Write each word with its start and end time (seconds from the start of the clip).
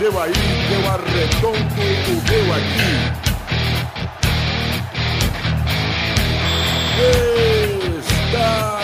seu 0.00 0.18
aí, 0.18 0.32
eu 0.32 0.90
arredondo 0.90 1.58
o 1.58 2.16
meu 2.26 2.54
aqui. 2.54 2.90
Está 8.26 8.80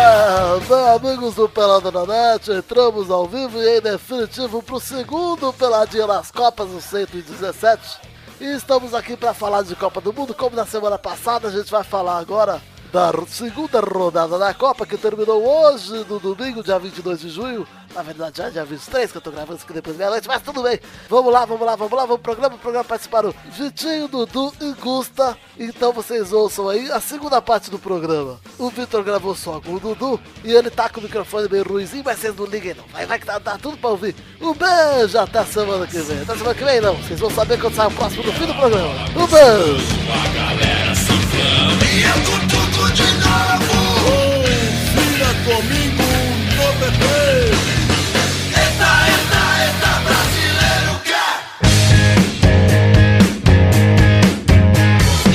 Ah, 0.00 0.58
bem, 0.66 1.10
amigos 1.10 1.34
do 1.34 1.46
Pelada 1.46 1.90
na 1.90 2.06
Net, 2.06 2.50
entramos 2.50 3.10
ao 3.10 3.26
vivo 3.26 3.62
e 3.62 3.76
em 3.76 3.82
definitivo 3.82 4.62
pro 4.62 4.80
segundo 4.80 5.52
Peladinha 5.52 6.06
nas 6.06 6.30
Copas 6.30 6.70
do 6.70 6.80
117. 6.80 7.98
E 8.40 8.46
estamos 8.56 8.94
aqui 8.94 9.14
para 9.14 9.34
falar 9.34 9.60
de 9.60 9.76
Copa 9.76 10.00
do 10.00 10.10
Mundo, 10.10 10.32
como 10.32 10.56
na 10.56 10.64
semana 10.64 10.98
passada, 10.98 11.48
a 11.48 11.50
gente 11.50 11.70
vai 11.70 11.84
falar 11.84 12.16
agora 12.16 12.62
da 12.92 13.12
segunda 13.26 13.80
rodada 13.80 14.38
da 14.38 14.54
Copa, 14.54 14.86
que 14.86 14.96
terminou 14.96 15.44
hoje, 15.44 16.04
no 16.08 16.18
domingo, 16.18 16.62
dia 16.62 16.78
22 16.78 17.20
de 17.20 17.28
junho. 17.28 17.66
Na 17.94 18.02
verdade, 18.02 18.38
já 18.38 18.46
é 18.46 18.50
dia 18.50 18.64
23, 18.64 19.10
que 19.10 19.16
eu 19.16 19.22
tô 19.22 19.30
gravando 19.30 19.56
isso 19.56 19.64
aqui 19.64 19.72
depois 19.72 19.96
da 19.96 20.04
meia-noite, 20.04 20.28
mas 20.28 20.42
tudo 20.42 20.62
bem. 20.62 20.78
Vamos 21.08 21.32
lá, 21.32 21.44
vamos 21.44 21.66
lá, 21.66 21.74
vamos 21.74 21.92
lá, 21.92 22.04
vamos 22.04 22.20
pro 22.20 22.34
programa. 22.34 22.54
O 22.54 22.58
programa 22.58 22.84
participaram 22.84 23.34
Vitinho, 23.50 24.08
Dudu 24.08 24.52
e 24.60 24.72
Gusta. 24.74 25.36
Então 25.58 25.92
vocês 25.92 26.32
ouçam 26.32 26.68
aí 26.68 26.90
a 26.90 27.00
segunda 27.00 27.40
parte 27.40 27.70
do 27.70 27.78
programa. 27.78 28.38
O 28.58 28.70
Vitor 28.70 29.02
gravou 29.02 29.34
só 29.34 29.60
com 29.60 29.74
o 29.74 29.80
Dudu 29.80 30.20
e 30.44 30.52
ele 30.52 30.70
tá 30.70 30.88
com 30.88 31.00
o 31.00 31.02
microfone 31.02 31.48
meio 31.48 31.64
ruizinho, 31.66 32.02
mas 32.04 32.18
vocês 32.18 32.36
não 32.36 32.46
liguem 32.46 32.74
não. 32.74 32.84
Vai, 32.92 33.06
vai 33.06 33.18
que 33.18 33.26
tá, 33.26 33.40
tá 33.40 33.58
tudo 33.58 33.76
pra 33.78 33.90
ouvir. 33.90 34.14
Um 34.40 34.54
beijo, 34.54 35.18
até 35.18 35.44
semana 35.44 35.86
que 35.86 35.98
vem. 35.98 36.20
Até 36.20 36.36
semana 36.36 36.54
que 36.54 36.64
vem 36.64 36.80
não, 36.80 36.94
vocês 36.96 37.18
vão 37.18 37.30
saber 37.30 37.58
quando 37.60 37.74
sai 37.74 37.86
o 37.86 37.90
próximo 37.90 38.22
do 38.22 38.32
fim 38.32 38.46
do 38.46 38.54
programa. 38.54 38.92
Um 39.16 39.26
beijo! 39.26 41.17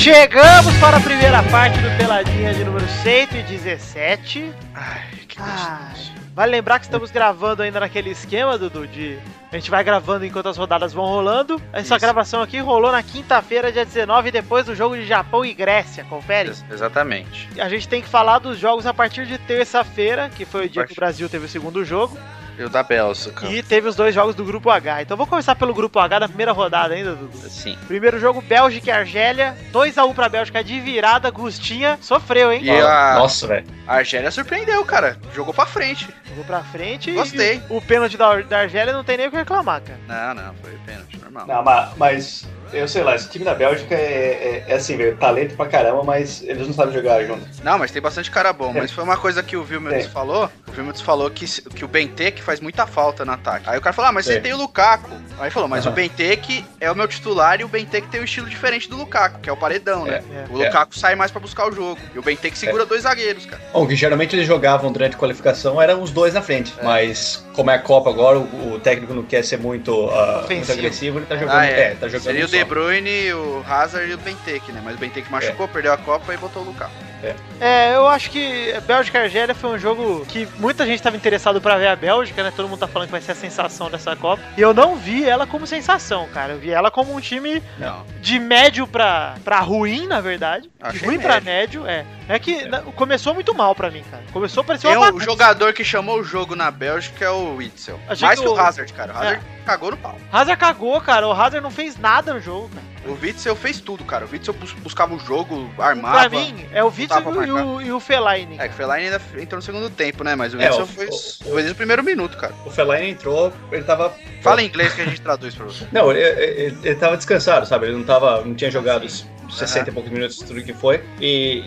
Chegamos 0.04 0.76
para 0.80 0.98
a 0.98 1.00
primeira 1.00 1.42
parte 1.44 1.80
do 1.80 1.90
Peladinha 1.98 2.54
de 2.54 2.64
número 2.66 2.86
117. 3.04 4.54
Ai, 4.76 5.02
que 5.28 5.40
gostoso. 5.40 6.13
Vale 6.36 6.52
lembrar 6.52 6.80
que 6.80 6.86
estamos 6.86 7.12
gravando 7.12 7.62
ainda 7.64 7.80
naquele 7.80 8.10
esquema, 8.10 8.58
Dudu, 8.58 8.88
de 8.88 9.18
a 9.52 9.56
gente 9.56 9.70
vai 9.70 9.84
gravando 9.84 10.26
enquanto 10.26 10.50
as 10.50 10.58
rodadas 10.58 10.92
vão 10.94 11.06
rolando. 11.06 11.62
Essa 11.72 11.96
Isso. 11.96 12.00
gravação 12.02 12.42
aqui 12.42 12.60
rolou 12.60 12.92
na 12.92 13.04
quinta-feira, 13.04 13.72
dia 13.72 13.86
19, 13.86 14.32
depois 14.32 14.66
do 14.66 14.74
jogo 14.76 14.96
de 14.96 15.06
Japão 15.06 15.46
e 15.46 15.54
Grécia, 15.54 16.04
confere? 16.06 16.50
Ex- 16.50 16.66
Exatamente. 16.72 17.50
A 17.60 17.70
gente 17.70 17.88
tem 17.88 18.02
que 18.02 18.08
falar 18.08 18.40
dos 18.40 18.58
jogos 18.58 18.86
a 18.88 18.94
partir 18.94 19.26
de 19.28 19.38
terça-feira, 19.38 20.30
que 20.30 20.44
foi 20.46 20.66
o 20.66 20.70
dia 20.70 20.86
que 20.86 20.94
o 20.94 20.96
Brasil 20.96 21.30
teve 21.30 21.46
o 21.46 21.50
segundo 21.50 21.86
jogo, 21.86 22.18
E 22.58 22.64
o 22.64 22.70
da 22.70 22.84
Bélgica. 22.84 23.48
e 23.48 23.64
teve 23.64 23.88
os 23.88 23.96
dois 23.96 24.14
jogos 24.14 24.36
do 24.36 24.46
grupo 24.46 24.70
H. 24.70 25.02
Então 25.02 25.18
vou 25.18 25.26
começar 25.26 25.56
pelo 25.56 25.74
grupo 25.74 25.98
H 26.00 26.20
da 26.20 26.28
primeira 26.28 26.52
rodada 26.52 26.94
ainda, 26.94 27.16
Dudu. 27.16 27.36
Sim. 27.50 27.76
Primeiro 27.88 28.20
jogo, 28.20 28.42
Bélgica 28.42 28.90
e 28.90 28.92
Argélia. 28.92 29.58
2x1 29.72 30.14
pra 30.14 30.30
Bélgica 30.30 30.64
de 30.64 30.80
virada. 30.80 31.32
Gustinha 31.32 31.98
sofreu, 32.00 32.52
hein? 32.52 32.62
E 32.64 32.70
a 32.70 33.16
Nossa, 33.18 33.48
velho. 33.48 33.66
a 33.88 33.96
Argélia 33.96 34.30
surpreendeu, 34.30 34.86
cara. 34.86 35.18
Jogou 35.34 35.54
pra 35.54 35.66
frente. 35.66 36.08
Jogou 36.30 36.44
pra 36.46 36.62
frente. 36.64 37.10
e 37.10 37.14
Gostei. 37.14 37.62
O 37.70 37.82
pênalti 37.82 38.18
da, 38.18 38.42
da 38.42 38.60
Argélia 38.60 38.94
não 38.94 39.04
tem 39.04 39.18
nem 39.18 39.28
o 39.28 39.32
que 39.32 39.38
reclamar, 39.38 39.82
cara. 39.82 40.00
Não, 40.08 40.44
não, 40.44 40.54
foi 40.56 40.78
pênalti, 40.86 41.18
normal. 41.20 41.48
Não, 41.48 41.64
ma- 41.64 41.92
mas, 41.98 42.48
eu 42.74 42.88
sei 42.88 43.04
lá, 43.04 43.16
esse 43.16 43.30
time 43.30 43.46
da 43.46 43.54
Bélgica 43.54 43.96
é, 43.96 44.64
é- 44.68 44.72
é 44.72 44.76
assim, 44.76 44.98
velho, 44.98 45.16
talento 45.18 45.56
pra 45.56 45.66
caramba, 45.66 46.04
mas 46.04 46.42
eles 46.44 46.68
não 46.68 46.74
sabem 46.74 46.94
jogar 46.94 47.24
junto. 47.26 47.42
Não, 47.64 47.78
mas 47.78 47.92
tem 47.92 48.02
bastante 48.02 48.30
cara 48.32 48.52
bom. 48.52 48.74
Mas 48.74 48.92
foi 48.92 49.04
uma 49.04 49.18
coisa 49.18 49.42
que 49.44 49.56
o 49.56 49.64
Vilmildes 49.64 50.04
Tem. 50.06 50.12
falou. 50.12 50.50
O 50.68 50.72
Vilmildes 50.72 51.02
falou 51.02 51.30
que, 51.30 51.46
que 51.46 51.86
o 51.86 51.88
Benteke 51.88 52.42
faz 52.42 52.60
muita 52.60 52.86
falta 52.88 53.24
no 53.24 53.32
ataque. 53.32 53.70
Aí 53.70 53.78
o 53.78 53.82
cara 53.82 53.94
falou, 53.94 54.10
ah, 54.10 54.12
mas 54.12 54.26
você 54.26 54.34
Tem. 54.34 54.44
tem 54.44 54.54
o 54.54 54.58
Lukaku. 54.58 55.10
Aí 55.40 55.50
falou, 55.52 55.68
mas 55.70 55.86
Aham. 55.86 55.92
o 55.94 55.96
Benteke 55.96 56.66
é 56.80 56.92
o 56.92 56.96
meu 56.96 57.08
titular 57.08 57.60
e 57.60 57.64
o 57.64 57.68
Benteke 57.68 58.08
tem 58.08 58.22
um 58.22 58.24
estilo 58.24 58.50
diferente 58.50 58.90
do 58.90 58.98
Lukaku, 58.98 59.40
que 59.40 59.50
é 59.50 59.54
o 59.54 59.58
paredão, 59.58 60.06
né? 60.06 60.24
É. 60.34 60.46
O 60.52 60.58
Lukaku 60.58 60.98
sai 60.98 61.16
mais 61.16 61.32
pra 61.32 61.40
buscar 61.40 61.68
o 61.68 61.72
jogo. 61.72 62.00
E 62.14 62.20
o 62.20 62.22
Benteke 62.22 62.58
segura 62.58 62.86
dois 62.86 63.04
zagueiros, 63.04 63.46
cara. 63.46 63.62
Bom, 63.72 63.86
que 63.88 63.96
geralmente 63.96 64.36
eles 64.36 64.48
jogavam 64.48 64.92
durante 64.92 65.16
a 65.16 65.20
qualificação, 65.20 65.82
eram 65.82 66.02
os 66.02 66.12
dois 66.12 66.34
na 66.34 66.42
frente. 66.42 66.74
É. 66.80 66.84
Mas, 66.84 67.46
como 67.54 67.70
é 67.72 67.76
a 67.76 67.80
Copa 67.80 68.10
agora, 68.10 68.40
o, 68.40 68.74
o 68.74 68.80
técnico 68.80 69.14
não 69.14 69.24
quer 69.24 69.44
ser 69.44 69.58
muito, 69.58 70.10
ah, 70.10 70.46
muito 70.50 70.72
agressivo, 70.72 71.20
ele 71.20 71.26
tá 71.26 71.36
jogando. 71.36 71.56
Ah, 71.56 71.66
é. 71.66 71.80
é. 71.82 71.96
tá 71.96 72.08
jogando 72.08 72.24
Seria 72.24 72.46
o 72.46 72.48
só. 72.48 72.56
De 72.64 72.70
Bruyne, 72.70 73.34
o 73.34 73.64
Hazard 73.68 74.10
e 74.10 74.14
o 74.14 74.18
Benteke, 74.18 74.72
né? 74.72 74.82
Mas 74.84 74.96
o 74.96 74.98
Benteke 74.98 75.30
machucou, 75.30 75.68
perdeu 75.68 75.92
a 75.92 75.98
Copa 75.98 76.34
e 76.34 76.38
botou 76.38 76.62
o 76.64 76.66
Lukaku. 76.66 77.13
É, 77.60 77.96
eu 77.96 78.08
acho 78.08 78.30
que 78.30 78.74
Bélgica 78.86 79.20
e 79.20 79.24
Argélia 79.24 79.56
foi 79.56 79.70
um 79.72 79.78
jogo 79.78 80.26
que 80.26 80.48
muita 80.58 80.86
gente 80.86 80.96
estava 80.98 81.16
interessado 81.16 81.62
pra 81.62 81.78
ver 81.78 81.88
a 81.88 81.96
Bélgica, 81.96 82.44
né? 82.44 82.52
Todo 82.56 82.68
mundo 82.68 82.80
tá 82.80 82.88
falando 82.88 83.08
que 83.08 83.12
vai 83.14 83.22
ser 83.22 83.32
a 83.32 83.36
sensação 83.36 83.90
dessa 83.90 84.16
Copa. 84.16 84.42
E 84.58 84.62
eu 84.62 84.74
não 84.74 84.96
vi 84.96 85.24
ela 85.28 85.48
como 85.48 85.66
sensação, 85.66 86.28
cara. 86.34 86.54
Eu 86.54 86.60
vi 86.60 86.72
ela 86.72 86.92
como 86.92 87.16
um 87.16 87.20
time 87.22 87.64
Não. 87.80 88.06
de 88.22 88.40
médio 88.40 88.86
pra, 88.86 89.36
pra 89.44 89.60
ruim, 89.60 90.08
na 90.08 90.20
verdade. 90.20 90.64
De 90.68 90.74
Achei 90.82 91.08
ruim 91.08 91.20
pra 91.20 91.40
médio. 91.40 91.88
é. 91.88 92.06
É 92.28 92.40
que 92.40 92.66
na- 92.68 92.82
começou 92.82 93.34
muito 93.34 93.54
mal 93.54 93.76
pra 93.76 93.92
mim, 93.92 94.04
cara. 94.10 94.24
Começou 94.32 94.62
a 94.62 94.64
parecer 94.64 94.88
Tem 94.88 94.96
uma 94.98 95.04
o 95.04 95.06
bagunça. 95.08 95.26
jogador 95.26 95.74
que 95.74 95.84
chamou 95.84 96.20
o 96.20 96.24
jogo 96.24 96.56
na 96.56 96.72
Bélgica 96.72 97.26
é 97.26 97.30
o 97.30 97.56
Witzel. 97.56 98.00
Achei 98.08 98.26
Mais 98.28 98.40
que 98.40 98.46
que 98.46 98.52
o 98.52 98.56
o- 98.56 98.60
Hazard, 98.60 98.94
cara. 98.94 99.14
O 99.14 99.18
Hazard 99.18 99.42
cagou 99.66 99.92
no 99.92 99.98
pau. 99.98 100.18
Hazard 100.32 100.58
cagou, 100.60 101.00
cara. 101.02 101.28
O 101.28 101.32
Hazard 101.32 101.60
não 101.62 101.72
fez 101.72 101.98
nada 101.98 102.34
no 102.34 102.40
jogo, 102.40 102.70
cara. 102.70 102.93
O 103.06 103.18
Witzel 103.22 103.56
fez 103.56 103.80
tudo, 103.82 104.04
cara. 104.06 104.26
O 104.26 104.30
Witzel 104.32 104.54
bus- 104.54 104.74
buscava 104.74 105.14
o 105.14 105.20
jogo, 105.20 105.70
Pra 105.76 105.88
armava. 105.88 106.30
mim, 106.30 106.66
é 106.72 106.84
o 106.84 106.88
Witzel 106.88 107.22
pra 107.22 107.46
e 107.48 107.52
o, 107.52 107.82
e 107.82 107.92
o 107.92 108.00
Fellaini. 108.00 108.58
É, 108.60 108.68
que 108.68 108.74
o 108.74 108.78
Fellaini 108.78 109.06
ainda 109.08 109.22
entrou 109.38 109.58
no 109.58 109.62
segundo 109.62 109.90
tempo, 109.90 110.24
né? 110.24 110.36
Mas 110.36 110.54
o 110.54 110.62
É, 110.62 110.66
Witzel 110.68 110.84
o- 110.84 110.88
foi, 110.88 111.08
o- 111.08 111.12
foi 111.44 111.54
desde 111.56 111.72
o 111.72 111.76
primeiro 111.76 112.02
minuto, 112.04 112.38
cara. 112.38 112.54
O 112.66 112.70
Fellaini 112.72 113.10
entrou, 113.12 113.52
ele 113.72 113.84
tava. 113.84 114.14
Fala 114.42 114.62
em 114.62 114.68
inglês 114.68 114.94
que 114.94 115.02
a 115.02 115.06
gente 115.06 115.22
traduz 115.22 115.54
pra 115.56 115.66
você. 115.66 115.86
Não, 115.92 116.12
ele, 116.12 116.22
ele, 116.22 116.78
ele 116.84 116.96
tava 116.96 117.18
descansado, 117.18 117.66
sabe? 117.66 117.88
Ele 117.88 117.96
não 117.98 118.04
tava. 118.04 118.44
não 118.44 118.54
tinha 118.56 118.72
jogado 118.72 119.04
os 119.06 119.26
60 119.54 119.90
e 119.90 119.94
poucos 119.94 120.12
minutos, 120.12 120.38
tudo 120.38 120.62
que 120.64 120.74
foi. 120.74 121.04
E 121.20 121.64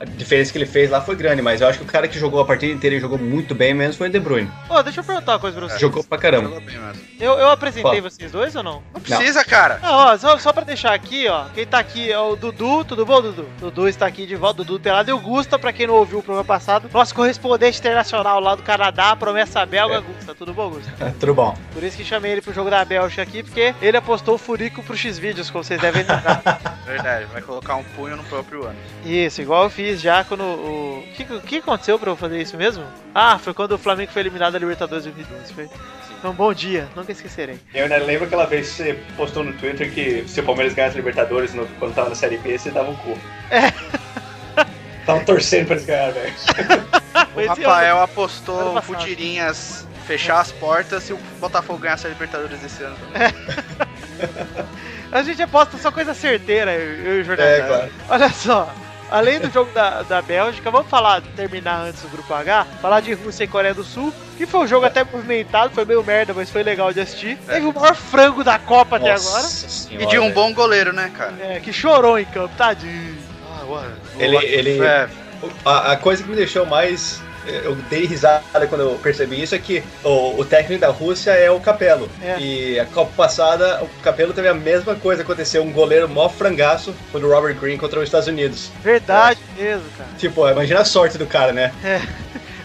a 0.00 0.04
diferença 0.04 0.52
que 0.52 0.58
ele 0.58 0.66
fez 0.66 0.90
lá 0.90 1.00
foi 1.00 1.16
grande, 1.16 1.42
mas 1.42 1.60
eu 1.60 1.68
acho 1.68 1.78
que 1.78 1.84
o 1.84 1.88
cara 1.88 2.06
que 2.08 2.18
jogou 2.18 2.40
a 2.40 2.44
partida 2.44 2.72
inteira 2.72 2.96
e 2.96 3.00
jogou 3.00 3.18
muito 3.18 3.54
bem 3.54 3.74
mesmo 3.74 3.94
foi 3.98 4.08
o 4.08 4.10
De 4.12 4.20
Bruyne. 4.20 4.50
Ô, 4.68 4.82
deixa 4.82 5.00
eu 5.00 5.04
perguntar 5.04 5.32
uma 5.32 5.38
coisa 5.38 5.58
pra 5.58 5.68
você. 5.68 5.78
Jogou 5.78 6.02
pra 6.04 6.18
caramba. 6.18 6.48
Jogou 6.48 6.60
bem 6.60 6.78
mesmo. 6.78 7.02
Eu, 7.20 7.32
eu 7.38 7.50
apresentei 7.50 7.82
Fala. 8.00 8.10
vocês 8.10 8.32
dois 8.32 8.54
ou 8.56 8.62
não? 8.62 8.82
Não 8.92 9.00
precisa, 9.00 9.44
cara. 9.44 9.78
Ah, 9.82 10.12
ó, 10.12 10.18
só, 10.18 10.38
só 10.38 10.52
pra 10.52 10.64
deixar 10.64 10.92
aqui, 10.92 11.26
ó. 11.28 11.44
Quem 11.54 11.66
tá 11.66 11.78
aqui 11.78 12.10
é 12.10 12.18
o 12.18 12.36
Dudu, 12.36 12.84
tudo 12.84 13.06
bom, 13.06 13.22
Dudu? 13.22 13.48
Dudu 13.60 13.88
está 13.88 14.06
aqui 14.06 14.26
de 14.26 14.36
volta, 14.36 14.64
Dudu 14.64 14.80
Pelado. 14.80 15.10
E 15.10 15.12
o 15.12 15.18
Gusta, 15.20 15.58
pra 15.58 15.72
quem 15.72 15.86
não 15.86 15.94
ouviu 15.94 16.18
o 16.18 16.22
programa 16.22 16.44
passado, 16.44 16.88
nosso 16.92 17.14
correspondente 17.14 17.78
internacional 17.78 18.40
lá 18.40 18.54
do 18.54 18.62
Canadá, 18.62 19.14
promessa 19.16 19.64
belga, 19.64 19.96
É. 19.96 20.00
Gusta. 20.00 20.34
Tudo 20.34 20.52
bom, 20.52 20.70
Gusta? 20.70 20.92
Tudo 21.20 21.34
bom. 21.34 21.56
Por 21.72 21.82
isso 21.82 21.96
que 21.96 22.04
chamei 22.04 22.32
ele 22.32 22.42
pro 22.42 22.52
jogo 22.52 22.68
da 22.70 22.84
Bélgica 22.84 23.22
aqui, 23.22 23.42
porque 23.42 23.74
ele 23.80 23.96
apostou 23.96 24.34
o 24.34 24.38
furico 24.38 24.82
pro 24.82 24.96
X-Vídeos, 24.96 25.50
como 25.50 25.62
vocês 25.64 25.80
devem 25.80 26.02
lembrar. 26.02 26.42
Verdade, 27.04 27.26
vai 27.32 27.42
colocar 27.42 27.76
um 27.76 27.84
punho 27.84 28.16
no 28.16 28.24
próprio 28.24 28.64
ano. 28.64 28.78
isso, 29.04 29.42
igual 29.42 29.64
eu 29.64 29.70
fiz 29.70 30.00
já 30.00 30.24
quando 30.24 30.42
o... 30.42 31.04
O 31.06 31.12
que, 31.14 31.22
o 31.34 31.40
que 31.42 31.56
aconteceu 31.58 31.98
pra 31.98 32.10
eu 32.10 32.16
fazer 32.16 32.40
isso 32.40 32.56
mesmo? 32.56 32.84
Ah, 33.14 33.38
foi 33.38 33.52
quando 33.52 33.72
o 33.72 33.78
Flamengo 33.78 34.10
foi 34.10 34.22
eliminado 34.22 34.54
da 34.54 34.58
Libertadores 34.58 35.04
2012. 35.04 35.52
Foi, 35.52 35.68
um 36.24 36.32
bom 36.32 36.52
dia, 36.54 36.88
nunca 36.96 37.12
esquecerei. 37.12 37.58
Eu 37.74 37.82
ainda 37.84 37.98
lembro 37.98 38.24
aquela 38.24 38.46
vez 38.46 38.70
que 38.70 38.76
você 38.76 38.94
postou 39.16 39.44
no 39.44 39.52
Twitter 39.52 39.92
que 39.92 40.24
se 40.26 40.40
o 40.40 40.42
Palmeiras 40.44 40.72
ganhasse 40.72 40.96
Libertadores 40.96 41.52
no- 41.52 41.66
quando 41.78 41.94
tava 41.94 42.08
na 42.08 42.14
Série 42.14 42.38
B, 42.38 42.56
você 42.58 42.70
dava 42.70 42.90
um 42.90 42.96
cu. 42.96 43.18
É. 43.50 43.70
Tava 45.04 45.20
torcendo 45.20 45.66
pra 45.66 45.74
eles 45.76 45.84
ganharem, 45.86 46.14
velho. 46.14 46.34
Foi 47.34 47.44
O 47.44 47.48
Rafael 47.48 48.00
apostou 48.00 48.80
futirinhas 48.80 49.86
fechar 50.06 50.40
as 50.40 50.50
portas 50.50 51.02
se 51.02 51.12
o 51.12 51.18
Botafogo 51.38 51.78
ganhasse 51.78 52.06
a 52.06 52.08
Libertadores 52.10 52.64
esse 52.64 52.82
ano. 52.82 52.96
A 55.14 55.22
gente 55.22 55.40
aposta 55.40 55.78
só 55.78 55.90
coisa 55.92 56.12
certeira, 56.12 56.72
eu 56.74 57.18
e 57.18 57.20
o 57.20 57.24
Jornal. 57.24 57.46
É, 57.46 57.60
claro. 57.62 57.90
Olha 58.08 58.28
só, 58.30 58.68
além 59.10 59.38
do 59.38 59.48
jogo 59.50 59.70
da, 59.72 60.02
da 60.02 60.20
Bélgica, 60.20 60.70
vamos 60.72 60.88
falar, 60.90 61.22
terminar 61.36 61.82
antes 61.82 62.02
do 62.02 62.08
grupo 62.08 62.34
H, 62.34 62.66
falar 62.82 62.98
de 63.00 63.12
Rússia 63.14 63.44
e 63.44 63.46
Coreia 63.46 63.72
do 63.72 63.84
Sul, 63.84 64.12
que 64.36 64.44
foi 64.44 64.60
um 64.60 64.66
jogo 64.66 64.84
até 64.86 65.04
movimentado, 65.04 65.72
foi 65.72 65.84
meio 65.84 66.02
merda, 66.02 66.34
mas 66.34 66.50
foi 66.50 66.64
legal 66.64 66.92
de 66.92 66.98
assistir. 67.00 67.38
É. 67.48 67.52
Teve 67.54 67.66
o 67.66 67.72
maior 67.72 67.94
frango 67.94 68.42
da 68.42 68.58
Copa 68.58 68.96
até 68.96 69.12
agora, 69.12 69.46
E 69.90 70.06
de 70.06 70.18
um 70.18 70.32
bom 70.32 70.52
goleiro, 70.52 70.92
né, 70.92 71.10
cara? 71.16 71.32
é, 71.40 71.60
que 71.60 71.72
chorou 71.72 72.18
em 72.18 72.24
campo, 72.24 72.52
tadinho. 72.58 73.16
Ele- 74.18 74.36
ele- 74.44 74.84
É, 74.84 75.08
A, 75.64 75.92
a 75.92 75.96
coisa 75.96 76.22
que 76.22 76.28
me 76.30 76.34
deixou 76.36 76.64
mais. 76.66 77.20
Eu 77.46 77.74
dei 77.90 78.06
risada 78.06 78.66
quando 78.68 78.80
eu 78.82 78.98
percebi 79.02 79.42
isso 79.42 79.54
é 79.54 79.58
que 79.58 79.82
o, 80.02 80.40
o 80.40 80.44
técnico 80.44 80.80
da 80.80 80.88
Rússia 80.88 81.30
é 81.32 81.50
o 81.50 81.60
Capello. 81.60 82.08
É. 82.22 82.38
E 82.38 82.80
a 82.80 82.86
Copa 82.86 83.12
passada, 83.16 83.82
o 83.82 83.88
Capello 84.02 84.32
teve 84.32 84.48
a 84.48 84.54
mesma 84.54 84.94
coisa. 84.94 85.22
Aconteceu 85.22 85.62
um 85.62 85.72
goleiro 85.72 86.08
mó 86.08 86.28
frangaço 86.28 86.94
foi 87.12 87.20
do 87.20 87.28
Robert 87.30 87.54
Green 87.56 87.76
contra 87.76 87.98
os 87.98 88.04
Estados 88.04 88.28
Unidos. 88.28 88.70
Verdade 88.82 89.40
mesmo, 89.56 89.84
cara. 89.96 90.10
Tipo, 90.18 90.48
imagina 90.48 90.80
a 90.80 90.84
sorte 90.84 91.18
do 91.18 91.26
cara, 91.26 91.52
né? 91.52 91.72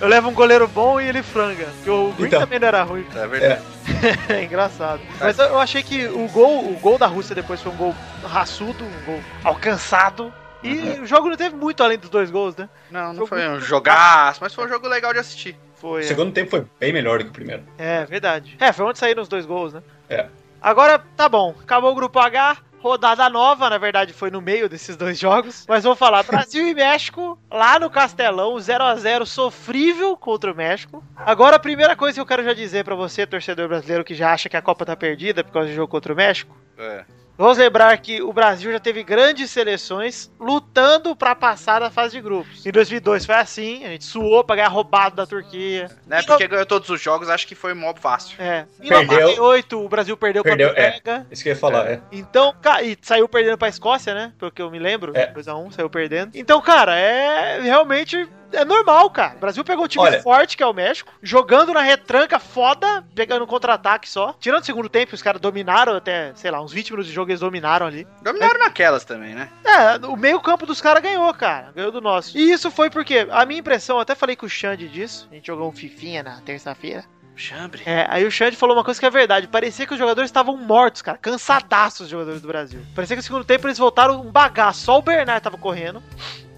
Eu 0.01 0.07
levo 0.07 0.29
um 0.29 0.33
goleiro 0.33 0.65
bom 0.67 0.99
e 1.01 1.07
ele 1.09 1.21
franga, 1.21 1.65
porque 1.75 1.89
o 1.89 2.13
Green 2.13 2.27
Então. 2.27 2.39
também 2.39 2.57
não 2.57 2.67
era 2.69 2.83
ruim. 2.83 3.05
é 3.15 3.27
verdade. 3.27 3.61
É 4.29 4.43
engraçado. 4.43 5.01
Mas 5.19 5.37
eu, 5.39 5.45
eu 5.45 5.59
achei 5.59 5.81
que 5.81 6.05
o 6.07 6.27
gol, 6.29 6.59
o 6.71 6.77
gol 6.79 6.97
da 6.97 7.07
Rússia 7.07 7.33
depois 7.35 7.59
foi 7.61 7.71
um 7.71 7.75
gol 7.75 7.95
raçudo, 8.23 8.83
um 8.85 9.05
gol 9.05 9.19
alcançado. 9.43 10.31
E 10.63 10.99
o 10.99 11.05
jogo 11.05 11.29
não 11.29 11.37
teve 11.37 11.55
muito 11.55 11.81
além 11.83 11.97
dos 11.97 12.09
dois 12.09 12.29
gols, 12.29 12.55
né? 12.55 12.69
Não, 12.91 13.07
não 13.07 13.15
Jogo 13.15 13.27
foi 13.27 13.47
um 13.47 13.61
jogaço, 13.61 14.39
mas 14.41 14.53
foi 14.53 14.65
um 14.65 14.69
jogo 14.69 14.87
legal 14.87 15.13
de 15.13 15.19
assistir. 15.19 15.57
Foi. 15.75 16.01
O 16.01 16.03
é. 16.03 16.07
segundo 16.07 16.33
tempo 16.33 16.49
foi 16.51 16.65
bem 16.79 16.91
melhor 16.91 17.19
do 17.19 17.25
que 17.25 17.29
o 17.29 17.33
primeiro. 17.33 17.63
É, 17.77 18.05
verdade. 18.05 18.57
É, 18.59 18.73
foi 18.73 18.85
onde 18.85 18.99
saíram 18.99 19.21
os 19.21 19.29
dois 19.29 19.45
gols, 19.45 19.73
né? 19.73 19.81
É. 20.09 20.27
Agora, 20.61 20.99
tá 21.15 21.29
bom. 21.29 21.55
Acabou 21.61 21.91
o 21.91 21.95
grupo 21.95 22.19
H. 22.19 22.57
Rodada 22.81 23.29
nova, 23.29 23.69
na 23.69 23.77
verdade 23.77 24.13
foi 24.13 24.31
no 24.31 24.39
meio 24.39 24.69
desses 24.69 24.95
dois 24.95 25.19
jogos. 25.19 25.65
Mas 25.67 25.83
vou 25.83 25.97
falar: 25.97 26.23
Brasil 26.23 26.65
e 26.65 26.73
México, 26.73 27.37
lá 27.51 27.77
no 27.77 27.89
Castelão, 27.89 28.57
0 28.57 28.83
a 28.83 28.95
0 28.95 29.25
sofrível 29.25 30.15
contra 30.15 30.51
o 30.51 30.55
México. 30.55 31.03
Agora, 31.15 31.57
a 31.57 31.59
primeira 31.59 31.95
coisa 31.95 32.15
que 32.15 32.21
eu 32.21 32.25
quero 32.25 32.43
já 32.43 32.53
dizer 32.53 32.85
pra 32.85 32.95
você, 32.95 33.27
torcedor 33.27 33.67
brasileiro, 33.67 34.05
que 34.05 34.15
já 34.15 34.31
acha 34.31 34.47
que 34.47 34.55
a 34.55 34.61
Copa 34.61 34.85
tá 34.85 34.95
perdida 34.95 35.43
por 35.43 35.51
causa 35.51 35.67
do 35.67 35.75
jogo 35.75 35.89
contra 35.89 36.13
o 36.13 36.15
México. 36.15 36.55
É. 36.77 37.03
Vamos 37.39 37.57
lembrar 37.57 37.97
que 37.99 38.21
o 38.21 38.33
Brasil 38.33 38.69
já 38.69 38.81
teve 38.81 39.01
grandes 39.01 39.49
seleções 39.49 40.29
lutando 40.37 41.15
pra 41.15 41.33
passar 41.33 41.79
da 41.79 41.89
fase 41.89 42.17
de 42.17 42.21
grupos. 42.21 42.65
Em 42.65 42.69
2002 42.69 43.25
foi 43.25 43.35
assim, 43.35 43.85
a 43.85 43.87
gente 43.91 44.03
suou 44.03 44.43
pra 44.43 44.57
ganhar 44.57 44.67
roubado 44.67 45.15
da 45.15 45.25
Turquia. 45.25 45.89
Né, 46.05 46.21
porque 46.21 46.49
ganhou 46.49 46.65
todos 46.65 46.89
os 46.89 47.01
jogos, 47.01 47.29
acho 47.29 47.47
que 47.47 47.55
foi 47.55 47.73
mó 47.73 47.93
fácil. 47.95 48.35
É. 48.41 48.65
Em 48.83 48.89
Perdeu. 48.89 49.19
98, 49.21 49.85
o 49.85 49.87
Brasil 49.87 50.17
perdeu, 50.17 50.43
Perdeu, 50.43 50.73
pra 50.73 50.83
é. 50.83 50.85
Noruega. 50.87 51.27
Isso 51.31 51.41
que 51.41 51.47
eu 51.47 51.53
ia 51.53 51.59
falar, 51.59 51.89
é. 51.89 52.01
Então, 52.11 52.53
ca- 52.61 52.83
e 52.83 52.97
saiu 53.01 53.29
perdendo 53.29 53.57
pra 53.57 53.69
Escócia, 53.69 54.13
né? 54.13 54.33
Pelo 54.37 54.51
que 54.51 54.61
eu 54.61 54.69
me 54.69 54.77
lembro. 54.77 55.13
É. 55.15 55.27
2x1, 55.31 55.71
saiu 55.71 55.89
perdendo. 55.89 56.31
Então, 56.35 56.59
cara, 56.59 56.99
é 56.99 57.61
realmente. 57.61 58.27
É 58.51 58.65
normal, 58.65 59.09
cara. 59.09 59.35
O 59.35 59.39
Brasil 59.39 59.63
pegou 59.63 59.85
um 59.85 59.87
time 59.87 60.03
Olha- 60.03 60.21
forte, 60.21 60.57
que 60.57 60.63
é 60.63 60.67
o 60.67 60.73
México, 60.73 61.13
jogando 61.21 61.73
na 61.73 61.81
retranca 61.81 62.39
foda, 62.39 63.03
pegando 63.13 63.43
um 63.43 63.47
contra-ataque 63.47 64.09
só. 64.09 64.35
Tirando 64.39 64.61
o 64.63 64.65
segundo 64.65 64.89
tempo, 64.89 65.13
os 65.15 65.21
caras 65.21 65.39
dominaram 65.41 65.95
até, 65.95 66.31
sei 66.35 66.51
lá, 66.51 66.61
uns 66.61 66.71
20 66.73 66.91
minutos 66.91 67.07
de 67.07 67.13
jogo, 67.13 67.31
eles 67.31 67.39
dominaram 67.39 67.85
ali. 67.85 68.07
Dominaram 68.21 68.59
naquelas 68.59 69.03
também, 69.05 69.35
né? 69.35 69.49
É, 69.63 70.05
o 70.05 70.15
meio-campo 70.15 70.65
dos 70.65 70.81
caras 70.81 71.01
ganhou, 71.03 71.33
cara. 71.33 71.71
Ganhou 71.75 71.91
do 71.91 72.01
nosso. 72.01 72.37
E 72.37 72.51
isso 72.51 72.71
foi 72.71 72.89
porque, 72.89 73.27
a 73.31 73.45
minha 73.45 73.59
impressão, 73.59 73.97
eu 73.97 74.01
até 74.01 74.15
falei 74.15 74.35
com 74.35 74.45
o 74.45 74.49
Xande 74.49 74.87
disso. 74.87 75.27
A 75.31 75.35
gente 75.35 75.47
jogou 75.47 75.69
um 75.69 75.71
Fifinha 75.71 76.23
na 76.23 76.41
terça-feira. 76.41 77.05
Chambre. 77.35 77.81
É, 77.85 78.05
aí 78.09 78.25
o 78.25 78.31
Xande 78.31 78.57
falou 78.57 78.75
uma 78.75 78.83
coisa 78.83 78.99
que 78.99 79.05
é 79.05 79.09
verdade. 79.09 79.47
Parecia 79.47 79.87
que 79.87 79.93
os 79.93 79.99
jogadores 79.99 80.27
estavam 80.27 80.57
mortos, 80.57 81.01
cara. 81.01 81.17
Cansadaços 81.17 82.01
os 82.01 82.09
jogadores 82.09 82.41
do 82.41 82.47
Brasil. 82.49 82.81
Parecia 82.93 83.15
que 83.15 83.21
no 83.21 83.23
segundo 83.25 83.45
tempo 83.45 83.65
eles 83.65 83.77
voltaram 83.77 84.19
um 84.19 84.29
bagaço. 84.29 84.81
Só 84.81 84.97
o 84.97 85.01
Bernard 85.01 85.41
tava 85.41 85.57
correndo. 85.57 86.03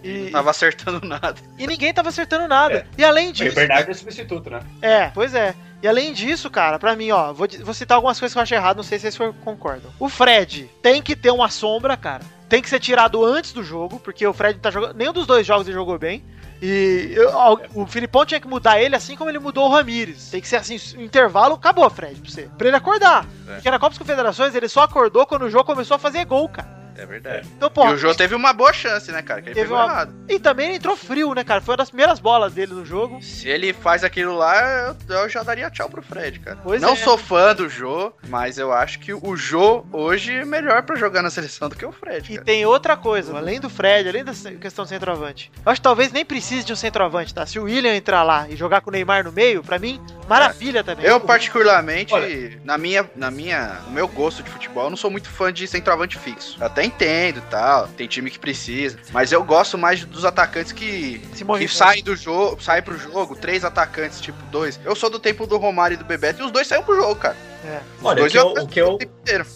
E, 0.03 0.24
Não 0.25 0.31
tava 0.31 0.50
acertando 0.50 1.06
nada. 1.07 1.36
e 1.57 1.68
ninguém 1.68 1.94
tava 1.94 2.09
acertando 2.09 2.48
nada. 2.48 2.74
É. 2.75 2.86
E 2.98 3.03
além 3.03 3.27
E 3.27 3.30
o 3.30 3.33
disso. 3.33 3.56
Bernardo 3.56 3.92
é 3.92 3.94
substituto, 3.94 4.50
né? 4.50 4.59
É, 4.81 5.07
pois 5.09 5.33
é. 5.36 5.53
E 5.83 5.88
além 5.88 6.13
disso, 6.13 6.50
cara, 6.50 6.77
pra 6.77 6.95
mim, 6.95 7.12
ó, 7.12 7.33
vou, 7.33 7.48
vou 7.63 7.74
citar 7.74 7.95
algumas 7.95 8.19
coisas 8.19 8.33
que 8.33 8.38
eu 8.39 8.44
achei 8.44 8.57
errado, 8.57 8.77
não 8.77 8.83
sei 8.83 9.00
se 9.00 9.12
vocês 9.12 9.31
concordam. 9.44 9.92
O 10.00 10.07
Fred 10.09 10.69
tem 10.81 11.01
que 11.01 11.15
ter 11.15 11.31
uma 11.31 11.50
sombra, 11.50 11.98
cara. 11.98 12.24
Tem 12.48 12.62
que 12.62 12.69
ser 12.69 12.80
tirado 12.80 13.24
antes 13.25 13.51
do 13.53 13.63
jogo, 13.63 14.00
porque 14.00 14.25
o 14.27 14.33
Fred 14.33 14.59
tá 14.59 14.69
jogando. 14.69 14.95
Nenhum 14.95 15.13
dos 15.13 15.25
dois 15.25 15.45
jogos 15.45 15.65
ele 15.68 15.74
jogou 15.75 15.98
bem. 15.98 16.24
E 16.62 17.13
eu- 17.15 17.31
o 17.74 17.88
Filipão 17.88 18.24
tinha 18.25 18.39
que 18.39 18.48
mudar 18.48 18.80
ele 18.80 18.95
assim 18.95 19.15
como 19.15 19.30
ele 19.31 19.39
mudou 19.39 19.68
o 19.68 19.71
Ramires. 19.71 20.30
Tem 20.30 20.39
que 20.42 20.48
ser 20.48 20.57
assim, 20.57 20.77
o 20.98 21.01
intervalo 21.01 21.56
acabou, 21.56 21.89
Fred, 21.89 22.21
pra 22.21 22.30
você. 22.30 22.44
Pra 22.57 22.68
ele 22.68 22.77
acordar. 22.77 23.25
É. 23.48 23.53
Porque 23.53 23.71
na 23.71 23.80
Copa 23.80 23.89
das 23.92 23.98
Confederações 23.98 24.53
ele 24.53 24.68
só 24.69 24.81
acordou 24.83 25.25
quando 25.25 25.44
o 25.44 25.50
jogo 25.50 25.63
começou 25.63 25.95
a 25.95 26.00
fazer 26.00 26.24
gol, 26.25 26.48
cara. 26.50 26.81
É 27.01 27.06
verdade. 27.06 27.48
Então, 27.57 27.69
pô. 27.69 27.88
e 27.89 27.94
o 27.94 27.98
Jô 27.98 28.13
teve 28.13 28.36
uma 28.36 28.53
boa 28.53 28.71
chance, 28.71 29.12
né, 29.12 29.21
cara? 29.24 29.42
Que 29.42 29.50
ele 29.50 29.56
Teve 29.56 29.74
uma- 29.74 29.83
errado. 29.86 30.13
E 30.30 30.39
também 30.39 30.75
entrou 30.75 30.95
frio, 30.95 31.33
né, 31.33 31.44
cara? 31.44 31.59
Foi 31.62 31.71
uma 31.74 31.77
das 31.77 31.89
primeiras 31.89 32.19
bolas 32.19 32.53
dele 32.53 32.74
no 32.74 32.86
jogo. 32.86 33.21
Se 33.24 33.50
ele 33.50 33.74
faz 33.74 34.03
aquilo 34.03 34.38
lá, 34.38 34.95
eu, 35.09 35.15
eu 35.15 35.30
já 35.30 35.42
daria 35.42 35.69
tchau 35.71 35.89
pro 35.89 36.01
Fred, 36.01 36.39
cara. 36.39 36.59
Pois 36.63 36.81
não 36.81 36.94
é. 36.94 36.95
sou 36.95 37.18
fã 37.18 37.56
do 37.56 37.68
Jô, 37.68 38.13
mas 38.30 38.57
eu 38.59 38.71
acho 38.71 39.00
que 39.00 39.13
o 39.13 39.36
Jô 39.36 39.83
hoje 39.92 40.31
é 40.36 40.45
melhor 40.45 40.83
pra 40.83 40.95
jogar 40.95 41.21
na 41.24 41.30
seleção 41.31 41.69
do 41.69 41.75
que 41.75 41.86
o 41.86 41.92
Fred, 41.92 42.31
E 42.31 42.36
cara. 42.36 42.45
tem 42.45 42.65
outra 42.65 42.95
coisa, 42.95 43.36
além 43.36 43.59
do 43.59 43.69
Fred, 43.69 44.07
além 44.07 44.24
da 44.24 44.33
questão 44.59 44.86
do 44.86 44.89
centroavante. 44.89 45.51
Eu 45.65 45.71
acho 45.71 45.81
que 45.81 45.83
talvez 45.83 46.12
nem 46.12 46.24
precise 46.24 46.63
de 46.63 46.71
um 46.71 46.75
centroavante, 46.75 47.33
tá? 47.33 47.45
Se 47.48 47.57
o 47.57 47.63
William 47.63 47.95
entrar 47.95 48.21
lá 48.24 48.48
e 48.48 48.56
jogar 48.56 48.81
com 48.81 48.89
o 48.89 48.94
Neymar 48.94 49.24
no 49.24 49.31
meio, 49.31 49.63
pra 49.63 49.80
mim, 49.80 50.00
maravilha 50.30 50.83
também. 50.83 51.06
Eu, 51.06 51.19
particularmente, 51.19 52.13
Olha. 52.13 52.59
na 52.63 52.77
minha, 52.77 53.09
na 53.15 53.31
minha, 53.31 53.80
no 53.88 53.92
meu 53.92 54.07
gosto 54.07 54.44
de 54.44 54.50
futebol, 54.50 54.83
eu 54.86 54.89
não 54.92 54.98
sou 54.98 55.09
muito 55.09 55.30
fã 55.30 55.51
de 55.51 55.68
centroavante 55.68 56.18
fixo. 56.19 56.57
Até 56.63 56.83
entendo 56.91 57.41
tal, 57.49 57.88
tem 57.89 58.07
time 58.07 58.29
que 58.29 58.38
precisa, 58.39 58.97
mas 59.11 59.31
eu 59.31 59.43
gosto 59.43 59.77
mais 59.77 60.03
dos 60.05 60.25
atacantes 60.25 60.71
que, 60.71 61.21
Se 61.33 61.43
que 61.45 61.67
saem 61.67 62.03
do 62.03 62.15
jogo, 62.15 62.61
saem 62.61 62.81
pro 62.83 62.97
jogo, 62.97 63.35
três 63.35 63.63
atacantes, 63.65 64.19
tipo 64.21 64.38
dois. 64.51 64.79
Eu 64.83 64.95
sou 64.95 65.09
do 65.09 65.19
tempo 65.19 65.47
do 65.47 65.57
Romário 65.57 65.95
e 65.95 65.97
do 65.97 66.05
Bebeto 66.05 66.41
e 66.41 66.45
os 66.45 66.51
dois 66.51 66.67
saíram 66.67 66.85
pro 66.85 66.95
jogo, 66.95 67.15
cara. 67.15 67.35
É. 67.63 67.79
Olha, 68.03 68.15
o 68.15 68.19
dois 68.21 68.31
que 68.31 68.39
eu, 68.39 68.47
o, 68.47 68.67
que 68.67 68.81
eu, 68.81 68.97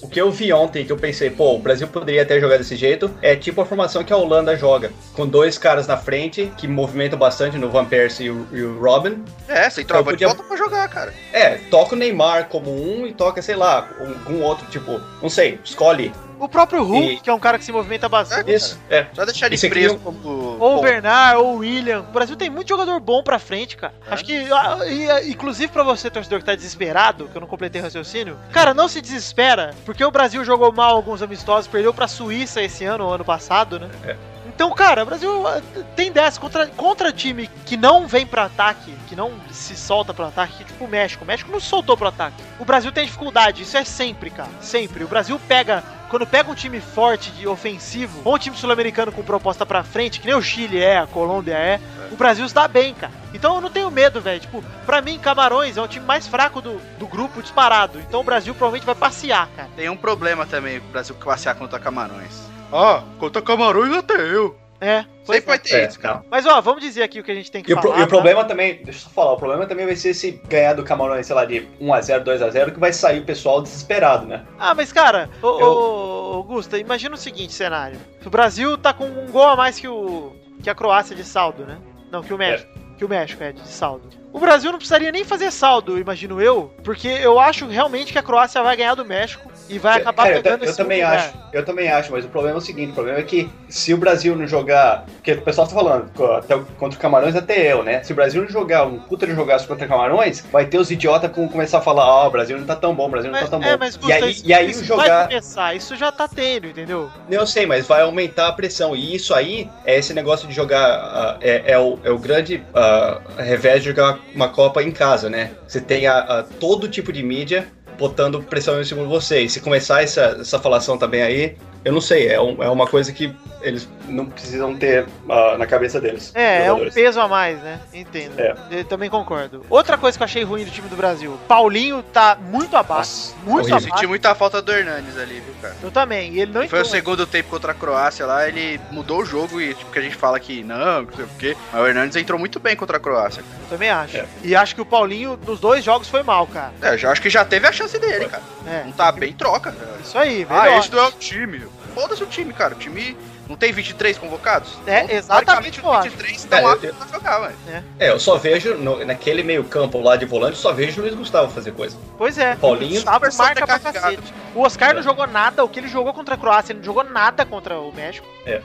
o 0.01 0.07
que 0.07 0.21
eu 0.21 0.31
vi 0.31 0.53
ontem, 0.53 0.85
que 0.85 0.91
eu 0.91 0.97
pensei, 0.97 1.29
pô, 1.31 1.55
o 1.55 1.59
Brasil 1.59 1.87
poderia 1.87 2.21
até 2.21 2.39
jogar 2.39 2.57
desse 2.57 2.75
jeito, 2.75 3.09
é 3.19 3.35
tipo 3.35 3.61
a 3.61 3.65
formação 3.65 4.03
que 4.03 4.13
a 4.13 4.17
Holanda 4.17 4.55
joga. 4.55 4.91
Com 5.13 5.25
dois 5.27 5.57
caras 5.57 5.87
na 5.87 5.97
frente, 5.97 6.51
que 6.55 6.67
movimentam 6.67 7.17
bastante 7.17 7.57
no 7.57 7.67
Van 7.69 7.83
Persie 7.85 8.27
e 8.27 8.29
o, 8.29 8.47
e 8.51 8.61
o 8.61 8.79
Robin. 8.79 9.23
É, 9.47 9.67
centroavante 9.71 10.23
Eu 10.23 10.29
podia- 10.29 10.43
volta 10.43 10.43
pra 10.43 10.55
jogar, 10.57 10.87
cara. 10.87 11.13
É, 11.33 11.55
toca 11.71 11.95
o 11.95 11.97
Neymar 11.97 12.47
como 12.47 12.69
um 12.71 13.07
e 13.07 13.13
toca, 13.13 13.41
sei 13.41 13.55
lá, 13.55 13.89
algum 13.99 14.43
outro, 14.43 14.67
tipo, 14.67 15.01
não 15.21 15.29
sei, 15.29 15.59
escolhe. 15.63 16.13
O 16.39 16.47
próprio 16.49 16.83
Hulk, 16.83 17.13
E- 17.13 17.19
que 17.19 17.29
é 17.29 17.33
um 17.33 17.39
cara 17.39 17.57
que 17.57 17.63
se 17.65 17.71
movimenta 17.71 18.07
bastante. 18.09 18.53
Isso, 18.53 18.79
é. 18.89 19.05
Só 19.13 19.25
deixar 19.25 19.45
ele 19.47 19.55
aqui 19.55 19.69
preso 19.69 19.95
eu- 19.95 19.99
como. 19.99 20.57
Ou 20.59 20.77
o. 20.79 20.81
Bernard, 20.81 21.37
ou 21.41 21.55
o 21.55 21.57
William. 21.57 22.01
O 22.01 22.11
Brasil 22.11 22.35
tem 22.35 22.49
muito 22.49 22.67
jogador 22.69 22.99
bom 22.99 23.23
pra 23.23 23.39
frente, 23.39 23.77
cara. 23.77 23.93
É. 24.09 24.13
Acho 24.13 24.23
que, 24.25 24.35
ah, 24.51 24.77
e, 24.87 25.09
ah, 25.09 25.27
inclusive 25.27 25.71
pra 25.71 25.83
você, 25.83 26.09
torcedor 26.09 26.39
que 26.39 26.45
tá 26.45 26.55
desesperado, 26.55 27.27
que 27.27 27.35
eu 27.35 27.41
não 27.41 27.47
completei 27.47 27.81
o 27.81 27.83
raciocínio, 27.83 28.37
cara, 28.51 28.73
não 28.73 28.87
se 28.87 29.01
desespera, 29.01 29.73
porque 29.85 30.03
o 30.03 30.11
Brasil 30.11 30.43
jogou 30.45 30.71
mal 30.71 30.95
alguns 30.95 31.21
amistosos, 31.21 31.67
perdeu 31.67 31.93
pra 31.93 32.07
Suíça 32.07 32.61
esse 32.61 32.83
ano, 32.85 33.05
ou 33.05 33.13
ano 33.13 33.25
passado, 33.25 33.79
né? 33.79 33.89
É. 34.05 34.15
Então, 34.55 34.73
cara, 34.73 35.03
o 35.03 35.05
Brasil 35.05 35.45
ah, 35.45 35.61
tem 35.97 36.09
dessa 36.09 36.39
contra, 36.39 36.65
contra 36.67 37.11
time 37.11 37.49
que 37.65 37.75
não 37.75 38.07
vem 38.07 38.25
pra 38.25 38.45
ataque, 38.45 38.93
que 39.09 39.15
não 39.15 39.33
se 39.51 39.75
solta 39.75 40.13
pro 40.13 40.25
ataque, 40.25 40.63
tipo 40.63 40.85
o 40.85 40.87
México. 40.87 41.25
O 41.25 41.27
México 41.27 41.51
não 41.51 41.59
se 41.59 41.67
soltou 41.67 41.97
pro 41.97 42.07
ataque. 42.07 42.41
O 42.57 42.63
Brasil 42.63 42.89
tem 42.89 43.05
dificuldade, 43.05 43.63
isso 43.63 43.75
é 43.75 43.83
sempre, 43.83 44.29
cara. 44.29 44.49
Sempre. 44.61 45.03
O 45.03 45.09
Brasil 45.09 45.37
pega, 45.45 45.83
quando 46.09 46.25
pega 46.25 46.49
um 46.49 46.55
time 46.55 46.79
forte 46.79 47.31
de 47.31 47.45
ofensivo, 47.45 48.21
ou 48.23 48.35
um 48.35 48.37
time 48.39 48.55
sul-americano 48.55 49.11
com 49.11 49.23
proposta 49.23 49.65
pra 49.65 49.83
frente, 49.83 50.21
que 50.21 50.25
nem 50.25 50.35
o 50.35 50.41
Chile 50.41 50.81
é, 50.81 50.99
a 50.99 51.07
Colômbia 51.07 51.55
é, 51.55 51.81
o 52.09 52.15
Brasil 52.15 52.47
dá 52.47 52.65
bem, 52.65 52.93
cara. 52.93 53.11
Então 53.33 53.55
eu 53.55 53.61
não 53.61 53.69
tenho 53.69 53.91
medo, 53.91 54.21
velho. 54.21 54.39
Tipo, 54.39 54.63
pra 54.85 55.01
mim, 55.01 55.19
Camarões 55.19 55.75
é 55.75 55.81
o 55.81 55.87
time 55.87 56.05
mais 56.05 56.27
fraco 56.27 56.61
do, 56.61 56.79
do 56.97 57.07
grupo 57.07 57.41
disparado. 57.41 57.99
Então 57.99 58.21
o 58.21 58.23
Brasil 58.23 58.55
provavelmente 58.55 58.85
vai 58.85 58.95
passear, 58.95 59.49
cara. 59.53 59.69
Tem 59.75 59.89
um 59.89 59.97
problema 59.97 60.45
também 60.45 60.77
o 60.77 60.81
Brasil 60.81 61.13
passear 61.15 61.55
contra 61.55 61.77
Camarões. 61.77 62.54
Ah, 62.71 63.03
contra 63.19 63.41
Camarões 63.41 63.95
até 63.95 64.15
eu. 64.15 64.55
É, 64.81 65.05
Sempre 65.23 65.41
vai 65.41 65.55
é. 65.55 65.59
ter 65.59 65.75
É, 65.75 65.87
isso, 65.87 65.99
cara. 65.99 66.23
Mas 66.29 66.45
ó, 66.45 66.59
vamos 66.61 66.81
dizer 66.81 67.01
aqui 67.01 67.19
o 67.19 67.23
que 67.23 67.31
a 67.31 67.35
gente 67.35 67.49
tem 67.49 67.63
que 67.63 67.71
E 67.71 67.73
o, 67.73 67.79
pro- 67.79 67.89
falar. 67.91 68.01
e 68.01 68.03
o 68.03 68.05
tá? 68.05 68.09
problema 68.09 68.43
também, 68.43 68.75
deixa 68.83 68.99
eu 68.99 69.03
só 69.03 69.09
falar, 69.09 69.31
o 69.33 69.37
problema 69.37 69.65
também 69.65 69.85
vai 69.85 69.95
ser 69.95 70.13
se 70.13 70.31
ganhar 70.49 70.73
do 70.73 70.83
Camarões, 70.83 71.25
sei 71.25 71.35
lá, 71.35 71.45
de 71.45 71.65
1x0, 71.81 72.23
2x0, 72.23 72.73
que 72.73 72.79
vai 72.79 72.91
sair 72.91 73.19
o 73.21 73.25
pessoal 73.25 73.61
desesperado, 73.61 74.27
né? 74.27 74.45
Ah, 74.59 74.75
mas 74.75 74.91
cara, 74.91 75.29
ô, 75.41 75.47
Eu- 75.59 75.67
ô, 75.71 76.33
Augusta, 76.35 76.77
imagina 76.77 77.15
o 77.15 77.17
seguinte 77.17 77.53
cenário. 77.53 77.97
O 78.23 78.29
Brasil 78.29 78.77
tá 78.77 78.93
com 78.93 79.05
um 79.05 79.27
gol 79.31 79.47
a 79.47 79.55
mais 79.55 79.79
que 79.79 79.87
o 79.87 80.35
que 80.61 80.69
a 80.69 80.75
Croácia 80.75 81.15
de 81.15 81.23
saldo, 81.23 81.63
né? 81.65 81.77
Não, 82.11 82.21
que 82.21 82.33
o 82.33 82.37
México. 82.37 82.69
Que 82.97 83.05
o 83.05 83.09
México 83.09 83.41
é 83.43 83.51
de 83.53 83.65
saldo. 83.67 84.09
O 84.35 84.39
Brasil 84.39 84.69
não 84.69 84.77
precisaria 84.77 85.13
nem 85.13 85.23
fazer 85.23 85.49
saldo, 85.49 85.97
imagino 85.97 86.41
eu, 86.41 86.69
porque 86.83 87.07
eu 87.07 87.39
acho 87.39 87.67
realmente 87.67 88.11
que 88.11 88.19
a 88.19 88.21
Croácia 88.21 88.61
vai 88.61 88.75
ganhar 88.75 88.93
do 88.93 89.05
México 89.05 89.49
e 89.69 89.79
vai 89.79 89.95
acabar 89.95 90.23
Cara, 90.23 90.35
eu, 90.35 90.43
pegando 90.43 90.65
eu 90.65 90.69
esse 90.69 90.77
também 90.77 91.01
lugar. 91.01 91.15
acho, 91.15 91.33
eu 91.53 91.63
também 91.63 91.87
acho, 91.89 92.11
mas 92.11 92.25
o 92.25 92.27
problema 92.27 92.57
é 92.57 92.59
o 92.59 92.61
seguinte, 92.61 92.91
o 92.91 92.93
problema 92.93 93.17
é 93.17 93.23
que 93.23 93.49
se 93.69 93.93
o 93.93 93.97
Brasil 93.97 94.35
não 94.35 94.45
jogar, 94.45 95.05
porque 95.05 95.31
o 95.31 95.41
pessoal 95.41 95.65
tá 95.65 95.73
falando, 95.73 96.11
até 96.33 96.59
contra 96.77 96.99
o 96.99 97.01
Camarões 97.01 97.33
até 97.33 97.71
eu, 97.71 97.81
né? 97.81 98.03
Se 98.03 98.11
o 98.11 98.15
Brasil 98.15 98.41
não 98.41 98.49
jogar 98.49 98.83
um 98.83 98.99
puta 98.99 99.25
de 99.25 99.33
jogaço 99.33 99.69
contra 99.69 99.85
o 99.85 99.87
Camarões, 99.87 100.43
vai 100.51 100.65
ter 100.65 100.79
os 100.79 100.91
idiotas 100.91 101.31
que 101.31 101.39
vão 101.39 101.47
começar 101.47 101.77
a 101.77 101.81
falar, 101.81 102.05
ó, 102.05 102.27
o 102.27 102.31
Brasil 102.31 102.57
não 102.57 102.65
tá 102.65 102.75
tão 102.75 102.93
bom, 102.93 103.05
o 103.05 103.11
Brasil 103.11 103.31
não 103.31 103.39
Mas, 103.39 103.49
tá 103.49 103.57
tão 103.57 103.65
é, 103.65 103.71
bom. 103.71 103.79
mas 103.79 103.97
e 104.05 104.11
aí, 104.11 104.31
isso, 104.31 104.45
e 104.45 104.53
aí 104.53 104.69
isso 104.69 104.83
jogar... 104.83 105.07
vai 105.07 105.27
começar, 105.27 105.75
isso 105.75 105.95
já 105.95 106.11
tá 106.11 106.27
tendo, 106.27 106.67
entendeu? 106.67 107.09
Eu 107.31 107.47
sei, 107.47 107.65
mas 107.65 107.87
vai 107.87 108.01
aumentar 108.01 108.49
a 108.49 108.51
pressão. 108.51 108.93
E 108.93 109.15
isso 109.15 109.33
aí 109.33 109.69
é 109.85 109.97
esse 109.97 110.13
negócio 110.13 110.45
de 110.45 110.53
jogar. 110.53 110.85
ah, 110.85 111.37
é, 111.39 111.71
é 111.71 111.79
o, 111.79 111.97
é 112.03 112.11
o 112.11 112.19
grande 112.19 112.61
ah, 112.73 113.21
revés 113.37 113.81
de 113.81 113.87
jogar 113.91 114.24
uma 114.33 114.49
Copa 114.49 114.81
em 114.83 114.91
casa, 114.91 115.29
né? 115.29 115.51
Você 115.67 115.79
tem 115.81 116.07
a, 116.07 116.19
a- 116.19 116.43
todo 116.43 116.87
tipo 116.89 117.11
de 117.11 117.23
mídia 117.23 117.67
botando 117.97 118.41
pressão 118.43 118.79
em 118.79 118.83
cima 118.83 119.01
de 119.03 119.07
você. 119.07 119.41
E 119.41 119.49
se 119.49 119.61
começar 119.61 120.03
essa, 120.03 120.37
essa 120.41 120.59
falação 120.59 120.97
também 120.97 121.21
aí, 121.21 121.57
eu 121.85 121.93
não 121.93 122.01
sei, 122.01 122.27
é, 122.27 122.41
um- 122.41 122.61
é 122.61 122.69
uma 122.69 122.85
coisa 122.87 123.13
que 123.13 123.33
eles 123.61 123.87
não 124.07 124.25
precisam 124.27 124.75
ter 124.75 125.07
ah, 125.29 125.55
na 125.57 125.65
cabeça 125.65 125.99
deles. 125.99 126.31
É, 126.35 126.65
é 126.65 126.73
um 126.73 126.87
peso 126.91 127.19
a 127.19 127.27
mais, 127.27 127.57
né? 127.61 127.79
Entendo. 127.93 128.39
É. 128.39 128.53
Eu 128.69 128.83
também 128.85 129.09
concordo. 129.09 129.65
Outra 129.69 129.97
coisa 129.97 130.15
que 130.17 130.21
eu 130.23 130.25
achei 130.25 130.43
ruim 130.43 130.63
do 130.65 130.69
time 130.69 130.87
do 130.87 130.95
Brasil, 130.95 131.39
Paulinho 131.47 132.03
tá 132.03 132.37
muito 132.39 132.75
abaixo, 132.77 133.33
Nossa, 133.33 133.35
muito 133.43 133.61
horrível. 133.61 133.79
Senti 133.79 133.89
abaixo. 133.91 134.07
muita 134.09 134.35
falta 134.35 134.61
do 134.61 134.71
Hernandes 134.71 135.17
ali, 135.17 135.39
viu, 135.39 135.53
cara? 135.61 135.75
Eu 135.81 135.89
também, 135.89 136.33
e 136.33 136.41
ele 136.41 136.51
não 136.51 136.67
Foi 136.67 136.81
o 136.81 136.85
segundo 136.85 137.25
tempo 137.25 137.49
contra 137.49 137.71
a 137.71 137.75
Croácia 137.75 138.25
lá, 138.25 138.47
ele 138.47 138.79
mudou 138.91 139.21
o 139.21 139.25
jogo 139.25 139.59
e 139.61 139.73
tipo 139.73 139.89
que 139.91 139.97
a 139.99 140.01
gente 140.01 140.15
fala 140.15 140.39
que 140.39 140.63
não, 140.63 141.03
não 141.03 141.13
sei 141.15 141.25
o 141.25 141.29
quê. 141.39 141.57
Mas 141.71 141.81
o 141.81 141.87
Hernandes 141.87 142.15
entrou 142.17 142.37
muito 142.39 142.59
bem 142.59 142.75
contra 142.75 142.97
a 142.97 142.99
Croácia. 142.99 143.41
cara. 143.41 143.55
Eu 143.63 143.69
também 143.69 143.89
acho. 143.89 144.17
É. 144.17 144.25
E 144.43 144.55
acho 144.55 144.75
que 144.75 144.81
o 144.81 144.85
Paulinho 144.85 145.39
nos 145.45 145.59
dois 145.59 145.83
jogos 145.83 146.07
foi 146.07 146.21
mal, 146.21 146.45
cara. 146.45 146.71
É, 146.81 146.93
eu 146.93 146.97
já 146.99 147.11
acho 147.11 147.21
que 147.21 147.29
já 147.31 147.43
teve 147.43 147.65
a 147.67 147.71
chance 147.71 147.97
dele, 147.97 148.27
cara. 148.27 148.43
É. 148.67 148.83
Não 148.83 148.91
tá 148.91 149.11
bem, 149.11 149.33
troca. 149.33 149.73
Isso 150.03 150.17
aí, 150.17 150.45
Ah, 150.49 150.63
melhor. 150.63 150.79
esse 150.79 150.91
não 150.91 150.99
é 150.99 151.07
o 151.07 151.11
time. 151.13 151.63
Foda-se 151.95 152.21
o 152.21 152.27
time, 152.27 152.53
cara. 152.53 152.75
O 152.75 152.77
time 152.77 153.17
Não 153.47 153.55
tem 153.55 153.71
23 153.71 154.17
convocados? 154.17 154.73
É, 154.87 155.03
Então, 155.03 155.15
eu 155.17 155.19
os 155.19 155.29
acho. 155.29 155.61
23 155.61 156.35
estão 156.35 156.57
É, 156.57 156.65
aptos 156.65 156.83
eu- 156.89 156.95
pra 156.95 157.07
jogar, 157.07 157.39
velho. 157.41 157.83
É, 157.99 158.09
eu 158.09 158.19
só 158.19 158.37
vejo 158.37 158.73
no- 158.73 159.05
naquele 159.05 159.43
meio 159.43 159.63
campo 159.63 160.01
lá 160.01 160.15
de 160.15 160.25
volante, 160.25 160.57
só 160.57 160.73
vejo 160.73 160.99
o 160.99 161.03
Luiz 161.03 161.13
Gustavo 161.13 161.51
fazer 161.53 161.71
coisa. 161.73 161.95
Pois 162.17 162.39
é. 162.39 162.55
Paulinho, 162.55 162.93
o 162.93 162.95
Gustavo 162.95 163.37
marca 163.37 163.67
pra 163.67 163.77
cacete. 163.77 164.33
O 164.55 164.61
Oscar 164.61 164.95
não 164.95 165.03
jogou 165.03 165.27
nada, 165.27 165.63
o 165.63 165.69
que 165.69 165.79
ele 165.79 165.87
jogou 165.87 166.11
contra 166.11 166.33
a 166.33 166.37
Croácia, 166.39 166.71
ele 166.73 166.79
não 166.79 166.85
jogou 166.85 167.03
nada 167.03 167.45
contra 167.45 167.79
o 167.79 167.93
México. 167.93 168.27
É. 168.47 168.63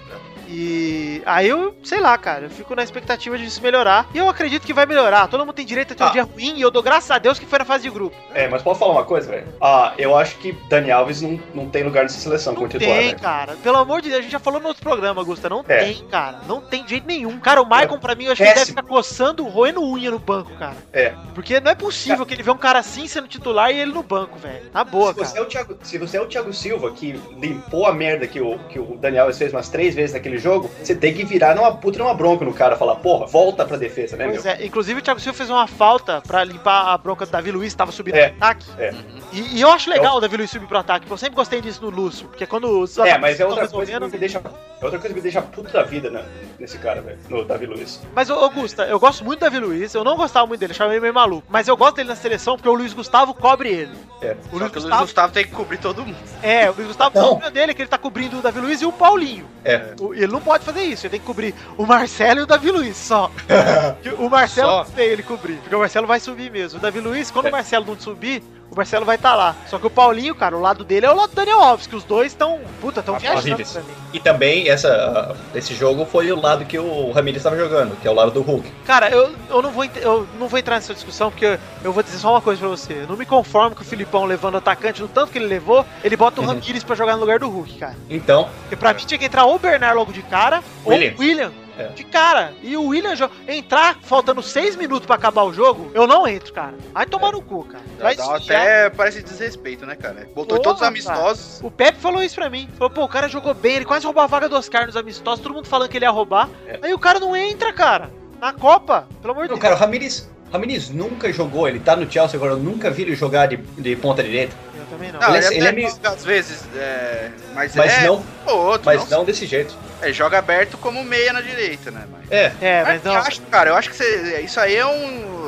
E 0.52 1.22
aí 1.24 1.48
eu, 1.48 1.76
sei 1.84 2.00
lá, 2.00 2.18
cara, 2.18 2.46
eu 2.46 2.50
fico 2.50 2.74
na 2.74 2.82
expectativa 2.82 3.38
de 3.38 3.44
isso 3.44 3.62
melhorar. 3.62 4.08
E 4.12 4.18
eu 4.18 4.28
acredito 4.28 4.66
que 4.66 4.72
vai 4.74 4.84
melhorar. 4.84 5.28
Todo 5.28 5.40
mundo 5.46 5.54
tem 5.54 5.64
direito 5.64 5.92
a 5.92 5.96
ter 5.96 6.02
um 6.02 6.06
Ah. 6.06 6.10
dia 6.10 6.22
ruim 6.24 6.56
e 6.56 6.60
eu 6.60 6.70
dou 6.72 6.82
graças 6.82 7.10
a 7.10 7.18
Deus 7.18 7.38
que 7.38 7.46
foi 7.46 7.60
na 7.60 7.64
fase 7.64 7.84
de 7.84 7.90
grupo. 7.90 8.16
É, 8.34 8.48
mas 8.48 8.60
posso 8.60 8.80
falar 8.80 8.92
uma 8.92 9.04
coisa, 9.04 9.30
velho? 9.30 9.46
Ah, 9.60 9.94
eu 9.96 10.16
acho 10.16 10.36
que 10.38 10.52
Dani 10.68 10.90
Alves 10.90 11.22
não, 11.22 11.38
não 11.54 11.68
tem 11.68 11.84
lugar 11.84 12.02
nessa 12.02 12.18
seleção 12.18 12.52
Não 12.52 12.58
como 12.62 12.68
titular, 12.72 12.96
tem, 12.98 13.06
velho. 13.10 13.20
cara. 13.20 13.56
Pelo 13.62 13.76
amor 13.76 14.00
de 14.02 14.08
Deus, 14.08 14.18
a 14.18 14.22
gente 14.22 14.32
já 14.32 14.40
falou 14.40 14.60
no 14.60 14.66
outro 14.68 14.82
programa, 14.82 15.22
Gusta. 15.22 15.48
Não 15.48 15.64
É. 15.68 15.84
tem, 15.84 16.04
cara. 16.08 16.40
Não 16.48 16.60
tem 16.60 16.82
de 16.82 16.90
jeito 16.90 17.06
nenhum. 17.06 17.38
Cara, 17.38 17.62
o 17.62 17.66
Maicon, 17.68 17.98
pra 17.98 18.16
mim, 18.16 18.24
eu 18.24 18.32
acho 18.32 18.38
que 18.38 18.42
ele 18.42 18.54
deve 18.54 18.60
Péssimo. 18.66 18.78
ficar 18.82 18.88
coçando, 18.88 19.44
roendo 19.46 19.80
unha 19.84 20.10
no 20.10 20.18
banco, 20.18 20.50
cara. 20.58 20.76
É. 20.92 21.14
Porque 21.34 21.60
não 21.60 21.70
é 21.70 21.74
possível 21.76 22.26
que 22.26 22.34
ele 22.34 22.42
vê 22.42 22.50
um 22.50 22.56
cara 22.58 22.80
assim 22.80 23.06
sendo 23.06 23.28
titular 23.28 23.70
e 23.70 23.78
ele 23.78 23.92
no 23.92 24.02
banco, 24.02 24.38
velho. 24.38 24.68
Na 24.74 24.82
boa, 24.82 25.12
Se 25.14 25.18
você, 25.20 25.30
é 25.30 25.34
cara. 25.34 25.42
o 25.44 25.48
Thiago, 25.48 25.76
se 25.82 25.98
você 25.98 26.16
é 26.16 26.20
o 26.20 26.26
Thiago 26.26 26.52
Silva, 26.52 26.90
que 26.90 27.12
limpou 27.38 27.86
a 27.86 27.92
merda 27.92 28.26
que 28.26 28.40
o, 28.40 28.58
que 28.68 28.78
o 28.78 28.96
Daniel 28.96 29.20
Alves 29.24 29.38
fez 29.38 29.52
umas 29.52 29.68
três 29.68 29.94
vezes 29.94 30.14
naquele 30.14 30.39
jogo, 30.40 30.70
você 30.82 30.94
tem 30.94 31.14
que 31.14 31.24
virar 31.24 31.54
numa 31.54 31.72
puta 31.76 31.98
numa 31.98 32.14
bronca 32.14 32.44
no 32.44 32.52
cara, 32.52 32.76
falar, 32.76 32.96
porra, 32.96 33.26
volta 33.26 33.64
pra 33.64 33.76
defesa, 33.76 34.16
né, 34.16 34.26
Pois 34.28 34.42
meu? 34.44 34.52
é, 34.52 34.64
inclusive 34.66 34.98
o 35.00 35.02
Thiago 35.02 35.20
Silva 35.20 35.36
fez 35.36 35.50
uma 35.50 35.66
falta 35.66 36.20
pra 36.26 36.42
limpar 36.42 36.88
a 36.92 36.98
bronca 36.98 37.24
do 37.26 37.32
Davi 37.32 37.50
Luiz, 37.52 37.72
que 37.72 37.78
tava 37.78 37.92
subindo 37.92 38.16
É, 38.16 38.30
no 38.30 38.36
ataque. 38.36 38.66
é. 38.78 38.92
E, 39.32 39.58
e 39.58 39.60
eu 39.60 39.70
acho 39.70 39.88
legal 39.88 40.16
o 40.16 40.20
Davi 40.20 40.36
Luiz 40.36 40.50
subir 40.50 40.66
pro 40.66 40.78
ataque, 40.78 41.00
porque 41.00 41.12
eu 41.12 41.18
sempre 41.18 41.36
gostei 41.36 41.60
disso 41.60 41.80
no 41.82 41.90
Lúcio. 41.90 42.26
Porque 42.26 42.46
quando 42.46 42.80
os 42.80 42.98
É, 42.98 43.16
mas 43.16 43.38
é 43.38 43.46
outra 43.46 43.68
coisa 43.68 43.92
que 43.92 44.00
me 44.06 44.18
deixa. 44.18 44.38
É 44.38 44.84
outra 44.84 44.98
coisa 44.98 45.08
que 45.08 45.14
me 45.14 45.20
deixa 45.20 45.40
puta 45.42 45.68
da 45.70 45.82
vida 45.84 46.10
né, 46.10 46.24
nesse 46.58 46.78
cara, 46.78 47.00
velho. 47.00 47.18
No 47.28 47.44
Davi 47.44 47.66
Luiz. 47.66 48.00
Mas, 48.14 48.28
ô, 48.28 48.44
ô 48.44 48.50
Gusta, 48.50 48.84
eu 48.86 48.98
gosto 48.98 49.24
muito 49.24 49.38
do 49.38 49.42
Davi 49.42 49.58
Luiz, 49.60 49.94
eu 49.94 50.02
não 50.02 50.16
gostava 50.16 50.46
muito 50.46 50.58
dele, 50.58 50.72
achava 50.72 50.92
ele 50.92 51.00
meio 51.00 51.14
maluco. 51.14 51.46
Mas 51.48 51.68
eu 51.68 51.76
gosto 51.76 51.96
dele 51.96 52.08
na 52.08 52.16
seleção 52.16 52.56
porque 52.56 52.68
o 52.68 52.74
Luiz 52.74 52.92
Gustavo 52.92 53.32
cobre 53.32 53.68
ele. 53.68 53.92
É. 54.20 54.32
O 54.32 54.32
Luiz 54.32 54.42
o 54.52 54.58
Luiz 54.58 54.72
Gustavo. 54.72 55.02
Gustavo 55.02 55.32
tem 55.32 55.44
que 55.44 55.52
cobrir 55.52 55.78
todo 55.78 56.04
mundo. 56.04 56.16
É, 56.42 56.68
o 56.68 56.74
Luiz 56.74 56.88
Gustavo 56.88 57.14
Não. 57.16 57.24
o 57.24 57.28
problema 57.30 57.50
dele 57.52 57.72
que 57.74 57.82
ele 57.82 57.88
tá 57.88 57.98
cobrindo 57.98 58.38
o 58.38 58.42
Davi 58.42 58.58
Luiz 58.60 58.80
e 58.82 58.86
o 58.86 58.90
Paulinho. 58.92 59.46
É. 59.64 59.94
O- 60.00 60.12
Ele 60.30 60.36
não 60.36 60.40
pode 60.40 60.64
fazer 60.64 60.82
isso, 60.82 61.04
ele 61.06 61.10
tem 61.10 61.20
que 61.20 61.26
cobrir 61.26 61.52
o 61.76 61.84
Marcelo 61.84 62.38
e 62.40 62.42
o 62.44 62.46
Davi 62.46 62.70
Luiz 62.70 62.96
só. 62.96 63.30
O 64.18 64.28
Marcelo 64.30 64.70
Só. 64.70 64.84
tem 64.84 65.06
ele 65.06 65.22
cobrir, 65.22 65.56
porque 65.56 65.74
o 65.74 65.78
Marcelo 65.80 66.06
vai 66.06 66.20
subir 66.20 66.50
mesmo. 66.50 66.78
O 66.78 66.82
Davi 66.82 67.00
Luiz, 67.00 67.30
quando 67.30 67.46
É. 67.46 67.48
o 67.48 67.52
Marcelo 67.52 67.84
não 67.84 67.98
subir, 67.98 68.42
o 68.70 68.76
Marcelo 68.76 69.04
vai 69.04 69.16
estar 69.16 69.34
lá. 69.34 69.56
Só 69.66 69.78
que 69.78 69.86
o 69.86 69.90
Paulinho, 69.90 70.34
cara, 70.34 70.56
o 70.56 70.60
lado 70.60 70.84
dele 70.84 71.06
é 71.06 71.10
o 71.10 71.14
lado 71.16 71.30
do 71.30 71.34
Daniel 71.36 71.60
Alves, 71.60 71.86
que 71.86 71.96
os 71.96 72.04
dois 72.04 72.28
estão, 72.32 72.60
puta, 72.80 73.00
estão 73.00 73.18
viajando 73.18 73.64
pra 73.64 73.80
mim. 73.82 73.88
E 74.12 74.20
também 74.20 74.68
essa, 74.68 74.88
ah, 74.88 75.36
esse 75.56 75.74
jogo 75.74 76.04
foi 76.04 76.30
o 76.32 76.40
lado 76.40 76.64
que 76.64 76.78
o 76.78 77.10
Ramirez 77.12 77.38
estava 77.38 77.56
jogando, 77.56 77.96
que 78.00 78.06
é 78.06 78.10
o 78.10 78.14
lado 78.14 78.30
do 78.30 78.42
Hulk. 78.42 78.70
Cara, 78.84 79.08
eu, 79.10 79.32
eu, 79.48 79.62
não 79.62 79.70
vou, 79.70 79.84
eu 79.84 80.26
não 80.38 80.48
vou 80.48 80.58
entrar 80.58 80.76
nessa 80.76 80.94
discussão, 80.94 81.30
porque 81.30 81.58
eu 81.82 81.92
vou 81.92 82.02
dizer 82.02 82.18
só 82.18 82.30
uma 82.30 82.40
coisa 82.40 82.60
pra 82.60 82.68
você. 82.68 82.92
Eu 83.02 83.06
não 83.08 83.16
me 83.16 83.26
conformo 83.26 83.74
com 83.74 83.82
o 83.82 83.84
Filipão 83.84 84.24
levando 84.24 84.54
o 84.54 84.58
atacante 84.58 85.00
no 85.02 85.08
tanto 85.08 85.32
que 85.32 85.38
ele 85.38 85.46
levou, 85.46 85.84
ele 86.04 86.16
bota 86.16 86.40
o 86.40 86.44
Uhum. 86.44 86.50
Ramires 86.50 86.84
pra 86.84 86.94
jogar 86.96 87.14
no 87.14 87.20
lugar 87.20 87.38
do 87.38 87.48
Hulk, 87.48 87.78
cara. 87.78 87.96
Então, 88.08 88.48
Porque 88.62 88.76
pra 88.76 88.92
mim 88.94 89.00
tinha 89.04 89.18
que 89.18 89.24
entrar 89.24 89.44
ou 89.44 89.56
o 89.56 89.58
Bernard 89.58 89.96
logo 89.96 90.12
de 90.12 90.22
cara, 90.22 90.62
William. 90.86 91.10
ou 91.12 91.16
o 91.16 91.20
William. 91.20 91.52
É. 91.80 91.88
De 91.88 92.04
cara. 92.04 92.52
E 92.62 92.76
o 92.76 92.84
William 92.86 93.14
jo- 93.14 93.30
entrar 93.48 93.98
faltando 94.02 94.42
seis 94.42 94.76
minutos 94.76 95.06
pra 95.06 95.16
acabar 95.16 95.42
o 95.44 95.52
jogo, 95.52 95.90
eu 95.94 96.06
não 96.06 96.26
entro, 96.26 96.52
cara. 96.52 96.74
Vai 96.92 97.06
tomar 97.06 97.32
no 97.32 97.42
cu, 97.42 97.64
cara. 97.64 97.84
Vai 97.98 98.14
Dá, 98.16 98.26
dá 98.26 98.36
até 98.36 98.90
parece 98.90 99.22
desrespeito, 99.22 99.86
né, 99.86 99.94
cara? 99.96 100.28
Botou 100.34 100.58
Porra, 100.58 100.60
todos 100.62 100.74
os 100.74 100.78
cara. 100.80 100.88
amistosos. 100.90 101.60
O 101.62 101.70
Pepe 101.70 101.98
falou 101.98 102.22
isso 102.22 102.34
pra 102.34 102.50
mim. 102.50 102.68
Falou, 102.76 102.90
pô, 102.90 103.04
o 103.04 103.08
cara 103.08 103.28
jogou 103.28 103.54
bem, 103.54 103.76
ele 103.76 103.84
quase 103.84 104.04
roubou 104.04 104.22
a 104.22 104.26
vaga 104.26 104.48
do 104.48 104.56
Oscar 104.56 104.86
nos 104.86 104.96
amistosos, 104.96 105.40
todo 105.42 105.54
mundo 105.54 105.66
falando 105.68 105.88
que 105.88 105.96
ele 105.98 106.04
ia 106.04 106.10
roubar. 106.10 106.48
É. 106.66 106.78
Aí 106.82 106.94
o 106.94 106.98
cara 106.98 107.18
não 107.20 107.34
entra, 107.36 107.72
cara. 107.72 108.10
Na 108.40 108.52
Copa, 108.52 109.06
pelo 109.20 109.32
amor 109.32 109.44
de 109.44 109.50
não, 109.50 109.56
Deus. 109.56 109.62
cara, 109.62 109.74
o 109.74 109.78
Ramirez, 109.78 110.30
Ramirez 110.52 110.90
nunca 110.90 111.30
jogou, 111.32 111.68
ele 111.68 111.78
tá 111.78 111.94
no 111.94 112.10
Chelsea 112.10 112.36
agora, 112.36 112.52
eu 112.54 112.58
nunca 112.58 112.90
vi 112.90 113.02
ele 113.02 113.14
jogar 113.14 113.46
de, 113.46 113.56
de 113.56 113.94
ponta 113.96 114.22
direita. 114.22 114.54
Eu 114.90 114.96
também 114.98 115.12
não. 115.12 115.20
Não, 115.20 115.28
Ele 115.36 115.46
ele, 115.46 115.46
é- 115.54 115.58
ele 115.58 115.66
é 115.68 115.72
meio- 115.72 115.94
às 116.02 116.24
vezes, 116.24 116.60
é, 116.76 117.30
mas, 117.54 117.74
Mas 117.76 117.92
é 117.92 118.06
não, 118.06 118.24
ou 118.46 118.58
outro, 118.66 118.86
mas 118.86 119.08
não. 119.08 119.18
não 119.18 119.24
desse 119.24 119.46
jeito. 119.46 119.76
Ele 120.02 120.12
joga 120.12 120.38
aberto 120.38 120.76
como 120.78 121.04
meia 121.04 121.32
na 121.32 121.40
direita, 121.42 121.90
né, 121.90 122.04
mas... 122.10 122.30
É, 122.30 122.52
É, 122.60 122.82
mas 122.82 123.04
eu 123.04 123.12
não. 123.12 123.20
acho, 123.20 123.42
cara, 123.42 123.70
eu 123.70 123.76
acho 123.76 123.90
que 123.90 123.96
você- 123.96 124.40
isso 124.40 124.58
aí 124.58 124.74
é 124.76 124.86
um. 124.86 125.39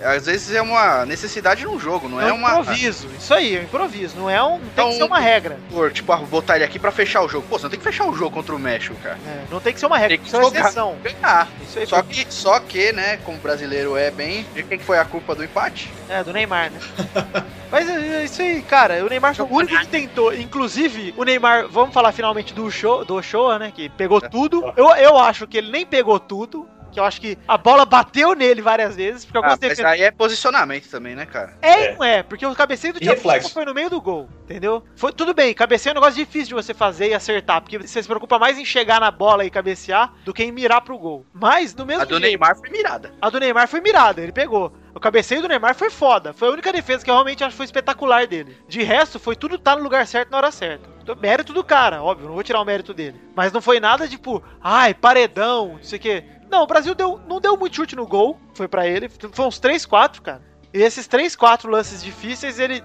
É, 0.00 0.16
às 0.16 0.26
vezes 0.26 0.54
é 0.54 0.60
uma 0.62 1.04
necessidade 1.06 1.64
num 1.64 1.78
jogo, 1.78 2.08
não 2.08 2.20
é, 2.20 2.28
É 2.28 2.32
um 2.32 2.36
uma. 2.36 2.50
improviso. 2.50 3.08
Isso 3.18 3.32
aí, 3.34 3.56
é 3.56 3.60
um 3.60 3.62
improviso. 3.64 4.16
Não 4.16 4.28
é 4.30 4.42
um. 4.42 4.50
Não 4.52 4.58
tem 4.58 4.68
Então- 4.72 4.88
que 4.90 4.96
ser 4.96 5.04
uma 5.04 5.18
regra. 5.20 5.58
Por, 5.70 5.92
tipo, 5.92 6.12
ah, 6.12 6.16
botar 6.18 6.56
ele 6.56 6.64
aqui 6.64 6.78
pra 6.78 6.90
fechar 6.90 7.22
o 7.22 7.28
jogo. 7.28 7.46
Pô, 7.48 7.58
você 7.58 7.64
não 7.64 7.70
tem 7.70 7.78
que 7.78 7.84
fechar 7.84 8.06
o 8.06 8.14
jogo 8.14 8.30
contra 8.30 8.54
o 8.54 8.58
México, 8.58 8.94
cara. 9.02 9.18
É, 9.26 9.44
não 9.50 9.60
tem 9.60 9.72
que 9.72 9.80
ser 9.80 9.86
uma 9.86 9.98
regra, 9.98 10.16
Tem 10.16 10.18
tem 10.18 10.24
que 10.24 10.30
ser 10.30 10.36
uma 10.58 10.60
exceção. 10.66 10.96
Ganhar. 11.02 11.48
Isso 11.62 11.78
aí 11.78 11.86
Só 11.86 12.02
que, 12.02 12.26
só 12.30 12.58
que, 12.60 12.92
né, 12.92 13.16
como 13.24 13.38
brasileiro 13.38 13.96
é 13.96 14.10
bem. 14.10 14.46
De 14.54 14.62
quem 14.62 14.78
que 14.78 14.84
foi 14.84 14.98
a 14.98 15.04
culpa 15.04 15.34
do 15.34 15.42
empate? 15.44 15.90
É, 16.08 16.22
do 16.22 16.32
Neymar, 16.32 16.70
né? 16.70 16.78
Mas 17.70 17.88
é 17.88 18.24
isso 18.24 18.40
aí, 18.40 18.62
cara. 18.62 19.04
O 19.04 19.08
Neymar 19.08 19.34
foi 19.34 19.44
o 19.46 19.52
único 19.52 19.76
que 19.80 19.86
tentou. 19.88 20.32
Inclusive, 20.32 21.12
o 21.16 21.24
Neymar, 21.24 21.66
vamos 21.68 21.92
falar 21.92 22.12
finalmente 22.12 22.54
do 22.54 22.70
show, 22.70 23.04
do 23.04 23.20
Showa, 23.20 23.58
né? 23.58 23.72
Que 23.74 23.88
pegou 23.88 24.20
tudo. 24.20 24.72
Eu, 24.76 24.90
eu 24.90 25.18
acho 25.18 25.46
que 25.46 25.58
ele 25.58 25.70
nem 25.70 25.84
pegou 25.84 26.20
tudo. 26.20 26.68
Que 26.94 27.00
eu 27.00 27.04
acho 27.04 27.20
que 27.20 27.36
a 27.48 27.58
bola 27.58 27.84
bateu 27.84 28.34
nele 28.34 28.62
várias 28.62 28.94
vezes. 28.94 29.24
Porque 29.24 29.36
Ah, 29.36 29.50
algumas 29.50 29.58
mas 29.60 29.80
aí 29.80 30.02
é 30.02 30.10
posicionamento 30.12 30.88
também, 30.88 31.14
né, 31.16 31.26
cara? 31.26 31.56
É 31.60 31.86
É. 31.86 31.94
não 31.96 32.04
é, 32.04 32.22
porque 32.22 32.46
o 32.46 32.54
cabeceio 32.54 32.94
do 32.94 33.00
Thiago 33.00 33.20
Silva 33.20 33.48
foi 33.48 33.64
no 33.64 33.74
meio 33.74 33.90
do 33.90 34.00
gol, 34.00 34.28
entendeu? 34.44 34.82
Foi 34.94 35.12
tudo 35.12 35.34
bem, 35.34 35.52
cabeceio 35.52 35.90
é 35.90 35.92
um 35.92 36.00
negócio 36.00 36.14
difícil 36.24 36.48
de 36.48 36.54
você 36.54 36.72
fazer 36.72 37.08
e 37.08 37.14
acertar, 37.14 37.60
porque 37.60 37.78
você 37.78 38.00
se 38.00 38.06
preocupa 38.08 38.38
mais 38.38 38.56
em 38.58 38.64
chegar 38.64 39.00
na 39.00 39.10
bola 39.10 39.44
e 39.44 39.50
cabecear 39.50 40.12
do 40.24 40.32
que 40.32 40.44
em 40.44 40.52
mirar 40.52 40.82
pro 40.82 40.96
gol. 40.96 41.26
Mas, 41.34 41.74
do 41.74 41.84
mesmo 41.84 42.02
A 42.02 42.04
do 42.04 42.10
jeito, 42.14 42.22
Neymar 42.22 42.56
foi 42.56 42.70
mirada. 42.70 43.12
a 43.20 43.28
do 43.28 43.40
Neymar 43.40 43.66
foi 43.68 43.80
mirada, 43.80 44.20
ele 44.22 44.32
pegou. 44.32 44.72
O 44.94 45.00
cabeceio 45.00 45.42
do 45.42 45.48
Neymar 45.48 45.74
foi 45.74 45.90
foda. 45.90 46.32
Foi 46.32 46.46
a 46.46 46.52
única 46.52 46.72
defesa 46.72 47.04
que 47.04 47.10
eu 47.10 47.14
realmente 47.14 47.42
acho 47.42 47.50
que 47.50 47.56
foi 47.56 47.66
espetacular 47.66 48.28
dele. 48.28 48.56
De 48.68 48.84
resto, 48.84 49.18
foi 49.18 49.34
tudo 49.34 49.58
tá 49.58 49.74
no 49.74 49.82
lugar 49.82 50.06
certo 50.06 50.30
na 50.30 50.36
hora 50.36 50.52
certa. 50.52 50.88
Então, 51.02 51.16
mérito 51.20 51.52
do 51.52 51.64
cara, 51.64 52.00
óbvio, 52.00 52.28
não 52.28 52.34
vou 52.34 52.44
tirar 52.44 52.60
o 52.60 52.64
mérito 52.64 52.94
dele. 52.94 53.20
Mas 53.34 53.52
não 53.52 53.60
foi 53.60 53.80
nada 53.80 54.06
tipo, 54.06 54.40
ai, 54.62 54.94
paredão, 54.94 55.72
não 55.74 55.82
sei 55.82 55.98
o 55.98 56.00
quê. 56.02 56.24
Não, 56.54 56.62
o 56.62 56.66
Brasil 56.68 56.94
deu, 56.94 57.20
não 57.26 57.40
deu 57.40 57.56
muito 57.56 57.74
chute 57.74 57.96
no 57.96 58.06
gol, 58.06 58.38
foi 58.54 58.68
pra 58.68 58.86
ele. 58.86 59.08
Foi 59.08 59.44
uns 59.44 59.58
3, 59.58 59.84
4, 59.84 60.22
cara. 60.22 60.40
E 60.72 60.80
esses 60.80 61.04
3, 61.08 61.34
4 61.34 61.68
lances 61.68 62.00
difíceis, 62.00 62.60
ele. 62.60 62.80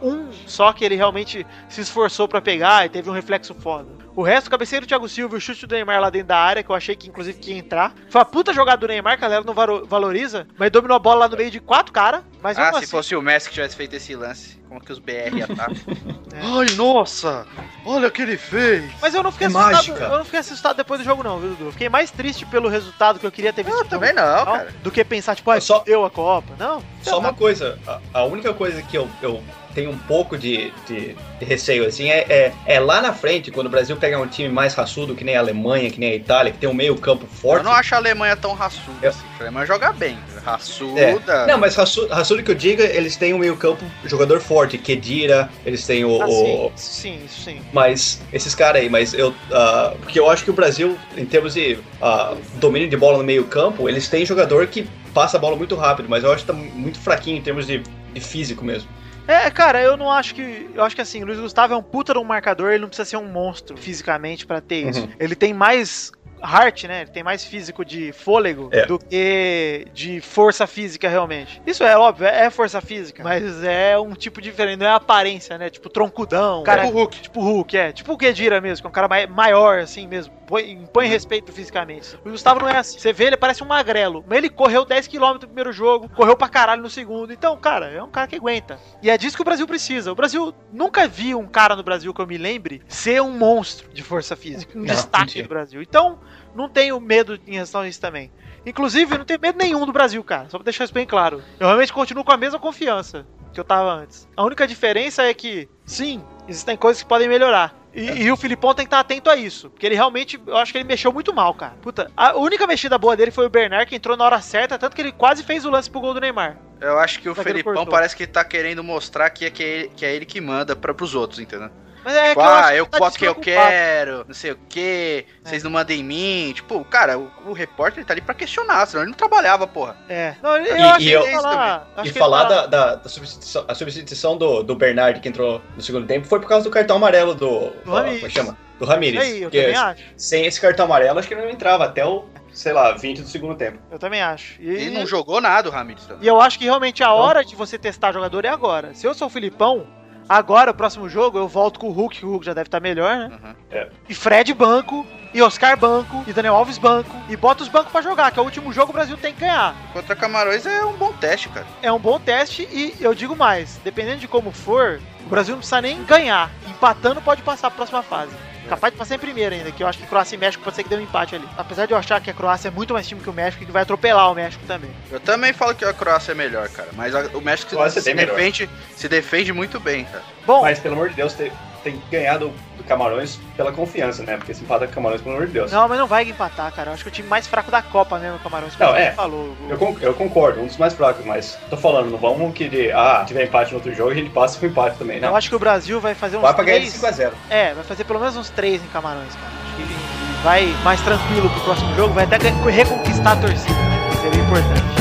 Um 0.00 0.30
só 0.46 0.72
que 0.72 0.84
ele 0.84 0.94
realmente 0.94 1.44
se 1.68 1.80
esforçou 1.80 2.28
pra 2.28 2.40
pegar 2.40 2.86
e 2.86 2.88
teve 2.88 3.10
um 3.10 3.12
reflexo 3.12 3.54
foda. 3.54 3.88
O 4.18 4.22
resto, 4.24 4.48
o 4.48 4.50
cabeceiro 4.50 4.84
do 4.84 4.88
Thiago 4.88 5.08
Silva 5.08 5.36
e 5.36 5.38
o 5.38 5.40
chute 5.40 5.64
do 5.64 5.72
Neymar 5.76 6.00
lá 6.00 6.10
dentro 6.10 6.26
da 6.26 6.38
área, 6.38 6.60
que 6.60 6.68
eu 6.68 6.74
achei 6.74 6.96
que 6.96 7.08
inclusive 7.08 7.38
que 7.38 7.52
ia 7.52 7.56
entrar. 7.58 7.94
Foi 8.10 8.20
a 8.20 8.24
puta 8.24 8.52
jogada 8.52 8.78
do 8.78 8.88
Neymar, 8.88 9.16
que 9.16 9.24
a 9.24 9.28
galera 9.28 9.44
não 9.46 9.54
valoriza, 9.54 10.44
mas 10.58 10.72
dominou 10.72 10.96
a 10.96 10.98
bola 10.98 11.20
lá 11.20 11.28
no 11.28 11.36
meio 11.36 11.52
de 11.52 11.60
quatro 11.60 11.92
caras. 11.92 12.22
Mas 12.42 12.58
ah, 12.58 12.72
se 12.72 12.78
assim, 12.78 12.86
fosse 12.88 13.14
o 13.14 13.22
Messi 13.22 13.48
que 13.48 13.54
tivesse 13.54 13.76
feito 13.76 13.94
esse 13.94 14.16
lance, 14.16 14.58
como 14.68 14.80
que 14.80 14.90
os 14.90 14.98
BR 14.98 15.36
ia 15.36 15.44
estar? 15.44 15.70
É. 16.34 16.40
Ai, 16.40 16.66
nossa! 16.76 17.46
Olha 17.86 18.08
o 18.08 18.10
que 18.10 18.22
ele 18.22 18.36
fez! 18.36 18.84
Mas 19.00 19.14
eu 19.14 19.22
não 19.22 19.32
fiquei 19.32 19.46
É 19.46 19.50
assustado. 19.50 19.72
mágica. 19.72 20.04
Eu 20.04 20.18
não 20.18 20.24
fiquei 20.24 20.40
assustado 20.40 20.76
depois 20.76 21.00
do 21.00 21.04
jogo, 21.04 21.22
não, 21.22 21.38
viu, 21.38 21.50
Dudu? 21.50 21.64
Eu 21.66 21.72
fiquei 21.72 21.88
mais 21.88 22.10
triste 22.10 22.44
pelo 22.46 22.68
resultado 22.68 23.18
que 23.20 23.26
eu 23.26 23.32
queria 23.32 23.52
ter 23.52 23.62
visto. 23.62 23.76
Eu 23.76 23.84
no 23.84 23.90
também 23.90 24.12
não, 24.12 24.40
final, 24.40 24.44
cara. 24.46 24.74
Do 24.82 24.90
que 24.90 25.04
pensar, 25.04 25.36
tipo, 25.36 25.50
ah, 25.50 25.60
Só- 25.60 25.80
deu 25.80 26.04
a 26.04 26.10
Copa. 26.10 26.54
Não. 26.58 26.82
Só 27.02 27.18
uma 27.18 27.32
coisa, 27.32 27.78
a, 27.86 28.00
a 28.20 28.24
única 28.24 28.52
coisa 28.52 28.82
que 28.82 28.98
eu, 28.98 29.08
eu 29.22 29.42
tenho 29.78 29.90
um 29.92 29.96
pouco 29.98 30.36
de, 30.36 30.72
de- 30.88 31.14
de 31.38 31.44
receio, 31.44 31.86
assim, 31.86 32.10
é, 32.10 32.26
é, 32.28 32.52
é 32.66 32.80
lá 32.80 33.00
na 33.00 33.12
frente, 33.12 33.48
quando 33.52 33.68
o 33.68 33.70
Brasil 33.70 33.96
pegar 33.96 34.18
um 34.20 34.26
time 34.26 34.48
mais 34.48 34.74
raçudo, 34.74 35.14
que 35.14 35.22
nem 35.22 35.36
a 35.36 35.38
Alemanha, 35.38 35.88
que 35.88 36.00
nem 36.00 36.10
a 36.10 36.14
Itália, 36.16 36.50
que 36.52 36.58
tem 36.58 36.68
um 36.68 36.74
meio 36.74 36.96
campo 36.96 37.28
forte. 37.28 37.58
Eu 37.58 37.70
não 37.70 37.72
acho 37.72 37.94
a 37.94 37.98
Alemanha 37.98 38.34
tão 38.36 38.54
raçuda 38.54 38.96
Eu- 39.00 39.10
assim. 39.10 39.24
A 39.38 39.42
Alemanha 39.44 39.66
joga 39.66 39.92
bem. 39.92 40.18
É. 40.36 40.40
Raçuda. 40.40 41.46
Não, 41.46 41.58
mas 41.58 41.76
raçudo, 41.76 42.08
raçudo 42.12 42.42
que 42.42 42.50
eu 42.50 42.56
diga, 42.56 42.82
eles 42.84 43.14
têm 43.16 43.32
um 43.32 43.38
meio 43.38 43.56
campo 43.56 43.84
jogador 44.04 44.40
forte, 44.40 44.76
Kedira, 44.78 45.48
eles 45.64 45.86
têm 45.86 46.04
o... 46.04 46.20
Ah, 46.20 46.26
o- 46.26 46.72
sim, 46.74 47.20
sim, 47.28 47.28
sim. 47.28 47.60
Mas 47.72 48.20
esses 48.32 48.52
caras 48.56 48.82
aí, 48.82 48.88
mas 48.90 49.14
eu. 49.14 49.32
ah, 49.52 49.94
porque 50.00 50.18
eu 50.18 50.28
acho 50.28 50.42
que 50.42 50.50
o 50.50 50.54
Brasil, 50.54 50.98
em 51.16 51.24
termos 51.24 51.54
de 51.54 51.78
ah, 52.02 52.34
domínio 52.54 52.88
de 52.88 52.96
bola 52.96 53.18
no 53.18 53.22
meio-campo, 53.24 53.88
eles 53.88 54.08
têm 54.08 54.26
jogador 54.26 54.66
que 54.66 54.88
passa 55.14 55.36
a 55.36 55.40
bola 55.40 55.54
muito 55.54 55.76
rápido, 55.76 56.08
mas 56.08 56.24
eu 56.24 56.32
acho 56.32 56.40
que 56.44 56.48
tá 56.48 56.52
muito 56.52 56.98
fraquinho 56.98 57.36
em 57.38 57.42
termos 57.42 57.64
de, 57.68 57.78
de 58.12 58.20
físico 58.20 58.64
mesmo. 58.64 58.88
É, 59.28 59.50
cara, 59.50 59.82
eu 59.82 59.94
não 59.94 60.10
acho 60.10 60.34
que. 60.34 60.70
Eu 60.74 60.82
acho 60.82 60.96
que 60.96 61.02
assim, 61.02 61.22
o 61.22 61.26
Luiz 61.26 61.38
Gustavo 61.38 61.74
é 61.74 61.76
um 61.76 61.82
puta 61.82 62.14
de 62.14 62.18
um 62.18 62.24
marcador, 62.24 62.70
ele 62.70 62.80
não 62.80 62.88
precisa 62.88 63.10
ser 63.10 63.18
um 63.18 63.30
monstro 63.30 63.76
fisicamente 63.76 64.46
pra 64.46 64.58
ter 64.58 64.88
isso. 64.88 65.02
Uhum. 65.02 65.12
Ele 65.20 65.36
tem 65.36 65.52
mais 65.52 66.10
heart, 66.42 66.84
né? 66.84 67.02
Ele 67.02 67.10
tem 67.10 67.22
mais 67.22 67.44
físico 67.44 67.84
de 67.84 68.12
fôlego 68.12 68.68
É. 68.72 68.86
do 68.86 68.98
que 68.98 69.86
de 69.92 70.20
força 70.20 70.66
física, 70.66 71.08
realmente. 71.08 71.60
Isso 71.66 71.84
é 71.84 71.96
óbvio, 71.96 72.26
é 72.26 72.50
força 72.50 72.80
física, 72.80 73.22
mas 73.22 73.62
é 73.64 73.98
um 73.98 74.14
tipo 74.14 74.40
diferente, 74.40 74.78
não 74.80 74.86
é 74.86 74.90
aparência, 74.92 75.56
né? 75.58 75.70
Tipo 75.70 75.88
troncudão. 75.88 76.62
Cara, 76.62 76.84
Tipo 76.84 76.92
o 76.94 76.98
Hulk. 77.00 77.20
Tipo 77.20 77.40
o 77.40 77.44
Hulk, 77.44 77.76
é. 77.76 77.92
Tipo 77.92 78.12
o 78.12 78.18
Kedira 78.18 78.60
mesmo, 78.60 78.82
que 78.82 78.86
é 78.86 78.90
um 78.90 78.92
cara 78.92 79.08
mai- 79.08 79.26
maior, 79.26 79.78
assim 79.80 80.06
mesmo. 80.06 80.32
Põe, 80.48 80.70
impõe 80.70 81.06
respeito 81.06 81.52
fisicamente. 81.52 82.16
O 82.24 82.30
Gustavo 82.30 82.60
não 82.60 82.68
é 82.70 82.78
assim. 82.78 82.98
Você 82.98 83.12
vê, 83.12 83.24
ele 83.24 83.36
parece 83.36 83.62
um 83.62 83.66
magrelo. 83.66 84.24
Mas 84.26 84.38
ele 84.38 84.48
correu 84.48 84.86
10km 84.86 85.34
no 85.34 85.40
primeiro 85.40 85.72
jogo, 85.74 86.08
correu 86.08 86.34
pra 86.34 86.48
caralho 86.48 86.80
no 86.80 86.88
segundo. 86.88 87.30
Então, 87.32 87.54
cara, 87.58 87.90
é 87.90 88.02
um 88.02 88.08
cara 88.10 88.26
que 88.26 88.36
aguenta. 88.36 88.78
E 89.02 89.10
é 89.10 89.18
disso 89.18 89.36
que 89.36 89.42
o 89.42 89.44
Brasil 89.44 89.66
precisa. 89.66 90.10
O 90.10 90.14
Brasil 90.14 90.54
nunca 90.72 91.06
vi 91.06 91.34
um 91.34 91.46
cara 91.46 91.76
no 91.76 91.82
Brasil 91.82 92.14
que 92.14 92.20
eu 92.22 92.26
me 92.26 92.38
lembre 92.38 92.80
ser 92.88 93.20
um 93.20 93.30
monstro 93.30 93.90
de 93.92 94.02
força 94.02 94.34
física. 94.36 94.72
Um 94.74 94.80
Não, 94.80 94.86
destaque 94.86 95.42
do 95.42 95.48
Brasil. 95.50 95.82
Então, 95.82 96.18
não 96.54 96.68
tenho 96.68 97.00
medo 97.00 97.38
em 97.46 97.54
relação 97.54 97.82
a 97.82 97.88
isso 97.88 98.00
também. 98.00 98.30
Inclusive, 98.66 99.16
não 99.16 99.24
tenho 99.24 99.40
medo 99.40 99.58
nenhum 99.58 99.86
do 99.86 99.92
Brasil, 99.92 100.22
cara. 100.22 100.48
Só 100.48 100.58
pra 100.58 100.64
deixar 100.64 100.84
isso 100.84 100.92
bem 100.92 101.06
claro. 101.06 101.42
Eu 101.58 101.66
realmente 101.66 101.92
continuo 101.92 102.24
com 102.24 102.32
a 102.32 102.36
mesma 102.36 102.58
confiança 102.58 103.26
que 103.52 103.58
eu 103.60 103.64
tava 103.64 103.92
antes. 103.92 104.28
A 104.36 104.44
única 104.44 104.66
diferença 104.66 105.22
é 105.22 105.32
que, 105.32 105.68
sim, 105.86 106.22
existem 106.46 106.76
coisas 106.76 107.02
que 107.02 107.08
podem 107.08 107.28
melhorar. 107.28 107.74
E, 107.94 108.24
e 108.24 108.30
o 108.30 108.36
Filipão 108.36 108.74
tem 108.74 108.84
que 108.84 108.88
estar 108.88 109.00
atento 109.00 109.30
a 109.30 109.36
isso. 109.36 109.70
Porque 109.70 109.86
ele 109.86 109.94
realmente, 109.94 110.40
eu 110.46 110.56
acho 110.56 110.70
que 110.70 110.78
ele 110.78 110.84
mexeu 110.84 111.12
muito 111.12 111.32
mal, 111.32 111.54
cara. 111.54 111.74
Puta, 111.80 112.10
a 112.16 112.36
única 112.36 112.66
mexida 112.66 112.98
boa 112.98 113.16
dele 113.16 113.30
foi 113.30 113.46
o 113.46 113.50
Bernard, 113.50 113.86
que 113.86 113.96
entrou 113.96 114.16
na 114.16 114.24
hora 114.24 114.40
certa, 114.40 114.78
tanto 114.78 114.94
que 114.94 115.02
ele 115.02 115.12
quase 115.12 115.42
fez 115.42 115.64
o 115.64 115.70
lance 115.70 115.90
pro 115.90 116.00
gol 116.00 116.14
do 116.14 116.20
Neymar. 116.20 116.58
Eu 116.80 116.98
acho 116.98 117.20
que 117.20 117.28
o 117.28 117.34
Felipão 117.34 117.86
parece 117.86 118.14
que 118.14 118.26
tá 118.26 118.44
querendo 118.44 118.84
mostrar 118.84 119.30
que 119.30 119.44
é, 119.46 119.50
que, 119.50 119.62
é, 119.64 119.88
que 119.88 120.04
é 120.04 120.14
ele 120.14 120.24
que 120.24 120.40
manda 120.40 120.76
pra, 120.76 120.94
pros 120.94 121.14
outros, 121.14 121.40
entendeu? 121.40 121.70
Mas 122.04 122.14
é 122.14 122.28
Tipo, 122.30 122.40
que 122.40 122.46
eu 122.46 122.50
ah, 122.52 122.70
que 122.72 122.76
eu 122.78 122.86
tá 122.86 123.10
que 123.10 123.24
eu 123.24 123.34
quero, 123.34 124.24
não 124.26 124.34
sei 124.34 124.52
o 124.52 124.58
que, 124.68 125.24
vocês 125.44 125.62
não 125.62 125.70
mandam 125.70 125.94
em 125.96 126.02
mim. 126.04 126.52
Tipo, 126.54 126.84
cara, 126.84 127.18
o, 127.18 127.30
o 127.46 127.52
repórter 127.52 128.04
tá 128.04 128.12
ali 128.14 128.20
pra 128.20 128.34
questionar, 128.34 128.86
senão 128.86 129.02
ele 129.02 129.10
não 129.10 129.18
trabalhava, 129.18 129.66
porra. 129.66 129.96
É. 130.08 130.34
Não, 130.42 130.56
eu 130.56 130.76
E- 130.76 130.80
acho 130.80 131.00
e 131.00 131.04
que 131.04 131.10
eu- 131.12 131.26
falar, 131.26 131.88
acho 131.96 132.08
E 132.08 132.12
que 132.12 132.18
falar 132.18 132.44
da, 132.44 132.66
da, 132.66 132.94
da 132.96 133.08
substituição, 133.08 133.64
a 133.68 133.74
substituição 133.74 134.36
do, 134.36 134.62
do 134.62 134.74
Bernard 134.74 135.20
que 135.20 135.28
entrou 135.28 135.60
no 135.76 135.82
segundo 135.82 136.06
tempo 136.06 136.26
foi 136.26 136.40
por 136.40 136.48
causa 136.48 136.64
do 136.64 136.70
cartão 136.70 136.96
amarelo 136.96 137.34
do. 137.34 137.70
Do 137.84 137.90
Ramires. 137.92 138.20
Como 138.20 138.26
é 138.26 138.28
que 138.28 138.34
chama? 138.34 138.58
Do 138.78 138.84
Ramirez. 138.84 139.24
Isso 139.24 139.34
aí, 139.34 139.42
eu 139.42 139.50
também 139.50 139.74
acho. 139.74 140.02
sem 140.16 140.46
esse 140.46 140.60
cartão 140.60 140.84
amarelo, 140.84 141.18
acho 141.18 141.26
que 141.26 141.34
ele 141.34 141.42
não 141.42 141.50
entrava 141.50 141.84
até 141.84 142.06
o, 142.06 142.26
sei 142.52 142.72
lá, 142.72 142.92
20 142.92 143.22
do 143.22 143.28
segundo 143.28 143.56
tempo. 143.56 143.78
Eu 143.90 143.98
também 143.98 144.22
acho. 144.22 144.54
E, 144.62 144.68
Ele 144.68 144.90
não 144.90 145.04
jogou 145.04 145.40
nada, 145.40 145.68
o 145.68 145.72
Ramires. 145.72 146.04
também. 146.06 146.22
E 146.24 146.28
eu 146.28 146.40
acho 146.40 146.56
que 146.60 146.64
realmente 146.64 147.02
a 147.02 147.12
hora 147.12 147.44
de 147.44 147.56
você 147.56 147.76
testar 147.76 148.12
jogador 148.12 148.44
é 148.44 148.48
agora. 148.48 148.94
Se 148.94 149.04
eu 149.04 149.14
sou 149.14 149.26
o 149.26 149.30
Filipão, 149.30 149.84
agora, 150.28 150.70
o 150.70 150.74
próximo 150.74 151.08
jogo, 151.08 151.38
eu 151.38 151.48
volto 151.48 151.80
com 151.80 151.88
o 151.88 151.92
Hulk, 151.92 152.18
que 152.18 152.26
o 152.26 152.30
Hulk 152.30 152.46
já 152.46 152.54
deve 152.54 152.68
estar 152.68 152.80
melhor, 152.80 153.16
né? 153.16 153.30
Uhum. 153.72 153.86
E 154.08 154.14
Fred 154.14 154.52
banco, 154.54 155.06
e 155.32 155.42
Oscar 155.42 155.76
banco, 155.76 156.24
e 156.26 156.32
Daniel 156.32 156.54
Alves 156.54 156.78
banco, 156.78 157.14
e 157.28 157.36
bota 157.36 157.62
os 157.62 157.68
bancos 157.68 157.92
pra 157.92 158.00
jogar, 158.00 158.30
que 158.30 158.38
é 158.38 158.42
o 158.42 158.44
último 158.44 158.72
jogo 158.72 158.90
o 158.90 158.94
Brasil 158.94 159.16
tem 159.16 159.32
que 159.32 159.40
ganhar. 159.40 159.74
Contra 159.92 160.16
Camarões 160.16 160.66
é 160.66 160.84
um 160.84 160.94
bom 160.94 161.12
teste, 161.12 161.48
cara. 161.48 161.66
É 161.82 161.92
um 161.92 161.98
bom 161.98 162.18
teste 162.18 162.62
e 162.70 162.96
eu 163.00 163.14
digo 163.14 163.36
mais, 163.36 163.80
dependendo 163.84 164.18
de 164.18 164.28
como 164.28 164.50
for, 164.52 165.00
o 165.24 165.28
Brasil 165.28 165.52
não 165.52 165.60
precisa 165.60 165.80
nem 165.80 166.02
ganhar. 166.04 166.50
Empatando 166.68 167.20
pode 167.20 167.42
passar 167.42 167.70
pra 167.70 167.76
próxima 167.76 168.02
fase. 168.02 168.32
Capaz 168.68 168.92
de 168.92 168.98
passar 168.98 169.14
em 169.14 169.18
primeiro 169.18 169.54
ainda, 169.54 169.70
que 169.72 169.82
eu 169.82 169.86
acho 169.86 169.98
que 169.98 170.06
Croácia 170.06 170.34
e 170.36 170.38
México 170.38 170.62
pode 170.62 170.76
ser 170.76 170.82
que 170.82 170.88
dê 170.88 170.96
um 170.96 171.00
empate 171.00 171.34
ali. 171.34 171.48
Apesar 171.56 171.86
de 171.86 171.92
eu 171.92 171.98
achar 171.98 172.20
que 172.20 172.30
a 172.30 172.34
Croácia 172.34 172.68
é 172.68 172.70
muito 172.70 172.92
mais 172.92 173.06
time 173.08 173.20
que 173.20 173.30
o 173.30 173.32
México 173.32 173.62
e 173.62 173.66
que 173.66 173.72
vai 173.72 173.82
atropelar 173.82 174.30
o 174.30 174.34
México 174.34 174.62
também. 174.66 174.90
Eu 175.10 175.20
também 175.20 175.52
falo 175.52 175.74
que 175.74 175.84
a 175.84 175.92
Croácia 175.92 176.32
é 176.32 176.34
melhor, 176.34 176.68
cara. 176.68 176.88
Mas 176.94 177.14
a- 177.14 177.28
o 177.34 177.40
México 177.40 177.70
Croácia 177.70 177.98
é 178.00 178.02
se, 178.02 178.14
defende, 178.14 178.70
se 178.96 179.08
defende 179.08 179.52
muito 179.52 179.80
bem, 179.80 180.04
cara. 180.04 180.22
Bom, 180.46 180.62
Mas, 180.62 180.78
pelo 180.78 180.94
amor 180.94 181.08
de 181.10 181.16
Deus, 181.16 181.32
tem, 181.32 181.50
tem 181.90 181.98
que 182.00 182.10
ganhar 182.10 182.38
do, 182.38 182.48
do 182.76 182.84
Camarões 182.84 183.38
pela 183.56 183.72
confiança, 183.72 184.22
né? 184.22 184.36
Porque 184.36 184.52
se 184.54 184.62
empata 184.62 184.86
com 184.86 184.92
Camarões, 184.94 185.20
pelo 185.20 185.34
amor 185.36 185.46
de 185.46 185.52
Deus. 185.52 185.72
Não, 185.72 185.88
mas 185.88 185.98
não 185.98 186.06
vai 186.06 186.24
empatar, 186.28 186.72
cara. 186.72 186.90
Eu 186.90 186.94
acho 186.94 187.02
que 187.02 187.08
o 187.08 187.12
time 187.12 187.28
mais 187.28 187.46
fraco 187.46 187.70
da 187.70 187.80
Copa 187.82 188.18
mesmo, 188.18 188.36
o 188.36 188.40
Camarões. 188.40 188.76
Não, 188.78 188.94
é. 188.94 189.12
falou. 189.12 189.54
O- 189.60 189.70
Eu, 189.70 189.78
con- 189.78 189.96
eu 190.00 190.14
concordo, 190.14 190.60
um 190.60 190.66
dos 190.66 190.76
mais 190.76 190.92
fracos, 190.94 191.24
mas 191.24 191.58
tô 191.70 191.76
falando, 191.76 192.10
não 192.10 192.18
vamos 192.18 192.52
que 192.54 192.90
ah, 192.92 193.24
tiver 193.26 193.44
empate 193.44 193.70
no 193.70 193.76
outro 193.78 193.94
jogo, 193.94 194.10
a 194.10 194.14
gente 194.14 194.30
passa 194.30 194.58
com 194.58 194.66
empate 194.66 194.98
também, 194.98 195.16
Eu 195.16 195.22
não. 195.22 195.36
acho 195.36 195.48
que 195.48 195.56
o 195.56 195.58
Brasil 195.58 196.00
vai 196.00 196.14
fazer 196.14 196.36
uns 196.36 196.42
Vai 196.42 196.54
pra 196.54 196.64
ganhar 196.64 196.78
de 196.80 196.90
três... 196.90 197.16
5x0. 197.18 197.32
É, 197.50 197.74
vai 197.74 197.84
fazer 197.84 198.04
pelo 198.04 198.18
menos 198.20 198.36
uns 198.36 198.50
três 198.50 198.82
em 198.82 198.86
Camarões, 198.88 199.34
cara. 199.34 199.52
Acho 199.64 199.76
que 199.76 199.82
ele 199.82 199.96
vai 200.42 200.66
mais 200.84 201.00
tranquilo 201.00 201.48
pro 201.50 201.60
próximo 201.60 201.94
jogo, 201.96 202.14
vai 202.14 202.24
até 202.24 202.36
reconquistar 202.38 203.32
a 203.32 203.36
torcida, 203.36 203.72
né? 203.74 204.10
Seria 204.22 204.40
importante. 204.40 204.97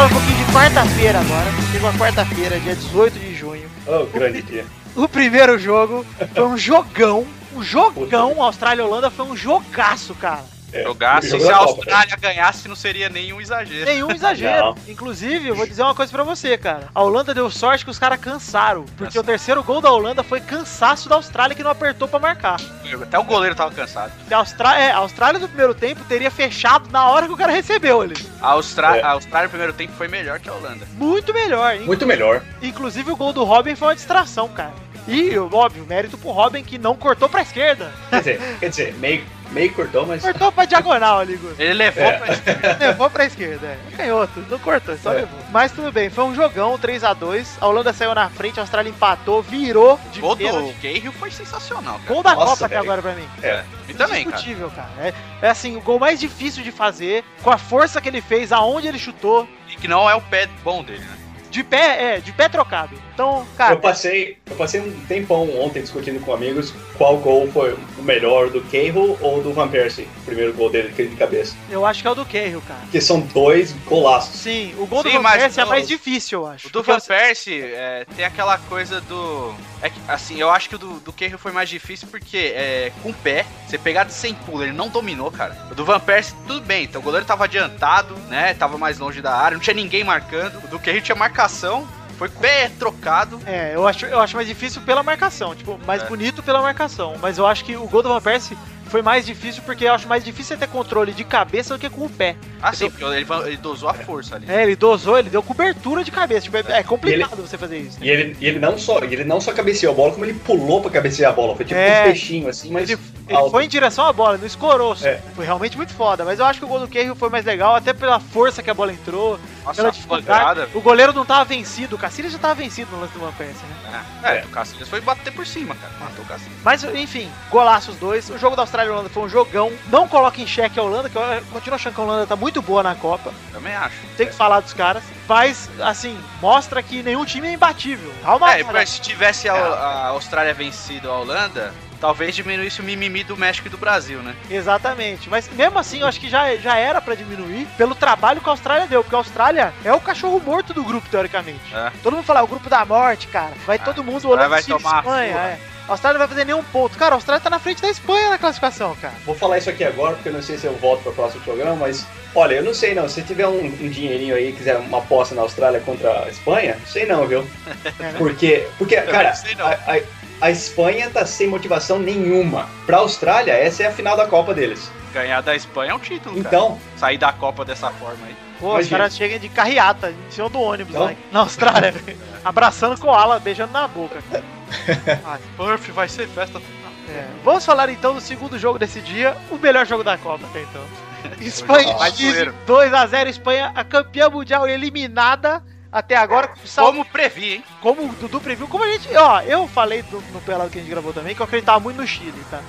Falar 0.00 0.06
um 0.06 0.08
pouquinho 0.08 0.46
de 0.46 0.52
quarta-feira 0.52 1.20
agora. 1.20 1.50
Chegou 1.72 1.90
a 1.90 1.92
quarta-feira, 1.92 2.60
dia 2.60 2.74
18 2.74 3.18
de 3.18 3.34
junho. 3.34 3.68
Oh, 3.86 4.06
grande 4.06 4.40
dia. 4.42 4.64
O 4.96 5.06
primeiro 5.06 5.58
jogo 5.58 6.06
foi 6.34 6.44
um 6.44 6.56
jogão. 6.56 7.26
Um 7.54 7.62
jogão. 7.62 8.42
Austrália 8.42 8.82
e 8.82 8.84
Holanda 8.86 9.10
foi 9.10 9.26
um 9.26 9.36
jogaço, 9.36 10.14
cara. 10.14 10.44
É, 10.72 10.82
Jogasse, 10.84 11.28
se 11.28 11.36
a 11.36 11.58
Copa, 11.58 11.70
Austrália 11.70 12.16
ganhasse, 12.16 12.68
não 12.68 12.76
seria 12.76 13.08
nenhum 13.08 13.40
exagero. 13.40 13.84
Nenhum 13.86 14.10
exagero. 14.12 14.66
Não. 14.66 14.76
Inclusive, 14.88 15.48
eu 15.48 15.54
vou 15.54 15.66
dizer 15.66 15.82
uma 15.82 15.94
coisa 15.94 16.12
pra 16.12 16.22
você, 16.22 16.56
cara. 16.56 16.88
A 16.94 17.02
Holanda 17.02 17.34
deu 17.34 17.50
sorte 17.50 17.84
que 17.84 17.90
os 17.90 17.98
caras 17.98 18.20
cansaram. 18.20 18.84
Porque 18.96 19.18
o 19.18 19.22
terceiro 19.22 19.62
gol 19.62 19.80
da 19.80 19.90
Holanda 19.90 20.22
foi 20.22 20.40
cansaço 20.40 21.08
da 21.08 21.16
Austrália 21.16 21.54
que 21.54 21.62
não 21.62 21.70
apertou 21.70 22.06
pra 22.06 22.18
marcar. 22.18 22.60
Até 23.02 23.18
o 23.18 23.24
goleiro 23.24 23.54
tava 23.54 23.74
cansado. 23.74 24.12
A 24.30 24.36
Austrália, 24.36 24.82
é, 24.82 24.90
a 24.90 24.98
Austrália 24.98 25.40
do 25.40 25.48
primeiro 25.48 25.74
tempo 25.74 26.04
teria 26.04 26.30
fechado 26.30 26.88
na 26.90 27.08
hora 27.08 27.26
que 27.26 27.32
o 27.32 27.36
cara 27.36 27.52
recebeu 27.52 28.00
ali. 28.00 28.14
A, 28.40 28.48
Austra... 28.48 28.96
É. 28.96 29.02
a 29.02 29.10
Austrália 29.10 29.46
no 29.46 29.50
primeiro 29.50 29.72
tempo 29.72 29.92
foi 29.96 30.08
melhor 30.08 30.38
que 30.40 30.48
a 30.48 30.52
Holanda. 30.54 30.86
Muito 30.92 31.32
melhor, 31.32 31.74
hein? 31.74 31.82
Muito 31.82 32.06
melhor. 32.06 32.42
Inclusive 32.62 33.10
o 33.10 33.16
gol 33.16 33.32
do 33.32 33.44
Robin 33.44 33.74
foi 33.74 33.88
uma 33.88 33.94
distração, 33.94 34.48
cara. 34.48 34.72
E, 35.08 35.36
óbvio, 35.38 35.84
mérito 35.86 36.18
pro 36.18 36.30
Robin 36.30 36.62
que 36.62 36.78
não 36.78 36.94
cortou 36.94 37.28
pra 37.28 37.42
esquerda. 37.42 37.90
Quer 38.10 38.18
dizer, 38.18 38.56
quer 38.60 38.68
dizer 38.68 38.94
meio, 38.94 39.24
meio 39.50 39.72
cortou, 39.74 40.06
mas. 40.06 40.22
Cortou 40.22 40.50
pra 40.52 40.64
diagonal 40.64 41.18
ali, 41.20 41.36
Guto. 41.36 41.54
Ele 41.60 41.74
levou 41.74 42.02
É. 42.04 42.12
pra 42.12 42.76
Levou 42.86 43.10
pra 43.10 43.24
esquerda, 43.26 43.66
é. 43.66 43.96
Canhoto, 43.96 44.44
não 44.48 44.58
cortou, 44.58 44.96
só 44.98 45.12
É. 45.12 45.16
levou. 45.16 45.38
Mas 45.50 45.72
tudo 45.72 45.90
bem, 45.92 46.08
foi 46.10 46.24
um 46.24 46.34
jogão, 46.34 46.78
3x2. 46.78 47.46
A 47.60 47.66
Holanda 47.66 47.92
saiu 47.92 48.14
na 48.14 48.28
frente, 48.28 48.58
a 48.58 48.62
Austrália 48.62 48.90
empatou, 48.90 49.42
virou 49.42 49.98
de 50.12 50.20
gol 50.20 50.34
do. 50.34 50.74
Cahill 50.80 51.12
foi 51.12 51.30
sensacional, 51.30 51.94
cara. 52.00 52.14
Gol 52.14 52.22
da 52.22 52.34
Nossa, 52.34 52.50
Copa 52.52 52.66
até 52.66 52.76
agora 52.76 53.02
pra 53.02 53.12
mim. 53.12 53.28
É. 53.42 53.64
E 53.88 53.94
também, 53.94 54.24
cara. 54.24 54.36
Indiscutível, 54.36 54.70
cara. 54.70 54.88
É, 54.98 55.12
é 55.42 55.50
assim, 55.50 55.76
o 55.76 55.80
gol 55.80 55.98
mais 55.98 56.18
difícil 56.20 56.62
de 56.62 56.70
fazer, 56.72 57.24
com 57.42 57.50
a 57.50 57.58
força 57.58 58.00
que 58.00 58.08
ele 58.08 58.20
fez, 58.20 58.52
aonde 58.52 58.86
ele 58.88 58.98
chutou. 58.98 59.48
E 59.70 59.76
que 59.76 59.86
não 59.88 60.08
é 60.08 60.14
o 60.14 60.20
pé 60.20 60.48
bom 60.62 60.82
dele, 60.82 61.00
né? 61.00 61.16
De 61.50 61.64
pé, 61.64 62.14
é, 62.16 62.20
de 62.20 62.30
pé 62.32 62.48
trocado. 62.48 62.94
Então, 63.20 63.46
cara, 63.54 63.74
Eu 63.74 63.78
passei, 63.78 64.38
eu 64.46 64.56
passei 64.56 64.80
um 64.80 64.90
tempão 65.06 65.46
ontem 65.60 65.82
discutindo 65.82 66.24
com 66.24 66.32
amigos 66.32 66.72
qual 66.96 67.18
gol 67.18 67.50
foi 67.52 67.76
o 67.98 68.02
melhor, 68.02 68.48
do 68.48 68.62
Cahill 68.62 69.18
ou 69.20 69.42
do 69.42 69.52
Van 69.52 69.68
Persie, 69.68 70.08
o 70.22 70.24
primeiro 70.24 70.54
gol 70.54 70.70
dele, 70.70 70.88
aquele 70.88 71.10
de 71.10 71.16
cabeça. 71.16 71.54
eu 71.68 71.84
acho 71.84 72.00
que 72.00 72.08
é 72.08 72.10
o 72.10 72.14
do 72.14 72.24
Cahill, 72.24 72.62
cara. 72.66 72.80
Porque 72.80 72.98
são 72.98 73.20
dois 73.20 73.72
golaços. 73.86 74.40
Sim, 74.40 74.74
o 74.78 74.86
gol 74.86 75.02
Sim, 75.02 75.10
do 75.10 75.22
Van 75.22 75.32
Persie 75.32 75.60
é 75.60 75.64
mais 75.66 75.86
difícil, 75.86 76.40
eu 76.40 76.46
acho. 76.46 76.68
O 76.68 76.70
do 76.70 76.82
Van 76.82 76.98
Persie 76.98 77.60
é, 77.60 78.06
tem 78.16 78.24
aquela 78.24 78.56
coisa 78.56 79.02
do. 79.02 79.54
É 79.82 79.90
que, 79.90 80.00
assim, 80.08 80.40
eu 80.40 80.48
acho 80.48 80.70
que 80.70 80.76
o 80.76 80.78
do, 80.78 81.00
do 81.00 81.12
Cahill 81.12 81.38
foi 81.38 81.52
mais 81.52 81.68
difícil 81.68 82.08
porque 82.10 82.54
é, 82.54 82.90
com 83.02 83.10
o 83.10 83.14
pé, 83.14 83.44
você 83.66 83.76
pegar 83.76 84.04
de 84.04 84.14
sem 84.14 84.32
pulo, 84.32 84.62
ele 84.62 84.72
não 84.72 84.88
dominou, 84.88 85.30
cara. 85.30 85.56
O 85.70 85.74
do 85.74 85.84
Van 85.84 86.00
Persie, 86.00 86.34
tudo 86.46 86.62
bem, 86.62 86.84
então 86.84 87.02
o 87.02 87.04
goleiro 87.04 87.26
tava 87.26 87.44
adiantado, 87.44 88.14
né? 88.30 88.54
Tava 88.54 88.78
mais 88.78 88.98
longe 88.98 89.20
da 89.20 89.34
área, 89.34 89.56
não 89.56 89.62
tinha 89.62 89.74
ninguém 89.74 90.04
marcando. 90.04 90.56
O 90.64 90.68
do 90.68 90.78
Cahill 90.78 91.02
tinha 91.02 91.16
marcação, 91.16 91.86
foi 92.20 92.28
pé 92.28 92.70
trocado. 92.78 93.40
É, 93.46 93.74
eu 93.74 93.88
acho, 93.88 94.04
eu 94.04 94.20
acho 94.20 94.36
mais 94.36 94.46
difícil 94.46 94.82
pela 94.82 95.02
marcação, 95.02 95.54
tipo, 95.54 95.80
mais 95.86 96.02
É. 96.02 96.06
bonito 96.06 96.42
pela 96.42 96.60
marcação. 96.60 97.14
Mas 97.18 97.38
eu 97.38 97.46
acho 97.46 97.64
que 97.64 97.74
o 97.76 97.86
gol 97.86 98.02
do 98.02 98.10
Van 98.10 98.20
Persie 98.20 98.58
foi 98.90 99.02
mais 99.02 99.24
difícil 99.24 99.62
porque 99.64 99.84
eu 99.84 99.92
acho 99.94 100.08
mais 100.08 100.24
difícil 100.24 100.56
você 100.56 100.66
ter 100.66 100.68
controle 100.70 101.12
de 101.12 101.24
cabeça 101.24 101.74
do 101.74 101.80
que 101.80 101.88
com 101.88 102.06
o 102.06 102.10
pé. 102.10 102.36
Ah, 102.60 102.72
sim, 102.72 102.90
porque 102.90 103.04
ele, 103.04 103.26
ele 103.46 103.56
dosou 103.56 103.88
a 103.88 103.94
força 103.94 104.36
ali. 104.36 104.46
É, 104.50 104.62
ele 104.62 104.76
dosou, 104.76 105.18
ele 105.18 105.30
deu 105.30 105.42
cobertura 105.42 106.02
de 106.04 106.10
cabeça. 106.10 106.42
Tipo, 106.42 106.56
é, 106.58 106.64
é 106.68 106.82
complicado 106.82 107.36
você 107.40 107.56
fazer 107.56 107.78
isso. 107.78 107.98
né? 108.00 108.06
E 108.06 108.10
ele, 108.10 108.36
e 108.40 108.46
ele 108.46 108.58
não 108.58 108.76
só, 108.78 108.98
ele 108.98 109.24
não 109.24 109.40
só 109.40 109.52
cabeceou 109.52 109.92
a 109.92 109.96
bola, 109.96 110.12
como 110.12 110.24
ele 110.24 110.34
pulou 110.34 110.82
pra 110.82 110.90
cabecear 110.90 111.32
a 111.32 111.34
bola. 111.34 111.56
Foi 111.56 111.64
tipo 111.64 111.78
É. 111.78 112.00
um 112.02 112.04
peixinho 112.04 112.48
assim, 112.48 112.70
mas. 112.70 112.90
Ele, 112.90 113.00
Ele 113.28 113.50
foi 113.50 113.64
em 113.64 113.68
direção 113.68 114.04
à 114.06 114.12
bola, 114.12 114.36
não 114.36 114.46
escorou. 114.46 114.96
É. 115.02 115.20
Foi 115.36 115.44
realmente 115.44 115.76
muito 115.76 115.94
foda. 115.94 116.24
Mas 116.24 116.38
eu 116.40 116.44
acho 116.44 116.58
que 116.58 116.64
o 116.64 116.68
gol 116.68 116.80
do 116.80 116.88
Cahill 116.88 117.14
foi 117.14 117.28
mais 117.28 117.44
legal, 117.44 117.76
até 117.76 117.92
pela 117.92 118.18
força 118.18 118.62
que 118.62 118.70
a 118.70 118.74
bola 118.74 118.92
entrou, 118.92 119.38
Nossa, 119.64 119.76
pela 119.76 119.92
dificuldade. 119.92 120.66
O 120.74 120.80
goleiro 120.80 121.12
não 121.12 121.24
tava 121.24 121.44
vencido, 121.44 121.94
o 121.96 121.98
Cacilhas 121.98 122.32
já 122.32 122.38
tava 122.38 122.54
vencido 122.56 122.90
no 122.90 123.00
lance 123.00 123.12
do 123.14 123.20
Van 123.20 123.32
Persie, 123.32 123.62
né? 123.66 124.04
É, 124.24 124.38
é, 124.38 124.44
o 124.44 124.48
Cacilhas 124.48 124.88
foi 124.88 125.00
bater 125.00 125.32
por 125.32 125.46
cima, 125.46 125.74
cara. 125.76 125.92
Matou 126.00 126.24
o 126.24 126.26
Cacilhas. 126.28 126.58
Mas, 126.64 126.82
enfim, 126.84 127.28
golaços 127.50 127.94
dois. 127.96 128.28
O 128.30 128.38
jogo 128.38 128.56
da 128.56 128.62
Austrália 128.62 128.79
e 128.84 128.88
Holanda 128.88 129.08
foi 129.08 129.22
um 129.24 129.28
jogão. 129.28 129.72
Não 129.88 130.08
coloca 130.08 130.40
em 130.40 130.46
xeque 130.46 130.78
a 130.78 130.82
Holanda, 130.82 131.08
que 131.08 131.16
eu 131.16 131.22
continuo 131.52 131.74
achando 131.76 131.94
que 131.94 132.00
a 132.00 132.04
Holanda 132.04 132.26
tá 132.26 132.36
muito 132.36 132.60
boa 132.62 132.82
na 132.82 132.94
Copa. 132.94 133.32
Também 133.52 133.74
acho. 133.74 133.96
Tem 134.16 134.26
que 134.26 134.34
falar 134.34 134.60
dos 134.60 134.72
caras. 134.72 135.02
Mas, 135.28 135.68
assim, 135.80 136.18
mostra 136.40 136.82
que 136.82 137.02
nenhum 137.02 137.24
time 137.24 137.48
é 137.48 137.52
imbatível. 137.52 138.12
Calma 138.22 138.54
É, 138.54 138.64
cara. 138.64 138.86
se 138.86 139.00
tivesse 139.00 139.48
a, 139.48 139.54
a 139.54 140.06
Austrália 140.08 140.52
vencido 140.52 141.08
a 141.10 141.18
Holanda, 141.18 141.72
talvez 142.00 142.34
diminuísse 142.34 142.80
o 142.80 142.84
mimimi 142.84 143.22
do 143.22 143.36
México 143.36 143.68
e 143.68 143.70
do 143.70 143.78
Brasil, 143.78 144.20
né? 144.20 144.34
Exatamente. 144.50 145.28
Mas 145.28 145.48
mesmo 145.52 145.78
assim, 145.78 146.00
eu 146.00 146.06
acho 146.06 146.18
que 146.18 146.28
já, 146.28 146.56
já 146.56 146.76
era 146.76 147.00
pra 147.00 147.14
diminuir 147.14 147.66
pelo 147.76 147.94
trabalho 147.94 148.40
que 148.40 148.48
a 148.48 148.52
Austrália 148.52 148.86
deu. 148.86 149.02
Porque 149.02 149.14
a 149.14 149.18
Austrália 149.18 149.72
é 149.84 149.92
o 149.92 150.00
cachorro 150.00 150.40
morto 150.44 150.72
do 150.72 150.82
grupo, 150.82 151.08
teoricamente. 151.08 151.60
É. 151.74 151.92
Todo 152.02 152.14
mundo 152.16 152.24
fala, 152.24 152.40
"É 152.40 152.42
o 152.42 152.46
grupo 152.48 152.68
da 152.70 152.84
morte, 152.84 153.28
cara. 153.28 153.52
Vai 153.66 153.78
todo 153.78 154.02
mundo 154.02 154.14
Austrália 154.26 154.38
olhando 154.46 154.50
vai 154.50 154.60
e 154.60 154.64
tomar 154.64 154.98
Espanha. 154.98 155.36
É. 155.36 155.69
A 155.90 155.94
Austrália 155.94 156.18
não 156.20 156.24
vai 156.26 156.28
fazer 156.28 156.44
nenhum 156.44 156.62
ponto. 156.62 156.96
Cara, 156.96 157.14
a 157.14 157.18
Austrália 157.18 157.42
tá 157.42 157.50
na 157.50 157.58
frente 157.58 157.82
da 157.82 157.90
Espanha 157.90 158.30
na 158.30 158.38
classificação, 158.38 158.94
cara. 159.02 159.12
Vou 159.26 159.34
falar 159.34 159.58
isso 159.58 159.68
aqui 159.68 159.82
agora, 159.82 160.14
porque 160.14 160.28
eu 160.28 160.32
não 160.32 160.40
sei 160.40 160.56
se 160.56 160.64
eu 160.66 160.72
volto 160.76 161.02
para 161.02 161.10
o 161.10 161.14
próximo 161.16 161.42
programa, 161.42 161.74
mas 161.74 162.06
olha, 162.32 162.54
eu 162.54 162.62
não 162.62 162.72
sei 162.72 162.94
não. 162.94 163.08
Se 163.08 163.22
tiver 163.22 163.48
um, 163.48 163.64
um 163.64 163.88
dinheirinho 163.88 164.36
aí, 164.36 164.52
quiser 164.52 164.76
uma 164.78 164.98
aposta 164.98 165.34
na 165.34 165.42
Austrália 165.42 165.80
contra 165.80 166.26
a 166.26 166.28
Espanha, 166.28 166.76
sei 166.86 167.06
não, 167.06 167.26
viu? 167.26 167.44
É, 167.98 168.04
né? 168.04 168.14
Porque, 168.18 168.68
porque 168.78 168.96
cara, 169.02 169.34
não. 169.58 169.66
a, 169.66 169.70
a- 169.72 170.02
a 170.42 170.50
Espanha 170.50 171.10
tá 171.10 171.26
sem 171.26 171.48
motivação 171.48 171.98
nenhuma. 171.98 172.68
Pra 172.86 172.98
Austrália, 172.98 173.52
essa 173.52 173.82
é 173.82 173.86
a 173.86 173.92
final 173.92 174.16
da 174.16 174.26
Copa 174.26 174.54
deles. 174.54 174.90
Ganhar 175.12 175.40
da 175.42 175.54
Espanha 175.56 175.90
é 175.90 175.94
um 175.94 175.98
título, 175.98 176.36
cara. 176.36 176.46
Então, 176.56 176.80
Sair 176.96 177.18
da 177.18 177.32
Copa 177.32 177.64
dessa 177.64 177.90
forma 177.90 178.26
aí. 178.26 178.34
Pô, 178.60 178.66
os 178.68 178.72
Imagina. 178.74 178.98
caras 178.98 179.16
chegam 179.16 179.38
de 179.38 179.48
carreata 179.48 180.10
em 180.10 180.30
cima 180.30 180.48
do 180.50 180.60
ônibus 180.60 180.94
Não? 180.94 181.04
lá 181.06 181.14
na 181.32 181.40
Austrália. 181.40 181.94
abraçando 182.44 183.00
koala, 183.00 183.40
beijando 183.40 183.72
na 183.72 183.88
boca. 183.88 184.22
cara. 184.30 184.44
Ah, 185.26 185.38
Perth 185.56 185.90
vai 185.90 186.08
ser 186.08 186.28
festa. 186.28 186.60
É. 187.08 187.26
Vamos 187.44 187.64
falar 187.64 187.88
então 187.90 188.14
do 188.14 188.20
segundo 188.20 188.56
jogo 188.56 188.78
desse 188.78 189.00
dia, 189.00 189.36
o 189.50 189.56
melhor 189.56 189.84
jogo 189.84 190.04
da 190.04 190.16
Copa 190.16 190.46
até 190.46 190.62
então. 190.62 190.82
Espanha 191.40 191.96
mais 191.96 192.14
Chile, 192.16 192.32
zoeiro. 192.32 192.54
2x0 192.68 193.26
Espanha, 193.26 193.72
a 193.74 193.82
campeã 193.82 194.30
mundial 194.30 194.68
eliminada 194.68 195.60
até 195.92 196.16
agora. 196.16 196.50
Como 196.76 197.04
previ, 197.04 197.54
hein? 197.54 197.64
como 197.80 198.04
o 198.04 198.12
Dudu 198.14 198.40
previu, 198.40 198.68
como 198.68 198.84
a 198.84 198.88
gente. 198.92 199.14
Ó, 199.16 199.40
eu 199.42 199.66
falei 199.68 200.02
do- 200.02 200.20
no 200.32 200.40
pelado 200.40 200.70
que 200.70 200.78
a 200.78 200.80
gente 200.80 200.90
gravou 200.90 201.12
também 201.12 201.34
que 201.34 201.40
eu 201.42 201.44
acreditava 201.46 201.80
muito 201.80 201.96
no 201.96 202.06
Chile, 202.06 202.42
tá? 202.50 202.60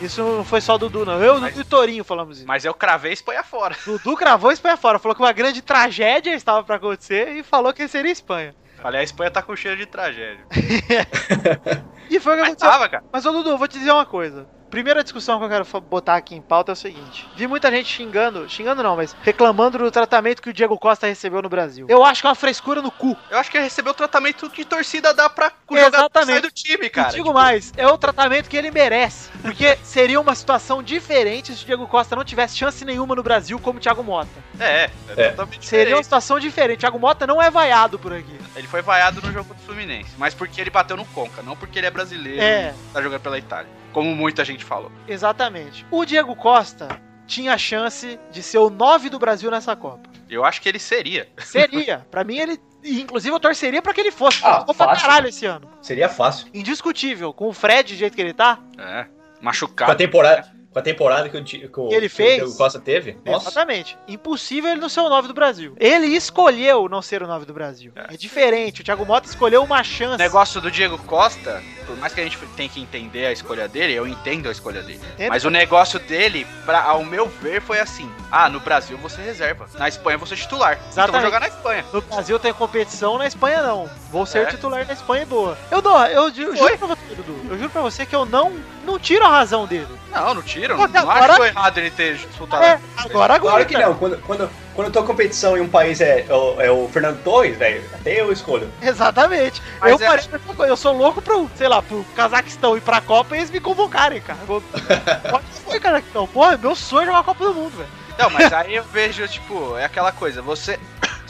Isso 0.00 0.22
não 0.22 0.44
foi 0.44 0.60
só 0.60 0.74
o 0.74 0.78
Dudu, 0.78 1.04
não. 1.06 1.22
Eu, 1.22 1.40
Mas- 1.40 1.56
e 1.58 1.64
Torinho 1.64 2.04
falamos 2.04 2.38
isso. 2.38 2.46
Mas 2.46 2.64
eu 2.64 2.74
cravei 2.74 3.12
Espanha 3.12 3.42
fora. 3.42 3.74
Dudu 3.84 4.16
cravou 4.16 4.50
a 4.50 4.52
Espanha 4.52 4.76
fora, 4.76 4.98
falou 4.98 5.14
que 5.14 5.22
uma 5.22 5.32
grande 5.32 5.62
tragédia 5.62 6.34
estava 6.34 6.62
pra 6.64 6.76
acontecer 6.76 7.28
e 7.36 7.42
falou 7.42 7.72
que 7.72 7.86
seria 7.88 8.12
Espanha. 8.12 8.54
Falei, 8.82 9.00
a 9.00 9.04
Espanha 9.04 9.30
tá 9.30 9.40
com 9.42 9.56
cheiro 9.56 9.76
de 9.78 9.86
tragédia. 9.86 10.44
E 12.08 12.20
foi 12.20 12.34
o 12.34 12.36
que 12.36 12.42
Mas 12.42 12.48
aconteceu. 12.52 12.70
tava, 12.70 12.88
cara. 12.88 13.04
Mas, 13.12 13.26
ô 13.26 13.32
Dudu, 13.32 13.50
eu 13.50 13.58
vou 13.58 13.66
te 13.66 13.78
dizer 13.80 13.90
uma 13.90 14.06
coisa. 14.06 14.46
Primeira 14.76 15.02
discussão 15.02 15.38
que 15.38 15.44
eu 15.46 15.48
quero 15.48 15.64
botar 15.80 16.16
aqui 16.16 16.34
em 16.34 16.42
pauta 16.42 16.72
é 16.72 16.74
o 16.74 16.76
seguinte: 16.76 17.26
vi 17.34 17.46
muita 17.46 17.70
gente 17.70 17.88
xingando, 17.90 18.46
xingando 18.46 18.82
não, 18.82 18.94
mas 18.94 19.16
reclamando 19.22 19.78
do 19.78 19.90
tratamento 19.90 20.42
que 20.42 20.50
o 20.50 20.52
Diego 20.52 20.78
Costa 20.78 21.06
recebeu 21.06 21.40
no 21.40 21.48
Brasil. 21.48 21.86
Eu 21.88 22.04
acho 22.04 22.20
que 22.20 22.26
é 22.26 22.28
uma 22.28 22.36
frescura 22.36 22.82
no 22.82 22.90
cu. 22.90 23.16
Eu 23.30 23.38
acho 23.38 23.50
que 23.50 23.56
ele 23.56 23.64
recebeu 23.64 23.92
o 23.92 23.94
tratamento 23.94 24.50
que 24.50 24.66
torcida 24.66 25.14
dá 25.14 25.30
pra 25.30 25.50
Exatamente. 25.70 26.42
do 26.42 26.50
time, 26.50 26.90
cara. 26.90 27.08
e 27.08 27.12
digo 27.12 27.24
Tipo, 27.28 27.32
mais, 27.34 27.72
é 27.74 27.86
o 27.86 27.96
tratamento 27.96 28.50
que 28.50 28.56
ele 28.56 28.70
merece. 28.70 29.30
Porque 29.40 29.78
seria 29.82 30.20
uma 30.20 30.34
situação 30.34 30.82
diferente 30.82 31.54
se 31.54 31.62
o 31.62 31.66
Diego 31.66 31.86
Costa 31.88 32.14
não 32.14 32.22
tivesse 32.22 32.58
chance 32.58 32.84
nenhuma 32.84 33.14
no 33.14 33.22
Brasil 33.22 33.58
como 33.58 33.78
o 33.78 33.80
Thiago 33.80 34.04
Mota. 34.04 34.28
É, 34.60 34.84
é, 34.84 34.90
É. 35.16 35.28
totalmente 35.30 35.64
Seria 35.66 35.96
uma 35.96 36.04
situação 36.04 36.38
diferente. 36.38 36.76
O 36.76 36.80
Thiago 36.80 36.98
Mota 36.98 37.26
não 37.26 37.40
é 37.40 37.50
vaiado 37.50 37.98
por 37.98 38.12
aqui. 38.12 38.38
Ele 38.54 38.68
foi 38.68 38.82
vaiado 38.82 39.22
no 39.22 39.32
jogo 39.32 39.54
do 39.54 39.60
Fluminense, 39.62 40.10
mas 40.18 40.34
porque 40.34 40.60
ele 40.60 40.68
bateu 40.68 40.98
no 40.98 41.06
Conca, 41.06 41.40
não 41.42 41.56
porque 41.56 41.78
ele 41.78 41.86
é 41.86 41.90
brasileiro 41.90 42.42
É. 42.42 42.74
e 42.90 42.92
tá 42.92 43.00
jogando 43.00 43.22
pela 43.22 43.38
Itália. 43.38 43.85
Como 43.96 44.14
muita 44.14 44.44
gente 44.44 44.62
falou. 44.62 44.92
Exatamente. 45.08 45.86
O 45.90 46.04
Diego 46.04 46.36
Costa 46.36 47.00
tinha 47.26 47.54
a 47.54 47.56
chance 47.56 48.20
de 48.30 48.42
ser 48.42 48.58
o 48.58 48.68
9 48.68 49.08
do 49.08 49.18
Brasil 49.18 49.50
nessa 49.50 49.74
Copa. 49.74 50.10
Eu 50.28 50.44
acho 50.44 50.60
que 50.60 50.68
ele 50.68 50.78
seria. 50.78 51.26
Seria. 51.38 52.04
pra 52.10 52.22
mim, 52.22 52.36
ele. 52.36 52.60
Inclusive, 52.84 53.34
eu 53.34 53.40
torceria 53.40 53.80
pra 53.80 53.94
que 53.94 54.00
ele 54.02 54.10
fosse. 54.10 54.44
Ah, 54.44 54.58
Jogou 54.58 54.74
pra 54.74 54.94
caralho 54.94 55.28
esse 55.28 55.46
ano. 55.46 55.66
seria 55.80 56.10
fácil. 56.10 56.46
Indiscutível. 56.52 57.32
Com 57.32 57.48
o 57.48 57.54
Fred 57.54 57.94
do 57.94 57.98
jeito 57.98 58.14
que 58.14 58.20
ele 58.20 58.34
tá. 58.34 58.58
É. 58.76 59.04
Com 59.04 59.08
a 59.08 59.44
Machucado. 59.46 59.94
temporada, 59.96 60.46
com 60.76 60.80
a 60.80 60.82
temporada 60.82 61.26
que 61.30 61.36
o, 61.38 61.42
que 61.42 61.66
o, 61.80 61.88
Que 61.88 61.94
ele 61.94 62.06
que 62.06 62.12
o 62.12 62.16
fez. 62.16 62.54
Costa 62.54 62.78
teve, 62.78 63.16
nossa. 63.24 63.48
Exatamente. 63.48 63.96
Impossível 64.06 64.72
ele 64.72 64.80
não 64.80 64.90
ser 64.90 65.00
o 65.00 65.08
9 65.08 65.26
do 65.26 65.32
Brasil. 65.32 65.74
Ele 65.80 66.08
escolheu 66.08 66.86
não 66.86 67.00
ser 67.00 67.22
o 67.22 67.26
9 67.26 67.46
do 67.46 67.54
Brasil. 67.54 67.92
É. 67.96 68.12
É, 68.12 68.16
diferente. 68.18 68.82
O 68.82 68.84
Thiago 68.84 69.06
Mota 69.06 69.26
escolheu 69.26 69.62
uma 69.62 69.80
O 69.80 69.84
chance. 69.84 70.18
negócio 70.18 70.60
do 70.60 70.70
Diego 70.70 70.98
Costa, 70.98 71.62
por 71.86 71.96
mais 71.96 72.12
que 72.12 72.20
a 72.20 72.24
gente 72.24 72.36
tenha 72.56 72.68
que 72.68 72.78
entender 72.78 73.24
a 73.24 73.32
escolha 73.32 73.66
dele, 73.66 73.94
eu 73.94 74.06
entendo 74.06 74.50
a 74.50 74.52
escolha 74.52 74.82
dele. 74.82 75.00
Entendo. 75.14 75.30
Mas 75.30 75.46
o 75.46 75.50
negócio 75.50 75.98
dele, 75.98 76.46
pra, 76.66 76.82
ao 76.82 77.02
meu 77.02 77.26
ver, 77.26 77.62
foi 77.62 77.78
assim: 77.80 78.10
ah, 78.30 78.50
no 78.50 78.60
Brasil 78.60 78.98
você 78.98 79.22
reserva, 79.22 79.66
na 79.78 79.88
Espanha 79.88 80.18
você 80.18 80.34
é 80.34 80.36
titular. 80.36 80.74
Então 80.74 80.88
Exatamente. 80.90 81.22
vou 81.22 81.30
jogar 81.30 81.40
na 81.40 81.48
Espanha. 81.48 81.84
No 81.90 82.02
Brasil 82.02 82.38
tem 82.38 82.52
competição, 82.52 83.16
na 83.16 83.26
Espanha 83.26 83.62
não. 83.62 83.88
Vou 84.10 84.26
ser 84.26 84.40
É. 84.42 84.46
titular 84.46 84.86
na 84.86 84.92
Espanha 84.92 85.22
e 85.22 85.26
boa. 85.26 85.56
Eu 85.70 85.80
dou, 85.80 85.98
eu 86.06 86.30
ju- 86.34 86.54
Foi. 86.54 86.76
juro 86.76 86.78
pra 86.78 86.86
você, 86.88 87.14
Dudu. 87.14 87.40
Eu 87.50 87.56
juro 87.58 87.70
pra 87.70 87.80
você 87.80 88.04
que 88.04 88.14
eu 88.14 88.26
não, 88.26 88.52
não 88.84 88.98
tiro 88.98 89.24
a 89.24 89.30
razão 89.30 89.66
dele. 89.66 89.88
Não, 90.10 90.34
não 90.34 90.42
tiro. 90.42 90.65
Mas 90.74 90.90
Não 90.92 91.00
agora- 91.02 91.18
acho 91.20 91.30
que 91.32 91.36
foi 91.36 91.48
errado 91.48 91.78
ele 91.78 91.90
ter 91.90 92.14
disputado. 92.16 92.64
É, 92.64 92.80
agora 92.96 93.34
agora. 93.34 93.64
Claro 93.64 93.66
que 93.66 93.76
não. 93.78 93.94
Quando, 93.94 94.18
quando, 94.22 94.50
quando 94.74 94.92
tua 94.92 95.02
competição 95.04 95.56
em 95.56 95.60
um 95.60 95.68
país 95.68 96.00
é, 96.00 96.26
é 96.28 96.34
o- 96.34 96.60
é 96.60 96.70
o 96.70 96.88
Fernando 96.92 97.22
Torres, 97.22 97.56
velho, 97.56 97.84
até 97.94 98.20
eu 98.20 98.32
escolho. 98.32 98.70
Exatamente. 98.82 99.62
Mas 99.80 99.92
eu 100.00 100.06
é- 100.06 100.08
parei 100.10 100.24
pra 100.26 100.38
coisa. 100.38 100.72
Eu 100.72 100.76
sou 100.76 100.96
louco 100.96 101.20
pro, 101.22 101.48
sei 101.56 101.68
lá, 101.68 101.80
pro 101.82 102.04
Cazaquistão 102.16 102.76
ir 102.76 102.80
pra 102.80 103.00
Copa 103.00 103.34
e 103.36 103.40
eles 103.40 103.50
me 103.50 103.60
convocarem, 103.60 104.20
cara. 104.20 104.38
Pode 105.30 105.44
ser, 105.70 105.80
Cazaquistão. 105.80 106.26
Porra, 106.26 106.56
meu 106.56 106.74
sonho 106.74 107.02
é 107.02 107.06
jogar 107.06 107.18
a 107.20 107.24
Copa 107.24 107.44
do 107.44 107.54
Mundo, 107.54 107.76
velho. 107.76 107.88
Não, 108.18 108.30
mas 108.30 108.50
aí 108.52 108.74
eu 108.74 108.84
vejo, 108.84 109.28
tipo, 109.28 109.76
é 109.76 109.84
aquela 109.84 110.10
coisa, 110.10 110.40
você. 110.40 110.78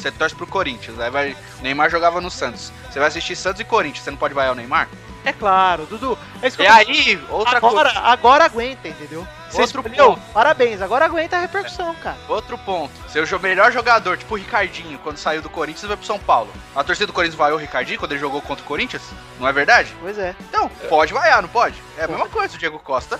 Você 0.07 0.13
torce 0.13 0.35
pro 0.37 0.47
Corinthians, 0.47 1.01
aí 1.01 1.11
vai. 1.11 1.37
O 1.59 1.63
Neymar 1.63 1.91
jogava 1.91 2.21
no 2.21 2.31
Santos. 2.31 2.73
Você 2.91 2.99
vai 3.01 3.09
assistir 3.09 3.35
Santos 3.35 3.61
e 3.61 3.65
Corinthians, 3.65 4.05
você 4.05 4.11
não 4.13 4.19
pode 4.19 4.35
vaiar 4.35 4.53
o 4.53 4.55
Neymar? 4.55 4.89
É 5.25 5.33
claro, 5.33 5.85
Dudu. 5.87 6.17
É 6.41 6.47
isso 6.47 6.57
que 6.57 6.63
E 6.63 6.67
eu- 6.67 6.73
aí, 6.73 7.21
outra 7.31 7.57
agora, 7.57 7.91
coisa. 7.91 8.07
agora 8.07 8.45
aguenta, 8.45 8.87
entendeu? 8.87 9.27
Você 9.51 9.63
Outro 9.63 9.81
escolheu, 9.81 10.11
ponto. 10.15 10.21
parabéns. 10.33 10.81
Agora 10.81 11.05
aguenta 11.07 11.37
a 11.37 11.41
repercussão, 11.41 11.93
cara. 11.97 12.17
Outro 12.29 12.57
ponto. 12.59 12.93
Seu 13.09 13.27
melhor 13.41 13.73
jogador, 13.73 14.17
tipo 14.17 14.35
o 14.35 14.39
Ricardinho, 14.39 14.97
quando 15.01 15.17
saiu 15.17 15.43
do 15.43 15.51
Corinthians, 15.51 15.89
vai 15.89 15.97
pro 15.97 16.07
São 16.07 16.19
Paulo. 16.21 16.53
A 16.77 16.85
torcida 16.85 17.09
do 17.09 17.13
Corinthians 17.13 17.37
vaiou 17.39 17.59
o 17.59 17.61
Ricardinho 17.61 17.99
quando 17.99 18.13
ele 18.13 18.21
jogou 18.21 18.41
contra 18.41 18.63
o 18.65 18.69
Corinthians? 18.69 19.03
Não 19.41 19.49
é 19.49 19.53
verdade? 19.53 19.93
Pois 20.01 20.17
é. 20.17 20.37
Então, 20.49 20.69
pode 20.89 21.13
vaiar, 21.13 21.43
não 21.43 21.49
pode? 21.49 21.83
É 21.99 22.05
a 22.05 22.09
mesma 22.09 22.29
coisa, 22.29 22.55
o 22.55 22.59
Diego 22.59 22.79
Costa 22.79 23.19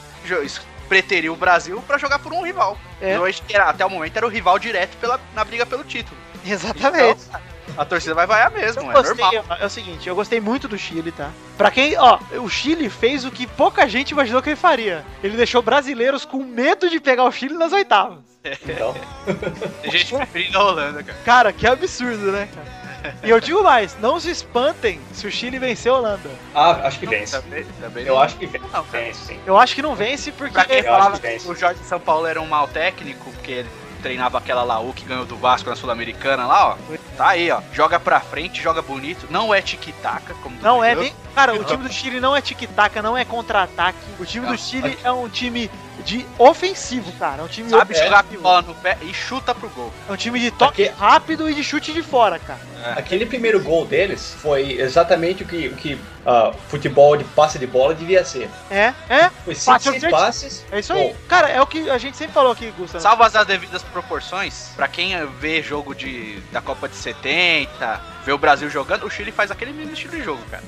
preteriu 0.89 1.33
o 1.33 1.37
Brasil 1.37 1.83
pra 1.85 1.99
jogar 1.99 2.21
por 2.21 2.33
um 2.33 2.43
rival. 2.45 2.79
É. 3.01 3.17
Que 3.45 3.57
era- 3.57 3.69
até 3.71 3.85
o 3.85 3.91
momento 3.91 4.17
era 4.17 4.25
o 4.27 4.31
rival 4.31 4.57
direto 4.61 4.97
pela, 4.99 5.21
na 5.35 5.45
briga 5.45 5.67
pelo 5.67 5.83
título. 5.83 6.17
Exatamente. 6.53 7.21
Então, 7.29 7.41
a 7.77 7.85
torcida 7.85 8.15
vai 8.15 8.27
vaiar 8.27 8.51
mesmo, 8.51 8.83
Eu 8.83 8.91
é 8.91 8.95
gostei, 8.95 9.25
normal. 9.25 9.59
é 9.61 9.67
o 9.67 9.71
seguinte, 9.71 10.09
eu 10.09 10.15
gostei 10.15 10.41
muito 10.41 10.67
do 10.69 10.79
Chile, 10.79 11.11
tá? 11.13 11.31
Pra 11.59 11.71
quem, 11.71 11.97
ó, 11.99 12.19
o 12.41 12.49
Chile 12.49 12.89
fez 12.89 13.25
o 13.25 13.31
que 13.31 13.47
pouca 13.47 13.87
gente 13.89 14.13
imaginou 14.13 14.41
que 14.41 14.51
ele 14.51 14.57
faria. 14.57 15.05
Ele 15.23 15.37
deixou 15.37 15.61
brasileiros 15.61 16.25
com 16.25 16.43
medo 16.45 16.89
de 16.89 17.01
pegar 17.01 17.25
o 17.25 17.33
Chile 17.33 17.55
nas 17.55 17.73
oitavas. 17.73 18.19
Então, 18.65 18.95
Tem 19.83 19.91
gente 19.91 20.15
preferindo 20.15 20.57
a 20.59 20.65
Holanda, 20.65 21.03
cara. 21.03 21.19
Cara, 21.25 21.53
que 21.53 21.67
absurdo, 21.67 22.31
né, 22.33 22.49
cara? 22.55 22.87
E 23.23 23.31
eu 23.31 23.39
digo 23.41 23.63
mais, 23.63 23.97
não 24.01 24.19
se 24.19 24.31
espantem 24.31 25.01
se 25.13 25.27
o 25.27 25.31
Chile 25.31 25.59
vencer 25.59 25.93
a 25.93 25.97
Holanda. 25.97 26.31
ah, 26.55 26.71
acho 26.87 26.99
que 26.99 27.07
vence. 27.07 27.39
Também, 27.41 27.65
também 27.81 28.05
Eu 28.07 28.15
não. 28.15 28.23
acho 28.23 28.37
que 28.37 28.47
vence, 28.47 28.65
Não, 28.73 28.83
vence 28.85 29.25
sim. 29.27 29.41
Eu 29.47 29.57
acho 29.59 29.75
que 29.75 29.83
não 29.83 29.95
vence 29.95 30.33
porque 30.33 30.55
Pra 30.55 30.65
quem 30.65 30.83
falava 30.83 31.19
que 31.19 31.37
o 31.49 31.55
Jorge 31.55 31.81
São 31.85 32.01
Paulo 32.01 32.27
era 32.27 32.41
um 32.41 32.47
mau 32.47 32.67
técnico, 32.67 33.31
porque 33.33 33.53
ele 33.53 33.69
treinava 34.07 34.39
aquela 34.39 34.63
Laú 34.63 34.93
que 34.93 35.05
ganhou 35.05 35.25
do 35.25 35.37
Vasco 35.37 35.69
na 35.69 35.75
Sul-Americana 35.75 36.47
lá, 36.47 36.69
ó. 36.69 36.77
Tá 37.17 37.31
aí, 37.31 37.51
ó. 37.51 37.61
Joga 37.73 37.99
pra 37.99 38.21
frente, 38.21 38.63
joga 38.63 38.81
bonito. 38.81 39.27
Não 39.29 39.53
é 39.53 39.61
tic-tac, 39.61 40.33
como 40.43 40.57
não 40.63 40.83
é 40.83 40.95
nem, 40.95 41.13
cara, 41.35 41.55
o 41.55 41.65
time 41.65 41.83
do 41.83 41.93
Chile 41.93 42.21
não 42.21 42.37
é 42.37 42.41
tic-tac, 42.41 43.03
não 43.03 43.17
é 43.17 43.25
contra-ataque. 43.25 43.99
O 44.21 44.25
time 44.25 44.47
do 44.47 44.53
Não, 44.53 44.59
Chile 44.59 44.97
é 45.03 45.11
um 45.11 45.29
time 45.29 45.69
de 46.07 46.25
ofensivo, 46.39 47.11
cara. 47.19 47.43
É 47.43 47.45
um 47.45 47.49
time 47.49 47.69
Sabe 47.69 47.95
É. 47.95 48.05
jogar 48.05 48.23
bola 48.41 48.63
no 48.63 48.75
pé 48.77 48.97
e 49.03 49.13
chuta 49.13 49.53
pro 49.53 49.69
gol. 49.71 49.93
É 50.09 50.13
um 50.13 50.17
time 50.17 50.39
de 50.39 50.53
toque 50.53 50.85
Aqui- 50.85 50.95
rápido 50.99 51.51
e 51.51 51.55
de 51.55 51.65
chute 51.65 51.93
de 51.93 52.01
fora, 52.03 52.39
cara. 52.39 52.61
Aquele 52.97 53.27
primeiro 53.27 53.61
gol 53.61 53.85
deles 53.85 54.33
foi 54.41 54.81
exatamente 54.81 55.43
o 55.43 55.47
que, 55.47 55.67
o 55.67 55.75
que 55.75 55.99
ah, 56.25 56.53
futebol 56.69 57.17
de 57.17 57.25
passe 57.25 57.59
de 57.59 57.67
bola 57.67 57.93
devia 57.95 58.25
ser. 58.25 58.49
É, 58.71 58.93
é, 59.09 59.29
Foi 59.45 59.55
Passe 59.57 59.85
cinco, 59.87 60.01
seis 60.01 60.11
passes. 60.13 60.65
é 60.71 60.79
isso 60.79 60.93
aí. 60.93 61.03
Gol. 61.03 61.17
Cara, 61.29 61.49
é 61.49 61.61
o 61.61 61.67
que 61.67 61.91
a 61.91 61.99
gente 61.99 62.17
sempre 62.17 62.33
falou 62.33 62.53
aqui, 62.53 62.73
Gustavo. 62.79 63.03
Salvas 63.03 63.35
as 63.35 63.45
devidas 63.47 63.83
proporções, 63.83 64.71
pra 64.77 64.87
quem 64.87 65.15
vê 65.41 65.61
jogo 65.61 65.93
de, 65.95 66.39
da 66.53 66.61
Copa 66.61 66.89
de 66.89 66.95
70, 66.95 68.01
vê 68.27 68.33
o 68.33 68.39
Brasil 68.39 68.69
jogando, 68.69 69.07
o 69.07 69.11
Chile 69.11 69.31
faz 69.31 69.53
aquele 69.53 69.73
mesmo 69.73 69.93
estilo 69.93 70.17
de 70.17 70.23
jogo, 70.25 70.43
cara. 70.51 70.65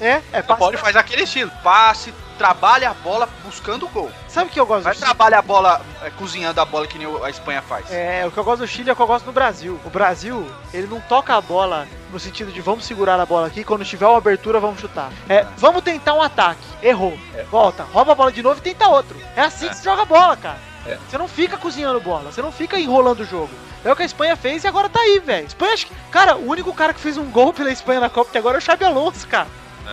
É, 0.00 0.22
é 0.32 0.40
O 0.40 0.56
Paulo 0.56 0.78
faz 0.78 0.96
aquele 0.96 1.24
estilo. 1.24 1.50
Passe, 1.62 2.12
trabalha 2.38 2.88
a 2.88 2.94
bola 2.94 3.28
buscando 3.44 3.84
o 3.84 3.88
gol. 3.90 4.10
Sabe 4.26 4.48
o 4.48 4.52
que 4.52 4.58
eu 4.58 4.64
gosto 4.64 4.84
Vai 4.84 4.94
do 4.94 5.00
trabalhar 5.00 5.40
a 5.40 5.42
bola 5.42 5.82
é, 6.02 6.08
cozinhando 6.10 6.58
a 6.58 6.64
bola 6.64 6.86
que 6.86 6.98
nem 6.98 7.06
a 7.22 7.28
Espanha 7.28 7.60
faz. 7.60 7.92
É, 7.92 8.26
o 8.26 8.30
que 8.30 8.38
eu 8.38 8.44
gosto 8.44 8.60
do 8.60 8.66
Chile 8.66 8.88
é 8.88 8.94
o 8.94 8.96
que 8.96 9.02
eu 9.02 9.06
gosto 9.06 9.26
do 9.26 9.32
Brasil. 9.32 9.78
O 9.84 9.90
Brasil, 9.90 10.50
ele 10.72 10.86
não 10.86 11.00
toca 11.02 11.36
a 11.36 11.40
bola 11.40 11.86
no 12.10 12.18
sentido 12.18 12.50
de 12.50 12.62
vamos 12.62 12.86
segurar 12.86 13.20
a 13.20 13.26
bola 13.26 13.46
aqui, 13.46 13.62
quando 13.62 13.84
tiver 13.84 14.06
uma 14.06 14.16
abertura 14.16 14.58
vamos 14.58 14.80
chutar. 14.80 15.10
É, 15.28 15.46
vamos 15.58 15.82
tentar 15.82 16.14
um 16.14 16.22
ataque. 16.22 16.62
Errou. 16.82 17.18
Volta, 17.50 17.82
rouba 17.82 18.12
a 18.12 18.14
bola 18.14 18.32
de 18.32 18.42
novo 18.42 18.58
e 18.58 18.62
tenta 18.62 18.88
outro. 18.88 19.18
É 19.36 19.42
assim 19.42 19.68
que 19.68 19.76
se 19.76 19.84
joga 19.84 20.06
bola, 20.06 20.34
cara. 20.34 20.71
É. 20.86 20.98
Você 21.08 21.16
não 21.18 21.28
fica 21.28 21.56
cozinhando 21.56 22.00
bola, 22.00 22.32
você 22.32 22.42
não 22.42 22.50
fica 22.52 22.78
enrolando 22.78 23.20
o 23.20 23.24
jogo. 23.24 23.50
É 23.84 23.90
o 23.92 23.96
que 23.96 24.02
a 24.02 24.06
Espanha 24.06 24.36
fez 24.36 24.64
e 24.64 24.68
agora 24.68 24.88
tá 24.88 25.00
aí, 25.00 25.18
velho. 25.20 25.46
Espanha, 25.46 25.72
acho 25.74 25.86
que- 25.86 25.94
cara, 26.10 26.36
o 26.36 26.48
único 26.48 26.72
cara 26.72 26.92
que 26.94 27.00
fez 27.00 27.16
um 27.16 27.30
gol 27.30 27.52
pela 27.52 27.70
Espanha 27.70 28.00
na 28.00 28.10
Copa 28.10 28.30
até 28.30 28.38
agora 28.38 28.56
é 28.56 28.58
o 28.58 28.62
Xabi 28.62 28.84
Alonso, 28.84 29.26
cara. 29.26 29.48